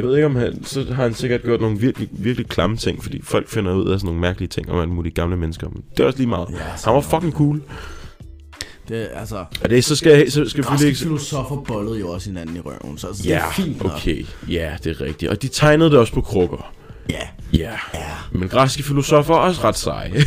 Jeg 0.00 0.08
ved 0.08 0.16
ikke 0.16 0.26
om 0.26 0.36
han, 0.36 0.64
så 0.64 0.84
har 0.94 1.02
han 1.02 1.14
sikkert 1.14 1.42
gjort 1.42 1.60
nogle 1.60 1.78
virkelig, 1.78 2.08
virkelig 2.12 2.46
klamme 2.48 2.76
ting, 2.76 3.02
fordi 3.02 3.20
folk 3.22 3.48
finder 3.48 3.72
ud 3.74 3.88
af 3.88 3.98
sådan 4.00 4.06
nogle 4.06 4.20
mærkelige 4.20 4.48
ting 4.48 4.70
om 4.70 4.78
alle 4.80 4.94
mulige 4.94 5.12
gamle 5.14 5.36
mennesker. 5.36 5.68
Men 5.68 5.82
det 5.96 6.00
er 6.02 6.06
også 6.06 6.18
lige 6.18 6.28
meget. 6.28 6.48
Ja, 6.50 6.56
Han 6.84 6.94
var 6.94 7.00
fucking 7.00 7.32
cool. 7.32 7.62
Det 8.88 9.08
altså... 9.14 9.44
Og 9.64 9.70
det 9.70 9.84
så 9.84 9.96
skal 9.96 10.12
jeg, 10.12 10.32
så 10.32 10.32
skal 10.32 10.64
selvfølgelig 10.64 10.88
ikke... 10.88 10.98
filosofer 11.00 11.56
bollede 11.68 11.98
jo 12.00 12.08
også 12.08 12.28
hinanden 12.30 12.56
i 12.56 12.60
røven, 12.60 12.98
så 12.98 13.06
altså, 13.06 13.22
Ja, 13.28 13.34
det 13.34 13.42
er 13.42 13.52
fint 13.52 13.82
nok. 13.82 13.92
okay. 13.92 14.24
Ja, 14.48 14.72
det 14.84 14.90
er 14.90 15.00
rigtigt. 15.00 15.30
Og 15.30 15.42
de 15.42 15.48
tegnede 15.48 15.90
det 15.90 15.98
også 15.98 16.12
på 16.12 16.20
krukker. 16.20 16.72
Ja, 17.10 17.28
Ja. 17.52 17.70
Men 18.32 18.48
græske 18.48 18.82
filosofer 18.82 19.34
er 19.34 19.38
også 19.38 19.60
ret 19.64 19.76
seje. 19.78 20.12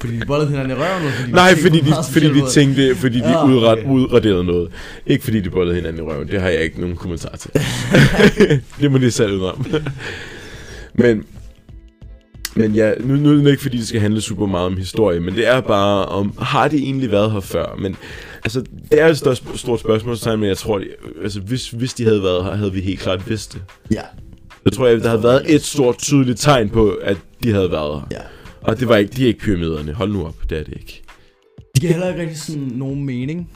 fordi 0.00 0.20
de 0.20 0.26
bollede 0.26 0.48
hinanden 0.50 0.70
i 0.70 0.74
røven, 0.74 1.02
eller 1.02 1.12
fordi 1.20 1.32
Nej, 1.32 1.56
fordi 1.56 1.80
de, 1.80 1.92
fordi 2.12 2.40
de 2.40 2.50
tænkte, 2.50 2.94
fordi 2.96 3.18
de 3.18 3.28
Ja, 3.28 3.46
udret, 3.46 3.78
okay. 3.78 3.88
udraderede 3.88 4.44
noget. 4.44 4.68
Ikke 5.06 5.24
fordi 5.24 5.40
de 5.40 5.50
bollede 5.50 5.74
hinanden 5.74 6.04
i 6.04 6.08
røven. 6.10 6.28
Det 6.28 6.40
har 6.40 6.48
jeg 6.48 6.60
ikke 6.62 6.80
nogen 6.80 6.96
kommentar 6.96 7.36
til. 7.36 7.50
det 8.80 8.92
må 8.92 8.98
de 8.98 9.10
selv 9.10 9.32
ud 9.32 9.40
om. 9.42 9.66
men, 10.94 11.24
men 12.56 12.72
ja, 12.74 12.92
nu, 13.00 13.16
nu 13.16 13.30
er 13.30 13.34
det 13.42 13.50
ikke 13.50 13.62
fordi, 13.62 13.76
det 13.78 13.88
skal 13.88 14.00
handle 14.00 14.20
super 14.20 14.46
meget 14.46 14.66
om 14.66 14.76
historie, 14.76 15.20
men 15.20 15.34
det 15.34 15.46
er 15.48 15.60
bare 15.60 16.06
om, 16.06 16.32
har 16.40 16.68
de 16.68 16.76
egentlig 16.76 17.10
været 17.10 17.32
her 17.32 17.40
før? 17.40 17.76
Men 17.78 17.96
altså, 18.44 18.60
det 18.90 19.00
er 19.00 19.06
et 19.08 19.16
stort, 19.18 19.42
stort 19.54 19.80
spørgsmålstegn, 19.80 20.40
men 20.40 20.48
jeg 20.48 20.56
tror, 20.56 20.82
altså, 21.22 21.40
hvis, 21.40 21.68
hvis 21.70 21.94
de 21.94 22.04
havde 22.04 22.22
været 22.22 22.44
her, 22.44 22.54
havde 22.56 22.72
vi 22.72 22.80
helt 22.80 23.00
klart 23.00 23.30
vidst 23.30 23.52
det. 23.52 23.62
Ja, 23.90 24.02
Jeg 24.64 24.72
tror, 24.72 24.86
jeg, 24.86 25.00
der 25.00 25.08
havde 25.08 25.22
været 25.22 25.54
et 25.54 25.62
stort, 25.64 25.98
tydeligt 25.98 26.40
tegn 26.40 26.68
på, 26.68 26.90
at 27.02 27.16
de 27.42 27.52
havde 27.52 27.70
været 27.70 28.00
her. 28.00 28.06
ja. 28.10 28.22
Og 28.66 28.80
det 28.80 28.88
var 28.88 28.96
ikke, 28.96 29.12
de 29.16 29.22
er 29.22 29.26
ikke 29.26 29.40
pyramiderne. 29.40 29.92
Hold 29.92 30.12
nu 30.12 30.26
op, 30.26 30.36
det 30.50 30.58
er 30.58 30.64
det 30.64 30.72
ikke. 30.72 31.02
De 31.74 31.80
giver 31.80 31.92
heller 31.92 32.08
ikke 32.08 32.20
rigtig 32.20 32.38
sådan 32.38 32.62
nogen 32.62 33.04
mening. 33.04 33.50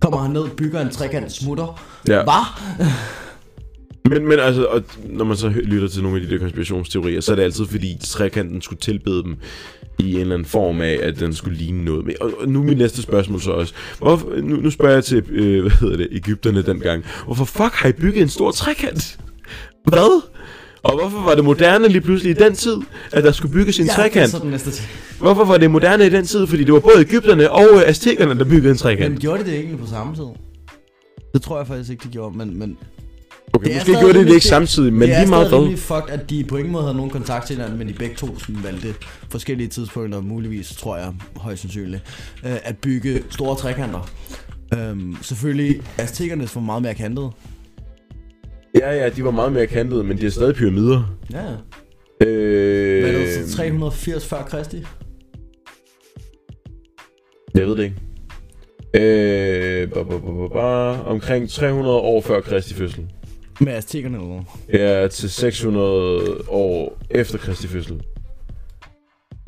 Kommer 0.00 0.18
han 0.18 0.30
ned, 0.30 0.48
bygger 0.56 0.80
en 0.80 0.90
trekant, 0.90 1.32
smutter. 1.32 1.80
Ja. 2.08 2.22
Hvad? 2.22 2.86
Men, 4.10 4.28
men 4.28 4.38
altså, 4.38 4.64
og 4.64 4.82
når 5.04 5.24
man 5.24 5.36
så 5.36 5.48
lytter 5.48 5.88
til 5.88 6.02
nogle 6.02 6.20
af 6.20 6.26
de 6.26 6.32
der 6.32 6.38
konspirationsteorier, 6.38 7.20
så 7.20 7.32
er 7.32 7.36
det 7.36 7.42
altid 7.42 7.66
fordi 7.66 7.98
trekanten 8.00 8.62
skulle 8.62 8.80
tilbede 8.80 9.22
dem 9.22 9.36
i 9.98 10.14
en 10.14 10.20
eller 10.20 10.34
anden 10.34 10.48
form 10.48 10.80
af, 10.80 10.98
at 11.02 11.20
den 11.20 11.34
skulle 11.34 11.58
ligne 11.58 11.84
noget. 11.84 12.06
Men, 12.06 12.14
og, 12.20 12.32
og 12.40 12.48
nu 12.48 12.60
er 12.60 12.64
mit 12.64 12.78
næste 12.78 13.02
spørgsmål 13.02 13.40
så 13.40 13.50
også. 13.50 13.74
Hvorfor, 13.98 14.28
nu, 14.40 14.56
nu 14.56 14.70
spørger 14.70 14.94
jeg 14.94 15.04
til, 15.04 15.24
øh, 15.30 15.60
hvad 15.60 15.70
hedder 15.70 15.96
det, 15.96 16.08
Ægypterne 16.10 16.62
dengang. 16.62 17.04
Hvorfor 17.24 17.44
fuck 17.44 17.72
har 17.72 17.88
I 17.88 17.92
bygget 17.92 18.22
en 18.22 18.28
stor 18.28 18.50
trekant? 18.50 19.18
Hvad? 19.84 20.22
Og 20.82 20.98
hvorfor 21.00 21.18
var 21.24 21.34
det 21.34 21.44
moderne 21.44 21.88
lige 21.88 22.00
pludselig 22.00 22.30
i 22.30 22.34
den 22.44 22.54
tid, 22.54 22.76
at 23.12 23.24
der 23.24 23.32
skulle 23.32 23.52
bygges 23.52 23.78
en 23.78 23.86
Ja, 23.86 23.92
det 23.92 23.98
er 23.98 24.02
trekant? 24.02 24.42
den 24.42 24.50
næste 24.50 24.70
ting. 24.70 24.88
Hvorfor 25.18 25.44
var 25.44 25.56
det 25.58 25.70
moderne 25.70 26.06
i 26.06 26.10
den 26.10 26.26
tid? 26.26 26.46
Fordi 26.46 26.64
det 26.64 26.72
var 26.74 26.80
både 26.80 27.00
Ægypterne 27.00 27.50
og 27.50 27.66
øh, 27.74 27.82
aztekerne, 27.86 28.38
der 28.38 28.44
byggede 28.44 28.70
en 28.70 28.76
trekant. 28.78 29.10
Men 29.10 29.20
gjorde 29.20 29.44
de 29.44 29.50
det 29.50 29.54
egentlig 29.58 29.78
på 29.78 29.86
samme 29.86 30.14
tid? 30.16 30.24
Det 31.34 31.42
tror 31.42 31.58
jeg 31.58 31.66
faktisk 31.66 31.90
ikke, 31.90 32.04
de 32.04 32.08
gjorde, 32.08 32.38
men... 32.38 32.58
men 32.58 32.76
Okay, 33.52 33.64
Det 33.66 33.74
er 33.74 33.78
måske 33.80 33.92
gjorde 34.00 34.18
de 34.18 34.24
det 34.24 34.34
ikke 34.34 34.46
samtidig, 34.46 34.92
men 34.92 35.02
det 35.08 35.14
er 35.16 35.20
lige 35.20 35.30
meget 35.30 35.46
stadig 35.46 35.50
hvad. 35.50 35.58
rimelig 35.58 35.78
fucked, 35.78 36.10
at 36.20 36.30
de 36.30 36.44
på 36.44 36.56
ingen 36.56 36.72
måde 36.72 36.82
havde 36.84 36.96
nogen 36.96 37.10
kontakt 37.10 37.46
til 37.46 37.56
hinanden, 37.56 37.78
men 37.78 37.88
de 37.88 37.92
begge 37.92 38.14
to 38.16 38.38
sådan 38.38 38.64
valgte 38.64 38.94
forskellige 39.30 39.68
tidspunkter, 39.68 40.20
muligvis, 40.20 40.68
tror 40.76 40.96
jeg, 40.96 41.12
højst 41.36 41.60
sandsynligt, 41.62 42.02
øh, 42.46 42.52
at 42.64 42.76
bygge 42.76 43.22
store 43.30 43.56
trekanter. 43.56 44.10
Øhm, 44.74 45.16
selvfølgelig, 45.22 45.80
aztekernes 45.98 46.54
var 46.54 46.60
meget 46.60 46.82
mere 46.82 46.94
kantet. 46.94 47.30
Ja, 48.74 48.92
ja, 48.92 49.08
de 49.08 49.24
var 49.24 49.30
meget 49.30 49.52
mere 49.52 49.66
kantede, 49.66 50.04
men 50.04 50.18
de 50.18 50.26
er 50.26 50.30
stadig 50.30 50.54
pyramider. 50.54 51.16
Ja. 51.32 51.44
Øh, 52.26 53.00
Hvad 53.02 53.14
er 53.14 53.18
det, 53.18 53.48
så 53.50 53.56
380 53.56 54.26
før 54.26 54.42
Kristi? 54.42 54.84
Jeg 57.54 57.66
ved 57.66 57.76
det 57.76 57.82
ikke. 57.84 57.96
Øh, 58.94 59.88
ba, 59.90 60.02
ba, 60.02 60.18
ba, 60.18 60.48
ba, 60.52 60.60
omkring 61.10 61.50
300 61.50 61.96
år 61.96 62.20
før 62.20 62.40
Kristi 62.40 62.74
fødsel. 62.74 63.06
Med 63.60 63.72
aztekerne 63.72 64.18
eller? 64.18 64.42
Ja, 64.72 65.08
til 65.08 65.30
600 65.30 66.20
år 66.48 66.98
efter 67.10 67.38
Kristi 67.38 67.66
fødsel. 67.66 68.02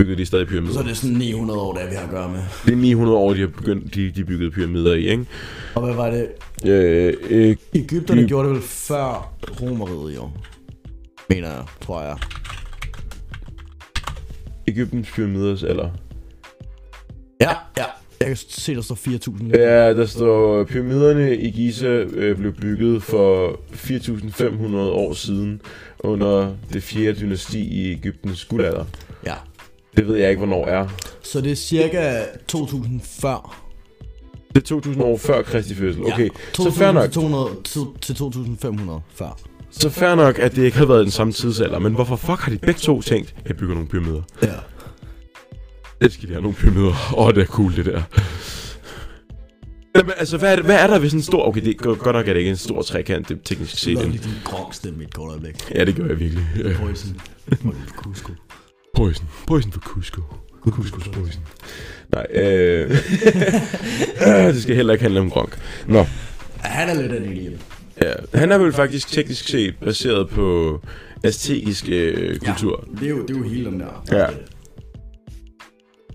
Byggede 0.01 0.19
de 0.19 0.27
stadig 0.27 0.47
pyramider. 0.47 0.73
Så 0.73 0.79
er 0.81 0.85
det 0.85 0.97
sådan 0.97 1.17
900 1.17 1.61
år, 1.61 1.75
der 1.75 1.89
vi 1.89 1.95
har 1.95 2.05
at 2.05 2.11
gøre 2.11 2.29
med. 2.29 2.41
Det 2.67 2.73
er 2.73 2.77
900 2.77 3.19
år, 3.19 3.35
de 3.35 3.41
har 3.41 3.47
begyndt, 3.47 3.95
de, 3.95 4.11
de 4.11 4.25
byggede 4.25 4.51
pyramider 4.51 4.95
i, 4.95 5.09
ikke? 5.09 5.27
Og 5.75 5.83
hvad 5.85 5.95
var 5.95 6.11
det? 6.11 6.29
Øh, 6.67 7.15
øh, 7.31 7.57
Ægypterne 7.75 8.23
Gy- 8.23 8.27
gjorde 8.27 8.49
det 8.49 8.55
vel 8.55 8.63
før 8.63 9.33
Romeriet, 9.61 10.17
jo. 10.17 10.31
Mener 11.29 11.49
jeg, 11.49 11.63
tror 11.81 12.03
jeg. 12.03 12.17
Ægyptens 14.69 15.11
pyramider, 15.11 15.67
eller? 15.69 15.91
Ja, 17.41 17.51
ja. 17.79 17.85
Jeg 18.21 18.29
kan 18.29 18.37
se, 18.37 18.75
der 18.75 18.81
står 18.83 18.95
4.000. 18.95 19.45
lige. 19.45 19.59
Ja, 19.61 19.95
der 19.95 20.07
står, 20.07 20.65
pyramiderne 20.65 21.37
i 21.37 21.51
Giza 21.51 21.89
øh, 21.89 22.37
blev 22.37 22.53
bygget 22.53 23.03
for 23.03 23.61
4.500 23.73 24.77
år 24.77 25.13
siden 25.13 25.61
under 26.01 26.55
det 26.73 26.83
fjerde 26.83 27.21
dynasti 27.21 27.61
i 27.61 27.93
Ægyptens 27.93 28.45
guldalder. 28.45 28.85
Ja. 29.27 29.35
Det 29.97 30.09
ved 30.09 30.17
jeg 30.17 30.31
ikke, 30.31 30.39
hvornår 30.39 30.67
er. 30.67 30.89
Så 31.23 31.41
det 31.41 31.53
er 31.53 31.57
cirka 31.57 32.23
2.000 32.53 32.89
før. 33.21 33.67
Det 34.55 34.71
er 34.71 34.77
2.000 34.77 35.03
år 35.03 35.17
før 35.17 35.43
Kristi 35.43 35.75
fødsel. 35.75 36.03
Okay, 36.13 36.25
Ja, 36.25 36.29
så 36.55 36.71
fair 36.71 36.93
nok. 36.93 37.03
Til, 37.05 37.13
200, 37.13 37.49
til, 37.65 37.83
til 38.03 38.13
2.500 38.13 39.01
før. 39.15 39.39
Så 39.71 39.91
fair 39.91 40.15
nok, 40.15 40.39
at 40.39 40.57
det 40.57 40.63
ikke 40.65 40.79
har 40.79 40.87
været 40.87 41.03
den 41.03 41.11
samme 41.11 41.33
tidsalder. 41.33 41.79
Men 41.79 41.95
hvorfor 41.95 42.17
fuck 42.17 42.41
har 42.41 42.53
de 42.53 42.59
begge 42.59 42.79
to 42.81 43.03
tænkt, 43.03 43.35
jeg 43.49 43.57
bygger 43.57 43.75
nogle 43.75 43.89
pyramider? 43.89 44.23
Ja. 44.43 44.49
Det 46.03 46.13
skal 46.13 46.29
de 46.29 46.33
have 46.33 46.43
nogle 46.43 46.57
pyramider. 46.57 46.89
Åh, 47.17 47.27
oh, 47.27 47.35
det 47.35 47.41
er 47.43 47.47
cool, 47.47 47.77
det 47.77 47.85
der. 47.87 48.03
Jamen, 49.97 50.13
altså, 50.19 50.39
hvad 50.39 50.53
er, 50.53 50.57
det, 50.57 50.65
hvad 50.65 50.77
er 50.77 50.87
der 50.87 50.99
ved 50.99 51.09
sådan 51.09 51.19
en 51.19 51.23
stor... 51.23 51.49
Okay, 51.49 51.61
det 51.61 51.69
er 51.69 51.75
godt 51.95 52.17
nok, 52.17 52.27
at 52.29 52.35
det 52.35 52.37
ikke 52.37 52.49
er 52.49 52.53
en 52.53 52.57
stor 52.57 52.83
trekant, 52.83 53.29
det 53.29 53.37
er 53.37 53.41
teknisk 53.45 53.79
set. 53.79 53.95
Lad 53.95 54.05
en- 54.05 54.11
lige 54.11 54.23
din 54.25 54.33
grong 54.45 54.75
stemme 54.75 55.05
et 55.05 55.15
kort 55.15 55.31
øjeblik. 55.31 55.71
Ja, 55.75 55.85
det 55.85 55.97
gør 55.97 56.07
jeg 56.07 56.19
virkelig. 56.21 56.45
Poison. 56.77 57.21
Poison 57.49 57.75
Cusco. 57.97 58.33
Poison. 58.95 59.29
Poison 59.47 59.73
for 59.73 59.81
Cusco. 59.81 60.23
Couscous-posen. 60.63 61.43
Nej, 62.13 62.27
øh... 62.35 62.91
det 64.55 64.63
skal 64.63 64.77
heller 64.77 64.93
ikke 64.93 65.03
handle 65.03 65.21
om 65.21 65.31
Gronk. 65.31 65.59
Nå, 65.87 66.07
Han 66.57 66.89
er 66.89 67.03
lidt 67.03 67.13
af 67.13 67.17
en 67.17 67.59
ja. 68.03 68.13
Han 68.39 68.53
er 68.53 68.59
vel 68.59 68.73
faktisk 68.73 69.09
teknisk 69.09 69.49
set 69.49 69.75
baseret 69.85 70.29
på 70.29 70.81
aztekisk 71.25 71.89
øh, 71.89 72.39
kultur. 72.39 72.85
Ja, 72.95 73.01
det 73.01 73.07
er, 73.07 73.11
jo, 73.11 73.23
det 73.23 73.35
er 73.35 73.39
jo 73.39 73.45
hele 73.45 73.65
den 73.65 73.81
der. 73.81 74.05
Ja. 74.13 74.27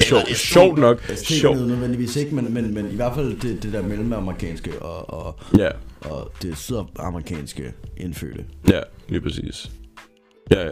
Sjov, 0.03 0.21
sjovt 0.35 0.77
nok. 0.77 1.01
Sjov. 1.01 1.15
Sjov. 1.15 1.55
nødvendigvis 1.55 2.15
ikke, 2.15 2.35
men, 2.35 2.53
men, 2.53 2.73
men 2.73 2.91
i 2.91 2.95
hvert 2.95 3.15
fald 3.15 3.39
det, 3.41 3.63
det 3.63 3.73
der 3.73 3.81
mellemamerikanske 3.81 4.79
og, 4.81 5.09
og, 5.25 5.39
Ja, 5.57 5.69
og 6.01 6.31
det 6.41 6.57
sydamerikanske 6.57 7.73
indfødte. 7.97 8.45
ja, 8.69 8.79
lige 9.09 9.21
præcis. 9.21 9.71
Ja, 10.51 10.65
ja. 10.65 10.71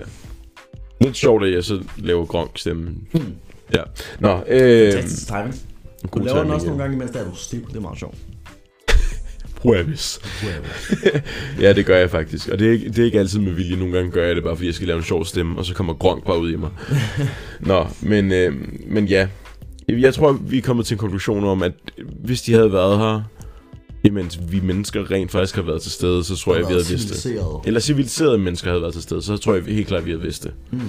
Lidt 1.04 1.18
sjovt, 1.18 1.44
at 1.46 1.54
jeg 1.54 1.64
så 1.64 1.84
laver 1.98 2.26
Gronk 2.26 2.52
stemmen. 2.58 3.08
Hmm. 3.12 3.34
Ja. 3.74 3.82
Nå, 4.20 4.44
øh... 4.48 4.94
Fantastisk 4.94 5.28
timing. 5.28 5.56
Du 6.04 6.08
god 6.08 6.22
laver 6.22 6.38
den 6.38 6.46
timing, 6.46 6.54
også 6.54 6.66
ja. 6.66 6.70
nogle 6.70 6.84
gange, 6.84 6.96
imens 6.96 7.12
der 7.12 7.20
er 7.20 7.30
du 7.30 7.36
stiv. 7.36 7.68
Det 7.68 7.76
er 7.76 7.82
meget 7.82 8.00
sjovt. 8.00 8.16
Huevis. 9.64 10.20
Ja, 11.62 11.74
det 11.74 11.86
gør 11.86 11.98
jeg 11.98 12.10
faktisk. 12.10 12.50
Og 12.50 12.60
det 12.60 12.68
er, 12.68 12.72
ikke, 12.72 12.90
det 12.90 13.00
er 13.00 13.06
ikke 13.06 13.20
altid 13.20 13.40
med 13.40 13.52
vilje. 13.52 13.78
Nogle 13.78 13.94
gange 13.94 14.12
gør 14.12 14.28
jeg 14.28 14.36
det 14.36 14.44
bare, 14.44 14.56
fordi 14.56 14.68
jeg 14.68 14.76
skal 14.76 14.88
lave 14.88 14.98
en 14.98 15.04
sjov 15.04 15.26
stemme, 15.26 15.58
og 15.58 15.66
så 15.66 15.74
kommer 15.74 15.94
Gronk 15.94 16.26
bare 16.26 16.40
ud 16.40 16.52
i 16.52 16.56
mig. 16.56 16.70
Nå, 17.60 17.88
men, 18.02 18.32
øh, 18.32 18.54
men 18.88 19.06
ja. 19.06 19.28
Jeg 19.90 20.14
tror, 20.14 20.32
vi 20.32 20.58
er 20.58 20.62
kommet 20.62 20.86
til 20.86 20.96
en 20.96 21.00
konklusion 21.00 21.44
om, 21.44 21.64
at 21.64 21.74
hvis 22.24 22.42
de 22.42 22.54
havde 22.54 22.74
været 22.74 22.98
her, 22.98 23.22
imens 24.04 24.40
vi 24.48 24.60
mennesker 24.60 25.12
rent 25.12 25.32
faktisk 25.32 25.56
har 25.56 25.62
været 25.62 25.82
til 25.82 25.92
stede, 25.92 26.24
så 26.24 26.36
tror 26.36 26.56
jeg, 26.56 26.68
vi 26.68 26.74
havde 26.74 26.86
vidst 26.90 27.26
det. 27.26 27.62
Eller 27.66 27.80
civiliserede 27.80 28.38
mennesker 28.38 28.70
havde 28.70 28.82
været 28.82 28.94
til 28.94 29.04
stede, 29.04 29.22
så 29.22 29.38
tror 29.38 29.54
jeg 29.54 29.64
helt 29.64 29.88
klart, 29.88 30.06
vi 30.06 30.12
havde 30.12 30.24
vidst 30.24 30.44
det. 30.44 30.54
Mm. 30.72 30.80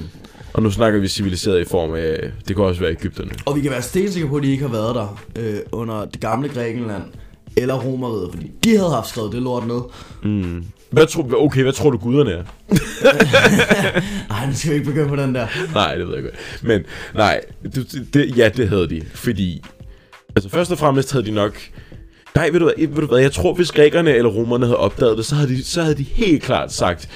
Og 0.53 0.62
nu 0.62 0.71
snakker 0.71 1.01
vi 1.01 1.09
civiliseret 1.09 1.61
i 1.61 1.65
form 1.65 1.95
af, 1.95 2.31
det 2.49 2.57
kan 2.57 2.65
også 2.65 2.81
være 2.81 2.91
Ægypterne. 2.91 3.31
Og 3.47 3.57
vi 3.57 3.61
kan 3.61 3.71
være 3.71 3.83
stensikre 3.83 4.29
på, 4.29 4.37
at 4.37 4.43
de 4.43 4.51
ikke 4.51 4.62
har 4.62 4.73
været 4.73 4.95
der 4.95 5.21
øh, 5.39 5.57
under 5.73 6.05
det 6.05 6.21
gamle 6.21 6.49
Grækenland 6.49 7.03
eller 7.57 7.75
Romeriet, 7.75 8.31
fordi 8.33 8.51
de 8.65 8.77
havde 8.77 8.91
haft 8.91 9.09
skrevet 9.09 9.33
det 9.33 9.43
lort 9.43 9.67
ned. 9.67 9.81
Mm. 10.23 10.65
Hvad 10.91 11.07
tror, 11.07 11.45
okay, 11.45 11.62
hvad 11.62 11.73
tror 11.73 11.91
du 11.91 11.99
guderne 11.99 12.31
er? 12.31 12.43
Nej, 14.29 14.47
nu 14.47 14.55
skal 14.55 14.71
vi 14.71 14.75
ikke 14.75 14.87
begynde 14.87 15.09
på 15.09 15.17
den 15.17 15.35
der. 15.35 15.47
Nej, 15.75 15.95
det 15.95 16.09
ved 16.09 16.15
jeg 16.15 16.23
godt. 16.23 16.35
Men 16.62 16.83
nej, 17.15 17.41
det, 17.75 18.09
det, 18.15 18.37
ja, 18.37 18.49
det 18.49 18.69
havde 18.69 18.89
de. 18.89 19.03
Fordi, 19.15 19.65
altså 20.37 20.51
først 20.51 20.73
og 20.73 20.79
fremmest 20.79 21.12
havde 21.12 21.27
de 21.27 21.31
nok... 21.31 21.53
Nej, 22.37 22.51
ved 22.51 22.61
du, 22.61 22.64
hvad, 22.64 22.89
ved 22.89 23.01
du 23.01 23.07
hvad, 23.07 23.20
jeg 23.20 23.32
tror, 23.32 23.55
hvis 23.55 23.72
grækerne 23.72 24.14
eller 24.14 24.30
romerne 24.30 24.66
havde 24.66 24.76
opdaget 24.78 25.18
det, 25.18 25.26
så 25.26 25.35
havde 25.35 25.49
de, 25.49 25.64
så 25.64 25.82
havde 25.82 25.95
de 25.95 26.03
helt 26.03 26.43
klart 26.43 26.72
sagt, 26.72 27.09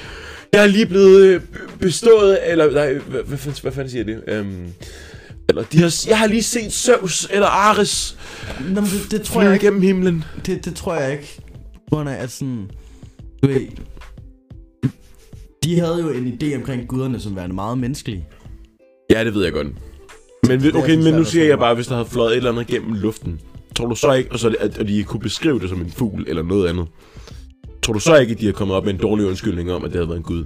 jeg 0.52 0.62
er 0.62 0.66
lige 0.66 0.86
blevet 0.86 1.26
øh, 1.26 1.40
bestået, 1.80 2.38
eller 2.46 2.72
nej, 2.72 2.92
hvad, 2.92 3.22
hvad, 3.22 3.38
fanden, 3.38 3.62
hvad 3.62 3.72
fanden 3.72 3.90
siger 3.90 4.04
de? 4.04 4.20
Øhm, 4.28 4.66
eller 5.48 5.62
de 5.72 5.78
har, 5.78 6.04
jeg 6.08 6.18
har 6.18 6.26
lige 6.26 6.42
set 6.42 6.72
Zeus 6.72 7.28
eller 7.30 7.46
Ares 7.46 8.16
Nå, 8.60 8.80
men 8.80 8.90
det, 8.90 9.10
det 9.10 9.22
tror 9.22 9.42
jeg 9.42 9.52
ikke. 9.52 9.64
igennem 9.64 9.82
himlen. 9.82 10.24
Det, 10.46 10.64
det 10.64 10.74
tror 10.74 10.94
jeg 10.94 11.12
ikke. 11.12 11.40
På 11.74 11.96
grund 11.96 12.08
af, 12.08 12.22
at 12.22 12.30
sådan... 12.30 12.70
Du 13.42 13.48
ved, 13.48 13.60
de 15.64 15.80
havde 15.80 16.00
jo 16.00 16.10
en 16.10 16.38
idé 16.42 16.56
omkring 16.56 16.88
guderne 16.88 17.20
som 17.20 17.36
værende 17.36 17.54
meget 17.54 17.78
menneskelige. 17.78 18.26
Ja, 19.10 19.24
det 19.24 19.34
ved 19.34 19.44
jeg 19.44 19.52
godt. 19.52 19.66
Men, 20.48 20.60
Det 20.60 20.74
er 20.74 20.78
okay, 20.78 20.94
men 20.94 21.14
nu 21.14 21.20
at 21.20 21.26
siger 21.26 21.44
jeg 21.44 21.58
bare, 21.58 21.74
hvis 21.74 21.86
der 21.86 21.94
havde 21.94 22.08
fløjet 22.08 22.30
et 22.32 22.36
eller 22.36 22.52
andet 22.52 22.66
gennem 22.66 22.92
luften. 22.94 23.40
Tror 23.76 23.86
du 23.86 23.94
så 23.94 24.12
ikke, 24.12 24.32
og 24.32 24.38
så, 24.38 24.56
at, 24.60 24.78
at 24.78 24.88
de 24.88 25.04
kunne 25.04 25.20
beskrive 25.20 25.58
det 25.60 25.68
som 25.68 25.80
en 25.80 25.90
fugl 25.90 26.24
eller 26.28 26.42
noget 26.42 26.68
andet? 26.68 26.86
Tror 27.82 27.92
du 27.92 28.00
så 28.00 28.16
ikke, 28.16 28.32
at 28.32 28.40
de 28.40 28.46
har 28.46 28.52
kommet 28.52 28.76
op 28.76 28.84
med 28.84 28.94
en 28.94 29.00
dårlig 29.00 29.26
undskyldning 29.26 29.72
om, 29.72 29.84
at 29.84 29.90
det 29.90 29.96
havde 29.96 30.08
været 30.08 30.18
en 30.18 30.22
gud? 30.24 30.44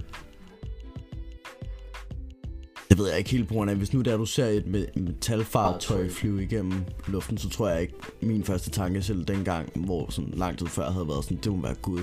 Det 2.90 2.98
ved 3.00 3.08
jeg 3.08 3.18
ikke 3.18 3.30
helt 3.30 3.48
på 3.48 3.54
grund 3.54 3.70
af, 3.70 3.76
hvis 3.76 3.92
nu 3.92 4.00
der 4.00 4.16
du 4.16 4.26
ser 4.26 4.46
et 4.46 4.62
me- 4.62 5.00
metalfartøj 5.00 6.08
flyve 6.08 6.42
igennem 6.42 6.72
luften, 7.06 7.38
så 7.38 7.48
tror 7.48 7.68
jeg 7.68 7.80
ikke, 7.80 7.94
min 8.22 8.44
første 8.44 8.70
tanke 8.70 9.02
selv 9.02 9.24
dengang, 9.24 9.70
hvor 9.74 10.06
sådan 10.10 10.34
lang 10.36 10.58
tid 10.58 10.66
før 10.66 10.90
havde 10.90 11.08
været 11.08 11.24
sådan, 11.24 11.38
det 11.44 11.52
må 11.52 11.62
være 11.62 11.74
Gud. 11.74 11.98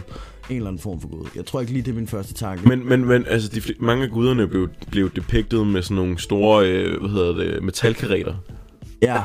En 0.50 0.56
eller 0.56 0.68
anden 0.68 0.82
form 0.82 1.02
for 1.02 1.08
Gud. 1.08 1.28
Jeg 1.36 1.46
tror 1.46 1.62
ikke 1.62 1.74
lige, 1.74 1.84
det 1.84 1.92
er 1.92 1.96
min 1.96 2.08
første 2.08 2.34
tanke. 2.34 2.68
Men, 2.68 2.90
men, 2.90 3.06
men 3.06 3.26
altså, 3.26 3.50
de, 3.50 3.62
mange 3.80 4.04
af 4.04 4.10
guderne 4.10 4.48
blev, 4.48 4.70
blev 4.92 5.12
depicted 5.16 5.66
med 5.66 5.82
sådan 5.82 5.96
nogle 5.96 6.20
store, 6.20 6.70
øh, 6.70 7.00
hvad 7.00 7.10
hedder 7.10 7.34
det, 7.34 7.64
metalkareter. 7.64 8.36
ja, 9.02 9.22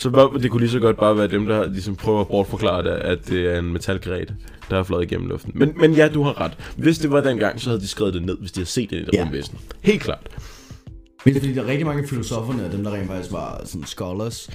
Så 0.00 0.08
hvad, 0.08 0.40
det 0.42 0.50
kunne 0.50 0.60
lige 0.60 0.70
så 0.70 0.78
godt 0.78 0.96
bare 0.98 1.16
være 1.16 1.26
dem, 1.28 1.46
der 1.46 1.68
ligesom 1.68 1.96
prøver 1.96 2.20
at 2.20 2.28
bortforklare 2.28 2.82
det, 2.82 2.90
at 2.90 3.28
det 3.28 3.46
er 3.54 3.58
en 3.58 3.72
metalkaret, 3.72 4.34
der 4.70 4.76
har 4.76 4.82
fløjet 4.82 5.02
igennem 5.04 5.28
luften. 5.28 5.52
Men, 5.54 5.72
men 5.76 5.92
ja, 5.94 6.08
du 6.08 6.22
har 6.22 6.40
ret. 6.40 6.52
Hvis 6.76 6.98
det 6.98 7.10
var 7.10 7.20
dengang, 7.20 7.60
så 7.60 7.70
havde 7.70 7.80
de 7.80 7.88
skrevet 7.88 8.14
det 8.14 8.22
ned, 8.22 8.38
hvis 8.38 8.52
de 8.52 8.60
havde 8.60 8.68
set 8.70 8.90
det 8.90 8.96
i 8.96 9.00
det 9.04 9.10
Ja. 9.12 9.22
rumvæsen. 9.24 9.58
Helt 9.82 10.02
klart. 10.02 10.28
men 11.24 11.34
det 11.34 11.40
er 11.40 11.44
fordi, 11.44 11.54
der 11.54 11.62
er 11.62 11.66
rigtig 11.66 11.86
mange 11.86 12.08
filosoferne, 12.08 12.64
og 12.66 12.72
dem 12.72 12.84
der 12.84 12.90
rent 12.94 13.06
faktisk 13.08 13.32
var 13.32 13.62
sådan 13.64 13.86
scholars, 13.86 14.50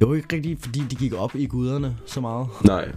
det 0.00 0.08
var 0.08 0.14
ikke 0.14 0.36
rigtig, 0.36 0.56
fordi 0.60 0.82
de 0.90 0.96
gik 0.96 1.14
op 1.14 1.34
i 1.34 1.46
guderne 1.46 1.96
så 2.06 2.20
meget. 2.20 2.46
Nej. 2.64 2.88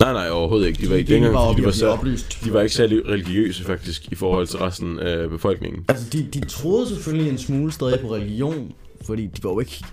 Nej, 0.00 0.12
nej, 0.12 0.30
overhovedet 0.30 0.66
ikke. 0.66 0.82
De 0.82 0.90
var 0.90 0.96
ikke 0.96 1.14
dengang, 1.14 1.34
bare 1.34 1.48
fordi 1.52 1.60
de 1.60 1.66
var, 1.66 1.72
så, 1.72 1.88
oplyst. 1.88 2.38
de 2.44 2.52
var 2.52 2.60
ikke 2.60 2.74
særlig 2.74 3.08
religiøse 3.08 3.64
faktisk 3.64 4.12
i 4.12 4.14
forhold 4.14 4.46
til 4.46 4.58
resten 4.58 4.98
af 4.98 5.30
befolkningen. 5.30 5.84
Altså, 5.88 6.06
de, 6.12 6.22
de 6.34 6.44
troede 6.46 6.88
selvfølgelig 6.88 7.30
en 7.30 7.38
smule 7.38 7.72
stadig 7.72 8.00
på 8.00 8.14
religion, 8.14 8.72
fordi 9.06 9.26
de 9.26 9.44
var 9.44 9.50
jo 9.50 9.60
ikke, 9.60 9.84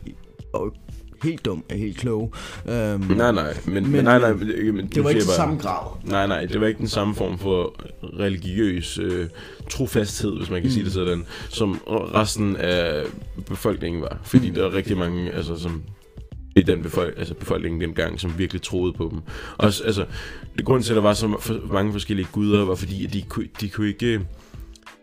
var 0.53 0.59
jo 0.59 0.71
helt 1.23 1.45
dum 1.45 1.63
og 1.71 1.75
helt 1.77 1.97
kloge. 1.97 2.31
Um, 2.65 2.71
Nej, 2.71 3.31
nej, 3.31 3.53
men, 3.65 3.73
men, 3.73 3.91
Men- 3.91 4.03
nej, 4.03 4.19
nej, 4.19 4.33
men, 4.33 4.75
men 4.75 4.87
det 4.87 5.03
var 5.03 5.09
ikke 5.09 5.21
til 5.21 5.29
samme 5.29 5.57
grad. 5.57 5.87
Nej, 6.03 6.27
nej, 6.27 6.45
det 6.45 6.61
var 6.61 6.67
ikke 6.67 6.77
den 6.77 6.87
samme 6.87 7.15
form 7.15 7.37
for 7.39 7.75
religiøs 8.19 8.97
øh, 8.97 9.27
trofasthed, 9.69 10.37
hvis 10.37 10.49
man 10.49 10.61
kan 10.61 10.67
mm. 10.67 10.71
sige 10.73 10.83
det 10.85 10.93
sådan, 10.93 11.25
som 11.49 11.79
resten 11.87 12.55
af 12.55 13.03
befolkningen 13.47 14.01
var. 14.01 14.19
Fordi 14.23 14.49
der 14.49 14.65
er 14.65 14.73
rigtig 14.73 14.97
mange, 14.97 15.31
altså 15.31 15.55
som 15.59 15.81
i 16.55 16.61
den 16.61 16.81
befolk 16.81 17.13
altså 17.17 17.33
befolkningen 17.33 17.81
dengang, 17.81 18.19
som 18.19 18.33
virkelig 18.37 18.61
troede 18.61 18.93
på 18.93 19.09
dem. 19.11 19.19
Også, 19.57 19.83
altså, 19.83 20.05
det 20.57 20.65
grund 20.65 20.83
til, 20.83 20.91
at 20.91 20.95
der 20.95 21.01
var 21.01 21.13
så 21.13 21.35
for, 21.39 21.59
mange 21.73 21.91
forskellige 21.91 22.27
guder, 22.31 22.65
var 22.65 22.75
fordi, 22.75 23.05
at 23.05 23.13
de, 23.13 23.21
kunne- 23.21 23.47
de 23.61 23.69
kunne 23.69 23.87
ikke 23.87 24.21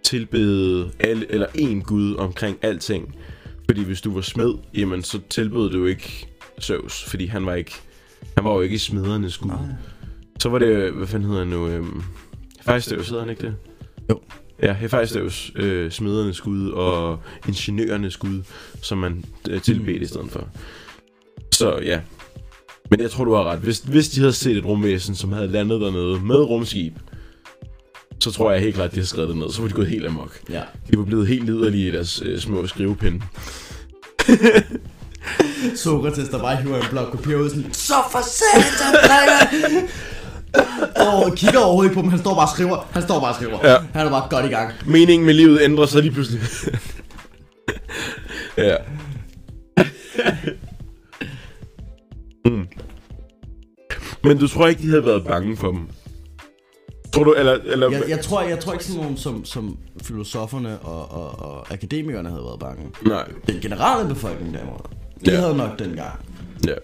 tilbede 0.04 0.90
alle, 1.00 1.32
eller 1.32 1.46
én 1.46 1.82
gud 1.82 2.14
omkring 2.14 2.58
alting. 2.62 3.14
Fordi 3.70 3.84
hvis 3.84 4.00
du 4.00 4.14
var 4.14 4.20
smed, 4.20 4.54
jamen 4.74 5.02
så 5.02 5.20
tilbød 5.30 5.70
du 5.70 5.86
ikke 5.86 6.28
Zeus, 6.60 7.04
fordi 7.04 7.26
han 7.26 7.46
var 7.46 7.54
ikke, 7.54 7.72
han 8.36 8.44
var 8.44 8.54
jo 8.54 8.60
ikke 8.60 8.78
smedernes 8.78 9.38
gud. 9.38 9.50
Så 10.40 10.48
var 10.48 10.58
det, 10.58 10.92
hvad 10.92 11.06
fanden 11.06 11.28
hedder 11.28 11.44
han 11.44 11.48
nu? 11.48 11.68
Øhm, 11.68 12.02
Hephaestus, 12.58 13.08
hedder 13.08 13.22
han 13.22 13.30
ikke 13.30 13.42
det? 13.42 13.54
Jo. 14.10 14.20
Ja, 14.62 14.72
Hephaestus, 14.72 15.52
øh, 15.56 15.90
smedernes 15.90 16.40
gud 16.40 16.70
og 16.70 17.18
ingeniørernes 17.48 18.16
gud, 18.16 18.42
som 18.82 18.98
man 18.98 19.24
øh, 19.50 19.60
tilbedte 19.60 20.00
i 20.00 20.06
stedet 20.06 20.30
for. 20.30 20.48
Så 21.52 21.78
ja. 21.82 22.00
Men 22.90 23.00
jeg 23.00 23.10
tror, 23.10 23.24
du 23.24 23.34
har 23.34 23.44
ret. 23.44 23.58
Hvis, 23.58 23.78
hvis 23.78 24.08
de 24.08 24.20
havde 24.20 24.32
set 24.32 24.56
et 24.56 24.64
rumvæsen, 24.64 25.14
som 25.14 25.32
havde 25.32 25.48
landet 25.48 25.80
dernede 25.80 26.20
med 26.20 26.36
rumskib, 26.36 26.92
så 28.20 28.30
tror 28.30 28.52
jeg 28.52 28.60
helt 28.60 28.74
klart, 28.74 28.88
at 28.88 28.94
de 28.94 29.00
har 29.00 29.06
skrevet 29.06 29.28
det 29.28 29.36
ned. 29.36 29.50
Så 29.50 29.60
var 29.60 29.68
de 29.68 29.74
gået 29.74 29.88
helt 29.88 30.06
amok. 30.06 30.38
Ja. 30.50 30.62
De 30.90 30.98
var 30.98 31.04
blevet 31.04 31.26
helt 31.26 31.44
liderlige 31.44 31.88
i 31.88 31.90
deres 31.90 32.22
øh, 32.24 32.40
små 32.40 32.66
skrivepinde. 32.66 33.22
Sokrates, 35.76 36.28
der 36.28 36.38
bare 36.38 36.56
hiver 36.56 36.76
en 36.76 36.84
blok 36.90 37.12
papir 37.12 37.36
ud 37.36 37.50
sådan, 37.50 37.72
så 37.72 37.94
for 38.10 38.22
satan! 38.22 39.88
Og 41.06 41.32
kigger 41.36 41.58
overhovedet 41.60 41.90
ikke 41.90 41.94
på 41.94 42.02
dem, 42.02 42.10
han 42.10 42.18
står 42.18 42.34
bare 42.34 42.44
og 42.44 42.48
skriver. 42.48 42.88
Han 42.90 43.02
står 43.02 43.20
bare 43.20 43.30
og 43.30 43.34
skriver. 43.34 43.58
Ja. 43.70 43.76
Han 43.92 44.06
er 44.06 44.10
bare 44.10 44.28
godt 44.30 44.44
i 44.44 44.48
gang. 44.48 44.72
Meningen 44.86 45.26
med 45.26 45.34
livet 45.34 45.60
ændrer 45.62 45.86
sig 45.86 46.02
lige 46.02 46.12
pludselig. 46.12 46.40
ja. 48.56 48.76
mm. 52.44 52.66
Men 54.24 54.38
du 54.38 54.48
tror 54.48 54.66
ikke, 54.66 54.82
de 54.82 54.88
havde 54.88 55.04
været 55.04 55.24
bange 55.24 55.56
for 55.56 55.70
dem? 55.70 55.88
Tror 57.16 57.24
du, 57.24 57.32
eller... 57.34 57.52
eller 57.64 57.90
Jeg, 57.90 58.02
jeg, 58.08 58.20
tror, 58.20 58.42
jeg 58.42 58.58
tror 58.60 58.72
ikke 58.72 58.84
sådan 58.84 59.02
nogen 59.02 59.16
som, 59.16 59.44
som 59.44 59.78
filosoferne 60.02 60.78
og, 60.78 61.10
og, 61.10 61.50
og 61.50 61.72
akademikerne 61.72 62.28
havde 62.28 62.42
været 62.44 62.60
bange. 62.60 62.90
Nej. 63.06 63.28
Den 63.46 63.60
generelle 63.60 64.08
befolkning 64.08 64.54
derimod, 64.54 64.78
de 65.24 65.30
Ja. 65.30 65.40
havde 65.40 65.56
nok 65.56 65.78
dengang. 65.78 66.18
Ja. 66.66 66.74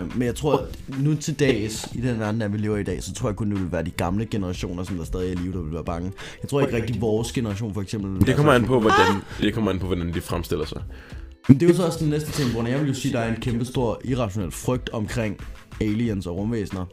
Øh, 0.00 0.16
men 0.18 0.26
jeg 0.26 0.34
tror, 0.34 0.56
at 0.56 0.98
nu 0.98 1.14
til 1.14 1.40
dags, 1.40 1.88
i 1.94 2.00
den 2.00 2.20
verden, 2.20 2.40
der 2.40 2.48
vi 2.48 2.58
lever 2.58 2.76
i 2.76 2.82
dag, 2.82 3.02
så 3.02 3.14
tror 3.14 3.28
jeg 3.28 3.36
kun, 3.36 3.50
det 3.50 3.60
vil 3.60 3.72
være 3.72 3.82
de 3.84 3.90
gamle 3.90 4.26
generationer, 4.26 4.82
som 4.84 4.96
der 4.96 5.04
stadig 5.04 5.28
er 5.28 5.32
i 5.32 5.34
live, 5.34 5.52
der 5.52 5.62
vil 5.62 5.72
være 5.72 5.84
bange. 5.84 6.12
Jeg 6.42 6.48
tror 6.50 6.60
ikke 6.60 6.76
rigtig, 6.76 7.00
vores 7.00 7.32
generation 7.32 7.74
for 7.74 7.80
eksempel... 7.82 8.26
Det 8.26 8.36
kommer 8.36 8.52
an 8.52 8.64
på, 8.64 8.80
hvordan, 8.80 9.06
det 9.40 9.54
kommer 9.54 9.70
an 9.70 9.78
på, 9.78 9.86
hvordan 9.86 10.14
de 10.14 10.20
fremstiller 10.20 10.64
sig. 10.66 10.82
Men 11.48 11.60
det 11.60 11.66
er 11.66 11.70
jo 11.70 11.76
så 11.76 11.86
også 11.86 11.98
den 11.98 12.08
næste 12.08 12.32
ting, 12.32 12.50
hvor 12.52 12.66
jeg 12.66 12.80
vil 12.80 12.88
jo 12.88 12.94
sige, 12.94 13.12
at 13.12 13.22
der 13.22 13.26
er 13.28 13.34
en 13.34 13.40
kæmpe 13.40 13.64
stor 13.64 14.00
irrationel 14.04 14.50
frygt 14.50 14.90
omkring 14.90 15.38
aliens 15.80 16.26
og 16.26 16.36
rumvæsener. 16.36 16.84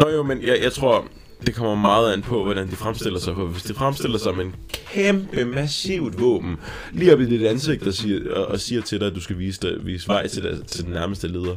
Nå 0.00 0.08
jo, 0.08 0.22
men 0.22 0.42
jeg, 0.42 0.58
jeg 0.62 0.72
tror, 0.72 1.04
det 1.46 1.54
kommer 1.54 1.74
meget 1.74 2.12
an 2.12 2.22
på, 2.22 2.44
hvordan 2.44 2.66
de 2.70 2.76
fremstiller 2.76 3.18
sig. 3.20 3.34
For 3.34 3.44
hvis 3.46 3.62
de 3.62 3.74
fremstiller 3.74 4.18
sig 4.18 4.36
med 4.36 4.44
en 4.44 4.54
kæmpe, 4.92 5.44
massivt 5.44 6.20
våben, 6.20 6.56
lige 6.92 7.12
op 7.14 7.20
i 7.20 7.26
dit 7.26 7.46
ansigt 7.46 7.82
og 7.86 7.94
siger, 7.94 8.34
og, 8.34 8.46
og 8.46 8.60
siger 8.60 8.82
til 8.82 9.00
dig, 9.00 9.06
at 9.06 9.14
du 9.14 9.20
skal 9.20 9.38
vise, 9.38 9.60
dig, 9.62 9.72
vise 9.86 10.08
vej 10.08 10.26
til, 10.28 10.42
dig, 10.42 10.58
til 10.66 10.84
den 10.84 10.92
nærmeste 10.92 11.28
leder, 11.28 11.56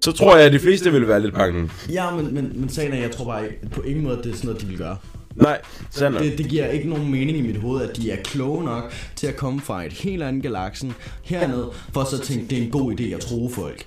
så 0.00 0.12
tror 0.12 0.36
jeg, 0.36 0.46
at 0.46 0.52
de 0.52 0.58
fleste 0.58 0.92
vil 0.92 1.08
være 1.08 1.22
lidt 1.22 1.34
bange. 1.34 1.70
Ja, 1.92 2.16
men, 2.16 2.34
men, 2.34 2.52
men 2.54 2.68
sagen 2.68 2.92
er, 2.92 2.96
jeg 3.00 3.10
tror 3.10 3.24
bare 3.24 3.44
ikke- 3.44 3.68
på 3.70 3.82
ingen 3.82 4.04
måde, 4.04 4.18
at 4.18 4.24
det 4.24 4.30
er 4.32 4.36
sådan 4.36 4.46
noget, 4.48 4.62
de 4.62 4.66
vil 4.66 4.78
gøre. 4.78 4.96
Nej, 5.34 5.60
sandt. 5.90 6.20
Det, 6.20 6.38
det 6.38 6.48
giver 6.48 6.66
ikke 6.66 6.88
nogen 6.88 7.10
mening 7.10 7.38
i 7.38 7.42
mit 7.42 7.56
hoved, 7.56 7.82
at 7.90 7.96
de 7.96 8.10
er 8.10 8.16
kloge 8.22 8.64
nok 8.64 8.92
til 9.16 9.26
at 9.26 9.36
komme 9.36 9.60
fra 9.60 9.84
et 9.84 9.92
helt 9.92 10.22
andet 10.22 10.42
galaksen 10.42 10.94
herned, 11.22 11.64
for 11.92 12.04
så 12.04 12.16
at 12.16 12.22
tænke, 12.22 12.46
det 12.50 12.58
er 12.58 12.62
en 12.62 12.70
god 12.70 13.00
idé 13.00 13.04
at 13.14 13.20
tro 13.20 13.50
folk. 13.54 13.84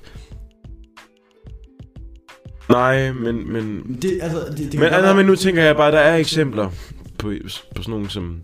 Nej, 2.72 3.12
men... 3.12 3.54
men 3.54 3.98
Det, 4.02 4.20
altså, 4.22 4.40
det, 4.58 4.58
det 4.58 4.74
men, 4.74 4.84
altså, 4.84 5.02
være- 5.02 5.16
men 5.16 5.26
nu 5.26 5.36
tænker 5.36 5.64
jeg 5.64 5.76
bare, 5.76 5.92
der 5.92 6.00
er 6.00 6.16
eksempler 6.18 6.70
på, 7.18 7.34
på 7.76 7.82
sådan 7.82 7.92
nogen 7.92 8.10
som, 8.10 8.42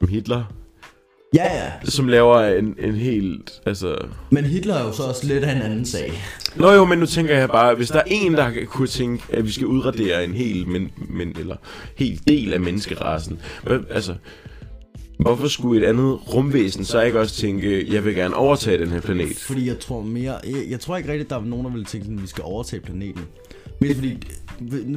som 0.00 0.08
Hitler, 0.08 0.44
Ja, 1.34 1.44
ja. 1.64 1.72
som 1.84 2.08
laver 2.08 2.40
en, 2.40 2.74
en 2.78 2.94
helt... 2.94 3.52
Altså... 3.66 3.96
Men 4.30 4.44
Hitler 4.44 4.74
er 4.74 4.84
jo 4.84 4.92
så 4.92 5.02
også 5.02 5.26
lidt 5.26 5.44
af 5.44 5.56
en 5.56 5.62
anden 5.62 5.86
sag. 5.86 6.12
Nå 6.56 6.72
jo, 6.72 6.84
men 6.84 6.98
nu 6.98 7.06
tænker 7.06 7.38
jeg 7.38 7.48
bare, 7.48 7.74
hvis 7.74 7.88
der 7.88 7.98
er 7.98 8.02
en, 8.06 8.32
der 8.34 8.50
kunne 8.66 8.88
tænke, 8.88 9.24
at 9.32 9.46
vi 9.46 9.50
skal 9.52 9.66
udradere 9.66 10.24
en 10.24 10.32
hel, 10.34 10.68
men, 10.68 10.90
men, 11.08 11.36
eller 11.40 11.56
helt 11.96 12.28
del 12.28 12.52
af 12.54 12.60
menneskerasen, 12.60 13.40
altså, 13.90 14.14
hvorfor 15.18 15.48
skulle 15.48 15.82
et 15.84 15.88
andet 15.88 16.34
rumvæsen 16.34 16.84
så 16.84 17.02
ikke 17.02 17.20
også 17.20 17.34
tænke, 17.34 17.94
jeg 17.94 18.04
vil 18.04 18.14
gerne 18.14 18.34
overtage 18.36 18.78
den 18.78 18.88
her 18.88 19.00
planet? 19.00 19.36
Fordi 19.36 19.68
jeg 19.68 19.78
tror 19.78 20.02
mere... 20.02 20.40
Jeg, 20.44 20.64
jeg 20.70 20.80
tror 20.80 20.96
ikke 20.96 21.12
rigtigt, 21.12 21.30
der 21.30 21.36
er 21.36 21.44
nogen, 21.44 21.64
der 21.66 21.72
vil 21.72 21.84
tænke, 21.84 22.06
at 22.16 22.22
vi 22.22 22.26
skal 22.26 22.44
overtage 22.44 22.82
planeten. 22.82 23.22
Men 23.80 23.94
fordi, 23.94 24.16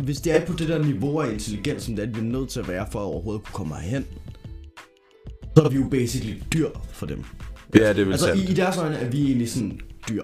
hvis 0.03 0.17
det 0.21 0.35
er 0.35 0.45
på 0.45 0.53
det 0.53 0.67
der 0.67 0.83
niveau 0.83 1.19
af 1.19 1.31
intelligens, 1.33 1.83
som 1.83 1.95
det 1.95 2.03
er, 2.05 2.09
vi 2.11 2.19
er 2.19 2.23
nødt 2.23 2.49
til 2.49 2.59
at 2.59 2.67
være, 2.67 2.85
for 2.91 2.99
at 2.99 3.03
overhovedet 3.03 3.43
kunne 3.43 3.53
komme 3.53 3.75
herhen, 3.75 4.05
så 5.57 5.63
er 5.63 5.69
vi 5.69 5.75
jo 5.77 5.87
basically 5.91 6.35
dyr 6.53 6.67
for 6.91 7.05
dem. 7.05 7.23
Ja, 7.75 7.79
det 7.79 7.99
er 7.99 8.03
vel 8.03 8.11
Altså 8.11 8.25
sandt. 8.27 8.41
i, 8.43 8.51
i 8.51 8.53
deres 8.55 8.77
øjne 8.77 8.95
er 8.95 9.09
vi 9.09 9.25
egentlig 9.25 9.49
sådan 9.49 9.79
dyr. 10.09 10.23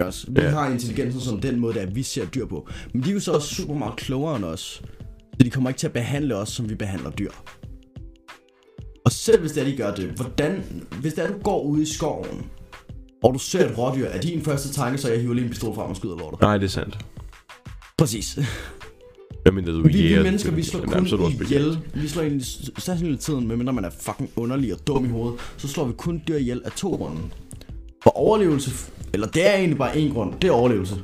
Også. 0.00 0.26
Vi 0.30 0.40
Ja. 0.40 0.48
har 0.48 0.70
intelligensen 0.70 1.20
som 1.20 1.40
den 1.40 1.60
måde, 1.60 1.80
at 1.80 1.94
vi 1.96 2.02
ser 2.02 2.26
dyr 2.26 2.46
på. 2.46 2.68
Men 2.92 3.02
de 3.02 3.10
er 3.10 3.14
jo 3.14 3.20
så 3.20 3.32
også 3.32 3.54
super 3.54 3.74
meget 3.74 3.96
klogere 3.96 4.36
end 4.36 4.44
os. 4.44 4.60
Så 4.60 5.44
de 5.44 5.50
kommer 5.50 5.70
ikke 5.70 5.78
til 5.78 5.86
at 5.86 5.92
behandle 5.92 6.36
os, 6.36 6.48
som 6.48 6.68
vi 6.70 6.74
behandler 6.74 7.10
dyr. 7.10 7.30
Og 9.04 9.12
selv 9.12 9.40
hvis 9.40 9.52
det 9.52 9.60
er, 9.60 9.64
de 9.64 9.76
gør 9.76 9.94
det, 9.94 10.04
hvordan, 10.04 10.62
hvis 11.00 11.14
det 11.14 11.24
er, 11.24 11.28
du 11.28 11.38
går 11.42 11.62
ude 11.62 11.82
i 11.82 11.86
skoven, 11.86 12.46
og 13.22 13.34
du 13.34 13.38
ser 13.38 13.70
et 13.70 13.78
rådyr, 13.78 14.06
er 14.06 14.20
din 14.20 14.42
første 14.42 14.72
tanke, 14.72 14.98
så 14.98 15.08
jeg 15.08 15.20
hiver 15.20 15.34
lige 15.34 15.44
en 15.44 15.50
pistol 15.50 15.74
frem 15.74 15.90
og 15.90 15.96
skyder 15.96 16.16
lortet. 16.16 16.40
Nej, 16.40 16.58
det 16.58 16.64
er 16.64 16.68
sandt. 16.68 16.98
Præcis. 17.98 18.38
Jeg 19.44 19.54
mener, 19.54 19.72
du 19.72 19.82
Vi, 19.82 20.02
vi 20.02 20.22
mennesker, 20.22 20.50
vi 20.50 20.62
slår 20.62 20.80
kun 20.80 20.94
også 20.94 21.16
ihjel. 21.16 21.78
Vi 21.94 22.08
slår 22.08 22.22
egentlig 22.22 23.12
af 23.12 23.18
tiden, 23.18 23.48
medmindre 23.48 23.72
man 23.72 23.84
er 23.84 23.90
fucking 24.00 24.30
underlig 24.36 24.72
og 24.72 24.86
dum 24.86 25.04
i 25.04 25.08
hovedet, 25.08 25.40
så 25.56 25.68
slår 25.68 25.84
vi 25.84 25.92
kun 25.92 26.22
dyr 26.28 26.36
ihjel 26.36 26.62
af 26.64 26.72
to 26.72 26.90
grunde. 26.94 27.20
For 28.02 28.10
overlevelse, 28.10 28.70
eller 29.14 29.26
det 29.26 29.46
er 29.50 29.56
egentlig 29.56 29.78
bare 29.78 29.98
en 29.98 30.12
grund, 30.12 30.34
det 30.42 30.48
er 30.48 30.52
overlevelse. 30.52 30.96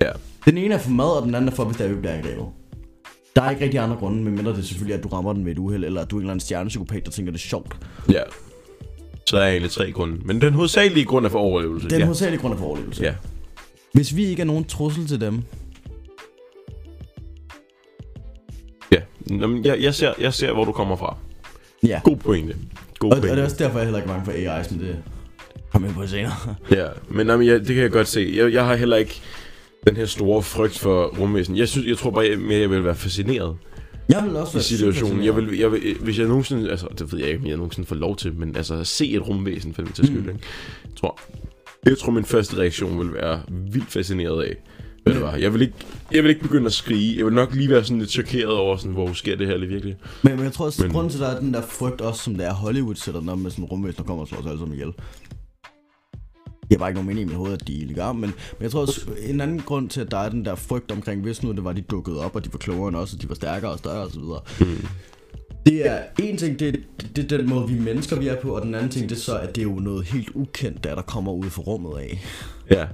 Ja. 0.00 0.10
Den 0.44 0.58
ene 0.58 0.74
er 0.74 0.78
for 0.78 0.90
mad, 0.90 1.16
og 1.20 1.26
den 1.26 1.34
anden 1.34 1.48
er 1.48 1.54
for, 1.54 1.64
hvis 1.64 1.76
der 1.76 1.84
er, 1.84 1.88
vi 1.88 1.94
bliver 1.94 2.14
angrebet. 2.14 2.44
Der 3.36 3.42
er 3.42 3.50
ikke 3.50 3.64
rigtig 3.64 3.80
andre 3.80 3.96
grunde, 3.96 4.22
medmindre 4.22 4.52
det 4.56 4.64
selvfølgelig 4.66 4.94
er, 4.94 4.98
at 4.98 5.04
du 5.04 5.08
rammer 5.08 5.32
den 5.32 5.44
ved 5.44 5.52
et 5.52 5.58
uheld, 5.58 5.84
eller 5.84 6.00
at 6.02 6.10
du 6.10 6.16
er 6.16 6.20
en 6.20 6.22
eller 6.24 6.30
anden 6.32 6.40
stjernepsykopat, 6.40 7.04
der 7.04 7.10
tænker, 7.10 7.32
det 7.32 7.38
er 7.38 7.42
sjovt. 7.48 7.76
ja. 8.08 8.22
Så 9.26 9.38
er 9.38 9.48
egentlig 9.48 9.70
tre 9.70 9.92
grunde. 9.92 10.16
Men 10.24 10.40
den 10.40 10.52
hovedsagelige 10.54 11.04
grund 11.04 11.26
er 11.26 11.30
for 11.30 11.38
overlevelse. 11.38 11.88
Den 11.88 11.98
ja. 11.98 12.04
hovedsagelige 12.04 12.40
grund 12.40 12.54
er 12.54 12.58
for 12.58 12.64
overlevelse. 12.66 13.02
ja. 13.02 13.14
Hvis 13.92 14.16
vi 14.16 14.24
ikke 14.24 14.40
er 14.42 14.46
nogen 14.46 14.64
trussel 14.64 15.06
til 15.06 15.20
dem, 15.20 15.42
Ja. 18.92 19.00
Nå, 19.26 19.46
men 19.46 19.64
jeg, 19.64 19.80
jeg, 19.82 19.94
ser, 19.94 20.12
jeg 20.20 20.34
ser, 20.34 20.52
hvor 20.52 20.64
du 20.64 20.72
kommer 20.72 20.96
fra. 20.96 21.16
ja. 21.82 22.00
God 22.04 22.16
pointe. 22.16 22.56
God 22.98 23.10
Og, 23.10 23.16
og 23.16 23.20
pointe. 23.22 23.36
det 23.36 23.40
er 23.40 23.44
også 23.44 23.56
derfor, 23.58 23.78
jeg 23.78 23.86
heller 23.86 23.98
ikke 23.98 24.10
er 24.10 24.14
bange 24.14 24.24
for 24.24 24.60
AI's, 24.62 24.74
men 24.74 24.80
det 24.86 24.96
kommer 25.72 25.88
jeg 25.88 25.94
på 25.94 26.06
senere. 26.06 26.32
Ja, 26.70 26.86
men 27.08 27.26
jamen, 27.28 27.46
jeg, 27.46 27.58
det 27.58 27.66
kan 27.66 27.76
jeg 27.76 27.90
godt 27.90 28.08
se. 28.08 28.32
Jeg, 28.36 28.52
jeg 28.52 28.66
har 28.66 28.74
heller 28.76 28.96
ikke 28.96 29.20
den 29.86 29.96
her 29.96 30.06
store 30.06 30.42
frygt 30.42 30.78
for 30.78 31.06
rumvæsen. 31.20 31.56
Jeg, 31.56 31.68
synes, 31.68 31.86
jeg 31.88 31.96
tror 31.98 32.10
bare, 32.10 32.36
mere, 32.36 32.58
jeg 32.60 32.70
vil 32.70 32.84
være 32.84 32.94
fascineret 32.94 33.56
Jeg 34.08 34.24
vil 34.24 34.36
også 34.36 34.52
i 34.52 34.54
være 34.54 34.62
situationen. 34.62 35.24
Jeg 35.24 35.36
vil, 35.36 35.58
jeg 35.58 35.72
vil, 35.72 35.80
hvis 36.00 36.18
jeg 36.18 36.26
nogensinde, 36.28 36.70
altså 36.70 36.86
det 36.98 37.12
ved 37.12 37.18
jeg 37.18 37.28
ikke, 37.28 37.40
om 37.40 37.46
jeg 37.46 37.56
nogensinde 37.56 37.88
får 37.88 37.96
lov 37.96 38.16
til, 38.16 38.34
men 38.34 38.56
altså 38.56 38.84
se 38.84 39.10
et 39.10 39.28
rumvæsen 39.28 39.74
for 39.74 39.82
den 39.82 39.92
til 39.92 40.06
skyld, 40.06 40.22
Mm. 40.22 40.28
ikke? 40.28 40.40
Jeg 40.84 40.96
tror, 41.00 41.20
jeg 41.86 41.98
tror, 41.98 42.12
min 42.12 42.24
første 42.24 42.56
reaktion 42.56 42.98
vil 42.98 43.12
være 43.14 43.40
vildt 43.72 43.90
fascineret 43.92 44.42
af, 44.42 44.56
hvad 45.02 45.14
det 45.14 45.22
var. 45.22 45.34
Jeg 45.36 45.52
vil 45.54 45.62
ikke, 45.62 45.74
jeg 46.12 46.22
vil 46.22 46.28
ikke 46.28 46.42
begynde 46.42 46.66
at 46.66 46.72
skrige. 46.72 47.16
Jeg 47.18 47.24
vil 47.26 47.34
nok 47.34 47.54
lige 47.54 47.70
være 47.70 47.84
sådan 47.84 47.98
lidt 47.98 48.10
chokeret 48.10 48.46
over, 48.56 48.76
sådan, 48.76 48.92
hvor 48.92 49.12
sker 49.12 49.36
det 49.36 49.46
her 49.46 49.56
lige 49.56 49.68
virkelig. 49.68 49.96
Men, 50.22 50.36
men 50.36 50.44
jeg 50.44 50.52
tror 50.52 50.64
også, 50.66 50.82
Men- 50.82 50.92
grunden 50.92 51.10
til, 51.12 51.18
at 51.18 51.22
der 51.30 51.36
er 51.36 51.40
den 51.40 51.54
der 51.54 51.62
frygt 51.62 52.00
også, 52.00 52.22
som 52.22 52.34
det 52.34 52.46
er 52.46 52.52
Hollywood 52.54 52.94
sætter 52.94 53.20
den 53.20 53.28
op 53.28 53.38
med 53.38 53.50
sådan 53.50 53.64
en 53.64 53.68
rumvæsen, 53.68 53.96
der 53.96 54.02
kommer 54.02 54.22
og 54.22 54.28
slår 54.28 54.38
os 54.38 54.46
alle 54.46 54.58
sammen 54.58 54.74
ihjel. 54.74 54.92
Det 56.70 56.76
er 56.76 56.78
bare 56.78 56.88
ikke 56.90 56.94
nogen 56.96 57.06
mening 57.08 57.22
i 57.22 57.28
mit 57.28 57.36
hoved, 57.36 57.52
at 57.52 57.66
de 57.68 57.76
er 57.76 57.80
illegale, 57.80 58.14
men, 58.14 58.20
men 58.20 58.32
jeg 58.60 58.70
tror 58.70 58.80
også, 58.80 59.00
en 59.26 59.40
anden 59.40 59.60
grund 59.60 59.88
til, 59.88 60.00
at 60.00 60.10
der 60.10 60.18
er 60.18 60.28
den 60.28 60.44
der 60.44 60.54
frygt 60.54 60.92
omkring, 60.92 61.22
hvis 61.22 61.42
nu 61.42 61.52
det 61.52 61.64
var, 61.64 61.72
de 61.72 61.80
dukkede 61.80 62.24
op, 62.24 62.36
og 62.36 62.44
de 62.44 62.52
var 62.52 62.58
klogere 62.58 62.88
end 62.88 62.96
os, 62.96 63.14
og 63.14 63.22
de 63.22 63.28
var 63.28 63.34
stærkere 63.34 63.70
og 63.70 63.78
større 63.78 64.06
osv. 64.06 64.20
Mm. 64.60 64.86
Det 65.66 65.86
er 65.88 65.98
en 66.18 66.36
ting, 66.36 66.58
det, 66.60 66.68
er- 66.68 67.06
det 67.16 67.32
er 67.32 67.36
den 67.38 67.48
måde, 67.48 67.68
vi 67.68 67.78
mennesker 67.80 68.16
vi 68.18 68.28
er 68.28 68.36
på, 68.36 68.56
og 68.56 68.62
den 68.62 68.74
anden 68.74 68.90
ting, 68.90 69.08
det 69.08 69.16
er 69.16 69.20
så, 69.20 69.38
at 69.38 69.56
det 69.56 69.60
er 69.62 69.66
jo 69.66 69.74
noget 69.78 70.04
helt 70.04 70.28
ukendt, 70.34 70.84
der, 70.84 70.94
der 70.94 71.02
kommer 71.02 71.32
ud 71.32 71.50
fra 71.50 71.62
rummet 71.62 71.98
af. 71.98 72.24
Ja. 72.70 72.86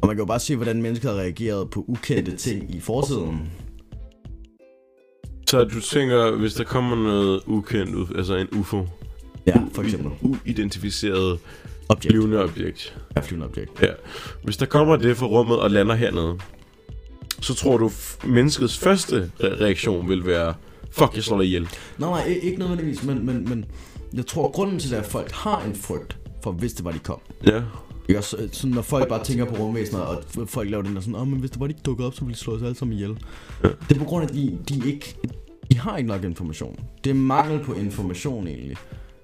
Og 0.00 0.06
man 0.06 0.16
kan 0.16 0.22
jo 0.22 0.26
bare 0.26 0.40
se, 0.40 0.56
hvordan 0.56 0.82
mennesker 0.82 1.08
har 1.10 1.16
reageret 1.18 1.70
på 1.70 1.84
ukendte 1.88 2.36
ting 2.36 2.74
i 2.74 2.80
fortiden. 2.80 3.50
Så 5.48 5.64
du 5.64 5.80
tænker, 5.80 6.36
hvis 6.36 6.54
der 6.54 6.64
kommer 6.64 6.96
noget 6.96 7.40
ukendt 7.46 7.94
ud, 7.94 8.06
altså 8.16 8.36
en 8.36 8.46
UFO, 8.58 8.86
Ja, 9.46 9.54
for 9.72 9.82
eksempel. 9.82 10.10
uidentificeret 10.22 11.38
Objekt. 11.88 12.12
flyvende 12.12 12.44
objekt. 12.44 12.96
Ja, 13.16 13.20
flyvende 13.20 13.46
objekt. 13.46 13.82
Ja. 13.82 13.88
Hvis 14.44 14.56
der 14.56 14.66
kommer 14.66 14.96
det 14.96 15.16
fra 15.16 15.26
rummet 15.26 15.58
og 15.58 15.70
lander 15.70 15.94
hernede, 15.94 16.38
så 17.40 17.54
tror 17.54 17.78
du, 17.78 17.90
menneskets 18.24 18.78
første 18.78 19.30
re- 19.40 19.60
reaktion 19.64 20.08
vil 20.08 20.26
være, 20.26 20.54
fuck, 20.90 21.14
jeg 21.14 21.22
slår 21.22 21.36
dig 21.38 21.46
ihjel. 21.46 21.68
Nej, 21.98 22.10
nej, 22.10 22.38
ikke 22.42 22.58
nødvendigvis, 22.58 23.04
men, 23.04 23.26
men, 23.26 23.48
men 23.48 23.64
jeg 24.14 24.26
tror, 24.26 24.50
grunden 24.50 24.78
til 24.78 24.90
det 24.90 24.96
er, 24.98 25.02
at 25.02 25.08
folk 25.08 25.30
har 25.32 25.62
en 25.62 25.74
frygt 25.74 26.16
for, 26.42 26.52
hvis 26.52 26.72
det 26.72 26.84
var, 26.84 26.90
de 26.90 26.98
kom. 26.98 27.20
Ja. 27.46 27.62
Også, 28.16 28.36
øh, 28.36 28.48
sådan, 28.52 28.70
når 28.74 28.82
folk 28.82 29.08
bare 29.08 29.24
tænker 29.24 29.44
på 29.44 29.54
rumvæsener, 29.56 30.00
og 30.00 30.22
folk 30.46 30.70
laver 30.70 30.82
den 30.82 30.94
der 30.94 31.00
sådan, 31.00 31.14
åh, 31.14 31.28
men 31.28 31.40
hvis 31.40 31.50
det 31.50 31.60
var, 31.60 31.66
de 31.66 31.70
ikke 31.70 31.82
dukkede 31.82 32.06
op, 32.06 32.14
så 32.14 32.20
ville 32.20 32.34
de 32.34 32.38
slå 32.38 32.54
os 32.56 32.62
alle 32.62 32.74
sammen 32.74 32.94
ihjel. 32.96 33.16
Ja. 33.64 33.68
Det 33.88 33.94
er 33.94 33.98
på 33.98 34.04
grund 34.04 34.24
af, 34.24 34.28
at 34.28 34.34
de, 34.34 34.58
de 34.68 34.88
ikke, 34.90 35.16
de 35.72 35.78
har 35.78 35.96
ikke 35.96 36.08
nok 36.08 36.24
information. 36.24 36.78
Det 37.04 37.10
er 37.10 37.14
mangel 37.14 37.64
på 37.64 37.72
information, 37.74 38.46
egentlig. 38.48 38.76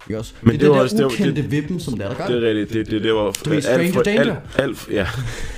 Ikke 0.09 0.19
også? 0.19 0.33
Men 0.43 0.53
det, 0.53 0.61
det 0.61 0.67
er 0.67 0.71
var 0.71 0.75
det 0.77 0.83
også- 0.85 0.97
der 0.97 1.03
det 1.09 1.15
ukendte 1.15 1.43
det- 1.43 1.51
vippen, 1.51 1.81
som 1.81 1.95
det 1.95 2.05
er, 2.05 2.09
der 2.09 2.17
gør 2.17 2.27
Det 2.27 2.43
det. 2.43 2.51
er 2.51 2.55
rigtigt. 2.61 2.73
Det, 2.87 2.91
det, 2.91 3.03
det 3.03 3.15
var... 3.15 3.31
Du 3.45 3.51
ved, 3.51 3.63
stranger 3.63 4.03
danger. 4.03 4.37
Al, 4.57 4.65
al, 4.65 4.77
ja. 4.91 5.07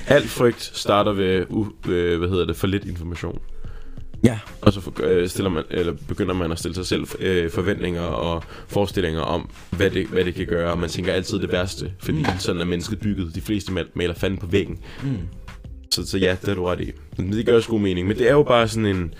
Al 0.07 0.27
frygt 0.27 0.71
starter 0.73 1.13
ved, 1.13 1.45
u, 1.49 1.65
øh, 1.89 2.19
hvad 2.19 2.29
hedder 2.29 2.45
det, 2.45 2.55
for 2.55 2.67
lidt 2.67 2.85
information. 2.85 3.39
Ja, 4.23 4.39
Og 4.61 4.73
så 4.73 4.91
øh, 5.03 5.29
stiller 5.29 5.49
man, 5.49 5.63
eller 5.71 5.93
begynder 6.07 6.33
man 6.33 6.51
at 6.51 6.59
stille 6.59 6.75
sig 6.75 6.85
selv 6.85 7.05
øh, 7.19 7.51
forventninger 7.51 8.01
og 8.01 8.43
forestillinger 8.67 9.21
om, 9.21 9.49
hvad 9.69 9.89
det, 9.89 10.07
hvad 10.07 10.25
det 10.25 10.35
kan 10.35 10.45
gøre. 10.45 10.71
Og 10.71 10.79
man 10.79 10.89
tænker 10.89 11.13
altid 11.13 11.39
det 11.39 11.51
værste, 11.51 11.91
fordi 11.99 12.17
Mm. 12.17 12.25
sådan 12.39 12.61
er 12.61 12.65
mennesket 12.65 12.99
bygget. 12.99 13.35
De 13.35 13.41
fleste 13.41 13.71
mal- 13.73 13.87
maler 13.93 14.13
fanden 14.13 14.39
på 14.39 14.47
væggen. 14.47 14.77
mm. 15.03 15.17
Så, 15.91 16.07
så 16.07 16.17
ja, 16.17 16.35
det 16.41 16.49
er 16.49 16.55
du 16.55 16.65
ret 16.65 16.81
i. 16.81 16.91
Men 17.17 17.31
det 17.33 17.45
gør 17.45 17.55
også 17.55 17.69
god 17.69 17.79
mening. 17.79 18.07
Men 18.07 18.17
det 18.17 18.27
er 18.27 18.33
jo 18.33 18.43
bare 18.43 18.67
sådan 18.67 18.85
en, 18.85 19.13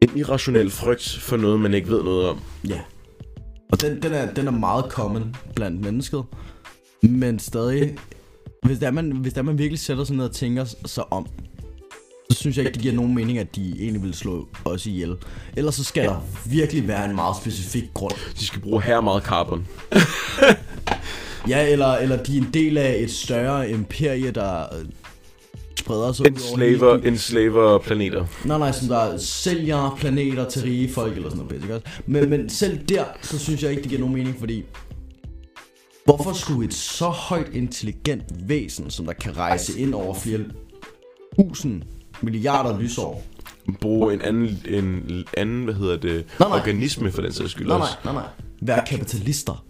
en 0.00 0.10
irrationel 0.16 0.70
frygt 0.70 1.18
for 1.20 1.36
noget, 1.36 1.60
man 1.60 1.74
ikke 1.74 1.88
ved 1.88 2.02
noget 2.02 2.28
om. 2.28 2.40
ja. 2.68 2.80
Og 3.72 3.80
den, 3.80 4.02
den, 4.02 4.12
er, 4.12 4.34
den 4.34 4.46
er 4.46 4.50
meget 4.50 4.84
common 4.84 5.36
blandt 5.54 5.80
mennesket. 5.80 6.24
Men 7.02 7.38
stadig, 7.38 7.96
hvis 8.62 8.78
der 8.78 8.90
man, 8.90 9.10
hvis 9.10 9.32
der 9.32 9.42
man 9.42 9.58
virkelig 9.58 9.78
sætter 9.78 10.04
sig 10.04 10.16
ned 10.16 10.24
og 10.24 10.32
tænker 10.32 10.64
sig 10.86 11.12
om, 11.12 11.26
så 12.30 12.38
synes 12.38 12.56
jeg 12.56 12.66
ikke, 12.66 12.74
det 12.74 12.82
giver 12.82 12.94
nogen 12.94 13.14
mening, 13.14 13.38
at 13.38 13.56
de 13.56 13.74
egentlig 13.80 14.02
vil 14.02 14.14
slå 14.14 14.48
os 14.64 14.86
ihjel. 14.86 15.16
Ellers 15.56 15.74
så 15.74 15.84
skal 15.84 16.04
der 16.04 16.20
virkelig 16.46 16.88
være 16.88 17.04
en 17.04 17.14
meget 17.14 17.36
specifik 17.36 17.84
grund. 17.94 18.14
De 18.38 18.46
skal 18.46 18.60
bruge 18.60 18.82
her 18.82 19.00
meget 19.00 19.22
carbon. 19.22 19.66
Ja, 21.48 21.68
eller, 21.68 21.96
eller 21.96 22.22
de 22.22 22.38
er 22.38 22.40
en 22.40 22.50
del 22.54 22.78
af 22.78 22.96
et 22.98 23.10
større 23.10 23.70
imperie, 23.70 24.30
der 24.30 24.64
spreder 25.80 26.12
sig 26.12 26.26
ud 26.26 26.30
over 26.30 26.62
Enslaver, 26.62 26.98
enslaver 26.98 27.78
planeter. 27.78 28.26
Nej, 28.44 28.58
nej, 28.58 28.72
som 28.72 28.88
der 28.88 29.18
sælger 29.18 29.96
planeter 29.98 30.48
til 30.48 30.62
rige 30.62 30.92
folk 30.92 31.16
eller 31.16 31.30
sådan 31.30 31.44
noget. 31.44 31.62
Ikke? 31.62 31.80
Men, 32.06 32.30
men 32.30 32.48
selv 32.48 32.78
der, 32.88 33.04
så 33.22 33.38
synes 33.38 33.62
jeg 33.62 33.70
ikke, 33.70 33.82
det 33.82 33.88
giver 33.88 34.00
nogen 34.00 34.14
mening, 34.14 34.36
fordi... 34.38 34.64
Hvorfor 36.04 36.32
skulle 36.32 36.68
et 36.68 36.74
så 36.74 37.04
højt 37.08 37.48
intelligent 37.52 38.22
væsen, 38.48 38.90
som 38.90 39.06
der 39.06 39.12
kan 39.12 39.36
rejse 39.36 39.80
ind 39.80 39.94
over 39.94 40.14
flere 40.14 40.40
tusind 41.38 41.82
milliarder 42.20 42.80
lysår... 42.80 43.22
Bruge 43.80 44.14
en 44.14 44.22
anden, 44.22 44.62
en 44.68 45.24
anden 45.36 45.64
hvad 45.64 45.74
hedder 45.74 45.96
det, 45.96 46.24
Nej, 46.40 46.48
nej. 46.48 46.58
organisme 46.58 47.12
for 47.12 47.22
den 47.22 47.32
sags 47.32 47.50
skyld 47.50 47.66
Nej, 47.66 47.78
nej, 47.78 47.88
nej, 48.04 48.12
nej. 48.12 48.24
Være 48.62 48.82
kapitalister. 48.86 49.64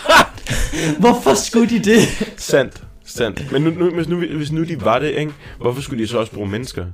Hvorfor 1.00 1.34
skulle 1.34 1.70
de 1.70 1.78
det? 1.78 2.00
Sandt, 2.36 2.82
sandt. 3.10 3.52
Men 3.52 3.62
nu, 3.62 3.70
nu, 3.70 3.90
hvis, 3.90 4.08
nu, 4.08 4.16
hvis 4.16 4.52
nu 4.52 4.64
de 4.64 4.84
var 4.84 4.98
det, 4.98 5.10
ikke? 5.10 5.32
hvorfor 5.60 5.82
skulle 5.82 6.02
de 6.02 6.08
så 6.08 6.18
også 6.18 6.32
bruge 6.32 6.48
mennesker? 6.48 6.86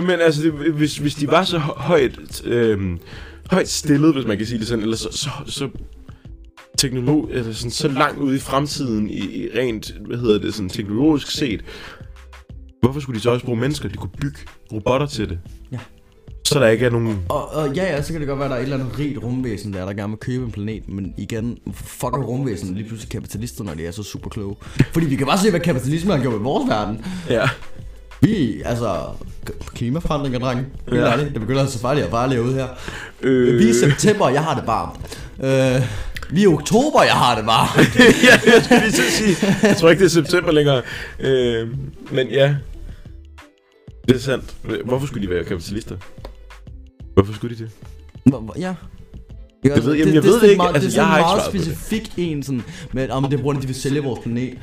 Men 0.00 0.10
altså, 0.10 0.42
det, 0.42 0.52
hvis, 0.52 0.98
hvis 0.98 1.14
de 1.14 1.26
var 1.26 1.44
så 1.44 1.58
hø- 1.58 1.72
højt, 1.76 2.44
øh, 2.44 2.98
højt 3.50 3.68
stillet, 3.68 4.14
hvis 4.14 4.26
man 4.26 4.36
kan 4.36 4.46
sige 4.46 4.58
det 4.58 4.66
sådan, 4.66 4.82
eller 4.82 4.96
så, 4.96 5.08
så, 5.12 5.30
så 5.46 5.68
teknolog, 6.78 7.28
eller 7.30 7.52
sådan, 7.52 7.70
så 7.70 7.88
langt 7.88 8.18
ude 8.18 8.36
i 8.36 8.38
fremtiden, 8.38 9.10
i, 9.10 9.18
i 9.18 9.48
rent, 9.58 9.94
hvad 10.06 10.18
hedder 10.18 10.38
det, 10.38 10.54
sådan 10.54 10.68
teknologisk 10.68 11.30
set, 11.30 11.64
hvorfor 12.82 13.00
skulle 13.00 13.16
de 13.16 13.22
så 13.22 13.30
også 13.30 13.44
bruge 13.44 13.60
mennesker? 13.60 13.88
De 13.88 13.96
kunne 13.96 14.10
bygge 14.20 14.38
robotter 14.72 15.06
til 15.06 15.28
det. 15.28 15.38
Ja. 15.72 15.78
Så 16.46 16.60
der 16.60 16.66
ikke 16.68 16.86
er 16.86 16.90
nogen... 16.90 17.18
Og, 17.28 17.52
og 17.54 17.74
ja, 17.74 17.84
ja, 17.84 18.02
så 18.02 18.12
kan 18.12 18.20
det 18.20 18.28
godt 18.28 18.38
være, 18.38 18.46
at 18.46 18.50
der 18.50 18.56
er 18.56 18.60
et 18.60 18.64
eller 18.64 18.78
andet 18.84 18.98
rigt 18.98 19.18
rumvæsen, 19.22 19.72
der, 19.72 19.80
er, 19.80 19.84
der 19.86 19.92
gerne 19.92 20.08
vil 20.08 20.18
købe 20.18 20.44
en 20.44 20.50
planet. 20.50 20.88
Men 20.88 21.14
igen, 21.16 21.58
fuck 21.74 22.14
er 22.14 22.22
rumvæsen 22.22 22.74
lige 22.74 22.88
pludselig 22.88 23.10
kapitalister, 23.10 23.64
når 23.64 23.74
de 23.74 23.86
er 23.86 23.90
så 23.90 24.02
super 24.02 24.30
kloge. 24.30 24.56
Fordi 24.92 25.06
vi 25.06 25.16
kan 25.16 25.26
bare 25.26 25.38
se, 25.38 25.50
hvad 25.50 25.60
kapitalismen 25.60 26.16
har 26.16 26.22
gjort 26.22 26.34
med 26.34 26.42
vores 26.42 26.68
verden. 26.68 27.04
Ja. 27.30 27.48
Vi, 28.20 28.62
altså, 28.64 29.02
klimaforandringer, 29.74 30.38
drenge. 30.38 30.64
Helt 30.88 31.00
Ja. 31.00 31.18
ja. 31.18 31.24
det 31.24 31.40
begynder 31.40 31.60
altså 31.60 31.78
farligt 31.78 32.14
at 32.14 32.30
leve 32.30 32.42
ud 32.42 32.54
her. 32.54 32.66
Øh, 33.22 33.58
Vi 33.58 33.64
er 33.64 33.70
i 33.70 33.74
september, 33.74 34.28
jeg 34.28 34.44
har 34.44 34.54
det 34.54 34.66
varmt. 34.66 35.20
Øh, 35.40 35.82
vi 36.30 36.40
er 36.40 36.44
i 36.44 36.46
oktober, 36.46 37.02
jeg 37.02 37.12
har 37.14 37.36
det 37.36 37.46
varmt. 37.46 37.76
ja, 38.26 38.52
jeg 38.54 38.62
skulle 38.64 38.80
lige 38.80 39.06
at 39.06 39.12
sige. 39.12 39.36
Jeg 39.62 39.76
tror 39.76 39.90
ikke, 39.90 40.00
det 40.00 40.06
er 40.06 40.22
september 40.22 40.52
længere. 40.52 40.82
Øh, 41.20 41.68
men 42.12 42.26
ja. 42.28 42.54
Det 44.08 44.16
er 44.16 44.20
sandt. 44.20 44.54
Hvorfor 44.84 45.06
skulle 45.06 45.26
de 45.28 45.34
være 45.34 45.44
kapitalister? 45.44 45.96
Hvorfor 47.16 47.32
skulle 47.32 47.56
de 47.56 47.62
det? 47.62 47.70
Hvor- 48.24 48.40
hvor- 48.40 48.54
Ja. 48.58 48.74
Det 49.64 49.84
ved- 49.84 49.94
jamen, 49.96 50.14
jeg 50.14 50.18
er 50.20 50.22
ved 50.22 50.40
det 50.40 50.48
ikke. 50.48 50.56
Meget, 50.56 50.74
Altså, 50.74 50.88
det 50.90 50.96
er 50.96 51.00
jeg 51.02 51.06
har 51.06 51.38
sådan 51.40 51.54
ikke 51.54 51.58
meget 51.58 51.76
det. 51.76 51.76
specifik 51.76 52.12
en, 52.32 52.42
sådan, 52.42 52.62
med, 52.92 53.08
om 53.10 53.24
det 53.24 53.38
er 53.38 53.42
grund, 53.42 53.60
de 53.60 53.66
vil 53.66 53.76
sælge 53.76 54.02
vores 54.02 54.20
planet. 54.22 54.58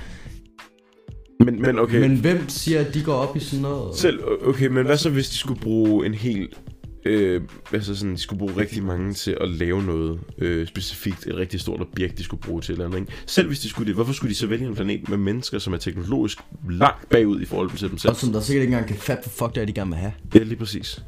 Men, 1.45 1.61
men 1.61 1.79
okay. 1.79 1.99
Men 1.99 2.17
hvem 2.19 2.49
siger, 2.49 2.79
at 2.79 2.93
de 2.93 3.03
går 3.03 3.13
op 3.13 3.37
i 3.37 3.39
sådan 3.39 3.61
noget? 3.61 3.95
Selv, 3.97 4.19
okay, 4.45 4.67
men 4.67 4.85
hvad 4.85 4.97
så 4.97 5.09
hvis 5.09 5.29
de 5.29 5.35
skulle 5.35 5.59
bruge 5.61 6.05
en 6.05 6.13
helt... 6.13 6.59
Øh, 7.05 7.41
altså 7.73 7.95
sådan, 7.95 8.13
de 8.13 8.17
skulle 8.17 8.39
bruge 8.39 8.53
rigtig 8.57 8.83
mange 8.83 9.13
til 9.13 9.37
at 9.41 9.49
lave 9.49 9.83
noget 9.83 10.19
øh, 10.37 10.67
specifikt, 10.67 11.27
et 11.27 11.35
rigtig 11.35 11.59
stort 11.59 11.81
objekt, 11.81 12.17
de 12.17 12.23
skulle 12.23 12.41
bruge 12.41 12.61
til 12.61 12.71
eller 12.71 12.85
andet, 12.85 12.99
ikke? 12.99 13.11
Selv 13.25 13.47
hvis 13.47 13.59
de 13.59 13.69
skulle 13.69 13.87
det, 13.87 13.95
hvorfor 13.95 14.13
skulle 14.13 14.29
de 14.29 14.35
så 14.37 14.47
vælge 14.47 14.65
en 14.67 14.75
planet 14.75 15.09
med 15.09 15.17
mennesker, 15.17 15.59
som 15.59 15.73
er 15.73 15.77
teknologisk 15.77 16.37
langt 16.69 17.09
bagud 17.09 17.41
i 17.41 17.45
forhold 17.45 17.77
til 17.77 17.89
dem 17.89 17.97
selv? 17.97 18.09
Og 18.11 18.15
som 18.15 18.33
der 18.33 18.39
sikkert 18.41 18.61
ikke 18.63 18.71
engang 18.73 18.87
kan 18.87 18.97
fatte, 18.97 19.21
hvad 19.23 19.31
fuck 19.31 19.55
det 19.55 19.61
er, 19.61 19.65
de 19.65 19.73
gerne 19.73 19.89
vil 19.91 19.99
have. 19.99 20.13
Ja, 20.35 20.39
lige 20.43 20.55
præcis. 20.57 21.03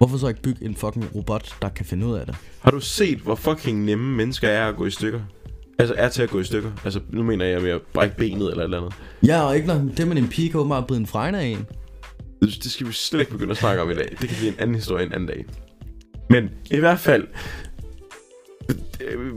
Hvorfor 0.00 0.16
så 0.16 0.28
ikke 0.28 0.42
bygge 0.42 0.64
en 0.64 0.76
fucking 0.76 1.14
robot, 1.14 1.56
der 1.62 1.68
kan 1.68 1.86
finde 1.86 2.06
ud 2.06 2.14
af 2.14 2.26
det? 2.26 2.36
Har 2.60 2.70
du 2.70 2.80
set, 2.80 3.18
hvor 3.18 3.34
fucking 3.34 3.84
nemme 3.84 4.16
mennesker 4.16 4.48
er 4.48 4.68
at 4.68 4.76
gå 4.76 4.86
i 4.86 4.90
stykker? 4.90 5.20
Altså 5.78 5.94
er 5.98 6.08
til 6.08 6.22
at 6.22 6.30
gå 6.30 6.40
i 6.40 6.44
stykker. 6.44 6.70
Altså 6.84 7.00
nu 7.10 7.22
mener 7.22 7.44
jeg 7.44 7.64
at 7.64 7.80
brække 7.92 8.16
benet 8.16 8.50
eller 8.50 8.58
et 8.58 8.64
eller 8.64 8.78
andet. 8.78 8.94
Ja, 9.26 9.42
og 9.42 9.56
ikke 9.56 9.68
nok 9.68 9.80
det 9.96 10.08
med 10.08 10.16
en 10.16 10.28
pige 10.28 10.50
kan 10.50 10.60
åbenbart 10.60 10.86
blive 10.86 10.96
en 11.00 11.06
fregner 11.06 11.38
af 11.38 11.44
en. 11.44 11.66
Det 12.40 12.70
skal 12.70 12.86
vi 12.86 12.92
slet 12.92 13.20
ikke 13.20 13.32
begynde 13.32 13.50
at 13.50 13.56
snakke 13.56 13.82
om 13.82 13.90
i 13.90 13.94
dag. 13.94 14.16
Det 14.20 14.28
kan 14.28 14.36
blive 14.38 14.48
en 14.48 14.58
anden 14.58 14.74
historie 14.74 15.06
en 15.06 15.12
anden 15.12 15.28
dag. 15.28 15.44
Men 16.30 16.50
i 16.70 16.78
hvert 16.78 17.00
fald... 17.00 17.26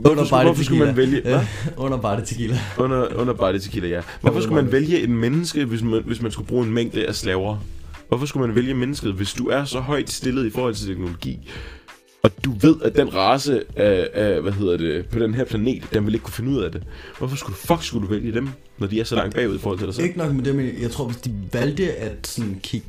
Hvorfor, 0.00 0.24
skulle, 0.24 0.42
hvorfor 0.42 0.64
skulle 0.64 0.84
man 0.84 0.96
vælge... 0.96 1.22
Hvad? 1.22 1.40
Under 1.76 1.98
bare 1.98 2.20
det 2.20 2.28
tequila. 2.28 2.58
Under, 2.78 3.14
under 3.14 3.34
bare 3.34 3.52
det 3.52 3.62
tequila, 3.62 3.88
ja. 3.88 4.00
Hvorfor 4.20 4.40
skulle 4.40 4.62
man 4.62 4.72
vælge 4.72 5.02
en 5.02 5.16
menneske, 5.16 5.64
hvis 5.64 5.82
man, 5.82 6.02
hvis 6.06 6.22
man 6.22 6.30
skulle 6.30 6.48
bruge 6.48 6.66
en 6.66 6.72
mængde 6.72 7.06
af 7.06 7.14
slaver? 7.14 7.58
Hvorfor 8.08 8.26
skulle 8.26 8.46
man 8.46 8.56
vælge 8.56 8.74
mennesket, 8.74 9.12
hvis 9.12 9.32
du 9.32 9.48
er 9.48 9.64
så 9.64 9.80
højt 9.80 10.10
stillet 10.10 10.46
i 10.46 10.50
forhold 10.50 10.74
til 10.74 10.86
teknologi? 10.86 11.50
Og 12.22 12.30
du 12.44 12.52
ved, 12.60 12.76
at 12.82 12.96
den 12.96 13.14
race 13.14 13.62
af, 13.76 14.08
af, 14.14 14.42
hvad 14.42 14.52
hedder 14.52 14.76
det, 14.76 15.06
på 15.06 15.18
den 15.18 15.34
her 15.34 15.44
planet, 15.44 15.82
den 15.92 16.06
vil 16.06 16.14
ikke 16.14 16.24
kunne 16.24 16.32
finde 16.34 16.50
ud 16.50 16.62
af 16.62 16.72
det. 16.72 16.82
Hvorfor 17.18 17.36
skulle, 17.36 17.56
fuck 17.56 17.82
skulle 17.82 18.06
du 18.08 18.12
vælge 18.14 18.32
dem, 18.32 18.48
når 18.78 18.86
de 18.86 19.00
er 19.00 19.04
så 19.04 19.14
langt 19.14 19.34
bagud 19.34 19.54
i 19.54 19.58
forhold 19.58 19.78
til 19.78 19.86
dig 19.86 19.94
selv? 19.94 20.06
Ikke 20.06 20.18
nok 20.18 20.32
med 20.34 20.44
det, 20.44 20.54
men 20.54 20.70
jeg 20.80 20.90
tror, 20.90 21.04
hvis 21.06 21.16
de 21.16 21.34
valgte 21.52 21.92
at 21.92 22.26
sådan 22.26 22.60
kigge 22.62 22.86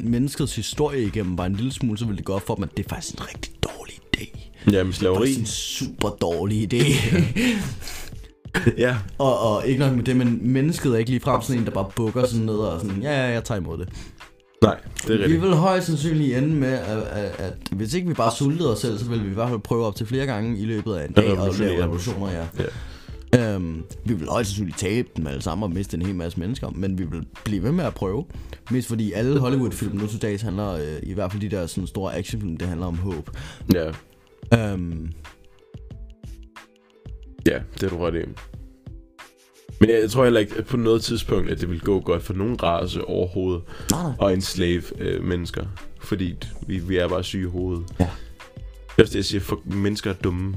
menneskets 0.00 0.56
historie 0.56 1.02
igennem 1.06 1.36
bare 1.36 1.46
en 1.46 1.56
lille 1.56 1.72
smule, 1.72 1.98
så 1.98 2.04
ville 2.04 2.16
det 2.16 2.24
gå 2.24 2.32
op 2.32 2.46
for 2.46 2.54
dem, 2.54 2.64
at 2.64 2.70
det 2.76 2.84
er 2.84 2.88
faktisk 2.88 3.14
en 3.14 3.20
rigtig 3.28 3.52
dårlig 3.62 3.94
idé. 3.94 4.38
Ja, 4.72 4.82
med 4.82 4.84
Det 4.84 4.94
slaveri. 4.94 5.32
er 5.34 5.38
en 5.38 5.46
super 5.46 6.08
dårlig 6.08 6.74
idé. 6.74 6.84
Ja, 8.78 8.96
og, 9.18 9.38
og 9.40 9.66
ikke 9.66 9.80
nok 9.80 9.92
med 9.96 10.04
det, 10.04 10.16
men 10.16 10.38
mennesket 10.42 10.92
er 10.94 10.96
ikke 10.98 11.10
lige 11.10 11.20
frem 11.20 11.42
sådan 11.42 11.60
en, 11.60 11.66
der 11.66 11.72
bare 11.72 11.90
bukker 11.96 12.26
sådan 12.26 12.46
ned 12.46 12.54
og 12.54 12.80
sådan, 12.80 13.02
ja, 13.02 13.10
ja, 13.26 13.32
jeg 13.32 13.44
tager 13.44 13.60
imod 13.60 13.78
det. 13.78 13.88
nej, 14.62 14.76
det 15.06 15.10
er 15.10 15.16
Vi 15.16 15.22
rigtigt. 15.22 15.42
vil 15.42 15.54
højst 15.54 15.86
sandsynligt 15.86 16.36
ende 16.38 16.48
med, 16.54 16.72
at, 16.72 16.98
at, 16.98 17.40
at 17.40 17.54
hvis 17.72 17.94
ikke 17.94 18.08
vi 18.08 18.14
bare 18.14 18.32
sultede 18.32 18.72
os 18.72 18.78
selv, 18.78 18.98
så 18.98 19.04
vil 19.04 19.24
vi 19.24 19.30
i 19.30 19.34
hvert 19.34 19.48
fald 19.48 19.60
prøve 19.60 19.86
op 19.86 19.96
til 19.96 20.06
flere 20.06 20.26
gange 20.26 20.58
i 20.58 20.64
løbet 20.64 20.94
af 20.94 21.06
en 21.06 21.12
dag 21.12 21.38
og 21.38 21.54
lave 21.58 21.82
revolutioner, 21.82 22.30
ja. 22.30 22.44
Ja. 22.58 23.54
Øhm, 23.54 23.82
vi 24.04 24.14
vil 24.14 24.28
højst 24.28 24.48
sandsynligt 24.50 24.78
tabe 24.78 25.08
dem 25.16 25.26
alle 25.26 25.42
sammen 25.42 25.62
og 25.62 25.70
miste 25.70 25.96
en 25.96 26.02
hel 26.06 26.14
masse 26.14 26.40
mennesker, 26.40 26.70
men 26.74 26.98
vi 26.98 27.04
vil 27.04 27.26
blive 27.44 27.62
ved 27.62 27.72
med 27.72 27.84
at 27.84 27.94
prøve. 27.94 28.24
Mest 28.70 28.88
fordi 28.88 29.12
alle 29.12 29.38
Hollywood-film 29.40 29.96
nu 29.96 30.06
til 30.06 30.22
dags 30.22 30.42
handler, 30.42 30.72
øh, 30.72 30.82
i 31.02 31.12
hvert 31.12 31.32
fald 31.32 31.42
de 31.42 31.48
der 31.56 31.66
sådan 31.66 31.86
store 31.86 32.16
actionfilm, 32.16 32.56
det 32.56 32.68
handler 32.68 32.86
om 32.86 32.96
håb. 32.98 33.30
Ja, 33.74 33.90
Øhm, 34.54 35.08
ja, 37.46 37.60
det 37.74 37.82
er 37.82 37.88
du 37.88 37.98
ret 37.98 38.14
i. 38.14 38.28
Men 39.80 39.90
jeg, 39.90 40.10
tror 40.10 40.24
heller 40.24 40.40
ikke 40.40 40.56
at 40.58 40.66
på 40.66 40.76
noget 40.76 41.02
tidspunkt, 41.02 41.50
at 41.50 41.60
det 41.60 41.70
vil 41.70 41.80
gå 41.80 42.00
godt 42.00 42.22
for 42.22 42.34
nogen 42.34 42.62
race 42.62 43.04
overhovedet 43.04 43.62
nej, 43.90 44.02
nej. 44.02 44.12
og 44.18 44.32
enslave 44.32 44.82
øh, 44.98 45.24
mennesker. 45.24 45.66
Fordi 46.00 46.34
vi, 46.66 46.78
vi 46.78 46.96
er 46.96 47.08
bare 47.08 47.24
syge 47.24 47.42
i 47.42 47.50
hovedet. 47.50 47.84
Ja. 48.00 48.04
Det 48.96 48.98
er 48.98 49.02
også 49.02 49.12
det, 49.12 49.16
jeg 49.16 49.24
siger, 49.24 49.40
for 49.40 49.60
mennesker 49.64 50.10
er 50.10 50.14
dumme. 50.14 50.56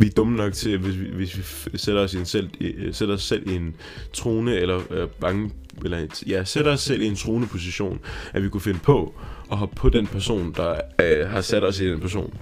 Vi 0.00 0.06
er 0.06 0.10
dumme 0.10 0.36
nok 0.36 0.52
til, 0.52 0.78
hvis 0.78 0.98
vi, 0.98 1.10
hvis 1.14 1.36
vi 1.72 1.78
sætter 1.78 2.02
os, 2.02 2.14
i 2.14 2.18
en 2.18 2.26
selv, 2.26 2.50
øh, 2.60 2.94
sætter 2.94 3.14
os 3.14 3.22
selv 3.22 3.50
i 3.50 3.54
en 3.54 3.76
trone, 4.12 4.56
eller 4.56 4.80
øh, 4.90 5.08
bange, 5.20 5.50
eller 5.84 6.06
ja, 6.26 6.44
sætter 6.44 6.72
os 6.72 6.80
selv 6.80 7.02
i 7.02 7.06
en 7.06 7.16
trone 7.16 7.46
position, 7.46 8.00
at 8.32 8.42
vi 8.42 8.48
kunne 8.48 8.60
finde 8.60 8.78
på 8.78 9.14
at 9.52 9.56
hoppe 9.56 9.76
på 9.76 9.88
den 9.88 10.06
person, 10.06 10.52
der 10.56 10.80
øh, 11.02 11.28
har 11.28 11.40
sat 11.40 11.64
os 11.64 11.80
i 11.80 11.90
den 11.90 12.00
person. 12.00 12.34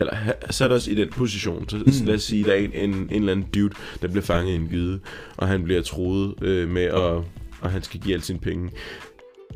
Eller 0.00 0.16
sat 0.50 0.72
os 0.72 0.86
i 0.86 0.94
den 0.94 1.08
position. 1.08 1.68
Så 1.68 1.76
mm. 1.76 2.06
lad 2.06 2.14
os 2.14 2.22
sige, 2.22 2.44
der 2.44 2.52
er 2.52 2.56
en, 2.56 2.72
en, 2.72 2.94
en 2.94 3.08
eller 3.10 3.32
anden 3.32 3.46
dude, 3.54 3.74
der 4.02 4.08
bliver 4.08 4.22
fanget 4.22 4.52
i 4.52 4.54
en 4.54 4.68
gyde, 4.68 5.00
og 5.36 5.48
han 5.48 5.64
bliver 5.64 5.82
troet 5.82 6.34
øh, 6.42 6.68
med, 6.68 6.82
at, 6.82 7.22
og 7.60 7.70
han 7.70 7.82
skal 7.82 8.00
give 8.00 8.14
alle 8.14 8.24
sine 8.24 8.38
penge. 8.38 8.70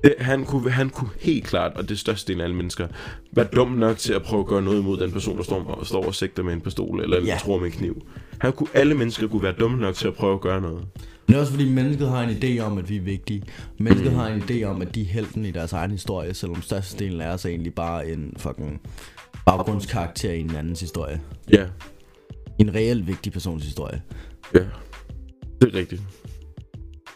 Det, 0.05 0.15
han, 0.19 0.45
kunne, 0.45 0.71
han 0.71 0.91
kunne 0.91 1.11
helt 1.21 1.45
klart, 1.45 1.73
og 1.77 1.89
det 1.89 1.99
største 1.99 2.33
del 2.33 2.41
af 2.41 2.45
alle 2.45 2.57
mennesker, 2.57 2.89
være 3.33 3.47
dum 3.57 3.69
nok 3.71 3.97
til 3.99 4.13
at 4.13 4.23
prøve 4.23 4.41
at 4.41 4.47
gøre 4.47 4.63
noget 4.63 4.79
imod 4.79 4.99
den 4.99 5.13
person, 5.13 5.37
der 5.37 5.43
står, 5.43 5.65
og 5.65 5.87
står 5.87 6.05
og 6.07 6.15
sigter 6.15 6.43
med 6.43 6.53
en 6.53 6.61
pistol, 6.61 7.01
eller 7.01 7.25
Ja. 7.25 7.39
tror 7.41 7.59
med 7.59 7.67
en 7.67 7.73
kniv. 7.73 8.07
Han 8.39 8.53
kunne, 8.53 8.69
alle 8.75 8.95
mennesker 8.95 9.29
kunne 9.29 9.43
være 9.43 9.55
dumme 9.61 9.79
nok 9.79 9.95
til 9.95 10.09
at 10.09 10.15
prøve 10.15 10.35
at 10.35 10.41
gøre 10.41 10.61
noget. 10.61 10.79
Men 10.79 10.87
det 11.29 11.37
er 11.37 11.41
også 11.41 11.53
fordi 11.53 11.69
mennesket 11.69 12.09
har 12.09 12.23
en 12.23 12.31
idé 12.31 12.59
om, 12.61 12.79
at 12.79 12.89
vi 12.89 12.97
er 12.97 13.01
vigtige. 13.01 13.43
Mennesket 13.79 14.13
mm. 14.13 14.19
har 14.19 14.29
en 14.29 14.43
idé 14.43 14.63
om, 14.65 14.83
at 14.83 14.95
de 14.95 15.01
er 15.01 15.07
helten 15.07 15.45
i 15.45 15.51
deres 15.51 15.73
egen 15.73 15.91
historie, 15.91 16.35
selvom 16.35 16.63
størstedelen 16.63 17.21
af 17.21 17.33
os 17.33 17.45
er 17.45 17.49
egentlig 17.49 17.75
bare 17.75 18.09
en 18.09 18.35
fucking 18.37 18.81
baggrundskarakter 19.47 20.31
i 20.33 20.41
en 20.41 20.57
andens 20.57 20.81
historie. 20.81 21.21
Ja, 21.53 21.67
En 22.59 22.75
reelt 22.75 23.07
vigtig 23.07 23.33
persons 23.33 23.65
historie. 23.65 24.03
ja. 24.55 24.61
Det 25.61 25.75
er 25.75 25.79
rigtigt. 25.79 26.03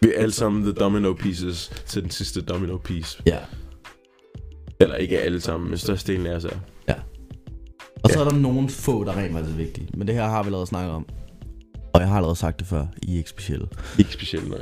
Vi 0.01 0.09
er 0.15 0.21
alle 0.21 0.33
sammen 0.33 0.63
the 0.63 0.73
domino 0.73 1.13
pieces 1.15 1.83
til 1.87 2.03
den 2.03 2.11
sidste 2.11 2.41
domino 2.43 2.77
piece. 2.79 3.23
Ja. 3.27 3.39
Eller 4.81 4.95
ikke 4.97 5.19
alle 5.21 5.41
sammen, 5.41 5.69
men 5.71 5.79
størstedelen 5.79 6.27
af 6.27 6.35
os 6.37 6.45
er. 6.45 6.51
Og 8.05 8.11
så 8.11 8.19
Ja. 8.19 8.25
er 8.25 8.29
der 8.31 8.37
nogle 8.37 8.69
få, 8.69 9.05
der 9.05 9.17
rent 9.17 9.33
faktisk 9.33 9.53
er 9.53 9.57
vigtige. 9.57 9.89
Men 9.95 10.07
det 10.07 10.15
her 10.15 10.25
har 10.25 10.43
vi 10.43 10.47
allerede 10.47 10.67
snakket 10.67 10.93
om. 10.93 11.07
Og 11.95 12.01
jeg 12.01 12.09
har 12.09 12.17
allerede 12.17 12.37
sagt 12.37 12.59
det 12.59 12.67
før. 12.67 12.87
I 13.03 13.13
er 13.15 13.19
ikke 13.19 13.31
specielle. 13.31 13.69
Ikke 13.99 14.13
specielt 14.13 14.49
nej. 14.49 14.59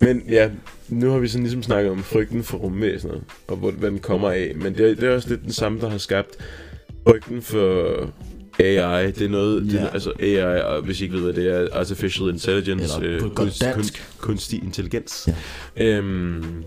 Men 0.00 0.22
ja, 0.28 0.50
nu 0.92 1.10
har 1.10 1.18
vi 1.18 1.28
sådan 1.28 1.42
ligesom 1.42 1.62
snakket 1.62 1.90
om 1.92 2.02
frygten 2.02 2.42
for 2.42 2.58
rumvæsenet, 2.58 3.22
og 3.48 3.56
hvor, 3.56 3.70
hvad 3.70 3.90
den 3.90 3.98
kommer 3.98 4.30
af. 4.30 4.52
Men 4.56 4.74
det, 4.74 4.90
er- 4.90 4.94
det 4.94 5.04
er 5.04 5.14
også 5.14 5.28
lidt 5.28 5.42
den 5.42 5.52
samme, 5.52 5.80
der 5.80 5.88
har 5.90 5.98
skabt 5.98 6.36
frygten 7.08 7.42
for 7.42 7.96
AI. 8.58 9.06
Det 9.12 9.22
er 9.22 9.28
noget, 9.28 9.62
det, 9.70 9.80
er, 9.80 9.88
altså 9.88 10.12
AI, 10.20 10.60
og 10.62 10.82
hvis 10.82 11.00
I 11.00 11.04
ikke 11.04 11.14
ved, 11.16 11.22
hvad 11.22 11.32
det 11.32 11.54
er, 11.54 11.68
Artificial 11.72 12.28
Intelligence, 12.28 13.02
Eller 13.04 13.20
på 13.20 13.28
godt 13.28 13.60
dansk. 13.60 14.02
kun, 14.18 14.28
kunstig 14.28 14.62
intelligens. 14.64 15.28
Ja. 15.76 15.84
Øhm, 15.96 16.64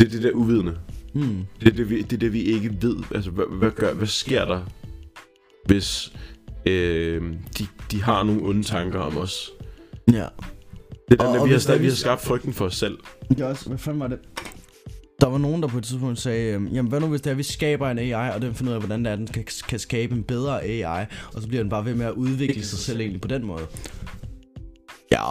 det 0.00 0.06
er 0.06 0.10
det 0.10 0.22
der 0.22 0.30
uvidende. 0.32 0.74
Hmm. 1.14 1.36
Det 1.60 1.68
er 1.68 1.72
det, 1.72 1.90
vi, 1.90 2.02
det, 2.02 2.12
er 2.12 2.16
det, 2.18 2.32
vi 2.32 2.42
ikke 2.42 2.76
ved. 2.82 2.96
Altså, 3.14 3.30
hvad, 3.30 3.44
hvad, 3.58 3.70
gør, 3.70 3.94
hvad 3.94 4.06
sker 4.06 4.44
der, 4.44 4.60
hvis 5.66 6.12
øh, 6.66 7.22
de, 7.58 7.66
de 7.90 8.02
har 8.02 8.22
nogle 8.22 8.42
onde 8.42 8.62
tanker 8.62 8.98
om 8.98 9.16
os? 9.16 9.50
Ja. 10.12 10.24
Det 11.08 11.20
er 11.20 11.24
den, 11.24 11.26
Og- 11.26 11.34
der, 11.34 11.40
og 11.40 11.46
vi, 11.46 11.50
har, 11.50 11.56
hvis 11.56 11.64
der- 11.66 11.74
sta- 11.74 11.78
vi 11.78 11.86
har 11.88 11.94
skabt 11.94 12.20
frygten 12.20 12.52
for 12.52 12.64
os 12.64 12.76
selv. 12.76 12.98
Det 13.28 13.40
er 13.40 13.44
også, 13.46 13.68
hvad 13.68 13.78
fanden 13.78 14.00
var 14.00 14.06
det? 14.08 14.18
Der 15.20 15.26
var 15.26 15.38
nogen, 15.38 15.62
der 15.62 15.68
på 15.68 15.78
et 15.78 15.84
tidspunkt 15.84 16.18
sagde, 16.18 16.52
øhm, 16.52 16.66
jamen 16.66 16.88
hvad 16.88 17.00
nu 17.00 17.06
hvis 17.06 17.20
det 17.20 17.26
er, 17.26 17.30
at 17.30 17.38
vi 17.38 17.42
skaber 17.42 17.90
en 17.90 17.98
AI, 17.98 18.12
og 18.34 18.42
den 18.42 18.54
finder 18.54 18.72
ud 18.72 18.74
af, 18.74 18.80
hvordan 18.80 19.04
det 19.04 19.12
er, 19.12 19.16
den 19.16 19.26
kan, 19.26 19.44
kan 19.68 19.78
skabe 19.78 20.14
en 20.14 20.22
bedre 20.22 20.62
AI, 20.64 21.06
og 21.34 21.42
så 21.42 21.48
bliver 21.48 21.62
den 21.62 21.70
bare 21.70 21.84
ved 21.84 21.94
med 21.94 22.06
at 22.06 22.12
udvikle 22.12 22.64
sig 22.64 22.78
selv 22.78 23.00
egentlig 23.00 23.20
på 23.20 23.28
den 23.28 23.46
måde. 23.46 23.60
Ja. 25.12 25.24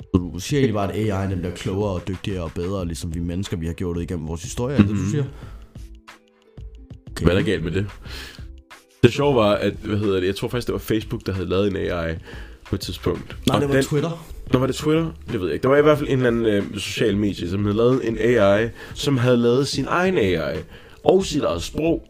Så 0.00 0.18
du 0.32 0.38
siger 0.38 0.60
egentlig 0.60 0.74
bare, 0.74 0.92
at 0.94 1.10
AI 1.12 1.30
den 1.30 1.38
bliver 1.38 1.54
klogere 1.54 1.92
og 1.92 2.08
dygtigere 2.08 2.42
og 2.42 2.52
bedre, 2.54 2.86
ligesom 2.86 3.14
vi 3.14 3.20
mennesker, 3.20 3.56
vi 3.56 3.66
har 3.66 3.72
gjort 3.72 3.96
det 3.96 4.02
igennem 4.02 4.28
vores 4.28 4.42
historie, 4.42 4.78
mm-hmm. 4.78 4.88
det 4.94 4.98
du 4.98 5.02
Mhm. 5.02 5.10
siger? 5.10 5.24
Okay. 7.10 7.24
Hvad 7.24 7.34
er 7.34 7.38
der 7.38 7.46
galt 7.46 7.64
med 7.64 7.72
det? 7.72 7.86
Det 9.02 9.12
sjove 9.12 9.34
var, 9.36 9.50
at, 9.54 9.72
hvad 9.72 9.98
hedder 9.98 10.20
det, 10.20 10.26
jeg 10.26 10.36
tror 10.36 10.48
faktisk, 10.48 10.66
det 10.66 10.72
var 10.72 10.78
Facebook, 10.78 11.26
der 11.26 11.32
havde 11.32 11.48
lavet 11.48 11.66
en 11.70 11.76
AI 11.76 12.14
på 12.68 12.74
et 12.74 12.80
tidspunkt. 12.80 13.36
Nej, 13.46 13.54
Og 13.54 13.60
det 13.60 13.68
var 13.68 13.74
den, 13.74 13.84
Twitter. 13.84 14.24
Nå, 14.52 14.58
var 14.58 14.66
det 14.66 14.76
Twitter? 14.76 15.06
Det 15.32 15.40
ved 15.40 15.46
jeg 15.46 15.54
ikke. 15.54 15.62
Der 15.62 15.68
var 15.68 15.76
i 15.76 15.82
hvert 15.82 15.98
fald 15.98 16.08
en 16.08 16.16
eller 16.16 16.26
anden 16.28 16.46
øh, 16.46 16.78
social 16.78 17.16
medie, 17.16 17.50
som 17.50 17.64
havde 17.64 17.76
lavet 17.76 18.08
en 18.08 18.18
AI, 18.20 18.68
som 18.94 19.16
havde 19.16 19.36
lavet 19.36 19.68
sin 19.68 19.86
egen 19.88 20.18
AI 20.18 20.56
og 21.04 21.24
sit 21.24 21.42
eget 21.42 21.62
sprog. 21.62 22.02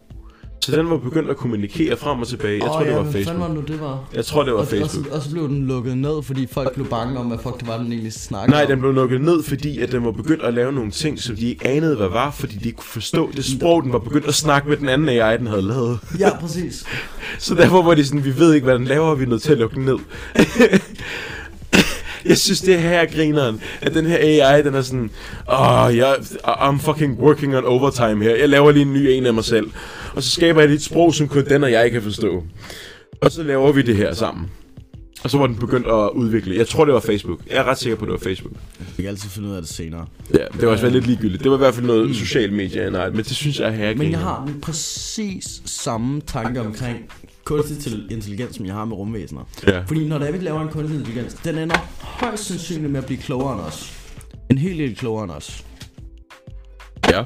Så 0.69 0.75
den 0.75 0.89
var 0.89 0.97
begyndt 0.97 1.29
at 1.29 1.37
kommunikere 1.37 1.97
frem 1.97 2.19
og 2.19 2.27
tilbage. 2.27 2.53
Jeg 2.53 2.67
tror, 2.67 2.79
Åh, 2.79 2.85
det 2.85 2.91
ja, 2.91 2.95
var 2.95 3.03
hvad 3.03 3.11
fanden 3.13 3.25
Facebook. 3.25 3.39
var 3.41 3.55
det 3.55 3.69
nu, 3.69 3.73
det 3.73 3.81
var? 3.81 3.99
Jeg 4.13 4.25
tror, 4.25 4.43
det 4.43 4.53
var 4.53 4.57
og, 4.57 4.61
og, 4.61 4.67
Facebook. 4.67 5.05
så, 5.05 5.11
og 5.15 5.21
så 5.21 5.31
blev 5.31 5.47
den 5.47 5.67
lukket 5.67 5.97
ned, 5.97 6.23
fordi 6.23 6.47
folk 6.51 6.73
blev 6.73 6.87
bange 6.87 7.19
om, 7.19 7.25
hvad 7.25 7.37
fuck 7.43 7.59
det 7.59 7.67
var, 7.67 7.77
den 7.77 7.91
egentlig 7.91 8.13
snakkede 8.13 8.51
Nej, 8.51 8.61
om. 8.63 8.67
den 8.67 8.79
blev 8.79 8.93
lukket 8.93 9.21
ned, 9.21 9.43
fordi 9.43 9.79
at 9.79 9.91
den 9.91 10.05
var 10.05 10.11
begyndt 10.11 10.43
at 10.43 10.53
lave 10.53 10.71
nogle 10.71 10.91
ting, 10.91 11.19
som 11.19 11.35
de 11.35 11.49
ikke 11.49 11.67
anede, 11.67 11.95
hvad 11.95 12.07
var, 12.09 12.31
fordi 12.31 12.55
de 12.55 12.65
ikke 12.65 12.77
kunne 12.77 12.85
forstå 12.85 13.29
det 13.35 13.45
sprog, 13.45 13.83
den 13.83 13.93
var 13.93 13.99
begyndt 13.99 14.27
at 14.27 14.33
snakke 14.35 14.69
med 14.69 14.77
den 14.77 14.89
anden 14.89 15.09
AI, 15.09 15.37
den 15.37 15.47
havde 15.47 15.61
lavet. 15.61 15.99
Ja, 16.19 16.37
præcis. 16.37 16.85
Så 17.39 17.55
derfor 17.55 17.81
var 17.81 17.95
de 17.95 18.05
sådan, 18.05 18.25
vi 18.25 18.37
ved 18.39 18.53
ikke, 18.53 18.65
hvad 18.65 18.75
den 18.75 18.85
laver, 18.85 19.05
og 19.07 19.19
vi 19.19 19.23
er 19.23 19.29
nødt 19.29 19.41
til 19.41 19.51
at 19.51 19.57
lukke 19.57 19.75
den 19.75 19.85
ned. 19.85 19.97
Jeg 22.25 22.37
synes, 22.37 22.61
det 22.61 22.73
er 22.75 22.79
her 22.79 23.05
grineren, 23.05 23.61
at 23.81 23.93
den 23.93 24.05
her 24.05 24.17
AI, 24.17 24.61
den 24.63 24.75
er 24.75 24.81
sådan, 24.81 25.09
åh, 25.51 25.85
oh, 25.85 25.97
jeg, 25.97 26.15
I'm 26.47 26.77
fucking 26.81 27.19
working 27.19 27.57
on 27.57 27.65
overtime 27.65 28.23
her. 28.23 28.35
Jeg 28.35 28.49
laver 28.49 28.71
lige 28.71 28.81
en 28.85 28.93
ny 28.93 28.97
en 29.09 29.25
af 29.25 29.33
mig 29.33 29.43
selv. 29.43 29.67
Og 30.15 30.23
så 30.23 30.29
skaber 30.29 30.61
jeg 30.61 30.71
et 30.71 30.81
sprog, 30.81 31.13
som 31.13 31.27
kun 31.27 31.45
den 31.45 31.63
og 31.63 31.71
jeg 31.71 31.91
kan 31.91 32.01
forstå. 32.01 32.43
Og 33.21 33.31
så 33.31 33.43
laver 33.43 33.71
vi 33.71 33.81
det 33.81 33.95
her 33.95 34.13
sammen. 34.13 34.49
Og 35.23 35.29
så 35.29 35.37
var 35.37 35.47
den 35.47 35.55
begyndt 35.55 35.87
at 35.87 36.09
udvikle. 36.09 36.57
Jeg 36.57 36.67
tror, 36.67 36.85
det 36.85 36.93
var 36.93 36.99
Facebook. 36.99 37.39
Jeg 37.49 37.57
er 37.57 37.63
ret 37.63 37.77
sikker 37.77 37.97
på, 37.97 38.05
det 38.05 38.11
var 38.11 38.19
Facebook. 38.19 38.53
Vi 38.97 39.03
kan 39.03 39.09
altid 39.09 39.29
finde 39.29 39.49
ud 39.49 39.55
af 39.55 39.61
det 39.61 39.69
senere. 39.69 40.05
Ja, 40.33 40.45
det 40.53 40.61
var 40.61 40.67
også 40.67 40.81
været 40.81 40.93
lidt 40.93 41.07
ligegyldigt. 41.07 41.43
Det 41.43 41.51
var 41.51 41.57
i 41.57 41.59
hvert 41.59 41.73
fald 41.73 41.85
noget 41.85 42.15
social 42.15 42.53
medie, 42.53 42.91
nej, 42.91 43.09
men 43.09 43.17
det 43.17 43.31
synes 43.31 43.59
jeg 43.59 43.67
er 43.67 43.71
her 43.71 43.95
Men 43.95 44.11
jeg 44.11 44.19
har 44.19 44.49
præcis 44.61 45.61
samme 45.65 46.21
tanke 46.21 46.61
omkring 46.61 46.97
kunstig 47.43 47.93
intelligens, 48.09 48.55
som 48.55 48.65
jeg 48.65 48.73
har 48.73 48.85
med 48.85 48.95
rumvæsener. 48.95 49.49
Ja. 49.67 49.79
Fordi 49.79 50.07
når 50.07 50.17
der 50.17 50.31
vi 50.31 50.37
laver 50.37 50.61
en 50.61 50.69
kunstig 50.69 50.99
intelligens, 50.99 51.33
den 51.33 51.57
ender 51.57 51.77
højst 51.99 52.43
sandsynligt 52.43 52.91
med 52.91 52.99
at 52.99 53.05
blive 53.05 53.21
klogere 53.21 53.53
end 53.53 53.61
os. 53.61 53.93
En 54.49 54.57
helt 54.57 54.79
del 54.79 54.95
klogere 54.95 55.23
end 55.23 55.31
os. 55.31 55.65
Ja. 57.09 57.23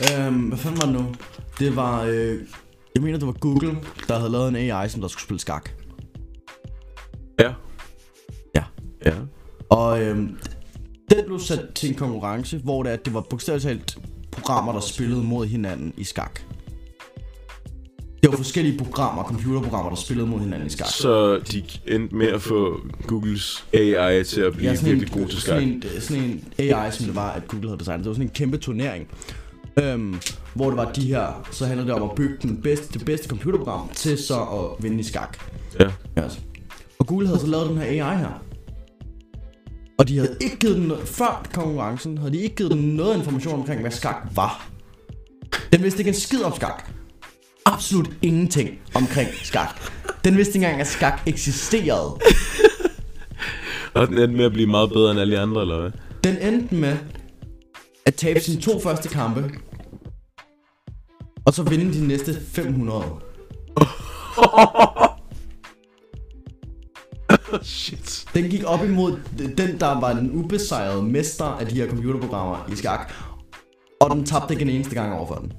Øhm, 0.00 0.40
hvad 0.40 0.58
fanden 0.58 0.80
var 0.80 0.86
det 0.86 0.94
nu? 0.94 1.14
Det 1.58 1.76
var, 1.76 2.02
øh, 2.02 2.38
jeg 2.94 3.02
mener 3.02 3.18
det 3.18 3.26
var 3.26 3.32
Google, 3.32 3.78
der 4.08 4.18
havde 4.18 4.32
lavet 4.32 4.48
en 4.48 4.56
AI, 4.56 4.88
som 4.88 5.00
der 5.00 5.08
skulle 5.08 5.22
spille 5.22 5.40
skak. 5.40 5.70
Ja. 7.40 7.52
Ja. 8.54 8.64
Ja. 9.06 9.14
Og 9.70 10.02
øhm, 10.02 10.38
den 11.10 11.24
blev 11.26 11.40
sat 11.40 11.60
til 11.74 11.88
en 11.88 11.94
konkurrence, 11.94 12.58
hvor 12.58 12.82
det, 12.82 12.90
at 12.90 13.04
det 13.04 13.14
var 13.14 13.20
bogstaveligt 13.20 13.66
talt 13.68 13.98
programmer, 14.30 14.72
der 14.72 14.80
spillede 14.80 15.22
mod 15.22 15.46
hinanden 15.46 15.92
i 15.96 16.04
skak. 16.04 16.40
Det 18.22 18.30
var 18.30 18.36
forskellige 18.36 18.78
programmer, 18.78 19.24
computerprogrammer, 19.24 19.90
der 19.90 19.96
spillede 19.96 20.26
mod 20.26 20.40
hinanden 20.40 20.66
i 20.66 20.70
skak. 20.70 20.86
Så 20.86 21.38
de 21.38 21.64
endte 21.86 22.16
med 22.16 22.26
at 22.26 22.42
få 22.42 22.80
Googles 23.06 23.64
AI 23.72 24.24
til 24.24 24.40
at 24.40 24.52
blive 24.52 24.70
ja, 24.70 24.76
virkelig 24.84 25.10
god 25.10 25.26
til 25.26 25.40
skak. 25.40 25.54
sådan, 25.54 25.68
en, 25.68 25.82
sådan 26.00 26.22
en 26.22 26.44
AI, 26.58 26.92
som 26.92 27.06
det 27.06 27.14
var, 27.14 27.30
at 27.30 27.48
Google 27.48 27.68
havde 27.68 27.78
designet. 27.78 28.04
Det 28.04 28.08
var 28.08 28.14
sådan 28.14 28.26
en 28.26 28.34
kæmpe 28.34 28.56
turnering. 28.56 29.08
Øhm, 29.78 30.20
hvor 30.54 30.68
det 30.68 30.76
var 30.76 30.92
de 30.92 31.06
her, 31.06 31.48
så 31.50 31.66
handlede 31.66 31.88
det 31.88 31.94
om 31.94 32.10
at 32.10 32.14
bygge 32.16 32.36
den 32.42 32.62
bedste, 32.62 32.98
det 32.98 33.06
bedste 33.06 33.28
computerprogram 33.28 33.88
til 33.94 34.18
så 34.18 34.40
at 34.40 34.82
vinde 34.84 35.00
i 35.00 35.02
skak. 35.02 35.38
Ja. 35.80 35.86
Yes. 36.24 36.40
Og 36.98 37.06
Google 37.06 37.26
havde 37.26 37.40
så 37.40 37.46
lavet 37.46 37.68
den 37.68 37.78
her 37.78 37.84
AI 37.84 38.18
her. 38.18 38.42
Og 39.98 40.08
de 40.08 40.18
havde 40.18 40.36
ikke 40.40 40.56
givet 40.56 40.76
den, 40.76 40.92
før 41.04 41.46
konkurrencen, 41.52 42.18
havde 42.18 42.32
de 42.32 42.38
ikke 42.38 42.56
givet 42.56 42.72
den 42.72 42.80
noget 42.80 43.16
information 43.16 43.60
omkring, 43.60 43.80
hvad 43.80 43.90
skak 43.90 44.16
var. 44.34 44.68
Den 45.72 45.82
vidste 45.82 46.00
ikke 46.00 46.08
en 46.08 46.14
skid 46.14 46.42
om 46.42 46.54
skak. 46.54 46.90
Absolut 47.66 48.10
ingenting 48.22 48.78
omkring 48.94 49.28
skak. 49.42 49.80
Den 50.24 50.36
vidste 50.36 50.54
ikke 50.54 50.66
engang, 50.66 50.80
at 50.80 50.86
skak 50.86 51.20
eksisterede. 51.26 52.18
Og 53.94 54.08
den 54.08 54.18
endte 54.18 54.36
med 54.36 54.44
at 54.44 54.52
blive 54.52 54.66
meget 54.66 54.90
bedre 54.90 55.10
end 55.10 55.20
alle 55.20 55.36
de 55.36 55.40
andre, 55.40 55.60
eller 55.60 55.80
hvad? 55.80 55.90
Den 56.24 56.52
endte 56.52 56.74
med 56.74 56.96
tabe 58.24 58.40
sine 58.40 58.60
to 58.60 58.80
første 58.80 59.08
kampe. 59.08 59.50
Og 61.46 61.54
så 61.54 61.62
vinde 61.62 61.94
de 61.94 62.06
næste 62.06 62.40
500. 62.52 63.04
Shit. 67.62 68.24
Den 68.34 68.50
gik 68.50 68.64
op 68.66 68.84
imod 68.84 69.20
den, 69.38 69.80
der 69.80 70.00
var 70.00 70.12
den 70.12 70.32
ubesejrede 70.32 71.02
mester 71.02 71.44
af 71.44 71.66
de 71.66 71.74
her 71.74 71.88
computerprogrammer 71.88 72.68
i 72.72 72.76
skak. 72.76 73.12
Og 74.00 74.16
den 74.16 74.26
tabte 74.26 74.54
ikke 74.54 74.62
en 74.62 74.70
eneste 74.70 74.94
gang 74.94 75.14
over 75.14 75.26
for 75.26 75.34
den. 75.34 75.52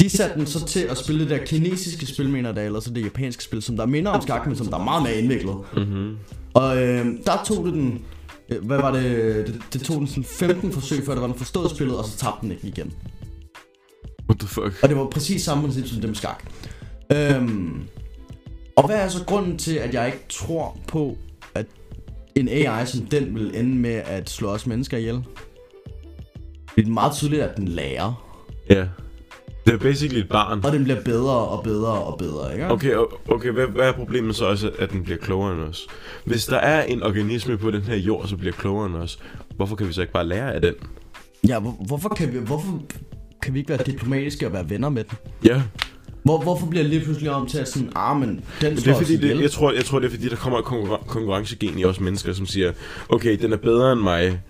De 0.00 0.10
satte 0.10 0.34
den 0.38 0.46
så 0.46 0.66
til 0.66 0.80
at 0.80 0.96
spille 0.96 1.20
det 1.20 1.30
der 1.30 1.46
kinesiske 1.46 2.06
spil, 2.06 2.28
mener 2.28 2.52
der, 2.52 2.62
eller 2.62 2.80
så 2.80 2.90
det 2.90 3.04
japanske 3.04 3.44
spil, 3.44 3.62
som 3.62 3.76
der 3.76 3.86
minder 3.86 4.10
om 4.10 4.20
skak, 4.20 4.46
men 4.46 4.56
som 4.56 4.66
der 4.66 4.78
er 4.78 4.84
meget 4.84 5.02
mere 5.02 5.14
indviklet. 5.14 5.56
Mm-hmm. 5.76 6.16
Og 6.54 6.82
øh, 6.82 7.06
der 7.26 7.44
tog 7.44 7.64
det 7.64 7.72
den, 7.74 8.04
hvad 8.48 8.76
var 8.76 8.92
det, 8.92 9.46
det, 9.46 9.62
det 9.72 9.80
tog 9.80 9.96
den 9.96 10.06
sådan 10.06 10.24
15 10.24 10.72
forsøg, 10.72 11.06
før 11.06 11.12
det 11.12 11.20
var 11.20 11.26
den 11.26 11.38
forstået 11.38 11.70
spillet, 11.70 11.98
og 11.98 12.04
så 12.04 12.16
tabte 12.16 12.40
den 12.42 12.50
ikke 12.50 12.68
igen. 12.68 12.92
What 14.28 14.38
the 14.38 14.48
fuck? 14.48 14.82
Og 14.82 14.88
det 14.88 14.96
var 14.96 15.06
præcis 15.06 15.42
samme 15.42 15.62
princip 15.62 15.86
som 15.86 16.00
det 16.00 16.08
med 16.08 16.16
skak. 16.16 16.44
Øhm, 17.12 17.82
og 18.76 18.86
hvad 18.86 18.96
er 18.96 19.08
så 19.08 19.24
grunden 19.24 19.58
til, 19.58 19.74
at 19.74 19.94
jeg 19.94 20.06
ikke 20.06 20.24
tror 20.28 20.78
på, 20.88 21.16
at 21.54 21.66
en 22.34 22.48
AI 22.48 22.86
som 22.86 23.06
den 23.06 23.34
vil 23.34 23.56
ende 23.56 23.76
med 23.76 23.94
at 23.94 24.30
slå 24.30 24.48
os 24.48 24.66
mennesker 24.66 24.96
ihjel? 24.96 25.24
Det 26.76 26.86
er 26.86 26.90
meget 26.90 27.12
tydeligt, 27.12 27.42
at 27.42 27.56
den 27.56 27.68
lærer. 27.68 28.26
Ja. 28.70 28.86
Det 29.66 29.74
er 29.74 29.78
basically 29.78 30.20
et 30.20 30.28
barn. 30.28 30.60
Og 30.64 30.72
den 30.72 30.84
bliver 30.84 31.00
bedre 31.02 31.34
og 31.36 31.64
bedre 31.64 31.92
og 31.92 32.18
bedre, 32.18 32.52
ikke? 32.52 32.70
Okay, 32.70 32.94
okay 33.28 33.50
hvad, 33.50 33.66
hvad 33.66 33.88
er 33.88 33.92
problemet 33.92 34.36
så 34.36 34.44
også, 34.44 34.70
at 34.78 34.90
den 34.90 35.02
bliver 35.02 35.18
klogere 35.18 35.52
end 35.52 35.60
os? 35.60 35.86
Hvis 36.24 36.46
der 36.46 36.56
er 36.56 36.82
en 36.84 37.02
organisme 37.02 37.58
på 37.58 37.70
den 37.70 37.82
her 37.82 37.96
jord, 37.96 38.26
som 38.28 38.38
bliver 38.38 38.52
klogere 38.52 38.86
end 38.86 38.96
os, 38.96 39.18
hvorfor 39.56 39.76
kan 39.76 39.88
vi 39.88 39.92
så 39.92 40.00
ikke 40.00 40.12
bare 40.12 40.26
lære 40.26 40.54
af 40.54 40.60
den? 40.60 40.74
Ja, 41.48 41.58
hvor, 41.58 41.70
hvorfor, 41.86 42.08
kan 42.08 42.32
vi, 42.32 42.38
hvorfor 42.38 42.82
kan 43.42 43.54
vi 43.54 43.58
ikke 43.58 43.68
være 43.68 43.82
diplomatiske 43.86 44.46
og 44.46 44.52
være 44.52 44.70
venner 44.70 44.88
med 44.88 45.04
den? 45.04 45.18
Ja, 45.44 45.62
Hvor, 46.22 46.42
hvorfor 46.42 46.66
bliver 46.66 46.82
det 46.82 46.90
lige 46.90 47.04
pludselig 47.04 47.30
om 47.30 47.46
til 47.46 47.58
at 47.58 47.68
sådan, 47.68 47.92
ah, 47.96 48.16
men 48.20 48.28
den 48.60 48.76
det 48.76 48.86
er 48.88 48.94
fordi, 48.94 49.16
det, 49.16 49.40
jeg, 49.42 49.50
tror, 49.50 49.72
jeg 49.72 49.84
tror, 49.84 49.98
det 49.98 50.06
er 50.06 50.10
fordi, 50.10 50.28
der 50.28 50.36
kommer 50.36 50.58
et 50.58 50.64
konkurren- 50.64 51.06
konkurrencegen 51.06 51.78
i 51.78 51.84
os 51.84 52.00
mennesker, 52.00 52.32
som 52.32 52.46
siger, 52.46 52.72
okay, 53.08 53.38
den 53.42 53.52
er 53.52 53.56
bedre 53.56 53.92
end 53.92 54.00
mig, 54.00 54.40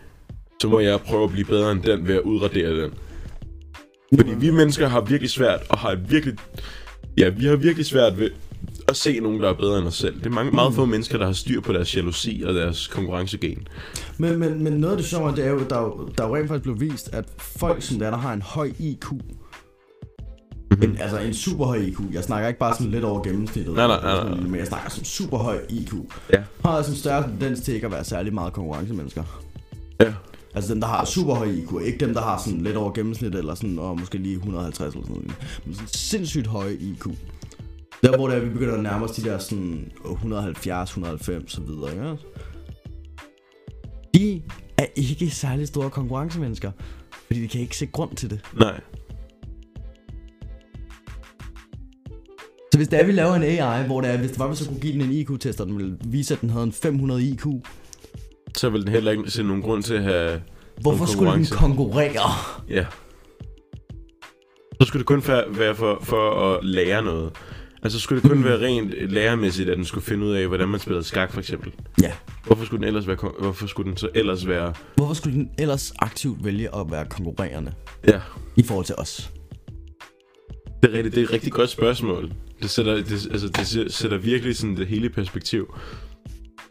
så 0.62 0.68
må 0.68 0.80
jeg 0.80 1.00
prøve 1.00 1.24
at 1.24 1.30
blive 1.30 1.44
bedre 1.44 1.72
end 1.72 1.82
den 1.82 2.08
ved 2.08 2.14
at 2.14 2.20
udradere 2.20 2.82
den. 2.82 2.90
Fordi 4.14 4.34
vi 4.34 4.50
mennesker 4.50 4.88
har 4.88 5.00
virkelig 5.00 5.30
svært, 5.30 5.60
og 5.68 5.78
har 5.78 5.90
et 5.90 6.10
virkelig... 6.10 6.34
Ja, 7.18 7.28
vi 7.28 7.44
har 7.46 7.56
virkelig 7.56 7.86
svært 7.86 8.18
ved 8.18 8.30
at 8.88 8.96
se 8.96 9.20
nogen, 9.20 9.40
der 9.42 9.48
er 9.48 9.54
bedre 9.54 9.78
end 9.78 9.86
os 9.86 9.94
selv. 9.94 10.18
Det 10.18 10.26
er 10.26 10.30
mange, 10.30 10.52
meget 10.52 10.74
få 10.74 10.84
mennesker, 10.84 11.18
der 11.18 11.26
har 11.26 11.32
styr 11.32 11.60
på 11.60 11.72
deres 11.72 11.96
jalousi 11.96 12.42
og 12.46 12.54
deres 12.54 12.86
konkurrencegen. 12.86 13.68
Men, 14.18 14.38
men, 14.38 14.64
men 14.64 14.72
noget 14.72 14.92
af 14.92 14.98
det 14.98 15.06
sjove, 15.06 15.36
det 15.36 15.46
er 15.46 15.50
jo, 15.50 15.60
der, 15.70 15.76
er 15.76 15.82
jo- 15.82 16.08
der 16.18 16.24
er 16.24 16.28
jo 16.28 16.36
rent 16.36 16.48
faktisk 16.48 16.62
blevet 16.62 16.80
vist, 16.80 17.14
at 17.14 17.24
folk 17.38 17.82
som 17.82 17.98
der, 17.98 18.10
der 18.10 18.16
har 18.16 18.32
en 18.32 18.42
høj 18.42 18.70
IQ, 18.78 19.06
Mhm. 20.70 20.82
en, 20.82 20.96
altså 21.00 21.18
en 21.18 21.34
super 21.34 21.64
høj 21.64 21.76
IQ, 21.76 21.98
jeg 22.12 22.24
snakker 22.24 22.48
ikke 22.48 22.60
bare 22.60 22.74
sådan 22.74 22.90
lidt 22.90 23.04
over 23.04 23.22
gennemsnittet, 23.22 23.74
Nej, 23.74 23.86
nej, 23.86 24.00
nej, 24.02 24.24
nej. 24.28 24.40
men 24.40 24.56
jeg 24.56 24.66
snakker 24.66 24.90
som 24.90 25.04
super 25.04 25.38
høj 25.38 25.58
IQ, 25.68 25.92
Ja. 26.32 26.42
har 26.64 26.70
altså 26.70 26.92
en 26.92 26.98
større 26.98 27.22
tendens 27.22 27.60
til 27.60 27.74
ikke 27.74 27.86
at 27.86 27.92
være 27.92 28.04
særlig 28.04 28.34
meget 28.34 28.52
konkurrencemennesker. 28.52 29.22
Ja. 30.00 30.12
Altså 30.56 30.72
dem, 30.74 30.80
der 30.80 30.88
har 30.88 31.04
super 31.04 31.34
høj 31.34 31.46
IQ, 31.46 31.70
ikke 31.84 31.98
dem, 31.98 32.14
der 32.14 32.20
har 32.20 32.38
sådan 32.38 32.60
lidt 32.60 32.76
over 32.76 32.92
gennemsnittet, 32.92 33.38
eller 33.38 33.54
sådan, 33.54 33.78
og 33.78 34.00
måske 34.00 34.18
lige 34.18 34.34
150 34.34 34.94
eller 34.94 35.06
sådan 35.06 35.16
noget. 35.16 35.60
Men 35.64 35.74
sådan 35.74 35.88
sindssygt 35.88 36.46
høje 36.46 36.74
IQ. 36.74 37.06
Der 38.02 38.16
hvor 38.16 38.28
det 38.28 38.36
er, 38.36 38.40
vi 38.40 38.50
begynder 38.50 38.74
at 38.74 38.82
nærme 38.82 39.04
os 39.04 39.10
de 39.10 39.22
der 39.22 39.38
sådan 39.38 39.92
170, 40.10 40.90
190 40.90 41.44
og 41.44 41.50
så 41.50 41.60
videre, 41.60 41.90
ikke? 41.92 42.22
De 44.14 44.42
er 44.78 44.86
ikke 44.96 45.30
særlig 45.30 45.68
store 45.68 45.90
konkurrencemennesker, 45.90 46.70
fordi 47.26 47.42
de 47.42 47.48
kan 47.48 47.60
ikke 47.60 47.76
se 47.76 47.86
grund 47.86 48.16
til 48.16 48.30
det. 48.30 48.40
Nej. 48.58 48.80
Så 52.72 52.78
hvis 52.78 52.88
det 52.88 53.00
er, 53.00 53.06
vi 53.06 53.12
laver 53.12 53.34
en 53.34 53.42
AI, 53.42 53.86
hvor 53.86 54.00
det 54.00 54.10
er, 54.10 54.18
hvis 54.18 54.30
det 54.30 54.38
var, 54.38 54.48
vi 54.48 54.56
så 54.56 54.68
kunne 54.68 54.80
give 54.80 54.92
den 54.92 55.00
en 55.00 55.12
IQ-test, 55.12 55.60
og 55.60 55.66
den 55.66 55.76
ville 55.76 55.98
vise, 56.04 56.34
at 56.34 56.40
den 56.40 56.50
havde 56.50 56.64
en 56.64 56.72
500 56.72 57.22
IQ, 57.22 57.46
Så 58.56 58.70
vil 58.70 58.80
den 58.82 58.88
heller 58.88 59.10
ikke 59.10 59.30
se 59.30 59.42
nogen 59.42 59.62
grund 59.62 59.82
til 59.82 59.94
at 59.94 60.02
have... 60.02 60.42
hvorfor 60.80 61.06
skulle 61.06 61.32
den 61.32 61.46
konkurrere? 61.52 62.30
Ja. 62.68 62.86
Så 64.80 64.86
skulle 64.86 65.00
det 65.00 65.06
kun 65.06 65.22
være 65.48 65.74
for, 65.74 65.98
for 66.02 66.30
at 66.54 66.64
lære 66.64 67.02
noget. 67.02 67.30
Altså 67.82 68.00
skulle 68.00 68.22
det 68.22 68.30
kun 68.30 68.44
være 68.44 68.60
rent 68.60 69.10
lærermæssigt, 69.10 69.68
at 69.70 69.76
den 69.76 69.84
skulle 69.84 70.04
finde 70.04 70.26
ud 70.26 70.32
af, 70.32 70.46
hvordan 70.46 70.68
man 70.68 70.80
spillede 70.80 71.04
skak, 71.04 71.32
for 71.32 71.38
eksempel. 71.40 71.72
Ja. 72.02 72.12
Hvorfor 72.46 72.64
skulle 72.64 72.80
den 72.80 72.88
ellers 72.88 73.06
være, 73.06 73.16
hvorfor 73.40 73.66
skulle 73.66 73.90
den 73.90 73.96
så 73.96 74.08
ellers 74.14 74.46
være... 74.46 74.72
Hvorfor 74.96 75.14
skulle 75.14 75.36
den 75.36 75.50
ellers 75.58 75.92
aktivt 75.98 76.44
vælge 76.44 76.76
at 76.76 76.86
være 76.90 77.04
konkurrerende 77.04 77.72
Ja, 78.08 78.20
i 78.56 78.62
forhold 78.62 78.86
til 78.86 78.94
os? 78.98 79.30
det 80.82 80.92
er, 80.92 80.96
rigtigt, 80.96 81.14
det 81.14 81.20
er 81.20 81.24
et 81.24 81.32
rigtig 81.32 81.52
godt 81.52 81.70
spørgsmål. 81.70 82.32
Det 82.62 82.70
sætter, 82.70 82.94
det, 82.94 83.28
altså, 83.30 83.48
det 83.48 83.58
sæ- 83.58 83.88
sætter 83.88 84.16
virkelig 84.18 84.56
sådan 84.56 84.76
det 84.76 84.86
hele 84.86 85.08
perspektiv. 85.10 85.74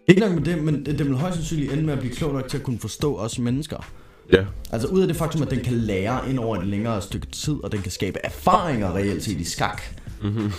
Ikke 0.07 0.21
nok 0.21 0.31
med 0.31 0.41
det, 0.41 0.63
men 0.63 0.85
det, 0.85 0.99
det 0.99 1.05
vil 1.05 1.15
højst 1.15 1.35
sandsynligt 1.35 1.71
ende 1.71 1.83
med 1.83 1.93
at 1.93 1.99
blive 1.99 2.15
klog 2.15 2.33
nok 2.33 2.47
til 2.47 2.57
at 2.57 2.63
kunne 2.63 2.79
forstå 2.79 3.15
os 3.15 3.39
mennesker. 3.39 3.77
Ja. 4.33 4.45
Altså 4.71 4.87
ud 4.87 5.01
af 5.01 5.07
det 5.07 5.17
faktum, 5.17 5.41
at 5.41 5.51
den 5.51 5.59
kan 5.59 5.73
lære 5.73 6.29
ind 6.29 6.39
over 6.39 6.57
et 6.57 6.67
længere 6.67 7.01
stykke 7.01 7.27
tid, 7.27 7.53
og 7.63 7.71
den 7.71 7.81
kan 7.81 7.91
skabe 7.91 8.19
erfaringer 8.23 8.95
reelt 8.95 9.23
set 9.23 9.39
i 9.39 9.43
skak. 9.43 9.81
Mm-hmm. 10.21 10.51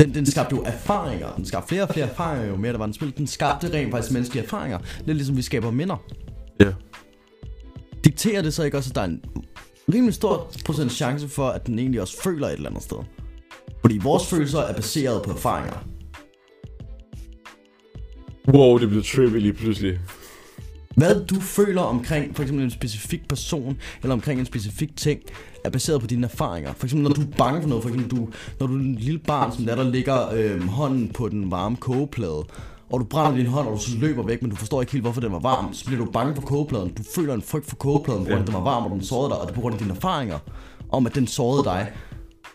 Den, 0.00 0.14
den 0.14 0.26
skabte 0.26 0.56
jo 0.56 0.62
erfaringer. 0.62 1.32
Den 1.36 1.44
skabte 1.44 1.68
flere 1.68 1.82
og 1.82 1.88
flere 1.88 2.08
erfaringer, 2.08 2.48
jo 2.48 2.56
mere 2.56 2.72
der 2.72 2.78
var 2.78 2.86
den 2.86 2.94
spil. 2.94 3.14
Den 3.16 3.26
skabte 3.26 3.72
rent 3.72 3.90
faktisk 3.90 4.12
menneskelige 4.12 4.44
erfaringer. 4.44 4.78
Lidt 5.04 5.16
ligesom 5.16 5.36
vi 5.36 5.42
skaber 5.42 5.70
minder. 5.70 5.96
Ja. 6.60 6.72
Dikterer 8.04 8.42
det 8.42 8.54
så 8.54 8.62
ikke 8.62 8.76
også, 8.76 8.90
at 8.90 8.94
der 8.94 9.00
er 9.00 9.06
en 9.06 9.24
rimelig 9.94 10.14
stor 10.14 10.50
procent 10.64 10.92
chance 10.92 11.28
for, 11.28 11.48
at 11.48 11.66
den 11.66 11.78
egentlig 11.78 12.00
også 12.00 12.22
føler 12.22 12.46
et 12.46 12.52
eller 12.52 12.68
andet 12.70 12.82
sted. 12.82 12.96
Fordi 13.80 13.98
vores 14.02 14.26
følelser 14.26 14.58
er 14.58 14.74
baseret 14.74 15.22
på 15.22 15.30
erfaringer. 15.30 15.84
Wow, 18.48 18.78
det 18.78 18.88
blev 18.88 19.02
trippy 19.02 19.36
lige 19.36 19.52
pludselig. 19.52 19.98
Hvad 20.96 21.24
du 21.26 21.40
føler 21.40 21.82
omkring 21.82 22.36
for 22.36 22.42
eksempel 22.42 22.64
en 22.64 22.70
specifik 22.70 23.28
person, 23.28 23.76
eller 24.02 24.14
omkring 24.14 24.40
en 24.40 24.46
specifik 24.46 24.96
ting, 24.96 25.20
er 25.64 25.70
baseret 25.70 26.00
på 26.00 26.06
dine 26.06 26.26
erfaringer. 26.26 26.72
For 26.72 26.86
eksempel 26.86 27.08
når 27.08 27.14
du 27.14 27.20
er 27.20 27.36
bange 27.38 27.62
for 27.62 27.68
noget, 27.68 27.84
for 27.84 27.90
eksempel 27.90 28.18
du, 28.18 28.28
når 28.60 28.66
du 28.66 28.74
er 28.74 28.78
en 28.78 28.94
lille 28.94 29.18
barn, 29.18 29.52
som 29.52 29.64
der, 29.64 29.76
der 29.76 29.90
ligger 29.90 30.32
øh, 30.32 30.62
hånden 30.62 31.08
på 31.08 31.28
den 31.28 31.50
varme 31.50 31.76
kogeplade, 31.76 32.44
og 32.92 33.00
du 33.00 33.04
brænder 33.04 33.38
din 33.38 33.46
hånd, 33.46 33.68
og 33.68 33.74
du 33.74 33.80
så 33.80 33.98
løber 33.98 34.22
væk, 34.22 34.42
men 34.42 34.50
du 34.50 34.56
forstår 34.56 34.80
ikke 34.80 34.92
helt, 34.92 35.04
hvorfor 35.04 35.20
den 35.20 35.32
var 35.32 35.38
varm, 35.38 35.74
så 35.74 35.84
bliver 35.84 36.04
du 36.04 36.10
bange 36.10 36.34
for 36.34 36.42
kogepladen. 36.42 36.92
Du 36.92 37.02
føler 37.14 37.34
en 37.34 37.42
frygt 37.42 37.66
for 37.66 37.76
kogepladen, 37.76 38.24
fordi 38.24 38.38
ja. 38.38 38.44
den 38.44 38.54
var 38.54 38.60
varm, 38.60 38.84
og 38.84 38.90
den 38.90 39.02
sårede 39.02 39.30
dig, 39.30 39.38
og 39.38 39.46
det 39.46 39.52
er 39.52 39.54
på 39.54 39.60
grund 39.60 39.74
af 39.74 39.78
dine 39.78 39.94
erfaringer, 39.94 40.38
om 40.92 41.06
at 41.06 41.14
den 41.14 41.26
sårede 41.26 41.64
dig. 41.64 41.92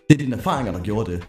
Det 0.10 0.14
er 0.14 0.18
dine 0.18 0.36
erfaringer, 0.36 0.72
der 0.72 0.80
gjorde 0.80 1.12
det. 1.12 1.28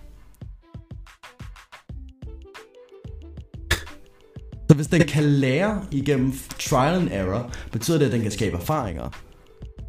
Hvis 4.78 4.86
den 4.86 5.00
kan 5.00 5.24
lære 5.24 5.84
igennem 5.90 6.32
trial 6.58 6.94
and 6.94 7.08
error, 7.12 7.52
betyder 7.72 7.98
det, 7.98 8.06
at 8.06 8.12
den 8.12 8.22
kan 8.22 8.30
skabe 8.30 8.56
erfaringer. 8.56 9.10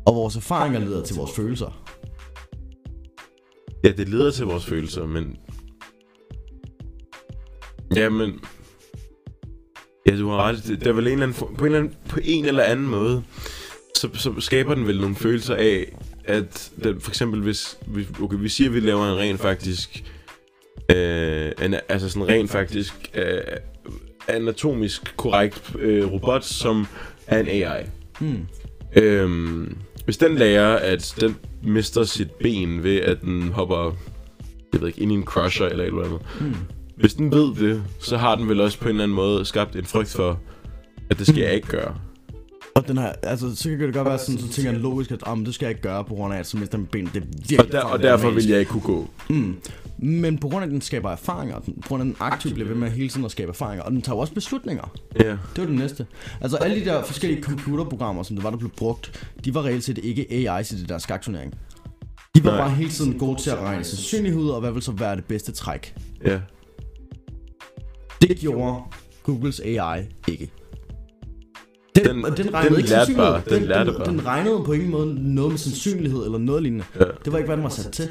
Og 0.06 0.16
vores 0.16 0.36
erfaringer 0.36 0.80
leder 0.80 1.04
til 1.04 1.16
vores 1.16 1.32
følelser. 1.36 1.84
Ja, 3.84 3.92
det 3.92 4.10
leder 4.10 4.32
til 4.32 4.46
vores 4.46 4.66
følelser, 4.66 5.06
men... 5.06 5.38
Jamen... 7.96 8.40
Ja, 10.08 10.18
du 10.18 10.30
har 10.30 10.38
ret. 10.44 10.64
Det- 10.68 10.84
Der 10.84 10.90
er 10.90 10.94
vel 10.94 11.08
en 11.08 11.14
eller 11.14 11.24
anden, 11.26 11.38
på, 11.58 11.66
en 11.66 11.66
eller 11.66 11.80
anden, 11.80 11.94
på 12.10 12.20
en 12.24 12.46
eller 12.46 12.64
anden 12.64 12.88
måde, 12.88 13.24
så, 13.96 14.10
så 14.14 14.34
skaber 14.40 14.76
den 14.76 14.88
vel 14.88 15.02
nogle 15.02 15.16
følelser 15.16 15.56
af, 15.56 15.96
at 16.24 16.72
den, 16.84 17.02
for 17.02 17.12
eksempel 17.12 17.42
hvis, 17.42 17.78
hvis 17.88 18.08
okay, 18.22 18.38
vi 18.40 18.50
siger, 18.50 18.70
at 18.70 18.74
vi 18.76 18.80
laver 18.80 19.06
en 19.06 19.18
ren 19.18 19.38
faktisk, 19.38 20.04
øh, 20.92 21.52
en, 21.62 21.76
altså 21.90 22.10
sådan 22.10 22.28
ren 22.28 22.48
faktisk 22.48 22.94
øh, 23.14 23.42
anatomisk 24.30 25.18
korrekt 25.18 25.76
øh, 25.80 26.12
robot, 26.12 26.44
som 26.44 26.88
er 27.28 27.40
en 27.40 27.48
AI. 27.48 27.84
Hmm. 28.20 28.48
Øhm, 28.96 29.78
hvis 30.06 30.18
den 30.18 30.36
lærer, 30.36 30.76
at 30.76 31.16
den 31.22 31.36
mister 31.64 32.04
sit 32.04 32.32
ben 32.32 32.84
ved, 32.84 32.98
at 32.98 33.22
den 33.22 33.50
hopper 33.50 33.96
jeg 34.74 34.82
ved 34.82 34.88
ikke, 34.88 35.02
ind 35.02 35.12
i 35.12 35.16
en 35.16 35.24
crusher 35.24 35.66
eller 35.66 35.84
et 35.84 35.88
eller 35.88 36.04
andet. 36.04 36.20
Hmm. 36.40 36.56
Hvis 36.96 37.14
den 37.14 37.32
ved 37.32 37.56
det, 37.56 37.84
så 38.00 38.18
har 38.18 38.36
den 38.36 38.50
vel 38.50 38.62
også 38.62 38.80
på 38.80 38.86
en 38.86 38.90
eller 38.90 39.04
anden 39.04 39.16
måde 39.16 39.46
skabt 39.46 39.76
en 39.76 39.86
frygt 39.86 40.10
for, 40.10 40.40
at 41.10 41.20
det 41.20 41.28
skal 41.28 41.40
jeg 41.40 41.54
ikke 41.54 41.68
gøre. 41.68 41.96
Og 42.76 42.88
den 42.88 42.98
her, 42.98 43.14
altså, 43.24 43.56
så 43.56 43.70
kan 43.70 43.80
det 43.80 43.94
godt 43.94 44.08
være 44.08 44.20
sådan, 44.20 44.40
så 44.40 44.50
tænker 44.50 44.72
jeg 44.72 44.80
logisk, 44.80 45.12
at 45.12 45.24
um, 45.32 45.46
det 45.46 45.56
skal 45.56 45.66
jeg 45.66 45.70
ikke 45.70 45.82
gøre, 45.82 46.04
på 46.04 46.14
grund 46.14 46.34
af, 46.34 46.40
at 46.40 46.48
så 46.48 46.58
mister 46.58 46.78
min 46.78 46.88
ben. 46.88 47.06
Det 47.06 47.16
er 47.16 47.26
virkelig 47.50 47.60
Og, 47.60 47.72
der, 47.72 47.82
og 47.82 48.00
derfor 48.00 48.32
vil 48.32 48.48
jeg 48.48 48.60
ikke 48.60 48.72
kunne 48.72 48.82
gå. 48.82 49.10
Mm. 49.30 49.56
Men 50.02 50.38
på 50.38 50.48
grund 50.50 50.64
af, 50.64 50.68
at 50.68 50.72
den 50.72 50.82
skaber 50.82 51.12
erfaringer, 51.12 51.60
den, 51.60 51.74
på 51.82 51.88
grund 51.88 52.02
af, 52.02 52.06
at 52.06 52.08
den 52.10 52.16
aktivt 52.20 52.54
bliver 52.54 52.68
ved 52.68 52.76
med 52.76 52.90
hele 52.90 53.10
tiden 53.10 53.26
at 53.26 53.32
skabe 53.32 53.50
erfaringer, 53.50 53.84
og 53.84 53.92
den 53.92 54.02
tager 54.02 54.16
jo 54.16 54.20
også 54.20 54.34
beslutninger. 54.34 54.92
Ja. 55.20 55.30
Det 55.30 55.38
var 55.58 55.66
det 55.66 55.76
næste. 55.76 56.06
Altså 56.42 56.58
alle 56.58 56.80
de 56.80 56.86
der 56.86 57.04
forskellige 57.04 57.44
computerprogrammer, 57.44 58.24
som 58.24 58.36
det 58.36 58.44
var, 58.44 58.50
der 58.50 58.58
blev 58.58 58.72
brugt, 58.78 59.26
de 59.46 59.54
var 59.56 59.66
reelt 59.66 59.84
set 59.84 59.98
ikke 59.98 60.26
AI's 60.50 60.76
i 60.76 60.78
det 60.80 60.90
der 60.90 60.98
skakturnering. 60.98 61.54
De 62.36 62.44
var 62.44 62.52
Nej. 62.52 62.60
bare 62.60 62.70
hele 62.70 62.90
tiden 62.90 63.20
gode 63.20 63.42
til 63.42 63.50
at 63.50 63.58
regne 63.60 63.84
sandsynlighed, 63.84 64.50
og 64.50 64.60
hvad 64.60 64.72
vil 64.72 64.82
så 64.82 64.92
være 64.92 65.16
det 65.16 65.26
bedste 65.26 65.52
træk. 65.52 65.96
Ja. 66.26 66.40
Det 68.22 68.38
gjorde 68.38 68.82
Googles 69.24 69.60
AI 69.60 70.02
ikke. 70.28 70.52
Den, 71.96 72.06
Den- 72.06 72.16
den, 72.24 72.24
den 72.38 72.46
den 72.46 72.54
regnede 72.54 72.78
ikke 72.78 72.90
lærte 72.90 73.14
bare, 73.16 73.42
den 73.50 73.54
den, 73.54 73.70
den, 73.88 73.96
bare. 73.96 74.06
den 74.06 74.26
regnede 74.26 74.62
på 74.66 74.72
ingen 74.74 74.90
måde 74.92 75.34
noget 75.34 75.52
med 75.52 75.58
sandsynlighed 75.58 76.26
eller 76.26 76.38
noget 76.38 76.64
lignende. 76.64 76.86
Ja. 77.00 77.06
Det 77.26 77.32
var 77.34 77.38
ikke, 77.38 77.48
hvad 77.48 77.58
den 77.58 77.64
var 77.64 77.70
sat 77.70 77.92
til. 77.92 78.10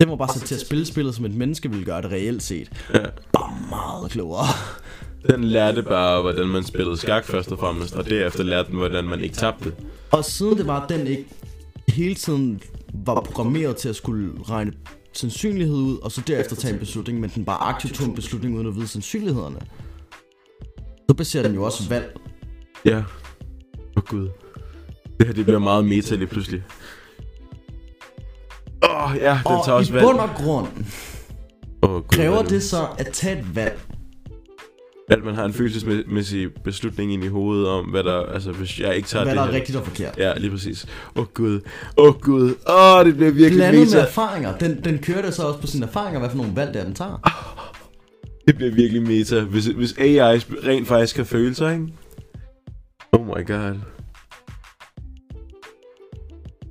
Den 0.00 0.10
var 0.10 0.16
bare 0.16 0.28
sat 0.28 0.42
til 0.42 0.54
at 0.54 0.60
spille 0.60 0.86
spillet, 0.86 1.14
som 1.14 1.24
et 1.24 1.34
menneske 1.34 1.70
ville 1.70 1.84
gøre 1.84 2.02
det 2.02 2.10
reelt 2.10 2.42
set. 2.42 2.70
ja. 2.94 3.04
Bare 3.32 3.56
meget 3.70 4.10
klogere. 4.10 4.46
Den 5.30 5.44
lærte 5.44 5.82
bare, 5.82 6.22
hvordan 6.22 6.46
man 6.48 6.64
spillede 6.64 6.96
skak 6.96 7.24
først 7.24 7.52
og 7.52 7.58
fremmest, 7.58 7.94
og 7.94 8.10
derefter 8.10 8.44
lærte 8.44 8.68
den, 8.70 8.78
hvordan 8.78 9.04
man 9.04 9.20
ikke 9.20 9.34
tabte. 9.34 9.72
Og 10.10 10.24
siden 10.24 10.58
det 10.58 10.66
var, 10.66 10.80
at 10.80 10.88
den 10.88 11.06
ikke 11.06 11.24
hele 11.88 12.14
tiden 12.14 12.60
var 13.06 13.20
programmeret 13.20 13.76
til 13.76 13.88
at 13.88 13.96
skulle 13.96 14.32
regne 14.42 14.72
sandsynlighed 15.12 15.76
ud, 15.76 15.98
og 15.98 16.12
så 16.12 16.22
derefter 16.26 16.56
tage 16.56 16.74
en 16.74 16.80
beslutning, 16.80 17.20
men 17.20 17.30
den 17.34 17.44
bare 17.44 17.58
aktivt 17.58 17.94
tog 17.94 18.06
en 18.06 18.14
beslutning 18.14 18.54
uden 18.56 18.66
at 18.66 18.76
vide 18.76 18.86
sandsynlighederne. 18.86 19.58
Så 21.10 21.14
baserer 21.16 21.42
den 21.42 21.54
jo 21.54 21.62
også 21.62 21.88
valg. 21.88 22.16
Ja. 22.84 22.96
Åh 22.98 23.04
oh, 23.96 24.02
gud. 24.02 24.28
Det 25.18 25.26
her, 25.26 25.34
det 25.34 25.44
bliver 25.44 25.58
meget 25.58 25.84
meta 25.84 26.14
lige 26.14 26.26
pludselig. 26.26 26.62
Åh, 28.82 29.10
oh, 29.10 29.16
ja, 29.16 29.30
den 29.30 29.42
tager 29.44 29.72
Og 29.72 29.74
også 29.74 29.92
i 29.92 29.94
valg. 29.94 30.04
bund 30.06 30.18
og 30.18 30.28
grund 30.36 30.68
Åh, 31.82 31.90
Gud, 31.90 32.02
kræver 32.12 32.30
hvad 32.30 32.44
er 32.44 32.48
det 32.48 32.62
så 32.62 32.86
at 32.98 33.06
tage 33.12 33.38
et 33.38 33.56
valg. 33.56 33.78
At 35.10 35.24
man 35.24 35.34
har 35.34 35.44
en 35.44 35.52
følelsesmæssig 35.52 36.48
beslutning 36.64 37.12
ind 37.12 37.24
i 37.24 37.28
hovedet 37.28 37.68
om, 37.68 37.84
hvad 37.84 38.04
der... 38.04 38.22
Altså, 38.34 38.52
hvis 38.52 38.80
jeg 38.80 38.96
ikke 38.96 39.08
tager 39.08 39.24
Hvad 39.24 39.32
det 39.32 39.38
der 39.38 39.46
er 39.46 39.50
her... 39.50 39.56
rigtigt 39.56 39.78
og 39.78 39.84
forkert. 39.84 40.14
Ja, 40.18 40.32
lige 40.36 40.50
præcis. 40.50 40.86
Åh 41.16 41.20
oh, 41.22 41.26
gud. 41.34 41.60
Åh 41.96 42.08
oh, 42.08 42.20
gud. 42.20 42.54
Åh, 42.68 42.98
oh, 42.98 43.04
det 43.06 43.16
bliver 43.16 43.30
virkelig 43.30 43.56
Blandet 43.58 43.80
med 43.80 43.86
meta. 43.86 43.98
erfaringer. 43.98 44.58
Den, 44.58 44.84
den 44.84 44.98
kører 44.98 45.22
det 45.22 45.34
så 45.34 45.42
også 45.42 45.60
på 45.60 45.66
sine 45.66 45.86
erfaringer, 45.86 46.18
hvad 46.20 46.30
for 46.30 46.36
nogle 46.36 46.52
valg 46.56 46.74
det 46.74 46.80
er, 46.80 46.84
den 46.84 46.94
tager. 46.94 47.32
Det 48.46 48.56
bliver 48.56 48.74
virkelig 48.74 49.02
meta. 49.02 49.40
Hvis, 49.40 49.66
hvis 49.66 49.98
AI 49.98 50.38
rent 50.38 50.88
faktisk 50.88 51.16
kan 51.16 51.26
føle 51.26 51.54
sig, 51.54 51.72
ikke? 51.72 51.86
Oh 53.12 53.26
my 53.26 53.46
god. 53.46 53.74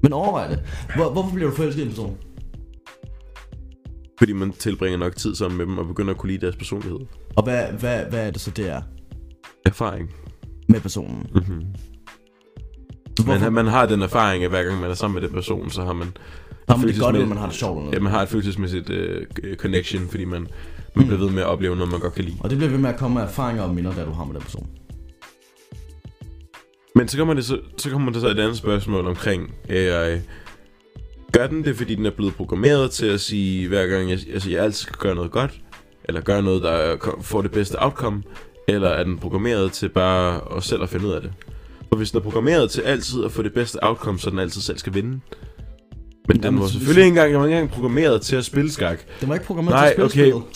Men 0.06 0.14
overvej 0.14 0.48
det. 0.48 0.60
Hvor, 0.96 1.12
hvorfor 1.12 1.36
bliver 1.36 1.50
du 1.50 1.56
forelsket 1.56 1.82
i 1.82 1.86
en 1.86 1.90
person? 1.90 2.18
Fordi 4.20 4.34
man 4.34 4.52
tilbringer 4.52 4.98
nok 4.98 5.16
tid 5.16 5.36
sammen 5.36 5.58
med 5.58 5.66
dem 5.66 5.78
og 5.78 5.88
begynder 5.88 6.12
at 6.12 6.18
kunne 6.18 6.32
lide 6.32 6.42
deres 6.46 6.56
personlighed. 6.56 7.00
Og 7.36 7.44
hvad, 7.44 7.66
hvad, 7.80 8.06
hvad 8.10 8.28
er 8.28 8.32
det 8.32 8.42
så, 8.42 8.52
det 8.52 8.70
er 8.70 8.82
Erfaring. 9.66 10.10
med 10.70 10.80
personen? 10.80 11.28
Mm-hmm. 11.36 11.64
Men 13.28 13.54
man 13.54 13.68
har 13.68 13.86
den 13.86 14.02
erfaring, 14.02 14.44
at 14.44 14.50
hver 14.50 14.64
gang 14.64 14.82
man 14.82 14.90
er 14.90 14.94
sammen 14.94 15.14
med 15.22 15.28
den 15.30 15.36
person, 15.36 15.70
så 15.70 15.84
har 15.86 15.94
man... 15.94 16.08
Nå, 16.68 16.76
men 16.78 16.88
det 16.88 16.96
er 16.98 17.00
godt, 17.00 17.16
at 17.16 17.28
man 17.28 17.38
har 17.38 17.46
det 17.46 17.56
sjovt. 17.56 17.80
eller 17.80 17.94
Ja, 17.94 18.00
man 18.00 18.12
har 18.12 18.22
et 18.22 18.30
følelsesmæssigt 18.30 18.90
øh, 18.90 19.26
connection, 19.56 20.08
fordi 20.10 20.26
man, 20.26 20.42
man 20.42 20.50
Mm. 20.96 21.04
bliver 21.06 21.18
ved 21.20 21.30
med 21.30 21.42
at 21.42 21.48
opleve 21.48 21.76
noget, 21.76 21.92
man 21.92 22.00
godt 22.00 22.14
kan 22.14 22.24
lide. 22.24 22.38
Og 22.40 22.50
det 22.50 22.58
bliver 22.58 22.72
ved 22.72 22.78
med 22.80 22.90
at 22.90 22.98
komme 22.98 23.14
med 23.16 23.24
erfaringer 23.24 23.64
og 23.64 23.76
minder, 23.76 23.94
der 23.94 24.06
du 24.06 24.12
har 24.12 24.24
med 24.26 24.34
den 24.34 24.42
person. 24.42 24.68
Men 26.96 27.08
så 27.08 27.18
kommer, 27.18 27.34
det 27.34 27.46
så, 27.46 27.60
så 27.78 27.90
kommer 27.90 28.12
der 28.12 28.20
så 28.20 28.28
et 28.28 28.40
andet 28.40 28.58
spørgsmål 28.58 29.08
omkring 29.08 29.54
AI. 29.70 30.20
Gør 31.32 31.48
den 31.48 31.66
det, 31.66 31.78
fordi 31.78 31.96
den 31.96 32.06
er 32.06 32.12
blevet 32.12 32.36
programmeret 32.36 32.92
til 32.92 33.06
at 33.06 33.22
sige, 33.22 33.68
hver 33.68 33.88
gang 33.88 34.10
jeg, 34.10 34.20
altså, 34.34 34.50
jeg 34.50 34.64
altid 34.64 34.82
skal 34.82 34.96
gøre 34.96 35.16
noget 35.16 35.32
godt, 35.32 35.52
eller 36.06 36.22
gøre 36.22 36.44
noget, 36.44 36.64
der 36.64 36.98
får 37.22 37.42
det 37.42 37.52
bedste 37.52 37.84
outcome, 37.84 38.24
eller 38.68 38.90
er 38.90 39.04
den 39.04 39.18
programmeret 39.18 39.72
til 39.72 39.90
bare 39.90 40.42
at 40.58 40.64
selv 40.64 40.84
at 40.84 40.90
finde 40.90 41.08
ud 41.08 41.12
af 41.12 41.22
det? 41.22 41.32
For 41.90 41.96
hvis 41.98 42.12
den 42.12 42.18
er 42.18 42.24
programmeret 42.24 42.72
til 42.72 42.82
altid 42.82 43.24
at 43.26 43.32
få 43.32 43.42
det 43.42 43.54
bedste 43.54 43.84
outcome, 43.84 44.20
så 44.20 44.30
den 44.30 44.40
altid 44.40 44.62
selv 44.62 44.78
skal 44.78 44.94
vinde. 44.94 45.20
Men 46.28 46.44
den 46.44 46.60
var 46.60 46.68
selvfølgelig 46.68 47.02
ikke 47.06 47.08
engang, 47.08 47.32
den 47.32 47.40
var 47.40 47.46
ikke 47.46 47.58
engang 47.58 47.72
programmeret 47.72 48.22
til 48.22 48.36
at 48.36 48.46
spille 48.46 48.72
skak. 48.72 49.00
Den 49.22 49.30
var 49.30 49.36
ikke 49.36 49.46
programmeret 49.46 49.76
Nej, 49.76 49.94
til 49.96 50.02
at 50.02 50.12
spille 50.12 50.36
okay. 50.36 50.48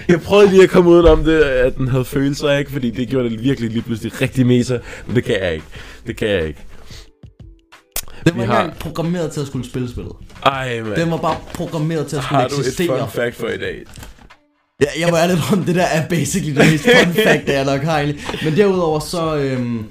Jeg 0.09 0.21
prøvede 0.21 0.51
lige 0.51 0.63
at 0.63 0.71
komme 0.71 0.91
ud 0.91 1.05
om 1.05 1.25
det, 1.25 1.41
at 1.43 1.77
den 1.77 1.89
havde 1.89 2.05
følelser, 2.05 2.51
ikke? 2.53 2.73
Fordi 2.73 2.91
det 2.91 3.09
gjorde 3.09 3.31
det 3.31 3.43
virkelig 3.45 3.71
lige 3.71 3.83
pludselig 3.83 4.21
rigtig 4.21 4.47
meta. 4.47 4.79
Men 5.07 5.17
det 5.17 5.25
kan 5.25 5.35
jeg 5.43 5.53
ikke. 5.55 5.67
Det 6.07 6.17
kan 6.17 6.29
jeg 6.29 6.47
ikke. 6.47 6.65
Den 8.27 8.37
var 8.37 8.43
ikke 8.43 8.53
har- 8.55 8.61
engang 8.63 8.79
programmeret 8.79 9.33
til 9.33 9.41
at 9.41 9.47
skulle 9.47 9.69
spille 9.69 9.91
spillet. 9.91 10.13
Ej, 10.47 10.81
man. 10.83 10.97
Den 10.97 11.11
var 11.11 11.17
bare 11.17 11.37
programmeret 11.55 12.07
til 12.07 12.17
at 12.17 12.23
skulle 12.23 12.41
Har 12.41 12.49
du 12.49 12.55
et 12.55 12.59
eksistere. 12.59 12.99
fun 13.01 13.09
fact 13.11 13.35
for 13.37 13.49
i 13.49 13.59
dag? 13.59 13.83
Ja, 14.81 14.87
jeg 15.01 15.09
må 15.11 15.17
ærligt 15.17 15.41
om, 15.53 15.65
det 15.65 15.75
der 15.75 15.83
er 15.85 16.09
basically 16.09 16.57
det 16.61 16.71
mest 16.73 16.85
fun 16.85 17.15
fact, 17.15 17.49
jeg 17.49 17.65
nok 17.65 17.81
har 17.81 17.99
egentlig. 17.99 18.21
Men 18.45 18.57
derudover 18.57 19.01
så, 19.01 19.37
øhm, 19.37 19.85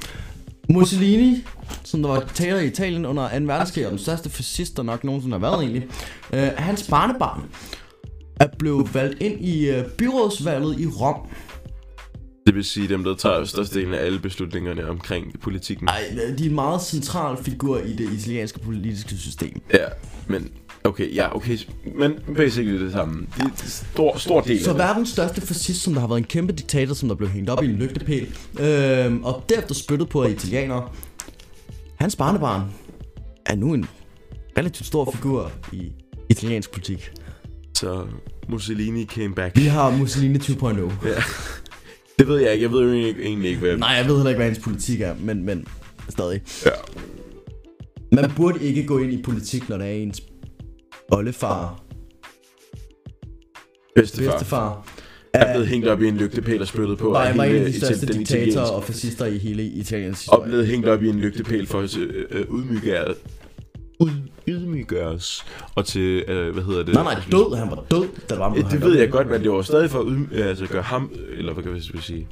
Mussolini, 0.70 1.44
som 1.84 2.02
der 2.02 2.10
var 2.10 2.20
diktator 2.20 2.58
i 2.58 2.66
Italien 2.68 3.06
under 3.06 3.30
2. 3.40 3.46
verdenskrig, 3.46 3.86
og 3.86 3.92
den 3.92 4.00
største 4.00 4.30
fascist, 4.30 4.78
der 4.78 4.84
nok 4.84 5.04
nogensinde 5.04 5.34
har 5.40 5.50
været 5.50 5.60
egentlig, 5.62 5.84
øh, 6.34 6.50
hans 6.58 6.84
barnebarn 6.90 7.42
er 8.40 8.48
blevet 8.60 8.94
valgt 8.94 9.22
ind 9.22 9.46
i 9.46 9.70
øh, 9.70 9.86
byrådsvalget 9.98 10.80
i 10.80 10.88
Rom. 10.88 11.28
Det 12.46 12.56
vil 12.56 12.64
sige 12.64 12.88
dem, 12.88 13.04
der 13.04 13.16
tager 13.16 13.44
størstedelen 13.44 13.94
af 13.94 14.06
alle 14.06 14.20
beslutningerne 14.20 14.90
omkring 14.90 15.40
politikken. 15.42 15.88
Ej, 15.88 16.04
de 16.38 16.46
er 16.46 16.50
en 16.50 16.56
meget 16.56 16.82
central 16.82 17.44
figur 17.44 17.80
i 17.80 17.94
det 17.94 18.14
italienske 18.14 18.60
politiske 18.60 19.18
system. 19.18 19.62
Ja, 19.74 19.86
men... 20.28 20.50
Okay, 20.84 21.16
ja, 21.16 21.36
okay. 21.36 21.58
Men 21.96 22.14
basically 22.36 22.84
det 22.84 22.92
samme. 22.92 23.28
Det 23.38 23.44
er 23.46 23.50
stor, 23.66 24.18
stor 24.18 24.42
del 24.42 24.64
Så 24.64 24.74
verdens 24.74 25.10
største 25.10 25.42
fascist, 25.42 25.82
som 25.82 25.94
der 25.94 26.00
har 26.00 26.08
været 26.08 26.18
en 26.18 26.26
kæmpe 26.26 26.54
diktator, 26.54 26.94
som 26.94 27.10
der 27.10 27.16
blev 27.16 27.30
hængt 27.30 27.50
op 27.50 27.64
i 27.64 27.66
en 27.66 27.76
lygtepæl, 27.76 28.28
øhm, 28.60 29.24
og 29.24 29.44
derefter 29.50 29.76
spyttet 29.76 30.10
på 30.10 30.24
af 30.24 30.30
italienere. 30.30 30.90
Hans 31.96 32.16
barnebarn 32.16 32.62
er 33.46 33.56
nu 33.56 33.74
en 33.74 33.86
relativt 34.58 34.88
stor 34.88 35.12
figur 35.12 35.52
i 35.72 35.92
italiensk 36.30 36.72
politik. 36.72 37.12
Så 37.76 38.08
Mussolini 38.50 39.06
came 39.06 39.36
back. 39.36 39.58
Vi 39.58 39.66
har 39.66 39.98
Mussolini 39.98 40.38
2.0. 40.38 41.08
Ja. 41.08 41.24
Det 42.20 42.28
ved 42.28 42.38
jeg 42.40 42.54
ikke. 42.54 42.64
Jeg 42.64 42.72
ved 42.72 42.80
jo 42.82 42.88
egentlig 42.88 43.08
ikke, 43.08 43.24
egentlig 43.24 43.50
ikke 43.50 43.62
hvad... 43.62 43.78
Nej, 43.78 43.90
jeg 43.90 44.06
ved 44.08 44.16
heller 44.16 44.30
ikke, 44.30 44.38
hvad 44.38 44.46
hans 44.46 44.60
politik 44.60 45.02
er, 45.02 45.16
men, 45.20 45.44
men 45.44 45.68
stadig. 46.10 46.42
Ja. 46.66 46.70
Man 48.12 48.32
burde 48.36 48.64
ikke 48.64 48.86
gå 48.86 48.98
ind 49.00 49.14
i 49.14 49.22
politik, 49.22 49.70
når 49.70 49.78
det 49.78 49.88
er 49.88 49.92
ens 49.92 50.22
oldefar, 51.12 51.82
Bedstefar. 53.96 54.32
bedstefar, 54.32 54.88
er 55.34 55.54
blevet 55.54 55.68
hængt 55.68 55.88
op 55.88 56.02
i 56.02 56.08
en 56.08 56.18
lygtepæl 56.18 56.62
og 56.62 56.68
spyttet 56.68 56.98
på. 56.98 57.14
af 57.14 57.38
var 57.38 57.44
en 57.44 57.56
af 57.56 57.66
de 57.66 57.80
største 57.80 58.06
diktatorer 58.06 58.66
og 58.66 58.84
fascister 58.84 59.26
i 59.26 59.38
hele 59.38 59.64
Italiens 59.64 60.28
Og 60.28 60.36
historie. 60.36 60.50
blevet 60.50 60.68
hængt 60.68 60.88
op 60.88 61.04
i 61.04 61.10
en 61.10 61.20
lygtepæl 61.20 61.68
for 61.68 61.80
at 61.82 61.98
øh, 61.98 62.26
øh, 62.32 62.46
udmygge 62.50 62.96
ud, 64.00 64.10
ydmyggøres. 64.48 65.46
Og 65.76 65.86
til, 65.86 66.24
øh, 66.28 66.54
hvad 66.54 66.64
hedder 66.64 66.84
det? 66.84 66.94
Nej, 66.94 67.04
nej, 67.04 67.22
død. 67.32 67.56
Han 67.56 67.70
var 67.72 67.84
død, 67.92 68.08
da 68.30 68.36
var 68.36 68.54
det 68.54 68.82
ved 68.82 68.98
jeg 68.98 69.10
godt, 69.12 69.30
men 69.30 69.44
det 69.44 69.52
var 69.52 69.62
stadig 69.62 69.90
for 69.90 70.00
at 70.00 70.06
udm- 70.06 70.36
altså, 70.42 70.68
gøre 70.68 70.82
ham, 70.82 71.12
eller 71.38 71.54
hvad 71.54 71.64
kan 71.64 71.74
jeg 71.76 71.82
sige, 72.04 72.28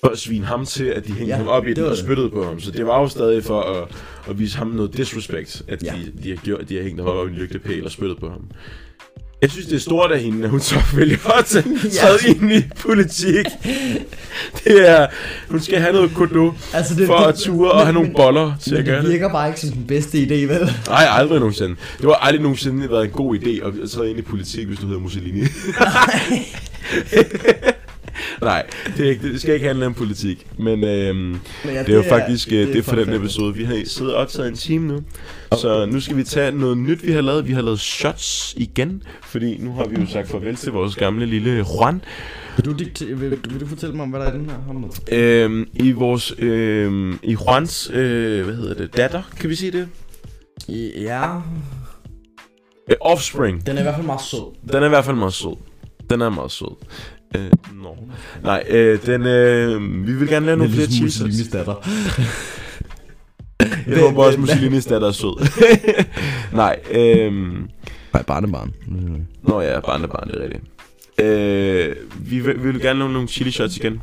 for 0.00 0.08
at 0.08 0.18
svine 0.18 0.44
ham 0.44 0.64
til, 0.66 0.84
at 0.84 1.06
de 1.06 1.12
hængte 1.12 1.26
Ja, 1.26 1.36
ham 1.36 1.48
op 1.48 1.64
i 1.66 1.68
det 1.68 1.76
den 1.76 1.84
og 1.86 1.96
spyttede 1.96 2.30
på 2.30 2.44
ham. 2.44 2.60
Så 2.60 2.70
det 2.70 2.86
var 2.86 3.00
jo 3.00 3.08
stadig 3.08 3.44
for 3.44 3.60
at, 3.60 3.88
at 4.28 4.38
vise 4.38 4.58
ham 4.58 4.66
noget 4.66 4.96
disrespect, 4.96 5.62
at 5.68 5.82
Ja. 5.82 5.92
de, 5.92 6.22
de, 6.22 6.28
har 6.28 6.36
gjort, 6.36 6.68
de 6.68 6.76
har 6.76 6.82
hængt 6.82 7.00
ham 7.00 7.08
op 7.10 7.26
i 7.28 7.30
en 7.30 7.36
lygtepæl 7.36 7.84
og 7.84 7.90
spyttet 7.90 8.18
på 8.18 8.28
ham. 8.28 8.50
Jeg 9.46 9.52
synes, 9.52 9.66
det 9.66 9.76
er 9.76 9.80
stort 9.80 10.12
af 10.12 10.20
hende, 10.20 10.44
at 10.44 10.50
hun 10.50 10.60
så 10.60 10.74
vælger 10.94 11.38
at 11.38 11.44
tage 11.44 11.64
ja. 12.24 12.30
ind 12.30 12.52
i 12.52 12.62
politik. 12.80 13.44
Det 14.64 14.88
er, 14.90 15.06
hun 15.48 15.60
skal 15.60 15.78
have 15.80 15.92
noget 15.92 16.10
kodo 16.14 16.52
Altså, 16.72 16.94
det, 16.94 17.06
for 17.06 17.16
det, 17.18 17.26
at 17.26 17.34
ture 17.34 17.70
og 17.72 17.80
have 17.86 17.92
nogle 17.94 18.10
boller 18.16 18.52
til 18.62 18.70
at 18.70 18.76
Men 18.76 18.84
gøre 18.86 18.96
det 18.96 19.04
det. 19.04 19.12
virker 19.12 19.28
bare 19.32 19.48
ikke 19.48 19.60
som 19.60 19.70
den 19.70 19.84
bedste 19.86 20.18
idé, 20.18 20.34
vel? 20.34 20.70
Nej, 20.88 21.06
aldrig 21.10 21.38
nogensinde. 21.40 21.76
Det 21.98 22.06
var 22.06 22.14
aldrig 22.14 22.42
nogensinde 22.42 22.90
været 22.90 23.04
en 23.04 23.10
god 23.10 23.36
idé 23.38 23.66
at 23.82 23.90
træde 23.90 24.10
ind 24.10 24.18
i 24.18 24.22
politik, 24.22 24.66
hvis 24.66 24.78
du 24.78 24.86
hedder 24.86 25.00
Mussolini. 25.00 25.40
Nej, 28.42 28.66
det, 28.96 29.06
er 29.06 29.10
ikke, 29.10 29.32
det 29.32 29.40
skal 29.40 29.54
ikke 29.54 29.66
handle 29.66 29.86
om 29.86 29.94
politik. 29.94 30.46
Men 30.58 30.84
øhm, 30.84 31.16
Men 31.18 31.40
ja, 31.64 31.82
det 31.82 31.88
er 31.88 31.96
jo 31.96 32.02
faktisk 32.08 32.50
det, 32.50 32.68
det 32.68 32.76
er 32.78 32.82
for 32.82 32.90
fun 32.90 33.06
den 33.06 33.14
episode. 33.14 33.54
Vi 33.54 33.64
har 33.64 33.82
siddet 33.86 34.14
og 34.14 34.20
optaget 34.20 34.48
en 34.48 34.54
time 34.56 34.86
nu. 34.88 35.00
Så 35.52 35.86
nu 35.86 36.00
skal 36.00 36.16
vi 36.16 36.24
tage 36.24 36.52
noget 36.52 36.78
nyt, 36.78 37.06
vi 37.06 37.12
har 37.12 37.20
lavet. 37.20 37.48
Vi 37.48 37.52
har 37.52 37.62
lavet 37.62 37.80
shots 37.80 38.54
igen. 38.56 39.02
Fordi 39.22 39.56
nu 39.58 39.72
har 39.72 39.84
vi 39.84 40.00
jo 40.00 40.06
sagt 40.06 40.28
farvel 40.28 40.56
til 40.56 40.72
vores 40.72 40.96
gamle 40.96 41.26
lille 41.26 41.50
Juan. 41.74 42.02
Vil 42.56 42.64
du, 42.64 42.72
dikte, 42.72 43.04
vil, 43.06 43.30
vil 43.30 43.60
du 43.60 43.66
fortælle 43.66 43.94
mig, 43.96 44.02
om, 44.02 44.10
hvad 44.10 44.20
der 44.20 44.26
er 44.26 44.34
i 44.34 44.38
den 44.38 44.50
her 44.50 44.56
hånd? 44.56 44.84
Øhm, 45.12 45.68
I 45.74 45.92
vores... 45.92 46.34
Øhm, 46.38 47.18
I 47.22 47.32
Juans... 47.32 47.90
Øh, 47.94 48.44
hvad 48.44 48.54
hedder 48.54 48.74
det? 48.74 48.96
Datter, 48.96 49.22
kan 49.40 49.50
vi 49.50 49.54
sige 49.54 49.72
det? 49.72 49.88
Ja, 51.02 51.34
Øh, 52.90 52.96
offspring. 53.00 53.66
den 53.66 53.76
er 53.76 53.80
i 53.80 53.82
hvert 53.82 53.94
fald 53.94 54.06
meget 54.06 54.20
sød. 54.20 54.54
Den 54.72 54.82
er 54.82 54.86
i 54.86 54.88
hvert 54.88 55.04
fald 55.04 55.16
meget 55.16 55.32
sød. 55.32 55.56
Den 56.10 56.20
er 56.20 56.30
meget 56.30 56.50
sød. 56.52 56.76
Øh, 57.36 57.50
no. 57.82 57.94
Nej, 58.42 58.64
øh, 58.68 59.06
den, 59.06 59.22
øh, 59.22 60.06
vi 60.06 60.12
vil 60.12 60.28
gerne 60.28 60.46
lave 60.46 60.58
nogle 60.58 60.72
flere 60.72 60.86
cheeses. 60.86 61.02
Mussolinis 61.22 61.48
datter. 61.48 61.88
Jeg 63.86 64.00
håber 64.00 64.24
også, 64.24 64.40
Mussolinis 64.40 64.86
datter 64.86 65.08
er 65.08 65.12
sød. 65.12 65.46
Nej, 66.56 66.78
øh, 66.90 67.32
Nej, 68.12 68.22
barnebarn. 68.22 68.72
Nå 69.42 69.60
ja, 69.60 69.80
barnebarn, 69.80 70.28
det 70.28 70.36
er 70.36 70.42
rigtigt. 70.44 70.64
Øh, 71.20 71.96
vi, 72.30 72.40
vil, 72.40 72.64
vi 72.64 72.70
vil 72.70 72.80
gerne 72.80 72.98
lave 72.98 73.12
nogle 73.12 73.28
chili 73.28 73.50
shots 73.50 73.76
igen. 73.76 74.00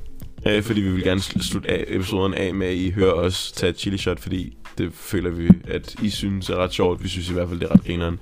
Øh, 0.48 0.64
fordi 0.64 0.82
vi 0.82 0.92
vil 0.92 1.04
gerne 1.04 1.22
sl- 1.22 1.50
slutte 1.50 1.72
af, 1.72 1.86
episoden 1.88 2.34
af 2.34 2.54
med, 2.54 2.68
at 2.68 2.74
I 2.74 2.90
hører 2.92 3.14
os 3.14 3.52
tage 3.52 3.70
et 3.70 3.80
chili 3.80 3.98
shot, 3.98 4.20
fordi 4.20 4.58
det 4.78 4.90
føler 4.94 5.30
vi, 5.30 5.50
at 5.68 5.96
I 6.02 6.10
synes 6.10 6.50
er 6.50 6.56
ret 6.56 6.74
sjovt. 6.74 7.04
Vi 7.04 7.10
synes 7.10 7.30
i 7.30 7.34
hvert 7.34 7.50
fald, 7.50 7.60
det 7.60 7.70
er 7.70 7.74
ret 7.74 7.84
grineren. 7.86 8.20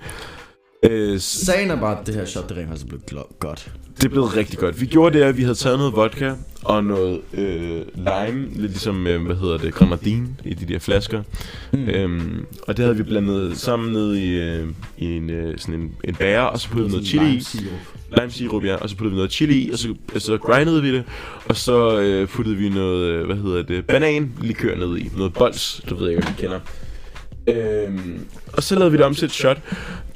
Øh, 0.85 1.19
Sagen 1.19 1.71
er 1.71 1.79
bare, 1.79 1.99
at 1.99 2.07
det 2.07 2.15
her 2.15 2.25
shot, 2.25 2.49
det 2.49 2.57
rent 2.57 2.67
faktisk 2.69 2.93
er 2.93 2.97
blevet 3.07 3.25
godt. 3.39 3.71
Det 4.01 4.11
blev 4.11 4.23
rigtig 4.23 4.59
godt. 4.59 4.81
Vi 4.81 4.85
gjorde 4.85 5.19
det, 5.19 5.23
at 5.23 5.37
vi 5.37 5.41
havde 5.41 5.55
taget 5.55 5.77
noget 5.77 5.95
vodka 5.95 6.33
og 6.63 6.83
noget 6.83 7.21
øh, 7.33 7.81
lime, 7.95 8.47
lidt 8.47 8.71
ligesom, 8.71 9.07
øh, 9.07 9.25
hvad 9.25 9.35
hedder 9.35 9.57
det, 9.57 9.73
grenadine 9.73 10.27
i 10.45 10.53
de 10.53 10.73
der 10.73 10.79
flasker. 10.79 11.23
Mm. 11.73 11.89
Øhm, 11.89 12.45
og 12.67 12.77
det 12.77 12.85
havde 12.85 12.97
vi 12.97 13.03
blandet 13.03 13.57
sammen 13.57 13.93
ned 13.93 14.15
i, 14.15 14.39
øh, 14.39 14.67
i 14.97 15.05
en, 15.05 15.29
øh, 15.29 15.57
sådan 15.57 15.75
en, 15.75 15.91
en 16.03 16.15
bære, 16.15 16.49
og 16.49 16.59
så 16.59 16.69
puttede 16.69 16.87
vi 16.87 16.91
noget 16.91 17.07
chili 17.07 17.35
i. 17.35 17.43
Lime 18.17 18.31
sirup, 18.31 18.63
ja. 18.63 18.75
Og 18.75 18.89
så 18.89 18.95
puttede 18.95 19.11
vi 19.11 19.15
noget 19.15 19.31
chili 19.31 19.55
i, 19.55 19.71
og 19.71 19.77
så, 19.77 19.95
så 20.17 20.37
grindede 20.37 20.81
vi 20.81 20.93
det. 20.93 21.03
Og 21.49 21.55
så 21.55 21.99
øh, 21.99 22.27
puttede 22.27 22.57
vi 22.57 22.69
noget, 22.69 23.05
øh, 23.05 23.25
hvad 23.25 23.35
hedder 23.35 23.63
det, 23.63 23.85
bananlikør 23.85 24.75
ned 24.75 24.97
i. 24.97 25.11
Noget 25.17 25.33
bols, 25.33 25.81
du 25.89 25.95
ved 25.95 26.09
jeg, 26.09 26.19
hvad 26.19 26.31
vi 26.31 26.41
kender. 26.41 26.59
Øhm, 27.47 28.25
og 28.53 28.63
så 28.63 28.75
lavede 28.75 28.91
vi 28.91 28.97
det 28.97 29.05
om 29.05 29.15
til 29.15 29.25
et 29.25 29.31
shot. 29.31 29.57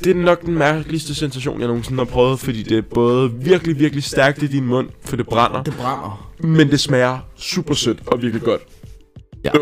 Det 0.03 0.11
er 0.11 0.15
nok 0.15 0.41
den 0.41 0.53
mærkeligste 0.53 1.15
sensation, 1.15 1.59
jeg 1.59 1.67
nogensinde 1.67 1.97
har 1.97 2.05
prøvet, 2.05 2.39
fordi 2.39 2.63
det 2.63 2.78
er 2.78 2.82
både 2.82 3.34
virkelig, 3.34 3.80
virkelig 3.80 4.03
stærkt 4.03 4.43
i 4.43 4.47
din 4.47 4.65
mund, 4.65 4.89
for 5.05 5.15
det 5.15 5.26
brænder, 5.26 5.63
Det 5.63 5.73
brænder. 5.78 6.32
men 6.39 6.71
det 6.71 6.80
smager 6.80 7.19
super 7.38 7.73
sødt 7.73 7.99
og 8.07 8.21
virkelig 8.21 8.41
godt. 8.43 8.61
Ja. 9.43 9.49
Øh, 9.55 9.59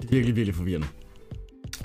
Det 0.00 0.06
er 0.06 0.10
virkelig, 0.10 0.36
virkelig 0.36 0.54
forvirrende. 0.54 0.86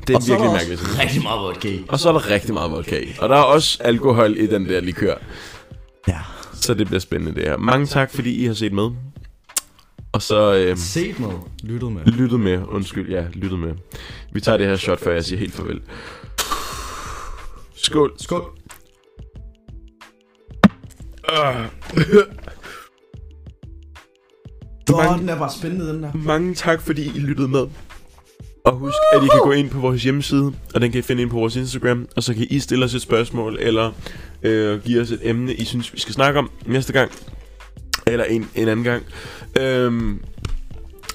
det 0.08 0.14
er 0.14 0.18
Og 0.18 0.24
så 0.24 0.34
er 0.34 0.38
virkelig 0.38 0.52
mærkeligt. 0.54 0.82
også 0.82 1.02
rigtig 1.02 1.24
meget 1.24 1.42
vodka 1.42 1.68
i. 1.70 1.84
Og 1.88 2.00
så 2.00 2.10
er 2.10 2.14
der 2.14 2.30
rigtig 2.30 2.54
meget 2.54 2.72
vodka 2.72 3.00
i. 3.00 3.16
Og 3.20 3.30
der 3.30 3.36
er 3.36 3.42
også 3.42 3.78
alkohol 3.84 4.38
i 4.38 4.48
den 4.48 4.66
der 4.70 4.80
likør. 4.82 5.16
Ja. 6.08 6.18
Så 6.54 6.74
det 6.74 6.88
bliver 6.88 7.00
spændende 7.00 7.36
det 7.36 7.44
her. 7.44 7.58
Mange 7.58 7.86
tak, 7.86 8.12
fordi 8.14 8.44
I 8.44 8.46
har 8.46 8.54
set 8.54 8.74
med. 8.74 8.90
Og 10.16 10.22
så 10.22 10.54
øh, 10.54 10.78
Set 10.78 11.20
med. 11.20 11.30
Lyttet 11.64 11.92
med. 11.92 12.06
lyttet 12.06 12.40
med. 12.40 12.62
Undskyld, 12.68 13.10
ja, 13.10 13.26
lyttet 13.34 13.60
med. 13.60 13.74
Vi 14.34 14.42
tager 14.42 14.58
det 14.58 14.68
her 14.68 14.76
shot, 14.76 15.00
før 15.00 15.14
jeg 15.14 15.26
siger 15.26 15.40
helt 15.40 15.54
farvel. 15.54 15.82
Skål. 17.76 18.14
Skål. 18.20 18.42
Uh, 21.32 21.66
Åh, 24.94 25.20
den 25.20 25.30
er 25.30 25.38
bare 25.40 25.52
spændende, 25.60 25.88
den 25.88 26.04
der. 26.04 26.12
mange 26.14 26.54
tak, 26.54 26.82
fordi 26.82 27.06
I 27.16 27.20
lyttede 27.20 27.48
med. 27.48 27.68
Og 28.66 28.76
husk, 28.76 28.98
at 29.16 29.24
I 29.24 29.28
kan 29.28 29.40
gå 29.44 29.52
ind 29.52 29.70
på 29.70 29.80
vores 29.80 30.04
hjemmeside, 30.04 30.54
og 30.76 30.82
den 30.82 30.92
kan 30.92 31.00
I 31.00 31.02
finde 31.02 31.22
ind 31.22 31.30
på 31.32 31.38
vores 31.40 31.56
Instagram, 31.56 32.08
og 32.16 32.24
så 32.24 32.34
kan 32.34 32.48
I 32.50 32.60
stille 32.60 32.86
os 32.86 32.94
et 32.94 33.02
spørgsmål, 33.02 33.58
eller 33.60 33.92
øh, 34.44 34.84
give 34.84 35.02
os 35.02 35.12
et 35.12 35.20
emne, 35.24 35.54
I 35.54 35.64
synes, 35.64 35.94
vi 35.94 36.00
skal 36.00 36.14
snakke 36.14 36.40
om 36.40 36.50
næste 36.66 36.94
gang, 36.94 37.12
eller 38.08 38.26
en, 38.26 38.50
en 38.56 38.68
anden 38.68 38.84
gang. 38.84 39.04
Øhm, 39.60 40.20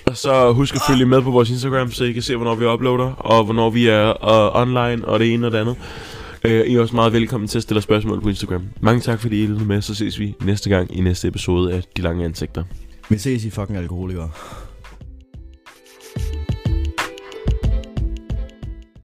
og 0.07 0.17
så 0.17 0.53
husk 0.53 0.75
at 0.75 0.81
følge 0.89 1.07
med 1.07 1.23
på 1.23 1.31
vores 1.31 1.51
Instagram, 1.51 1.91
så 1.91 2.05
I 2.05 2.13
kan 2.13 2.23
se, 2.23 2.37
hvornår 2.37 2.55
vi 2.55 2.67
uploader, 2.67 3.13
og 3.13 3.45
hvornår 3.45 3.71
vi 3.71 3.87
er 3.87 4.09
uh, 4.11 4.63
online, 4.63 5.09
og 5.09 5.21
det 5.21 5.35
ene 5.35 5.47
og 5.47 5.53
det 5.53 5.59
andet. 5.59 5.77
Øh, 6.45 6.67
I 6.67 6.75
er 6.75 6.81
også 6.81 6.95
meget 6.95 7.13
velkommen 7.13 7.49
til 7.49 7.59
at 7.59 7.63
stille 7.63 7.83
spørgsmål 7.83 8.21
på 8.21 8.29
Instagram. 8.29 8.63
Mange 8.81 9.01
tak, 9.01 9.21
fordi 9.21 9.43
I 9.43 9.47
lyttede 9.47 9.65
med, 9.69 9.83
så 9.83 9.95
ses 9.95 10.19
vi 10.19 10.35
næste 10.43 10.71
gang 10.71 10.97
i 10.97 11.01
næste 11.01 11.29
episode 11.29 11.75
af 11.75 11.83
De 11.97 12.03
Lange 12.03 12.25
Ansigter. 12.25 12.65
Vi 13.09 13.19
ses 13.19 13.45
i 13.45 13.51
fucking 13.51 13.79
alkoholikere. 13.79 14.31